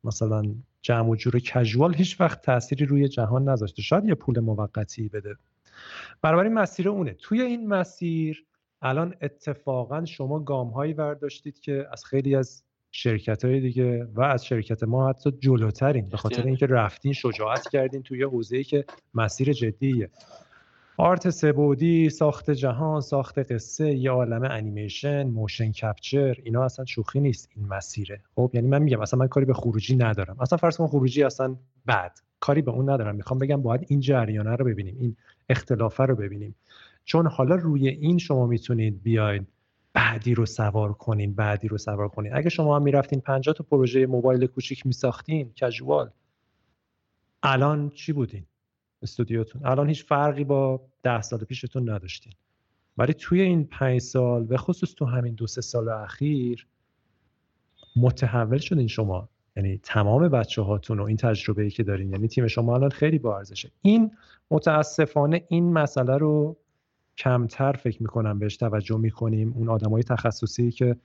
مثلا 0.03 0.43
جمع 0.81 1.10
و 1.10 1.15
جور 1.15 1.39
casual 1.40 1.95
هیچ 1.95 2.22
وقت 2.22 2.41
تأثیری 2.41 2.85
روی 2.85 3.07
جهان 3.07 3.49
نذاشته. 3.49 3.81
شاید 3.81 4.06
یه 4.06 4.15
پول 4.15 4.39
موقتی 4.39 5.10
بده. 5.10 5.35
بنابراین 6.22 6.53
مسیر 6.53 6.89
اونه. 6.89 7.14
توی 7.14 7.41
این 7.41 7.68
مسیر 7.68 8.45
الان 8.81 9.15
اتفاقا 9.22 10.06
شما 10.06 10.39
گام 10.39 10.69
هایی 10.69 10.93
برداشتید 10.93 11.60
که 11.60 11.88
از 11.91 12.06
خیلی 12.06 12.35
از 12.35 12.64
شرکت 12.91 13.45
های 13.45 13.60
دیگه 13.60 14.07
و 14.14 14.22
از 14.22 14.45
شرکت 14.45 14.84
ما 14.84 15.10
حتی 15.10 15.31
جلوترین 15.31 16.10
به 16.10 16.18
خاطر 16.18 16.43
اینکه 16.43 16.65
رفتین 16.65 17.14
شجاعت 17.14 17.69
کردین 17.69 18.03
توی 18.03 18.23
حوزه‌ای 18.23 18.64
که 18.64 18.85
مسیر 19.14 19.53
جدیه. 19.53 20.10
art 20.98 21.30
سبودی 21.30 22.10
ساخت 22.10 22.52
جهان 22.52 23.02
ساخت 23.02 23.52
قصه 23.52 23.96
یه 23.96 24.12
عالم 24.12 24.44
انیمیشن 24.44 25.24
motion 25.28 25.72
capture 25.72 26.38
اینا 26.44 26.64
اصلا 26.64 26.86
شوخی 26.86 27.20
نیست 27.20 27.50
این 27.56 27.68
مسیره. 27.68 28.22
خب 28.36 28.52
یعنی 28.54 28.68
من 28.68 28.82
میگم 28.82 29.02
اصلا 29.02 29.20
من 29.20 29.28
کاری 29.28 29.46
به 29.46 29.54
خروجی 29.54 29.96
ندارم. 29.96 30.38
اصلا 30.40 30.58
فرض 30.58 30.78
کن 30.78 30.88
خروجی 30.88 31.24
اصلا 31.24 31.56
بد. 31.88 32.20
کاری 32.40 32.62
به 32.62 32.72
اون 32.72 32.90
ندارم. 32.90 33.16
می‌خوام 33.16 33.40
بگم 33.40 33.62
باید 33.62 33.86
این 33.88 34.00
جریانه 34.00 34.56
رو 34.56 34.66
ببینیم 34.66 34.96
این 35.00 35.16
اختلافه 35.50 36.04
رو 36.04 36.16
ببینیم. 36.16 36.56
چون 37.06 37.28
حالا 37.28 37.56
روی 37.56 37.88
این 37.88 38.18
شما 38.18 38.46
می‌تونید 38.48 39.04
بیاید 39.04 39.48
بعدی 39.94 40.34
رو 40.34 40.46
سوار 40.46 40.94
کنین 40.94 41.34
بعدی 41.34 41.68
رو 41.68 41.78
سوار 41.78 42.08
کنین. 42.08 42.36
اگه 42.36 42.50
شما 42.50 42.76
هم 42.76 42.84
می‌رفتین 42.84 43.22
50 43.22 43.56
تا 43.56 43.64
پروژه 43.72 44.06
موبایل 44.06 44.46
کوچیک 44.46 44.86
میساختین 44.86 45.52
کژوال 45.56 46.10
الان 47.44 47.90
چی 47.90 48.14
بودین؟ 48.14 48.46
استودیوتون. 49.02 49.65
الان 49.65 49.88
هیچ 49.88 50.06
فرقی 50.06 50.44
با 50.44 50.82
ده 51.03 51.22
سال 51.22 51.40
پیشتون 51.40 51.90
نداشتین. 51.90 52.34
ولی 52.98 53.14
توی 53.14 53.41
این 53.41 53.64
پنج 53.64 54.02
سال 54.02 54.44
به 54.44 54.57
خصوص 54.57 54.94
تو 54.94 55.06
همین 55.06 55.34
دو 55.34 55.48
سه 55.48 55.61
سال 55.61 55.90
اخیر 55.90 56.68
متحول 57.95 58.57
شدین 58.57 58.88
شما. 58.88 59.30
یعنی 59.56 59.80
تمام 59.84 60.30
بچه 60.30 60.61
هاتون 60.61 60.99
و 60.99 61.03
این 61.03 61.18
تجربه 61.18 61.64
ای 61.64 61.69
که 61.69 61.84
دارین. 61.84 62.11
یعنی 62.11 62.28
تیم 62.28 62.48
شما 62.48 62.76
الان 62.76 62.90
خیلی 62.90 63.19
با 63.19 63.38
ارزشه. 63.38 63.72
این 63.82 64.11
متاسفانه 64.52 65.45
این 65.48 65.73
مسئله 65.73 66.18
رو 66.18 66.57
کمتر 67.18 67.73
فکر 67.73 68.02
می‌کنم 68.02 68.40
بهش 68.40 68.57
توجه 68.57 68.98
می‌کنیم. 68.98 69.53
اون 69.53 69.69
آدمای 69.69 70.03
تخصصی 70.03 70.72
که 70.72 70.95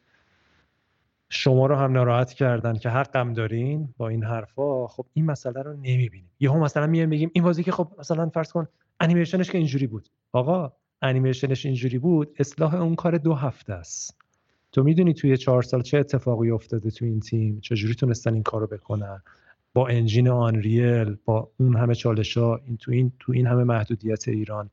شما 1.28 1.66
رو 1.66 1.76
هم 1.76 1.92
ناراحت 1.92 2.32
کردن 2.32 2.78
که 2.78 2.88
حقم 2.88 3.32
دارین 3.32 3.94
با 3.96 4.08
این 4.08 4.24
حرفا 4.24 4.86
خب 4.86 5.06
این 5.12 5.26
مسئله 5.26 5.62
رو 5.62 5.72
نمی‌بینیم. 5.72 6.30
یهو 6.40 6.64
مثلا 6.64 6.86
میایم 6.86 7.10
بگیم 7.10 7.30
این 7.34 7.44
بازی 7.44 7.62
که 7.62 7.72
خب 7.72 7.92
مثلا 7.98 8.28
فرض 8.28 8.52
کن 8.52 8.68
انیمیشنش 9.00 9.50
که 9.50 9.58
اینجوری 9.58 9.86
بود. 9.86 10.08
آقا 10.32 10.72
انیمیشنش 11.02 11.66
اینجوری 11.66 11.98
بود 11.98 12.36
اصلاح 12.38 12.74
اون 12.74 12.94
کار 12.94 13.18
دو 13.18 13.34
هفته 13.34 13.72
است. 13.72 14.16
تو 14.72 14.82
می‌دونی 14.82 15.14
توی 15.14 15.36
چهار 15.36 15.62
سال 15.62 15.82
چه 15.82 15.98
اتفاقی 15.98 16.50
افتاده 16.50 16.90
تو 16.90 17.04
این 17.04 17.20
تیم؟ 17.20 17.60
چجوری 17.60 17.94
تونستن 17.94 18.34
این 18.34 18.42
کارو 18.42 18.66
بکنن؟ 18.66 19.22
با 19.74 19.88
انجین 19.88 20.28
آنریل 20.28 21.16
با 21.24 21.50
اون 21.60 21.76
همه 21.76 21.94
چالش 21.94 22.36
ها 22.38 22.60
این 22.66 22.76
تو 22.76 22.92
این 22.92 23.12
تو 23.18 23.32
این 23.32 23.46
همه 23.46 23.64
محدودیت 23.64 24.28
ایران. 24.28 24.70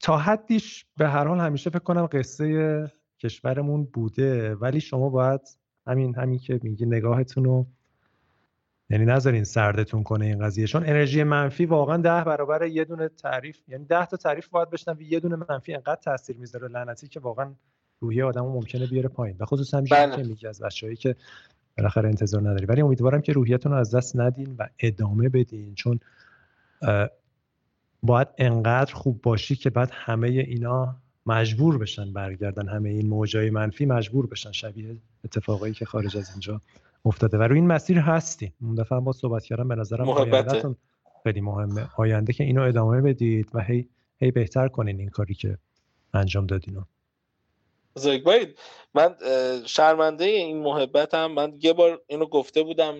تا 0.00 0.16
حدیش 0.16 0.86
به 0.96 1.08
هر 1.08 1.26
حال 1.26 1.40
همیشه 1.40 1.70
فکر 1.70 1.78
کنم 1.78 2.06
قصه 2.06 2.92
کشورمون 3.20 3.84
بوده. 3.84 4.54
ولی 4.54 4.80
شما 4.80 5.08
باید 5.08 5.40
همین 5.86 6.14
همین 6.14 6.38
که 6.38 6.60
میگی 6.62 6.86
نگاهتون 6.86 7.44
رو 7.44 7.66
یعنی 8.90 9.04
نذارین 9.04 9.44
سردتون 9.44 10.02
کنه 10.02 10.24
این 10.24 10.38
قضیه. 10.38 10.66
چون 10.66 10.82
انرژی 10.82 11.22
منفی 11.22 11.66
واقعا 11.66 11.96
ده 11.96 12.24
برابر 12.24 12.66
یه 12.66 12.84
دونه 12.84 13.08
تعریف 13.08 13.58
یعنی 13.68 13.84
ده 13.84 14.06
تا 14.06 14.16
تعریف 14.16 14.48
باید 14.48 14.70
بشنم 14.70 14.96
یه 15.00 15.20
دونه 15.20 15.36
منفی 15.48 15.74
انقدر 15.74 16.00
تاثیر 16.00 16.36
می‌ذاره 16.36 16.68
لعنتی 16.68 17.08
که 17.08 17.20
واقعا 17.20 17.54
روحیه 18.00 18.24
آدمو 18.24 18.52
ممکنه 18.52 18.86
بیاره 18.86 19.08
پایین. 19.08 19.36
و 19.40 19.44
خصوصا 19.44 19.78
همین 19.78 19.88
بله. 19.90 20.16
که 20.16 20.22
میگی 20.22 20.46
از 20.46 20.62
بچه‌ای 20.62 20.96
که 20.96 21.16
بالاخره 21.78 22.08
انتظار 22.08 22.40
نداری. 22.40 22.66
ولی 22.66 22.82
امیدوارم 22.82 23.20
که 23.20 23.32
روحیتون 23.32 23.72
رو 23.72 23.78
از 23.78 23.94
دست 23.94 24.16
ندین 24.16 24.56
و 24.58 24.68
ادامه 24.78 25.28
بدین. 25.28 25.74
چون 25.74 26.00
باید 28.02 28.28
انقدر 28.38 28.94
خوب 28.94 29.22
باشی 29.22 29.56
که 29.56 29.70
بعد 29.70 29.90
همه 29.92 30.28
اینا 30.28 30.96
مجبور 31.26 31.78
بشن 31.78 32.12
برگردن 32.12 32.68
همه 32.68 32.88
این 32.88 33.08
موجای 33.08 33.50
منفی 33.50 33.86
مجبور 33.86 34.26
بشن 34.26 34.52
شبیه 34.52 34.96
اتفاقایی 35.24 35.74
که 35.74 35.84
خارج 35.84 36.16
از 36.16 36.30
اینجا 36.30 36.60
افتاده. 37.04 37.38
و 37.38 37.42
روی 37.42 37.58
این 37.58 37.66
مسیر 37.66 37.98
هستی 37.98 38.52
اون 38.62 38.74
دفعه 38.74 39.00
با 39.00 39.12
صحبت 39.12 39.44
کردم 39.44 39.68
به 39.68 39.74
نظرم 39.74 40.08
آیندهتون 40.08 40.76
خیلی 41.22 41.40
مهمه. 41.40 41.88
آینده 41.96 42.32
که 42.32 42.44
اینو 42.44 42.62
ادامه 42.62 43.00
بدید 43.00 43.48
و 43.54 43.60
هی 43.60 43.88
هی 44.18 44.30
بهتر 44.30 44.68
کنین 44.68 45.00
این 45.00 45.08
کاری 45.08 45.34
که 45.34 45.58
انجام 46.14 46.46
دادین 46.46 46.84
باید 48.24 48.58
من 48.94 49.14
شرمنده 49.66 50.24
این 50.24 50.62
محبتم. 50.62 51.26
من 51.26 51.52
یه 51.62 51.72
بار 51.72 52.02
اینو 52.06 52.26
گفته 52.26 52.62
بودم 52.62 52.94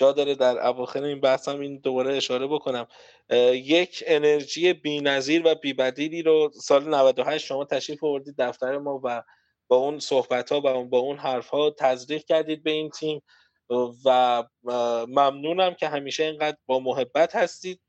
جا 0.00 0.12
داره 0.12 0.34
در 0.34 0.66
اواخر 0.66 1.02
این 1.02 1.20
بحثم 1.20 1.60
این 1.60 1.78
دوباره 1.78 2.16
اشاره 2.16 2.46
بکنم. 2.46 2.86
یک 3.52 4.04
انرژی 4.06 4.72
بی‌نظیر 4.72 5.42
و 5.44 5.54
بی‌بدیلی 5.54 6.22
رو 6.22 6.50
سال 6.54 6.94
98 6.94 7.46
شما 7.46 7.64
تشریف 7.64 8.04
آوردید 8.04 8.34
دفتر 8.38 8.78
ما 8.78 9.00
و 9.04 9.22
با 9.68 9.76
اون 9.76 9.98
صحبت 9.98 10.52
ها 10.52 10.58
و 10.58 10.84
با 10.84 10.98
اون 10.98 11.16
حرف 11.16 11.48
ها 11.48 11.70
تزریق 11.70 12.24
کردید 12.24 12.62
به 12.62 12.70
این 12.70 12.90
تیم 12.90 13.22
و 14.04 14.44
ممنونم 15.08 15.74
که 15.74 15.88
همیشه 15.88 16.24
اینقدر 16.24 16.56
با 16.66 16.80
محبت 16.80 17.36
هستید. 17.36 17.80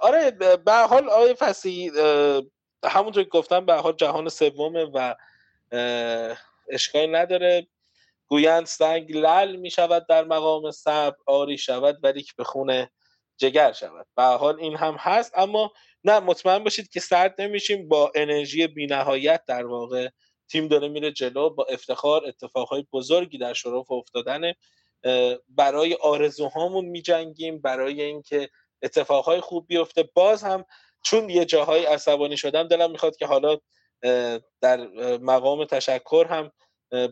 آره 0.00 0.30
به 0.64 0.72
حال 0.72 1.08
آقای 1.08 1.34
فسی 1.34 1.90
همونطور 2.84 3.22
که 3.22 3.28
گفتم 3.28 3.66
به 3.66 3.74
حال 3.74 3.92
جهان 3.92 4.28
سومه 4.28 4.84
و 4.94 5.14
اشکالی 6.70 7.06
نداره. 7.06 7.66
گویند 8.28 8.66
سنگ 8.66 9.16
لل 9.16 9.56
می 9.56 9.70
شود 9.70 10.06
در 10.08 10.24
مقام 10.24 10.70
صبر 10.70 11.16
آری 11.26 11.58
شود 11.58 11.98
ولی 12.02 12.22
که 12.22 12.32
به 12.36 12.44
خونه 12.44 12.90
جگر 13.36 13.72
شود. 13.72 14.06
به 14.16 14.22
حال 14.22 14.60
این 14.60 14.76
هم 14.76 14.96
هست 14.98 15.32
اما 15.38 15.72
نه 16.04 16.20
مطمئن 16.20 16.64
باشید 16.64 16.88
که 16.88 17.00
سرد 17.00 17.40
نمیشیم. 17.40 17.88
با 17.88 18.12
انرژی 18.14 18.66
بینهایت 18.66 19.42
در 19.46 19.66
واقع 19.66 20.08
تیم 20.48 20.68
داره 20.68 20.88
میره 20.88 21.12
جلو 21.12 21.50
با 21.50 21.64
افتخار 21.64 22.26
اتفاقهای 22.26 22.86
بزرگی 22.92 23.38
در 23.38 23.52
شرف 23.52 23.90
افتادن 23.90 24.52
برای 25.48 25.94
آرزوهامون 25.94 26.84
میجنگیم 26.84 27.60
برای 27.60 28.02
اینکه 28.02 28.48
اتفاقهای 28.82 29.40
خوب 29.40 29.66
بیفته. 29.66 30.02
باز 30.14 30.42
هم 30.42 30.64
چون 31.04 31.30
یه 31.30 31.44
جاهای 31.44 31.84
عصبانی 31.84 32.36
شدم 32.36 32.68
دلم 32.68 32.90
می‌خواد 32.90 33.16
که 33.16 33.26
حالا 33.26 33.58
در 34.60 34.86
مقام 35.16 35.64
تشکر 35.64 36.26
هم 36.30 36.52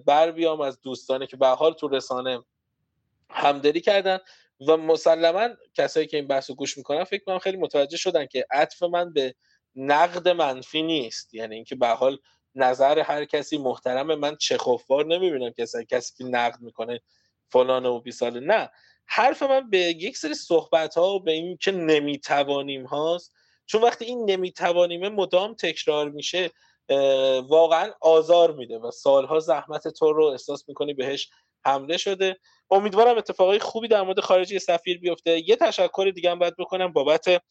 بر 0.07 0.31
بیام 0.31 0.61
از 0.61 0.81
دوستانی 0.81 1.27
که 1.27 1.37
به 1.37 1.47
حال 1.47 1.73
تو 1.73 1.89
رسانه 1.89 2.43
همدلی 3.31 3.81
کردن 3.81 4.19
و 4.69 4.77
مسلما 4.77 5.49
کسایی 5.75 6.07
که 6.07 6.17
این 6.17 6.27
بحث 6.27 6.51
رو 6.51 6.57
گوش 6.57 6.79
می‌کنن 6.79 7.05
فکر 7.05 7.25
کنم 7.25 7.39
خیلی 7.39 7.57
متوجه 7.57 7.97
شدن 7.97 8.27
که 8.27 8.47
عطف 8.51 8.83
من 8.83 9.13
به 9.13 9.35
نقد 9.77 10.29
منفی 10.29 10.83
نیست. 10.83 11.35
یعنی 11.35 11.55
اینکه 11.55 11.75
به 11.75 11.89
حال 11.89 12.19
نظر 12.55 12.99
هر 12.99 13.25
کسی 13.25 13.59
محترم 13.59 14.15
من 14.15 14.37
چه 14.37 14.59
خوفوار 14.59 15.07
نمی‌بینم 15.07 15.51
کسی 15.51 15.85
کسی 15.85 16.15
که 16.19 16.25
نقد 16.25 16.61
می‌کنه 16.61 17.01
فلان 17.49 17.87
و 17.87 18.01
بی 18.01 18.13
ساله. 18.13 18.41
نه 18.41 18.71
حرف 19.07 19.43
من 19.43 19.71
به 19.71 19.79
یک 19.79 20.17
سری 20.17 20.35
صحبت 20.35 20.95
ها 20.95 21.15
و 21.15 21.21
به 21.21 21.33
این 21.33 21.57
که 21.57 21.73
نمی‌توانیم 21.73 22.87
هاست 22.87 23.33
چون 23.67 23.83
وقتی 23.83 24.05
این 24.05 24.31
نمیتوانیمه 24.31 25.09
مدام 25.09 25.55
تکرار 25.55 26.11
میشه 26.11 26.51
واقعا 27.49 27.91
آزار 28.01 28.53
میده 28.53 28.79
و 28.79 28.91
سالها 28.91 29.41
زحمت 29.41 29.89
تو 29.89 30.13
رو 30.13 30.25
احساس 30.25 30.69
می‌کنی 30.69 30.95
بهش 30.95 31.31
حمله 31.65 31.97
شده. 31.97 32.37
امیدوارم 32.71 33.19
اتفاقای 33.19 33.59
خوبی 33.59 33.89
در 33.89 34.03
مورد 34.03 34.21
خارجی 34.21 34.59
سفیر 34.59 34.99
بیفته. 34.99 35.49
یه 35.49 35.57
تشکر 35.57 36.13
دیگه 36.15 36.31
هم 36.31 36.39
باید 36.39 36.57
بکنم 36.57 36.93
بابت 36.93 37.43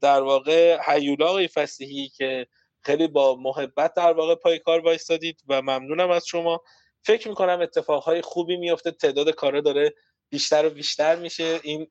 در 0.00 0.22
واقع 0.22 0.78
حیولا 0.86 1.46
فسیحی 1.54 2.08
که 2.08 2.46
خیلی 2.82 3.08
با 3.08 3.36
محبت 3.36 3.94
در 3.94 4.12
واقع 4.12 4.34
پای 4.34 4.58
کار 4.58 4.80
وایستادید 4.80 5.40
و 5.48 5.62
ممنونم 5.62 6.10
از 6.10 6.26
شما. 6.26 6.62
فکر 7.04 7.28
می‌کنم 7.28 7.60
اتفاقهای 7.60 8.22
خوبی 8.22 8.56
میفته 8.56 8.90
تعداد 8.90 9.30
کارا 9.30 9.60
داره 9.60 9.94
بیشتر 10.30 10.66
و 10.66 10.70
بیشتر 10.70 11.16
میشه. 11.16 11.60
این 11.62 11.86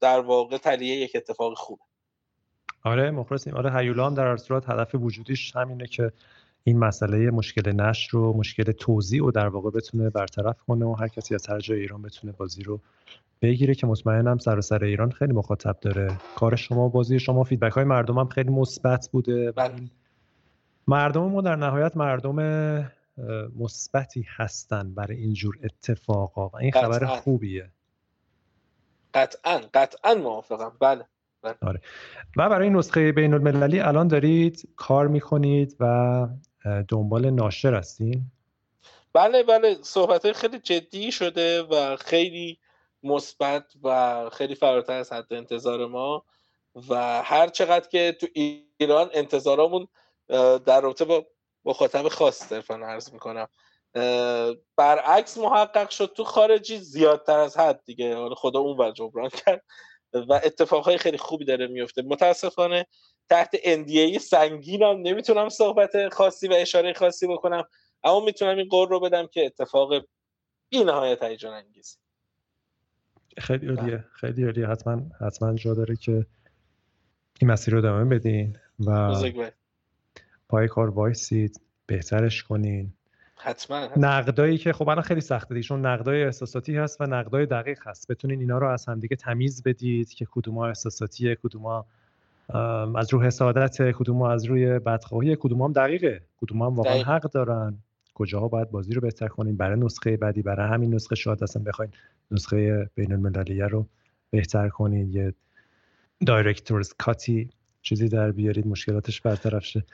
در 0.00 0.20
واقع 0.20 0.56
تلیه 0.56 0.96
یک 0.96 1.12
اتفاق 1.14 1.54
خوبه 1.54 1.82
آره 2.82 3.10
مخلصیم. 3.10 3.54
آره 3.54 3.78
هیولا 3.78 4.06
هم 4.06 4.14
در 4.14 4.26
هر 4.26 4.36
صورت 4.36 4.70
هدف 4.70 4.94
وجودیش 4.94 5.56
همینه 5.56 5.86
که 5.86 6.12
این 6.64 6.78
مسئله 6.78 7.30
مشکل 7.30 7.72
نشر 7.72 8.08
رو 8.12 8.32
مشکل 8.36 8.72
توزیع 8.72 9.26
و 9.26 9.30
در 9.30 9.48
واقع 9.48 9.70
بتونه 9.70 10.10
برطرف 10.10 10.62
کنه 10.62 10.84
و 10.84 10.92
هر 10.92 11.08
کسی 11.08 11.34
از 11.34 11.46
هر 11.46 11.58
جای 11.58 11.80
ایران 11.80 12.02
بتونه 12.02 12.32
بازی 12.32 12.62
رو 12.62 12.80
بگیره 13.42 13.74
که 13.74 13.86
مطمئنم 13.86 14.38
سر 14.38 14.60
سر 14.60 14.84
ایران 14.84 15.10
خیلی 15.10 15.32
مخاطب 15.32 15.76
داره. 15.80 16.16
کار 16.36 16.56
شما 16.56 16.88
بازی 16.88 17.18
شما 17.18 17.44
فیدبک 17.44 17.72
های 17.72 17.84
مردم 17.84 18.18
هم 18.18 18.28
خیلی 18.28 18.50
مثبت 18.50 19.08
بوده. 19.12 19.52
بله. 19.52 19.74
مردم 20.88 21.22
ما 21.22 21.40
در 21.40 21.56
نهایت 21.56 21.96
مردم 21.96 22.36
مثبتی 23.58 24.26
هستن 24.36 24.94
برای 24.94 25.16
اینجور 25.16 25.58
اتفاقا 25.62 26.48
و 26.48 26.56
این 26.56 26.72
خبر 26.72 27.06
خوبیه. 27.06 27.70
قطعا 29.14 29.60
قطعا 29.74 30.14
موافقم. 30.14 30.72
بله. 30.80 31.04
آره. 31.44 31.80
و 32.36 32.48
برای 32.48 32.70
نسخه 32.70 33.12
بین 33.12 33.34
المللی 33.34 33.80
الان 33.80 34.08
دارید 34.08 34.68
کار 34.76 35.08
می‌کنید 35.08 35.76
و 35.80 36.26
دنبال 36.88 37.30
ناشر 37.30 37.74
هستین؟ 37.74 38.22
بله 39.12 39.42
بله. 39.42 39.76
صحبت 39.82 40.32
خیلی 40.32 40.58
جدی 40.58 41.12
شده 41.12 41.62
و 41.62 41.96
خیلی 41.96 42.58
مثبت 43.02 43.64
و 43.82 44.30
خیلی 44.32 44.54
فراتر 44.54 44.92
از 44.92 45.12
حد 45.12 45.32
انتظار 45.32 45.86
ما. 45.86 46.24
و 46.88 47.22
هر 47.22 47.48
چقدر 47.48 47.88
که 47.88 48.16
تو 48.20 48.26
ایران 48.78 49.10
انتظارمون 49.14 49.88
در 50.66 50.80
رابطه 50.80 51.04
با 51.04 51.26
مخاطب 51.64 52.08
خاص 52.08 52.42
صرفا 52.42 52.74
عرض 52.74 53.12
می‌کنم. 53.12 53.48
برعکس 54.76 55.38
محقق 55.38 55.90
شد 55.90 56.12
تو 56.16 56.24
خارجی 56.24 56.78
زیادتر 56.78 57.38
از 57.38 57.58
حد 57.58 57.80
دیگه. 57.84 58.16
حالا 58.16 58.34
خدا 58.34 58.58
اون 58.58 58.76
بر 58.76 58.90
جبران 58.90 59.28
کرد. 59.28 59.62
و 60.14 60.32
اتفاقهای 60.44 60.98
خیلی 60.98 61.18
خوبی 61.18 61.44
داره 61.44 61.66
میفته. 61.66 62.02
متاسفانه 62.02 62.86
تحت 63.28 63.56
NDA 63.56 64.18
سنگینم 64.18 65.00
نمی‌تونم 65.02 65.48
صحبت 65.48 66.08
خاصی 66.08 66.48
و 66.48 66.52
اشاره 66.52 66.92
خاصی 66.92 67.26
بکنم 67.26 67.64
اما 68.04 68.20
می‌تونم 68.20 68.56
این 68.56 68.68
قول 68.68 68.88
رو 68.88 69.00
بدم 69.00 69.26
که 69.26 69.46
اتفاق 69.46 70.06
بی 70.68 70.84
نهایت 70.84 71.22
هیجان 71.22 71.54
انگیز 71.54 71.98
خیلی 73.38 73.68
عالیه 73.68 74.04
خیلی 74.12 74.44
عالیه. 74.44 74.66
حتما 74.66 75.02
حتما 75.20 75.54
جا 75.54 75.74
داره 75.74 75.96
که 75.96 76.26
این 77.40 77.50
مسیر 77.50 77.74
رو 77.74 77.78
ادامه 77.78 78.04
بدین 78.04 78.58
و 78.86 79.14
پای 80.48 80.68
کار 80.68 80.90
وایسید 80.90 81.60
بهترش 81.86 82.42
کنین. 82.42 82.94
حتما, 83.42 83.88
نقدایی 83.96 84.58
که 84.58 84.72
خب 84.72 84.88
الان 84.88 85.02
خیلی 85.02 85.20
سخته 85.20 85.62
چون 85.62 85.86
نقدای 85.86 86.24
احساساتی 86.24 86.76
هست 86.76 87.00
و 87.00 87.06
نقدای 87.06 87.46
دقیق 87.46 87.78
هست. 87.86 88.08
بتونین 88.08 88.40
اینا 88.40 88.58
رو 88.58 88.68
از 88.68 88.88
همدیگه 88.88 89.16
تمیز 89.16 89.62
بدید 89.62 90.08
که 90.08 90.26
کدوم 90.30 90.58
احساساتیه 90.58 91.34
کدوم 91.42 91.84
از 92.96 93.12
روی 93.12 93.26
حسادت 93.26 93.90
کدوم 93.90 94.22
از 94.22 94.44
روی 94.44 94.78
بدخواهی 94.78 95.36
کدوم 95.40 95.62
هم 95.62 95.72
دقیقه. 95.72 96.22
کدوم 96.40 96.62
هم 96.62 96.74
واقعا 96.74 97.02
حق 97.02 97.22
دارن. 97.22 97.78
کجاها 98.14 98.48
باید 98.48 98.70
بازی 98.70 98.94
رو 98.94 99.00
بهتر 99.00 99.28
کنیم؟ 99.28 99.56
برای 99.56 99.80
نسخه 99.80 100.16
بعدی 100.16 100.42
برای 100.42 100.68
همین 100.68 100.94
نسخه 100.94 101.14
شاید 101.14 101.42
اصلا 101.42 101.62
بخواین 101.62 101.90
نسخه 102.30 102.90
بین 102.94 103.12
المللیه 103.12 103.66
رو 103.66 103.86
بهتر 104.30 104.68
کنید 104.68 105.14
یه 105.14 105.34
director's 106.26 106.92
cut 106.98 107.37
ی 107.37 107.50
چیزی 107.82 108.08
در 108.08 108.32
بیارید 108.32 108.66
مشکلاتش 108.66 109.20
برطرف 109.20 109.64
شه. 109.64 109.84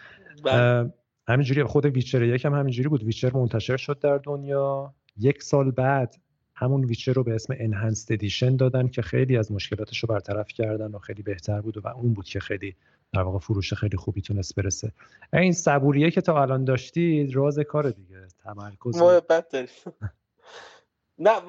بله. 0.44 0.92
همینجوری 1.28 1.64
خود 1.64 1.84
Witcher 1.86 2.22
یک 2.22 2.44
هم 2.44 2.54
همینجوری 2.54 2.88
بود. 2.88 3.02
Witcher 3.02 3.32
منتشر 3.34 3.76
شد 3.76 3.98
در 3.98 4.18
دنیا. 4.18 4.94
یک 5.16 5.42
سال 5.42 5.70
بعد 5.70 6.14
همون 6.54 6.84
Witcher 6.84 7.12
رو 7.12 7.24
به 7.24 7.34
اسم 7.34 7.54
Enhanced 7.58 8.12
Edition 8.12 8.56
دادن 8.56 8.88
که 8.88 9.02
خیلی 9.02 9.36
از 9.36 9.52
مشکلاتش 9.52 9.98
رو 9.98 10.06
برطرف 10.06 10.48
کردن 10.48 10.90
و 10.90 10.98
خیلی 10.98 11.22
بهتر 11.22 11.60
بود 11.60 11.84
و 11.84 11.88
اون 11.88 12.14
بود 12.14 12.24
که 12.24 12.40
خیلی 12.40 12.76
در 13.12 13.20
واقع 13.20 13.38
فروش 13.38 13.74
خیلی 13.74 13.96
خوبی 13.96 14.20
تونست 14.20 14.54
برسه. 14.54 14.92
این 15.32 15.52
صبوریه 15.52 16.10
که 16.10 16.20
تا 16.20 16.42
الان 16.42 16.64
داشتید 16.64 17.36
راز 17.36 17.58
کار 17.58 17.90
دیگه. 17.90 18.28
تمرکز 18.44 19.02
نه 21.18 21.40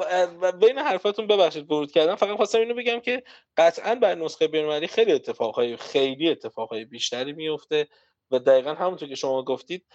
بین 0.51 0.77
حرفاتون 0.77 1.27
ببخشید 1.27 1.72
ورود 1.72 1.91
کردم. 1.91 2.15
فقط 2.15 2.38
خواستم 2.38 2.60
اینو 2.60 2.73
بگم 2.76 2.99
که 2.99 3.23
قطعا 3.57 3.95
بر 3.95 4.15
نسخه 4.15 4.47
بین‌المللی 4.47 4.88
خیلی 4.88 5.11
اتفاقهای 5.11 5.77
خیلی 5.77 6.30
اتفاقهای 6.30 6.85
بیشتری 6.85 7.34
میفته 7.34 7.88
و 8.31 8.39
دقیقا 8.39 8.73
همونطور 8.73 9.10
که 9.10 9.15
شما 9.15 9.43
گفتید 9.43 9.85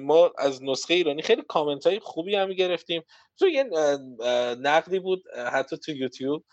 ما 0.00 0.30
از 0.38 0.62
نسخه 0.62 0.94
ایرانی 0.94 1.22
خیلی 1.22 1.42
کامنت 1.48 1.86
های 1.86 2.00
خوبی 2.00 2.36
هم 2.36 2.52
گرفتیم. 2.52 3.02
تو 3.38 3.48
یه 3.48 3.64
نقدی 4.60 4.98
بود 4.98 5.24
حتی 5.52 5.76
تو 5.76 5.92
یوتیوب 5.92 6.44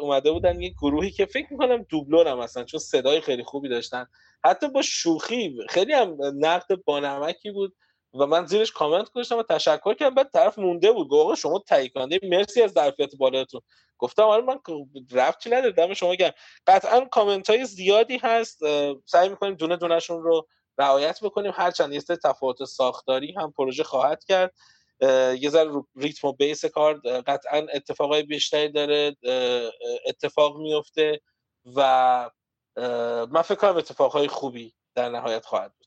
اومده 0.00 0.32
بودن 0.32 0.60
یه 0.60 0.70
گروهی 0.70 1.10
که 1.10 1.26
فکر 1.26 1.46
می‌کنم 1.50 1.82
دوبلور 1.88 2.28
هم 2.28 2.40
هستن 2.40 2.64
چون 2.64 2.80
صدای 2.80 3.20
خیلی 3.20 3.44
خوبی 3.44 3.68
داشتن. 3.68 4.06
حتی 4.44 4.68
با 4.68 4.82
شوخی 4.82 5.56
خیلی 5.68 5.92
هم 5.92 6.16
نقد 6.34 6.74
بانمکی 6.84 7.50
بود 7.50 7.76
و 8.20 8.26
من 8.26 8.46
زیرش 8.46 8.72
کامنت 8.72 9.10
گذاشتم 9.10 9.38
و 9.38 9.42
تشکر 9.42 9.94
کردم. 9.94 10.14
بعد 10.14 10.30
طرف 10.32 10.58
مونده 10.58 10.92
بود 10.92 11.08
گفت 11.08 11.40
شما 11.40 11.58
تایید 11.68 11.92
کننده 11.92 12.20
مرسی 12.22 12.62
از 12.62 12.72
ظرفیت 12.72 13.16
بالاتون. 13.16 13.60
گفتم 13.98 14.22
آره 14.22 14.42
من 14.42 14.58
رفتی 15.12 15.50
نداره 15.50 15.72
دم 15.72 15.94
شما 15.94 16.14
گرم. 16.14 16.32
قطعا 16.66 17.00
کامنت 17.00 17.50
های 17.50 17.64
زیادی 17.64 18.18
هست 18.22 18.58
سعی 19.06 19.28
می‌کنیم 19.28 19.54
دونه 19.54 19.76
دونهشون 19.76 20.22
رو 20.22 20.48
رعایت 20.78 21.24
بکنیم. 21.24 21.52
هرچند 21.54 21.92
یه 21.92 22.00
تفاوت 22.00 22.64
ساختاری 22.64 23.32
هم 23.32 23.52
پروژه 23.52 23.84
خواهد 23.84 24.24
کرد. 24.24 24.54
یه 25.40 25.50
ذره 25.50 25.70
ریتم 25.96 26.28
و 26.28 26.32
بیس 26.32 26.64
کار 26.64 26.94
قطعا 27.26 27.66
اتفاقای 27.74 28.22
بیشتری 28.22 28.68
داره 28.68 29.16
اتفاق 30.06 30.58
میفته 30.58 31.20
و 31.76 32.30
من 33.30 33.42
فکر 33.42 33.54
کنم 33.54 33.76
اتفاقهای 33.76 34.28
خوبی 34.28 34.74
در 34.94 35.08
نهایت 35.08 35.46
خواهد 35.46 35.72
بود. 35.78 35.86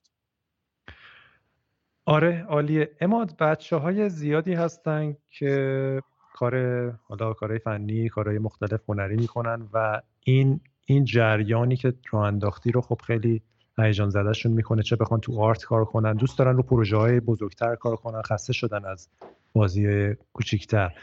آره 2.05 2.45
عالیه. 2.49 2.95
اماد 3.01 3.37
بچه 3.37 3.75
های 3.75 4.09
زیادی 4.09 4.53
هستن 4.53 5.17
که 5.29 6.01
کار 6.33 6.55
حالا 7.07 7.33
کارهای 7.33 7.59
فنی 7.59 8.09
کارهای 8.09 8.39
مختلف 8.39 8.81
هنری 8.89 9.15
می‌کنن 9.15 9.69
و 9.73 10.01
این 10.23 10.61
این 10.85 11.05
جریانی 11.05 11.75
که 11.75 11.93
رو 12.09 12.19
انداختی 12.19 12.71
رو 12.71 12.81
خب 12.81 13.01
خیلی 13.07 13.41
هیجان 13.79 14.09
زدهشون 14.09 14.51
می‌کنه 14.51 14.83
چه 14.83 14.95
بخوان 14.95 15.19
تو 15.19 15.41
آرت 15.41 15.63
کار 15.63 15.85
کنن. 15.85 16.13
دوست 16.13 16.39
دارن 16.39 16.57
رو 16.57 16.63
پروژه 16.63 16.97
های 16.97 17.19
بزرگتر 17.19 17.75
کار 17.75 17.95
کنن 17.95 18.21
خسته 18.21 18.53
شدن 18.53 18.85
از 18.85 19.09
بازی 19.53 20.13
کوچیکتر. 20.33 20.93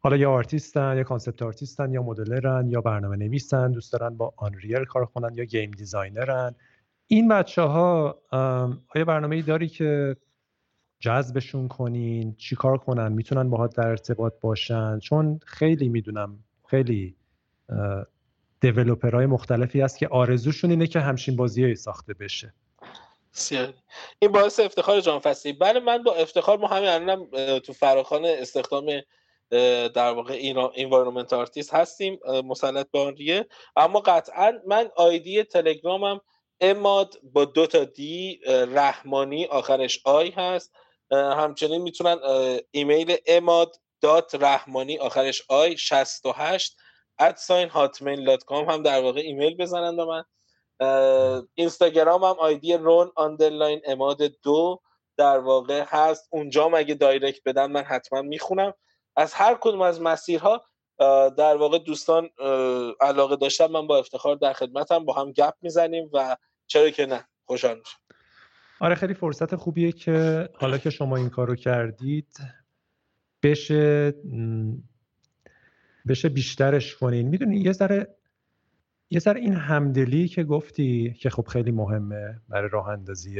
حالا 0.00 0.16
یا 0.16 0.30
آرتیستن 0.30 0.96
یا 0.96 1.02
concept 1.02 1.42
artist 1.42 1.85
ن 1.85 1.92
یا 1.92 2.02
modeler 2.02 2.62
ن 2.62 2.70
یا 2.70 2.80
برنامه 2.80 3.16
نویسن 3.16 3.72
دوست 3.72 3.92
دارن 3.92 4.16
با 4.16 4.32
Unreal 4.36 4.84
کار 4.84 5.06
کنن 5.06 5.34
یا 5.34 5.44
game 5.44 5.70
designer 5.70 6.37
ن. 6.37 6.54
این 7.06 7.28
بچه 7.28 7.62
ها 7.62 8.18
آیا 8.94 9.04
برنامه 9.06 9.36
ای 9.36 9.42
داری 9.42 9.68
که 9.68 10.16
جذبشون 11.00 11.68
کنین؟ 11.68 12.34
چیکار 12.34 12.78
کنن؟ 12.78 13.12
می‌تونن 13.12 13.50
باهات 13.50 13.76
در 13.76 13.88
ارتباط 13.88 14.32
باشن؟ 14.40 14.98
چون 14.98 15.40
خیلی 15.46 15.88
می‌دونم 15.88 16.38
خیلی 16.68 17.16
های 19.14 19.26
مختلفی 19.26 19.80
هست 19.80 19.98
که 19.98 20.08
آرزوشون 20.08 20.70
اینه 20.70 20.86
که 20.86 21.00
همچین 21.00 21.36
بازی 21.36 21.74
ساخته 21.74 22.14
بشه. 22.14 22.54
این 24.18 24.32
باعث 24.32 24.60
افتخار 24.60 25.00
جان 25.00 25.18
فصلی. 25.18 25.52
بله 25.52 25.80
من 25.80 26.02
با 26.02 26.14
افتخار 26.14 26.58
ما 26.58 26.66
همین 26.66 26.88
الانم 26.88 27.58
تو 27.58 27.72
فراخان 27.72 28.24
استخدام 28.24 28.86
در 29.94 30.10
واقع 30.10 30.38
انوایرمنت 30.74 31.32
آرتیست 31.32 31.74
هستیم 31.74 32.18
مسلط 32.44 32.86
به 32.90 33.46
اما 33.76 34.00
قطعا 34.00 34.52
من 34.66 34.90
آیدی 34.96 35.42
تلگرامم 35.42 36.20
اماد 36.60 37.14
با 37.22 37.44
دو 37.44 37.66
تا 37.66 37.84
دی 37.84 38.40
رحمانی 38.74 39.44
آخرش 39.44 40.00
آی 40.04 40.30
هست. 40.30 40.72
همچنین 41.12 41.82
می‌تونن 41.82 42.18
ایمیل 42.70 43.16
اماد 43.26 43.76
دات 44.00 44.34
رحمانی 44.34 44.98
آخرش 44.98 45.42
آی 45.48 45.76
68 45.76 46.76
ادساین 47.18 47.68
هاتمیل 47.68 48.36
هم 48.50 48.82
در 48.82 49.02
واقع 49.02 49.20
ایمیل 49.20 49.56
بزنن 49.56 49.96
به 49.96 50.04
من. 50.04 50.24
اینستاگرام 51.54 52.24
هم 52.24 52.36
ID 52.38 52.74
رون 52.74 53.12
underline 53.16 53.80
عماد 53.86 54.22
دو 54.42 54.80
در 55.16 55.38
واقع 55.38 55.84
هست. 55.86 56.28
اونجا 56.30 56.70
اگه 56.74 56.94
direct 56.94 57.40
بدن 57.46 57.72
من 57.72 57.82
حتما 57.82 58.22
می‌خونم. 58.22 58.74
از 59.16 59.34
هر 59.34 59.58
کدوم 59.60 59.80
از 59.80 60.00
مسیرها 60.00 60.64
در 61.38 61.56
واقع 61.56 61.78
دوستان 61.78 62.30
علاقه 63.00 63.36
داشتن 63.36 63.66
من 63.66 63.86
با 63.86 63.98
افتخار 63.98 64.36
در 64.36 64.52
خدمتم 64.52 65.04
با 65.04 65.12
هم 65.12 65.32
گپ 65.32 65.54
می‌زنیم 65.62 66.10
و 66.12 66.36
چرا 66.66 66.90
که 66.90 67.06
نه. 67.06 67.28
خوشحال 67.44 67.78
میشم. 67.78 67.98
آره 68.80 68.94
خیلی 68.94 69.14
فرصت 69.14 69.56
خوبیه 69.56 69.92
که 69.92 70.48
حالا 70.54 70.78
که 70.78 70.90
شما 70.90 71.16
این 71.16 71.30
کارو 71.30 71.54
کردید 71.54 72.36
بشه 73.42 74.14
بشه 76.08 76.28
بیشترش 76.28 76.96
کنین. 76.96 77.28
می‌دونی 77.28 77.56
یه 77.56 77.72
ذره 77.72 78.16
یه 79.10 79.18
ذره 79.20 79.40
این 79.40 79.54
همدلی 79.54 80.28
که 80.28 80.44
گفتی 80.44 81.14
که 81.20 81.30
خب 81.30 81.46
خیلی 81.46 81.70
مهمه 81.70 82.40
برای 82.48 82.68
راه 82.72 82.88
اندازی. 82.88 83.36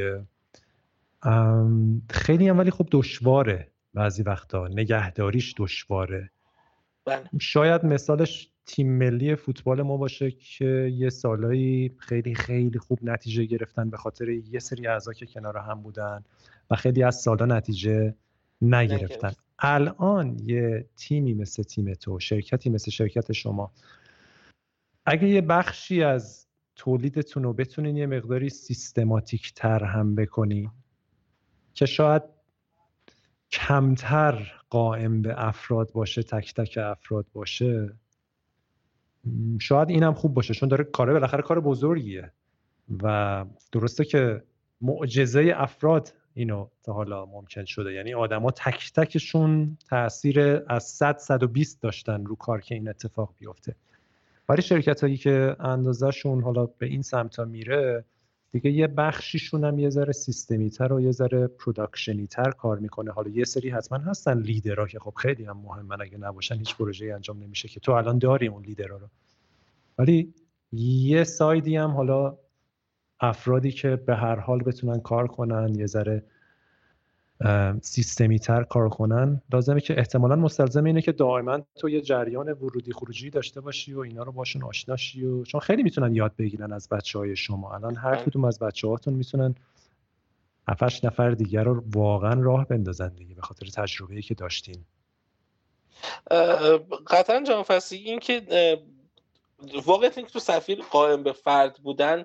خیلی 2.09 2.47
هم 2.47 2.57
ولی 2.57 2.71
خب 2.71 2.87
دشواره 2.91 3.71
بعضی 3.93 4.23
وقتا. 4.23 4.67
نگهداریش 4.67 5.53
دشواره. 5.57 6.31
بله. 7.05 7.23
شاید 7.39 7.85
مثالش 7.85 8.51
تیم 8.65 8.97
ملی 8.97 9.35
فوتبال 9.35 9.81
ما 9.81 9.97
باشه 9.97 10.31
که 10.31 10.91
یه 10.93 11.09
سالایی 11.09 11.95
خیلی 11.97 12.35
خیلی 12.35 12.79
خوب 12.79 12.99
نتیجه 13.03 13.45
گرفتن 13.45 13.89
به 13.89 13.97
خاطر 13.97 14.29
یه 14.29 14.59
سری 14.59 14.87
اعضا 14.87 15.13
که 15.13 15.25
کنار 15.25 15.57
هم 15.57 15.81
بودن 15.81 16.23
و 16.71 16.75
خیلی 16.75 17.03
از 17.03 17.15
سالا 17.15 17.45
نتیجه 17.45 18.15
نگرفتن. 18.61 19.31
الان 19.59 20.39
یه 20.39 20.89
تیمی 20.95 21.33
مثل 21.33 21.63
تیم 21.63 21.93
تو 21.93 22.19
شرکتی 22.19 22.69
مثل 22.69 22.91
شرکت 22.91 23.31
شما 23.31 23.71
اگه 25.05 25.27
یه 25.27 25.41
بخشی 25.41 26.03
از 26.03 26.47
تولیدتون 26.75 27.43
رو 27.43 27.53
بتونین 27.53 27.97
یه 27.97 28.05
مقداری 28.05 28.49
سیستماتیک 28.49 29.53
تر 29.53 29.83
هم 29.83 30.15
بکنی 30.15 30.71
که 31.73 31.85
شاید 31.85 32.23
کمتر 33.51 34.53
قائم 34.69 35.21
به 35.21 35.47
افراد 35.47 35.91
باشه 35.91 36.23
تک 36.23 36.53
تک 36.53 36.77
افراد 36.81 37.25
باشه 37.33 37.93
شاید 39.59 39.89
اینم 39.89 40.13
خوب 40.13 40.33
باشه 40.33 40.53
چون 40.53 40.69
داره 40.69 40.83
کاره 40.83 41.13
بالاخره 41.13 41.41
کار 41.41 41.59
بزرگیه 41.59 42.31
و 43.03 43.45
درسته 43.71 44.05
که 44.05 44.43
معجزه 44.81 45.53
افراد 45.55 46.13
اینو 46.37 46.67
تا 46.83 46.93
حالا 46.93 47.25
ممکن 47.25 47.65
شده. 47.65 47.93
یعنی 47.93 48.13
آدما 48.13 48.51
تک 48.51 48.91
تکشون 48.95 49.77
تاثیر 49.89 50.61
از 50.67 50.83
100 50.83 51.17
120 51.17 51.81
داشتن 51.81 52.25
رو 52.25 52.35
کار 52.35 52.61
که 52.61 52.75
این 52.75 52.89
اتفاق 52.89 53.33
بیفته. 53.39 53.75
برای 54.47 54.61
شرکت 54.61 55.01
هایی 55.01 55.17
که 55.17 55.55
اندازهشون 55.59 56.41
حالا 56.41 56.65
به 56.65 56.85
این 56.85 57.01
سمت 57.01 57.39
میره 57.39 58.05
دیگه 58.51 58.71
یه 58.71 58.87
بخشیشون 58.87 59.63
هم 59.63 59.79
یه 59.79 59.89
ذره 59.89 60.11
سیستمی 60.11 60.69
تر 60.69 60.93
و 60.93 61.01
یه 61.01 61.11
ذره 61.11 61.47
production 61.47 62.20
ی 62.20 62.27
تر 62.27 62.51
کار 62.51 62.79
می‌کنه. 62.79 63.11
حالا 63.11 63.29
یه 63.29 63.43
سری 63.43 63.69
حتما 63.69 63.97
هستن 63.97 64.39
لیدرها 64.39 64.87
که 64.87 64.99
خب 64.99 65.13
خیلی 65.15 65.45
هم 65.45 65.57
مهمن 65.57 66.01
اگه 66.01 66.17
نباشن 66.17 66.55
هیچ 66.55 66.75
پروژه 66.75 67.13
انجام 67.13 67.43
نمیشه 67.43 67.67
که 67.67 67.79
تو 67.79 67.91
الان 67.91 68.17
داری 68.17 68.47
اون 68.47 68.63
لیدرها 68.63 68.97
رو. 68.97 69.07
ولی 69.97 70.33
یه 70.71 71.23
side 71.23 71.65
ی 71.65 71.75
هم 71.75 71.91
حالا 71.91 72.37
افرادی 73.19 73.71
که 73.71 73.95
به 73.95 74.15
هر 74.15 74.35
حال 74.35 74.59
بتونن 74.59 74.99
کار 74.99 75.27
کنن 75.27 75.75
یه 75.75 75.85
ذره 75.85 76.23
سیستمی 77.81 78.39
تر 78.39 78.63
کار 78.63 78.89
کنن 78.89 79.41
لازمه 79.53 79.81
که 79.81 79.99
احتمالا 79.99 80.35
مستلزم 80.35 80.83
اینه 80.83 81.01
که 81.01 81.11
دائما 81.11 81.59
تو 81.75 81.89
یه 81.89 82.01
جریان 82.01 82.51
ورودی 82.51 82.91
خروجی 82.91 83.29
داشته 83.29 83.61
باشی 83.61 83.93
و 83.93 83.99
اینا 83.99 84.23
رو 84.23 84.31
باشون 84.31 84.63
آشنا 84.63 84.98
شی 84.98 85.25
و 85.25 85.43
چون 85.43 85.61
خیلی 85.61 85.83
می‌تونن 85.83 86.15
یاد 86.15 86.35
بگیرن 86.35 86.73
از 86.73 86.89
بچه 86.89 87.19
های 87.19 87.35
شما 87.35 87.73
الان 87.73 87.95
هر 87.95 88.15
بله. 88.15 88.25
کدوم 88.25 88.45
از 88.45 88.59
بچه 88.59 88.87
هاتون 88.87 89.13
می‌تونن 89.13 89.55
هفتش 90.67 91.03
نفر 91.03 91.31
دیگر 91.31 91.63
رو 91.63 91.83
واقعا 91.95 92.41
راه 92.41 92.67
بندازن 92.67 93.09
دیگه 93.09 93.35
به 93.35 93.41
خاطر 93.41 93.65
تجربه 93.65 94.21
که 94.21 94.33
داشتین 94.33 94.85
قطعا 97.07 97.43
جان 97.43 97.65
این 97.91 98.19
که 98.19 98.41
واقعیت 99.85 100.15
که 100.15 100.21
تو 100.21 100.39
سفیر 100.39 100.81
قائم 100.91 101.23
به 101.23 101.31
فرد 101.31 101.77
بودن 101.83 102.23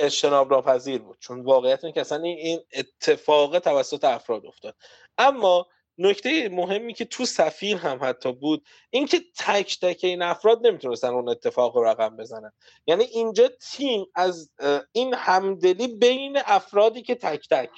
اجتناب 0.00 0.52
ناپذیر 0.52 0.98
بود. 1.02 1.16
چون 1.20 1.40
واقعیت 1.40 1.84
اینه 1.84 1.94
که 1.94 2.00
اصلا 2.00 2.22
این 2.22 2.60
اتفاق 2.72 3.58
توسط 3.58 4.04
افراد 4.04 4.46
افتاد. 4.46 4.76
اما 5.18 5.66
نکته 5.98 6.48
مهمی 6.48 6.94
که 6.94 7.04
تو 7.04 7.24
سفیر 7.24 7.76
هم 7.76 7.98
حتی 8.02 8.32
بود 8.32 8.64
اینکه 8.90 9.20
تک 9.38 9.78
تک 9.80 10.00
این 10.02 10.22
افراد 10.22 10.66
نمی‌تونستن 10.66 11.08
اون 11.08 11.28
اتفاق 11.28 11.76
رو 11.76 11.84
رقم 11.84 12.16
بزنن. 12.16 12.52
یعنی 12.86 13.04
اینجا 13.04 13.48
تیم 13.48 14.06
از 14.14 14.50
این 14.92 15.14
همدلی 15.14 15.88
بین 15.88 16.38
افرادی 16.46 17.02
که 17.02 17.14
تک 17.14 17.48
تک 17.48 17.70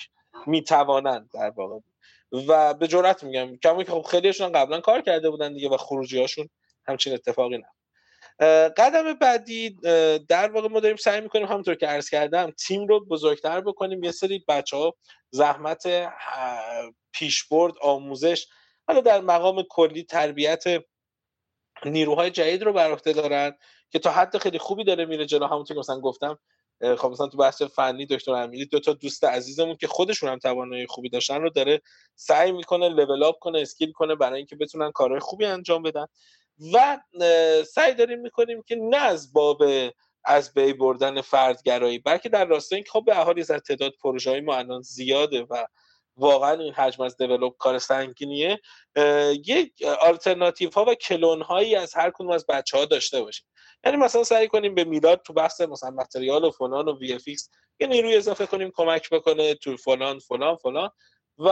می‌توانند 0.46 1.30
در 1.34 1.50
واقع. 1.50 1.78
و 2.48 2.74
به 2.74 2.88
جرات 2.88 3.24
میگم 3.24 3.56
کمی 3.56 3.84
که 3.84 3.92
خب 3.92 4.02
خیلیشون 4.02 4.52
قبلا 4.52 4.80
کار 4.80 5.00
کرده 5.00 5.30
بودن 5.30 5.52
دیگه 5.52 5.68
و 5.68 5.76
خروجی 5.76 6.20
هاشون 6.20 6.48
همچین 6.86 7.14
اتفاقی 7.14 7.58
نه 7.58 7.68
قدم 8.76 9.12
بعدی 9.12 9.70
در 10.28 10.50
واقع 10.52 10.68
ما 10.68 10.80
داریم 10.80 10.96
سعی 10.96 11.20
می‌کنیم 11.20 11.46
همونطور 11.46 11.74
که 11.74 11.86
عرض 11.86 12.10
کردم 12.10 12.50
تیم 12.50 12.86
رو 12.86 13.04
بزرگتر 13.06 13.60
بکنیم. 13.60 14.04
یه 14.04 14.10
سری 14.10 14.44
بچه 14.48 14.76
ها 14.76 14.94
زحمت 15.30 16.12
پیشبرد 17.12 17.74
آموزش 17.80 18.46
حالا 18.88 19.00
در 19.00 19.20
مقام 19.20 19.62
کلی 19.70 20.02
تربیت 20.02 20.64
نیروهای 21.84 22.30
جدید 22.30 22.62
رو 22.62 22.72
بر 22.72 22.92
عهده 22.92 23.12
دارن 23.12 23.58
که 23.90 23.98
تا 23.98 24.10
حد 24.10 24.38
خیلی 24.38 24.58
خوبی 24.58 24.84
داره 24.84 25.04
میره 25.04 25.26
جلو. 25.26 25.46
همونطور 25.46 25.74
که 25.74 25.80
مثلا 25.80 26.00
گفتم 26.00 26.38
خب 26.98 27.08
مثلا 27.08 27.26
تو 27.26 27.38
بحث 27.38 27.62
فنی 27.62 28.06
دکتر 28.06 28.32
امیری 28.32 28.66
دو 28.66 28.80
تا 28.80 28.92
دوست 28.92 29.24
عزیزمون 29.24 29.76
که 29.76 29.86
خودشون 29.86 30.28
هم 30.28 30.38
توانایی 30.38 30.86
خوبی 30.86 31.08
داشتن 31.08 31.42
رو 31.42 31.50
داره 31.50 31.82
سعی 32.14 32.52
می‌کنه 32.52 32.88
لول 32.88 33.22
اپ 33.22 33.38
کنه 33.38 33.60
اسکیل 33.60 33.92
کنه 33.92 34.14
برای 34.14 34.36
اینکه 34.36 34.56
بتونن 34.56 34.92
کارهای 34.92 35.20
خوبی 35.20 35.44
انجام 35.44 35.82
بدن. 35.82 36.06
و 36.72 36.98
سعی 37.64 37.94
داریم 37.94 38.20
می‌کنیم 38.20 38.62
که 38.62 38.76
نه 38.76 38.96
از 38.96 39.32
باب 39.32 39.62
از 40.24 40.54
بی 40.54 40.72
بردن 40.72 41.20
فردگرایی 41.20 41.98
بلکه 41.98 42.28
در 42.28 42.44
راستای 42.44 42.76
اینکه 42.76 42.90
خب 42.90 43.04
به 43.06 43.14
حالی 43.14 43.40
از 43.40 43.50
تعداد 43.50 43.92
پروژه 44.02 44.30
های 44.30 44.40
ما 44.40 44.56
الان 44.56 44.82
زیاده 44.82 45.42
و 45.42 45.66
واقعا 46.16 46.52
این 46.52 46.72
حجم 46.72 47.02
از 47.02 47.16
دیولوب 47.16 47.56
کار 47.58 47.78
سنگینیه 47.78 48.60
یک 49.46 49.72
آلترناتیو 50.00 50.70
ها 50.70 50.84
و 50.84 50.94
کلون 50.94 51.42
هایی 51.42 51.76
از 51.76 51.94
هر 51.94 52.10
کدوم 52.10 52.30
از 52.30 52.46
بچه 52.46 52.78
ها 52.78 52.84
داشته 52.84 53.22
باشیم. 53.22 53.46
یعنی 53.84 53.96
مثلا 53.96 54.24
سعی 54.24 54.48
کنیم 54.48 54.74
به 54.74 54.84
میلاد 54.84 55.22
تو 55.22 55.32
بحث 55.32 55.60
مثلا 55.60 55.90
متریال 55.90 56.44
و 56.44 56.50
فلان 56.50 56.88
و 56.88 56.98
وی 56.98 57.12
اف 57.12 57.28
یه 57.80 57.86
نیروی 57.86 58.16
اضافه 58.16 58.46
کنیم 58.46 58.70
کمک 58.74 59.10
بکنه 59.10 59.54
تو 59.54 59.76
فلان 59.76 60.18
فلان 60.18 60.56
فلان. 60.56 60.90
و 61.38 61.50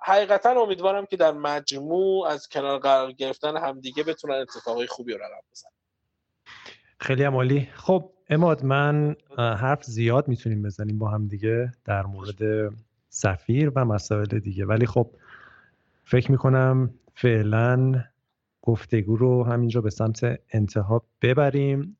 حقیقتا 0.00 0.50
امیدوارم 0.50 1.06
که 1.06 1.16
در 1.16 1.32
مجموع 1.32 2.26
از 2.26 2.48
کنار 2.48 2.78
قرار 2.78 3.12
گرفتن 3.12 3.56
همدیگه 3.56 4.02
بتونن 4.02 4.34
اتفاقای 4.34 4.86
خوبی 4.86 5.12
رو 5.12 5.18
رقم 5.18 5.40
بزنن. 5.52 5.72
خیلی 6.98 7.22
عمالی 7.22 7.68
خب 7.74 8.12
اماد 8.28 8.64
من 8.64 9.16
حرف 9.38 9.84
زیاد 9.84 10.28
می‌تونیم 10.28 10.62
بزنیم 10.62 10.98
با 10.98 11.08
هم 11.08 11.28
دیگه 11.28 11.72
در 11.84 12.06
مورد 12.06 12.72
سفیر 13.08 13.72
و 13.76 13.84
مسائل 13.84 14.38
دیگه. 14.38 14.66
ولی 14.66 14.86
خب 14.86 15.10
فکر 16.04 16.30
می‌کنم 16.30 16.94
فعلا 17.14 18.04
گفتگو 18.62 19.16
رو 19.16 19.44
همینجا 19.44 19.80
به 19.80 19.90
سمت 19.90 20.40
انتها 20.52 21.02
ببریم. 21.22 21.96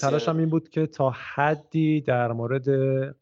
تلاشم 0.00 0.36
این 0.38 0.48
بود 0.48 0.68
که 0.68 0.86
تا 0.86 1.10
حدی 1.10 2.00
در 2.00 2.32
مورد 2.32 2.68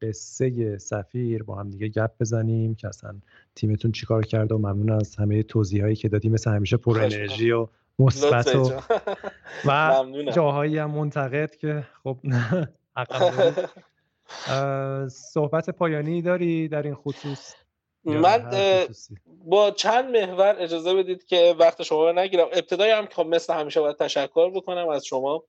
قصه 0.02 0.78
سفیر 0.78 1.42
با 1.42 1.54
هم 1.54 1.70
دیگه 1.70 1.88
گپ 1.88 2.10
بزنیم 2.20 2.74
که 2.74 2.88
اصلا 2.88 3.20
تیمتون 3.54 3.92
چیکار 3.92 4.26
کرده 4.26 4.54
و 4.54 4.58
ممنون 4.58 4.90
از 4.90 5.16
همه 5.16 5.42
توضیح 5.42 5.82
هایی 5.82 5.96
که 5.96 6.08
دادیم. 6.08 6.32
مثل 6.32 6.50
همیشه 6.50 6.76
پر 6.76 7.00
انرژی 7.00 7.50
و 7.50 7.68
مثبت 7.98 8.54
و 8.56 8.72
و 9.64 10.04
جاهایی 10.34 10.78
هم 10.78 10.90
منتقد 10.90 11.56
که 11.56 11.86
خب 12.02 12.16
صحبت 15.08 15.70
پایانی 15.70 16.22
داری 16.22 16.68
در 16.68 16.82
این 16.82 16.94
خصوص؟ 16.94 17.54
من 18.04 18.50
با 19.44 19.70
چند 19.70 20.16
محور 20.16 20.56
اجازه 20.58 20.94
بدید 20.94 21.24
که 21.24 21.54
وقت 21.58 21.82
شما 21.82 22.10
رو 22.10 22.18
نگیرم. 22.18 22.46
ابتدای 22.52 22.90
هم 22.90 23.06
که 23.06 23.14
خب 23.14 23.26
مثل 23.26 23.54
همیشه 23.54 23.80
باید 23.80 23.96
تشکر 23.96 24.50
بکنم 24.50 24.88
از 24.88 25.06
شما. 25.06 25.44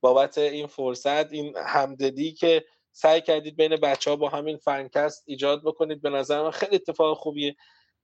بابت 0.00 0.38
این 0.38 0.66
فرصت 0.66 1.32
این 1.32 1.56
همدلی 1.66 2.32
که 2.32 2.64
سعی 2.92 3.20
کردید 3.20 3.56
بین 3.56 3.76
بچه 3.76 4.10
ها 4.10 4.16
با 4.16 4.28
همین 4.28 4.56
فنکست 4.56 5.24
ایجاد 5.26 5.62
بکنید. 5.64 6.02
به 6.02 6.10
نظر 6.10 6.42
من 6.42 6.50
خیلی 6.50 6.76
اتفاق 6.76 7.16
خوبیه. 7.16 7.56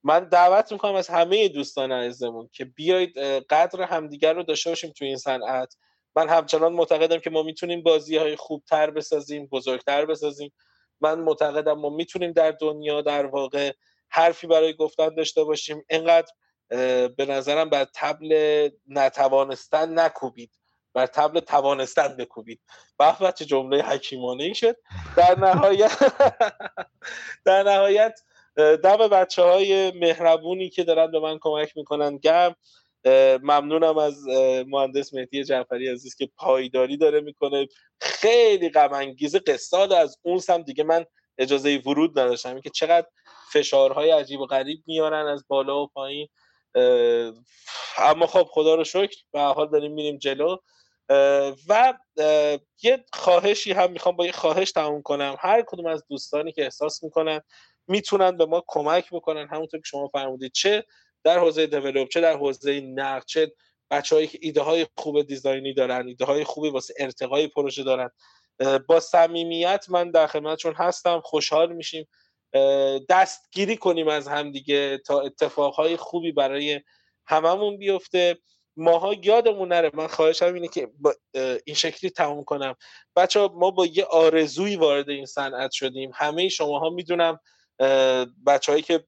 من 0.03 0.29
دعوت 0.29 0.71
می‌کنم 0.71 0.95
از 0.95 1.07
همه 1.07 1.47
دوستان 1.47 1.91
عزیزمون 1.91 2.49
که 2.53 2.65
بیایید 2.65 3.17
قدر 3.19 3.81
همدیگر 3.81 4.33
رو 4.33 4.43
داشته 4.43 4.69
باشیم 4.69 4.91
توی 4.91 5.07
این 5.07 5.17
صنعت. 5.17 5.75
من 6.15 6.29
همچنان 6.29 6.73
معتقدم 6.73 7.17
که 7.19 7.29
ما 7.29 7.43
می‌تونیم 7.43 7.83
بازی 7.83 8.17
های 8.17 8.35
خوبتر 8.35 8.91
بسازیم 8.91 9.47
بزرگتر 9.47 10.05
بسازیم. 10.05 10.53
من 11.01 11.19
معتقدم 11.19 11.73
ما 11.73 11.89
می‌تونیم 11.89 12.31
در 12.31 12.51
دنیا 12.51 13.01
در 13.01 13.25
واقع 13.25 13.71
حرفی 14.09 14.47
برای 14.47 14.73
گفتن 14.73 15.15
داشته 15.15 15.43
باشیم. 15.43 15.85
اینقدر 15.89 16.31
به 17.17 17.25
نظرم 17.29 17.69
بر 17.69 17.85
تبل 17.95 18.69
نتوانستن 18.87 19.99
نکوبید. 19.99 20.51
بر 20.97 21.05
تبل 21.05 21.39
توانستن 21.39 22.17
بکوبید. 22.17 22.59
به 22.99 23.33
چه 23.35 23.45
جمله 23.45 23.83
حکیمانه 23.83 24.43
ای 24.43 24.55
شد. 24.55 24.75
در 25.17 25.39
نهایت 25.39 26.13
در 27.45 27.63
نهایت 27.63 28.19
دم 28.55 28.97
بچه 28.97 29.41
های 29.43 29.91
مهربونی 29.91 30.69
که 30.69 30.83
دارن 30.83 31.11
به 31.11 31.19
من 31.19 31.37
کمک 31.41 31.77
می‌کنن. 31.77 32.17
گم. 32.17 32.55
ممنونم 33.43 33.97
از 33.97 34.27
مهندس 34.67 35.13
مهدی 35.13 35.43
جعفری 35.43 35.89
عزیز 35.89 36.15
که 36.15 36.29
پایداری 36.37 36.97
داره 36.97 37.21
می‌کنه. 37.21 37.67
خیلی 38.01 38.69
غم 38.69 38.93
انگیز 38.93 39.35
قصاد 39.35 39.93
از 39.93 40.17
اون 40.21 40.39
سم 40.39 40.61
دیگه 40.61 40.83
من 40.83 41.05
اجازه 41.37 41.81
ورود 41.85 42.19
نداشتم. 42.19 42.61
که 42.61 42.69
چقدر 42.69 43.07
فشارهای 43.53 44.11
عجیب 44.11 44.39
و 44.39 44.45
غریب 44.45 44.83
میارن 44.87 45.27
از 45.27 45.45
بالا 45.47 45.83
و 45.83 45.87
پایین. 45.87 46.27
اما 47.97 48.27
خب 48.27 48.47
خدا 48.51 48.75
رو 48.75 48.83
شکر. 48.83 49.15
به 49.31 49.39
حال 49.39 49.69
داریم 49.69 49.91
میریم 49.93 50.17
جلو. 50.17 50.57
و 51.69 51.93
یه 52.83 53.05
خواهشی 53.13 53.71
هم 53.71 53.91
می‌خوام 53.91 54.15
با 54.15 54.25
یه 54.25 54.31
خواهش 54.31 54.71
تموم 54.71 55.01
کنم. 55.01 55.35
هر 55.39 55.63
کدوم 55.67 55.85
از 55.85 56.03
دوستانی 56.09 56.51
که 56.51 56.63
احساس 56.63 57.03
می‌کنن 57.03 57.41
می‌تونن 57.87 58.37
به 58.37 58.45
ما 58.45 58.63
کمک 58.67 59.09
بکنن. 59.11 59.47
همونطور 59.47 59.79
که 59.79 59.85
شما 59.85 60.07
فرمودید 60.07 60.51
چه 60.51 60.83
در 61.23 61.39
حوزه 61.39 61.67
دیولپ 61.67 62.07
چه 62.07 62.21
در 62.21 62.37
حوزه 62.37 62.81
نقد 62.81 63.25
چه 63.25 63.53
بچههایی 63.91 64.27
که 64.27 64.39
ایده 64.41 64.61
های 64.61 64.87
خوب 64.97 65.21
دیزاینی 65.21 65.73
دارن 65.73 66.07
ایده 66.07 66.25
های 66.25 66.43
خوبی 66.43 66.69
واسه 66.69 66.93
ارتقای 66.99 67.47
پروژه 67.47 67.83
دارن. 67.83 68.09
با 68.87 68.99
صمیمیت 68.99 69.85
من 69.89 70.11
در 70.11 70.27
خدمتشون 70.27 70.73
هستم. 70.73 71.21
خوشحال 71.23 71.73
میشیم. 71.73 72.07
دستگیری 73.09 73.77
کنیم 73.77 74.07
از 74.07 74.27
همدیگه 74.27 74.97
تا 74.97 75.21
اتفاقهای 75.21 75.97
خوبی 75.97 76.31
برای 76.31 76.81
هممون 77.25 77.77
بیفته. 77.77 78.37
ماها 78.77 79.13
یادمون 79.13 79.67
نره. 79.67 79.91
من 79.93 80.07
خواهشم 80.07 80.53
اینه 80.53 80.67
که 80.67 80.89
این 81.65 81.75
شکلی 81.75 82.09
تموم 82.09 82.43
کنم. 82.43 82.75
بچه 83.15 83.49
ما 83.53 83.71
با 83.71 83.85
یه 83.85 84.03
آرزویی 84.03 84.75
وارد 84.75 85.09
این 85.09 85.25
صنعت 85.25 85.71
شدیم. 85.71 86.11
همه 86.13 86.49
شماها 86.49 86.89
می‌دونم 86.89 87.39
بچههایی 88.47 88.81
که 88.83 89.05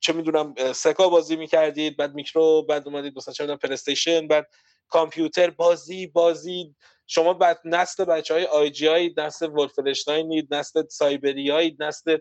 چه 0.00 0.12
می‌دونم 0.12 0.54
سگا 0.72 1.08
بازی 1.08 1.36
می‌کردید 1.36 1.96
بعد 1.96 2.14
میکرو 2.14 2.62
بعد 2.62 2.88
اومدید 2.88 3.16
مثلا 3.16 3.34
چه 3.34 3.56
پلیستیشن 3.56 4.28
بعد 4.28 4.48
کامپیوتر 4.88 5.50
بازی 5.50 6.06
بازی. 6.06 6.74
شما 7.06 7.34
بعد 7.34 7.60
نسل 7.64 8.04
بچه 8.04 8.34
های 8.34 8.44
IGI 8.44 9.14
نسل 9.16 9.48
ولفنشتاینید 9.48 10.54
نسل 10.54 10.82
سایبری 10.88 11.76
نسل 11.80 12.18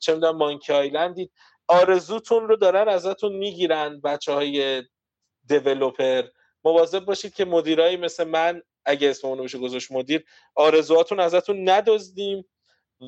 چه 0.00 0.14
می‌دونم 0.14 0.36
مانکی 0.36 0.72
آیلندید 0.72 1.32
آرزوتون 1.68 2.48
رو 2.48 2.56
دارن 2.56 2.88
ازتون 2.88 3.32
می‌گیرن 3.32 4.00
بچه 4.00 4.32
های 4.32 4.82
developer 5.46 6.22
مواظب 6.64 7.04
باشید 7.04 7.34
که 7.34 7.44
مدیرایی 7.44 7.96
مثل 7.96 8.24
من 8.24 8.62
اگه 8.84 9.10
اسم 9.10 9.28
اونو 9.28 9.42
بشه 9.42 9.58
گذاشت 9.58 9.92
مدیر 9.92 10.24
آرزوهاتون 10.54 11.20
ازتون 11.20 11.68
ندزدیم 11.68 12.44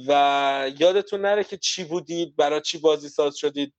و 0.08 0.70
یادتون 0.78 1.20
نره 1.20 1.44
که 1.44 1.56
چی 1.56 1.84
بودید 1.84 2.36
برای 2.36 2.60
چی 2.60 2.78
بازی 2.78 3.08
ساز 3.08 3.36
شدید. 3.36 3.74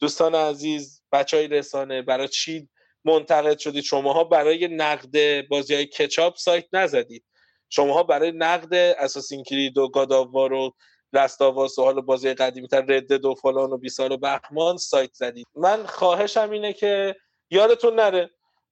دوستان 0.00 0.34
عزیز 0.34 1.02
بچه 1.12 1.36
های 1.36 1.48
رسانه 1.48 2.02
برای 2.02 2.28
چی 2.28 2.68
منتقد 3.04 3.58
شدید؟ 3.58 3.84
شماها 3.84 4.24
برای 4.24 4.68
نقد 4.68 5.46
بازی 5.48 5.74
های 5.74 5.86
کچاپ 5.86 6.36
سایت 6.36 6.66
نزدید. 6.72 7.24
شماها 7.68 8.02
برای 8.02 8.32
نقد 8.32 8.74
اساسین 8.74 9.42
کرید 9.42 9.78
و 9.78 9.88
گاداوار 9.88 10.52
و 10.52 10.74
لستاواس 11.12 11.78
و 11.78 11.84
حالا 11.84 12.00
بازی 12.00 12.34
قدیمی 12.34 12.68
تر 12.68 12.80
ردد 12.80 13.24
و 13.24 13.34
فلان 13.34 13.72
و 13.72 13.76
بیسال 13.76 14.12
و 14.12 14.16
بهمان 14.16 14.76
سایت 14.76 15.14
زدید. 15.14 15.46
من 15.54 15.86
خواهشم 15.86 16.50
اینه 16.50 16.72
که 16.72 17.16
یادتون 17.52 17.94
نره. 17.94 18.30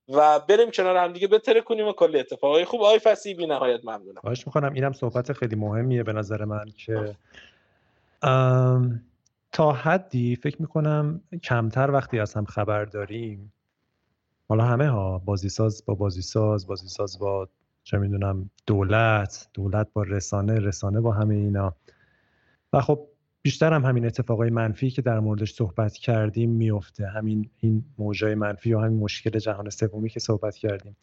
و 0.08 0.40
بریم 0.40 0.70
کنار 0.70 0.96
هم 0.96 1.12
دیگه 1.12 1.28
بتره 1.28 1.60
کنیم 1.60 1.88
و 1.88 1.92
کلی 1.92 2.20
اتفاقای 2.20 2.64
خوب. 2.64 2.82
آی 2.82 2.98
فسی 2.98 3.34
بی 3.34 3.46
نهایت 3.46 3.80
ممنونم. 3.84 4.20
خواهش 4.20 4.46
می‌کنم. 4.46 4.72
اینم 4.72 4.92
صحبت 4.92 5.32
خیلی 5.32 5.56
مهمیه 5.56 6.02
به 6.02 6.12
نظر 6.12 6.44
من 6.44 6.64
که 6.76 7.16
تا 9.52 9.72
حدی 9.72 10.36
فکر 10.36 10.62
می‌کنم 10.62 11.20
کمتر 11.42 11.90
وقتی 11.90 12.18
از 12.18 12.34
هم 12.34 12.44
خبر 12.44 12.84
داریم 12.84 13.52
حالا 14.48 14.64
همه 14.64 14.88
ها 14.88 15.18
بازیساز 15.18 15.84
با 15.86 15.94
بازیساز 15.94 16.66
بازیساز 16.66 17.18
با 17.18 17.48
چه 17.84 17.98
می‌دونم 17.98 18.50
دولت 18.66 19.48
دولت 19.54 19.88
با 19.92 20.02
رسانه 20.02 20.58
رسانه 20.58 21.00
با 21.00 21.12
همه 21.12 21.34
اینا. 21.34 21.74
و 22.72 22.80
خب 22.80 23.06
بیشتر 23.42 23.72
هم 23.72 23.84
همین 23.84 24.06
اتفاقای 24.06 24.50
منفی 24.50 24.90
که 24.90 25.02
در 25.02 25.20
موردش 25.20 25.52
صحبت 25.52 25.92
کردیم 25.92 26.50
میفته. 26.50 27.06
همین 27.06 27.50
این 27.60 27.84
موجای 27.98 28.34
منفی 28.34 28.72
و 28.72 28.80
همین 28.80 28.98
مشکل 28.98 29.38
جهان 29.38 29.70
سومی 29.70 30.08
که 30.08 30.20
صحبت 30.20 30.56
کردیم. 30.56 30.96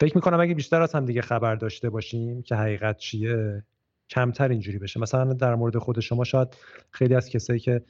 فکر 0.00 0.16
می‌کنم 0.16 0.40
اگه 0.40 0.54
بیشتر 0.54 0.82
از 0.82 0.92
هم 0.92 1.04
دیگه 1.04 1.22
خبر 1.22 1.54
داشته 1.54 1.90
باشیم 1.90 2.42
که 2.42 2.54
حقیقت 2.54 2.96
چیه 2.96 3.62
کمتر 4.10 4.48
اینجوری 4.48 4.78
بشه. 4.78 5.00
مثلا 5.00 5.32
در 5.32 5.54
مورد 5.54 5.78
خود 5.78 6.00
شما 6.00 6.24
شاید 6.24 6.48
خیلی 6.90 7.14
از 7.14 7.28
کسایی 7.28 7.60
که 7.60 7.82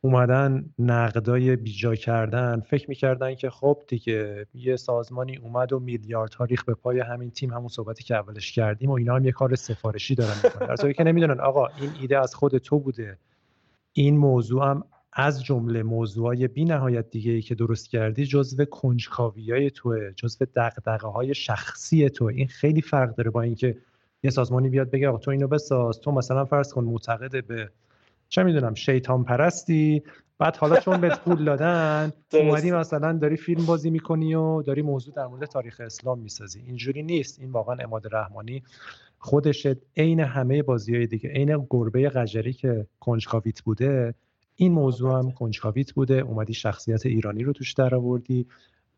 اومدن 0.00 0.64
نقدای 0.78 1.56
بیجا 1.56 1.94
کردن 1.94 2.60
فکر 2.60 2.88
می‌کردن 2.88 3.34
که 3.34 3.50
خب 3.50 3.82
دیگه 3.88 4.46
یه 4.54 4.76
سازمانی 4.76 5.36
اومد 5.36 5.72
و 5.72 5.80
میلیارد 5.80 6.34
ریخ 6.44 6.64
به 6.64 6.74
پای 6.74 7.00
همین 7.00 7.30
تیم 7.30 7.50
همون 7.50 7.68
صحبتی 7.68 8.04
که 8.04 8.16
اولش 8.16 8.52
کردیم 8.52 8.90
و 8.90 8.92
اینا 8.92 9.16
هم 9.16 9.24
یه 9.24 9.32
کار 9.32 9.54
سفارشی 9.54 10.14
دارن 10.14 10.34
می‌کنن. 10.44 10.74
در 10.74 10.92
که 10.92 11.04
نمی‌دونن 11.04 11.40
آقا 11.40 11.66
این 11.66 11.90
ایده 12.00 12.18
از 12.18 12.34
خود 12.34 12.58
تو 12.58 12.78
بوده. 12.78 13.18
این 13.92 14.16
موضوع 14.16 14.64
هم 14.64 14.84
از 15.12 15.44
جمله 15.44 15.82
موضوعای 15.82 16.48
بی 16.48 16.64
نهایت 16.64 17.10
دیگه 17.10 17.32
ای 17.32 17.42
که 17.42 17.54
درست 17.54 17.90
کردی 17.90 18.26
جزو 18.26 18.64
کنجکاوی 18.64 19.52
های 19.52 19.70
توه 19.70 20.12
جزو 20.16 20.44
دقدقه 20.56 21.08
های 21.08 21.34
شخصی 21.34 22.10
تو 22.10 22.24
این 22.24 22.46
خیلی 22.46 22.82
فرق 22.82 23.14
داره 23.14 23.30
با 23.30 23.42
اینکه 23.42 23.76
یه 24.22 24.30
سازمانی 24.30 24.68
بیاد 24.68 24.90
بگه 24.90 25.08
آقا 25.08 25.18
تو 25.18 25.30
اینو 25.30 25.48
بساز 25.48 26.00
تو 26.00 26.12
مثلا 26.12 26.44
فرض 26.44 26.72
کن 26.72 26.84
معتقد 26.84 27.46
به 27.46 27.70
چه 28.28 28.42
می‌دونم 28.42 28.74
شیطان 28.74 29.24
پرستی 29.24 30.02
بعد 30.38 30.56
حالا 30.56 30.80
چون 30.80 31.00
بهت 31.00 31.20
پول 31.20 31.44
دادن 31.50 32.12
اومدی 32.32 32.70
مثلا 32.70 33.12
داری 33.12 33.36
فیلم 33.36 33.66
بازی 33.66 33.90
می‌کنی 33.90 34.34
و 34.34 34.62
داری 34.62 34.82
موضوع 34.82 35.14
در 35.14 35.26
مورد 35.26 35.44
تاریخ 35.44 35.80
اسلام 35.84 36.18
می‌سازی. 36.18 36.62
اینجوری 36.66 37.02
نیست. 37.02 37.40
این 37.40 37.52
واقعا 37.52 37.76
اماد 37.80 38.14
رحمانی 38.14 38.62
خودش 39.22 39.66
عین 39.96 40.20
همه 40.20 40.62
بازی 40.62 40.96
های 40.96 41.06
دیگه 41.06 41.30
عین 41.30 41.66
گربه 41.70 42.08
قجری 42.08 42.52
که 42.52 42.86
کنجکاویت 43.00 43.60
بوده 43.60 44.14
این 44.56 44.72
موضوع 44.72 45.18
هم 45.18 45.30
کنجکاویت 45.30 45.92
بوده. 45.92 46.18
اومدی 46.18 46.54
شخصیت 46.54 47.06
ایرانی 47.06 47.44
رو 47.44 47.52
توش 47.52 47.72
در 47.72 47.94
آوردی 47.94 48.46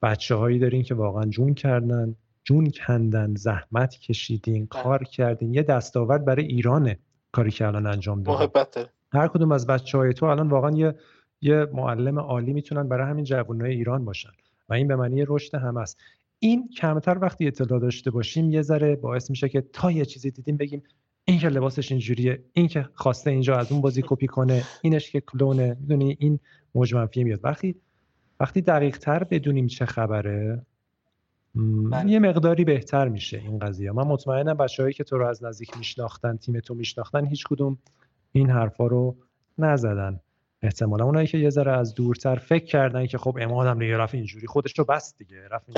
بچه 0.03 0.35
هایی 0.35 0.59
دارین 0.59 0.83
که 0.83 0.95
واقعا 0.95 1.25
جون 1.25 1.55
کردن 1.55 2.15
جون 2.45 2.71
کندن 2.71 3.35
زحمت 3.35 3.99
کشیدین 3.99 4.67
بله. 4.67 4.83
کار 4.83 5.05
کردین. 5.05 5.55
یه 5.55 5.63
دستاورد 5.63 6.25
برای 6.25 6.47
ایرانه 6.47 6.99
کاری 7.33 7.51
که 7.51 7.67
الان 7.67 7.87
انجام 7.87 8.23
دادن. 8.23 8.39
هر 9.13 9.29
کدوم 9.29 9.53
از 9.53 9.67
بچه 9.67 9.99
های 9.99 10.13
تو 10.13 10.27
الان 10.27 10.49
واقعا 10.49 10.71
یه 10.77 10.95
یه 11.41 11.67
معلم 11.73 12.19
عالی 12.19 12.53
می‌تونن 12.53 12.89
برای 12.89 13.11
همین 13.11 13.25
جوانای 13.25 13.73
ایران 13.73 14.05
باشن. 14.05 14.33
و 14.69 14.75
این 14.75 14.89
به 14.89 14.97
معنی 14.97 15.25
رشد 15.29 15.55
هم 15.55 15.77
است 15.77 16.01
این 16.45 16.69
کمتر 16.69 17.19
وقتی 17.19 17.47
اطلاع 17.47 17.81
داشته 17.81 18.11
باشیم 18.11 18.51
یه 18.51 18.63
ذره 18.63 18.97
باعث 18.97 19.31
میشه 19.31 19.49
که 19.49 19.61
تا 19.61 19.91
یه 19.91 20.05
چیزی 20.05 20.31
دیدیم 20.31 20.57
بگیم 20.57 20.83
این 21.25 21.39
که 21.39 21.49
لباسش 21.49 21.93
اینجوریه 21.93 22.45
این 22.53 22.69
که 22.69 22.89
خواسته 22.95 23.31
اینجا 23.31 23.57
از 23.57 23.73
اون 23.73 23.81
بازی 23.81 24.03
کپی 24.07 24.27
کنه 24.27 24.65
اینش 24.83 25.11
که 25.11 25.21
کلونه 25.21 25.77
می‌دونی؟ 25.81 26.17
این 26.21 26.41
موج 26.75 26.95
منفی 26.95 27.25
میاد. 27.25 27.41
وقتی 27.45 27.75
وقتی 28.41 28.61
دقیق 28.61 28.99
تر 28.99 29.25
بدونیم 29.25 29.67
چه 29.67 29.87
خبره 29.87 30.67
بله. 31.55 32.11
یه 32.11 32.19
مقداری 32.19 32.65
بهتر 32.65 33.09
میشه 33.09 33.39
این 33.39 33.59
قضیه. 33.59 33.93
من 33.93 34.07
مطمئنم 34.07 34.55
بچههایی 34.55 34.95
که 34.95 35.05
تو 35.05 35.19
رو 35.19 35.27
از 35.27 35.45
نزدیک 35.45 35.77
میشناختن 35.77 36.37
تیم 36.37 36.61
تو 36.61 36.75
میشناختن 36.75 37.27
هیچ 37.27 37.45
کدوم 37.45 37.79
این 38.33 38.51
حرفا 38.51 38.87
رو 38.87 39.17
نزدن. 39.59 40.21
احتمالا 40.65 41.05
اونایی 41.05 41.27
که 41.27 41.39
یه 41.39 41.51
ذره 41.51 41.73
از 41.73 41.95
دورتر 41.95 42.37
فکر 42.37 42.65
کردن 42.65 43.07
که 43.07 43.19
خب 43.19 43.39
اماد 43.41 43.67
هم 43.67 43.79
دیگه 43.79 43.97
رفت 43.97 44.15
اینجوری 44.15 44.47
خودش 44.47 44.79
رو 44.79 44.85
بست 44.85 45.19
دیگه 45.19 45.49
رفت 45.49 45.69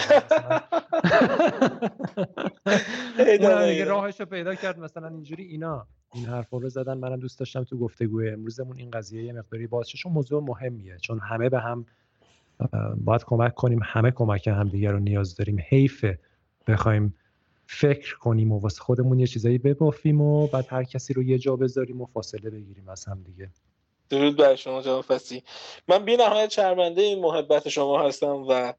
اینجوری 3.19 3.85
راهش 3.85 4.21
رو 4.21 4.27
پیدا 4.27 4.55
کرد 4.55 4.79
مثلا 4.79 5.09
اینجوری 5.09 5.45
اینا. 5.45 5.87
این 6.15 6.27
حرف 6.27 6.51
رو 6.51 6.69
زدن 6.69 6.99
منم 6.99 7.17
دوست 7.17 7.39
داشتم 7.39 7.65
تو 7.65 7.79
گفتگوی 7.79 8.31
امروزمون 8.31 8.79
این 8.79 8.91
قضیه 8.91 9.25
یه 9.25 9.33
مقداری 9.33 9.67
باز 9.67 9.89
چون 9.89 10.13
موضوع 10.13 10.43
مهمیه 10.43 10.97
چون 10.99 11.21
همه 11.21 11.49
به 11.49 11.61
هم 11.61 11.87
باید 12.97 13.25
کمک 13.25 13.55
کنیم 13.55 13.81
همه 13.83 14.11
کمک 14.11 14.49
هم 14.49 14.69
دیگه 14.69 14.91
رو 14.91 14.99
نیاز 14.99 15.37
داریم. 15.37 15.57
حیفه 15.69 16.19
بخوایم 16.67 17.15
فکر 17.67 18.19
کنیم 18.19 18.53
و 18.53 18.59
واسه 18.59 18.81
خودمون 18.81 19.19
یه 19.19 19.27
چیزایی 19.27 19.59
ببافیم 19.59 20.21
و 20.21 20.47
بعد 20.47 20.67
هر 20.69 20.85
کسی 20.85 21.15
رو 21.15 21.23
یه 21.23 21.39
جا 21.39 21.57
بذاریم 21.57 22.01
و 22.01 22.07
فاصله 22.07 22.51
بگیریم 22.51 22.89
از 22.89 23.05
هم 23.05 23.23
دیگه. 23.23 23.51
درود 24.11 24.37
بر 24.37 24.57
شما 24.57 24.83
جناب 24.83 25.05
فسی. 25.05 25.43
من 25.89 26.05
بی 26.05 26.17
نهایت 26.17 26.51
شرمنده 26.51 27.03
این 27.03 27.21
محبت 27.21 27.69
شما 27.69 28.03
هستم 28.03 28.45
و 28.49 28.73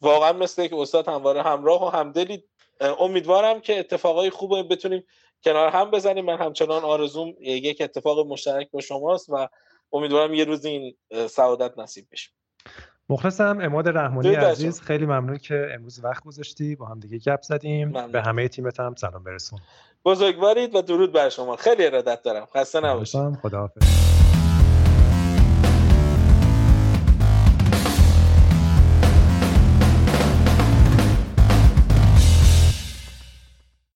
واقعا 0.00 0.32
مثل 0.32 0.66
که 0.66 0.76
استاد 0.76 1.08
همواره 1.08 1.42
همراه 1.42 1.86
و 1.86 1.88
همدلی 1.88 2.44
امیدوارم 2.80 3.60
که 3.60 3.78
اتفاقای 3.78 4.30
خوب 4.30 4.72
بتونیم 4.72 5.04
کنار 5.44 5.68
هم 5.68 5.90
بزنیم. 5.90 6.24
من 6.24 6.38
همچنان 6.38 6.82
آرزوم 6.82 7.34
یک 7.40 7.80
اتفاق 7.80 8.26
مشترک 8.26 8.70
با 8.70 8.80
شماست 8.80 9.26
و 9.28 9.48
امیدوارم 9.92 10.34
یه 10.34 10.44
روز 10.44 10.64
این 10.64 10.94
سعادت 11.28 11.78
نصیب 11.78 12.06
بشه. 12.12 12.30
مخلصم 13.08 13.58
اماد 13.60 13.88
رحمانی 13.88 14.34
عزیز. 14.34 14.80
خیلی 14.80 15.06
ممنون 15.06 15.38
که 15.38 15.68
امروز 15.74 16.04
وقت 16.04 16.24
گذاشتی. 16.24 16.76
با 16.76 16.86
هم 16.86 17.00
دیگه 17.00 17.18
گپ 17.18 17.42
زدیم. 17.42 17.92
به 18.12 18.22
همه 18.22 18.48
تیمت 18.48 18.80
هم 18.80 18.94
سلام 18.94 19.24
برسون. 19.24 19.58
بزرگوارید 20.04 20.74
و 20.74 20.82
درود 20.82 21.12
بر 21.12 21.28
شما. 21.28 21.56
خیلی 21.56 21.86
ارادت 21.86 22.22
دارم. 22.22 22.46
خسته 22.54 22.80
نباشید. 22.80 23.20
خداحافظ. 23.42 24.29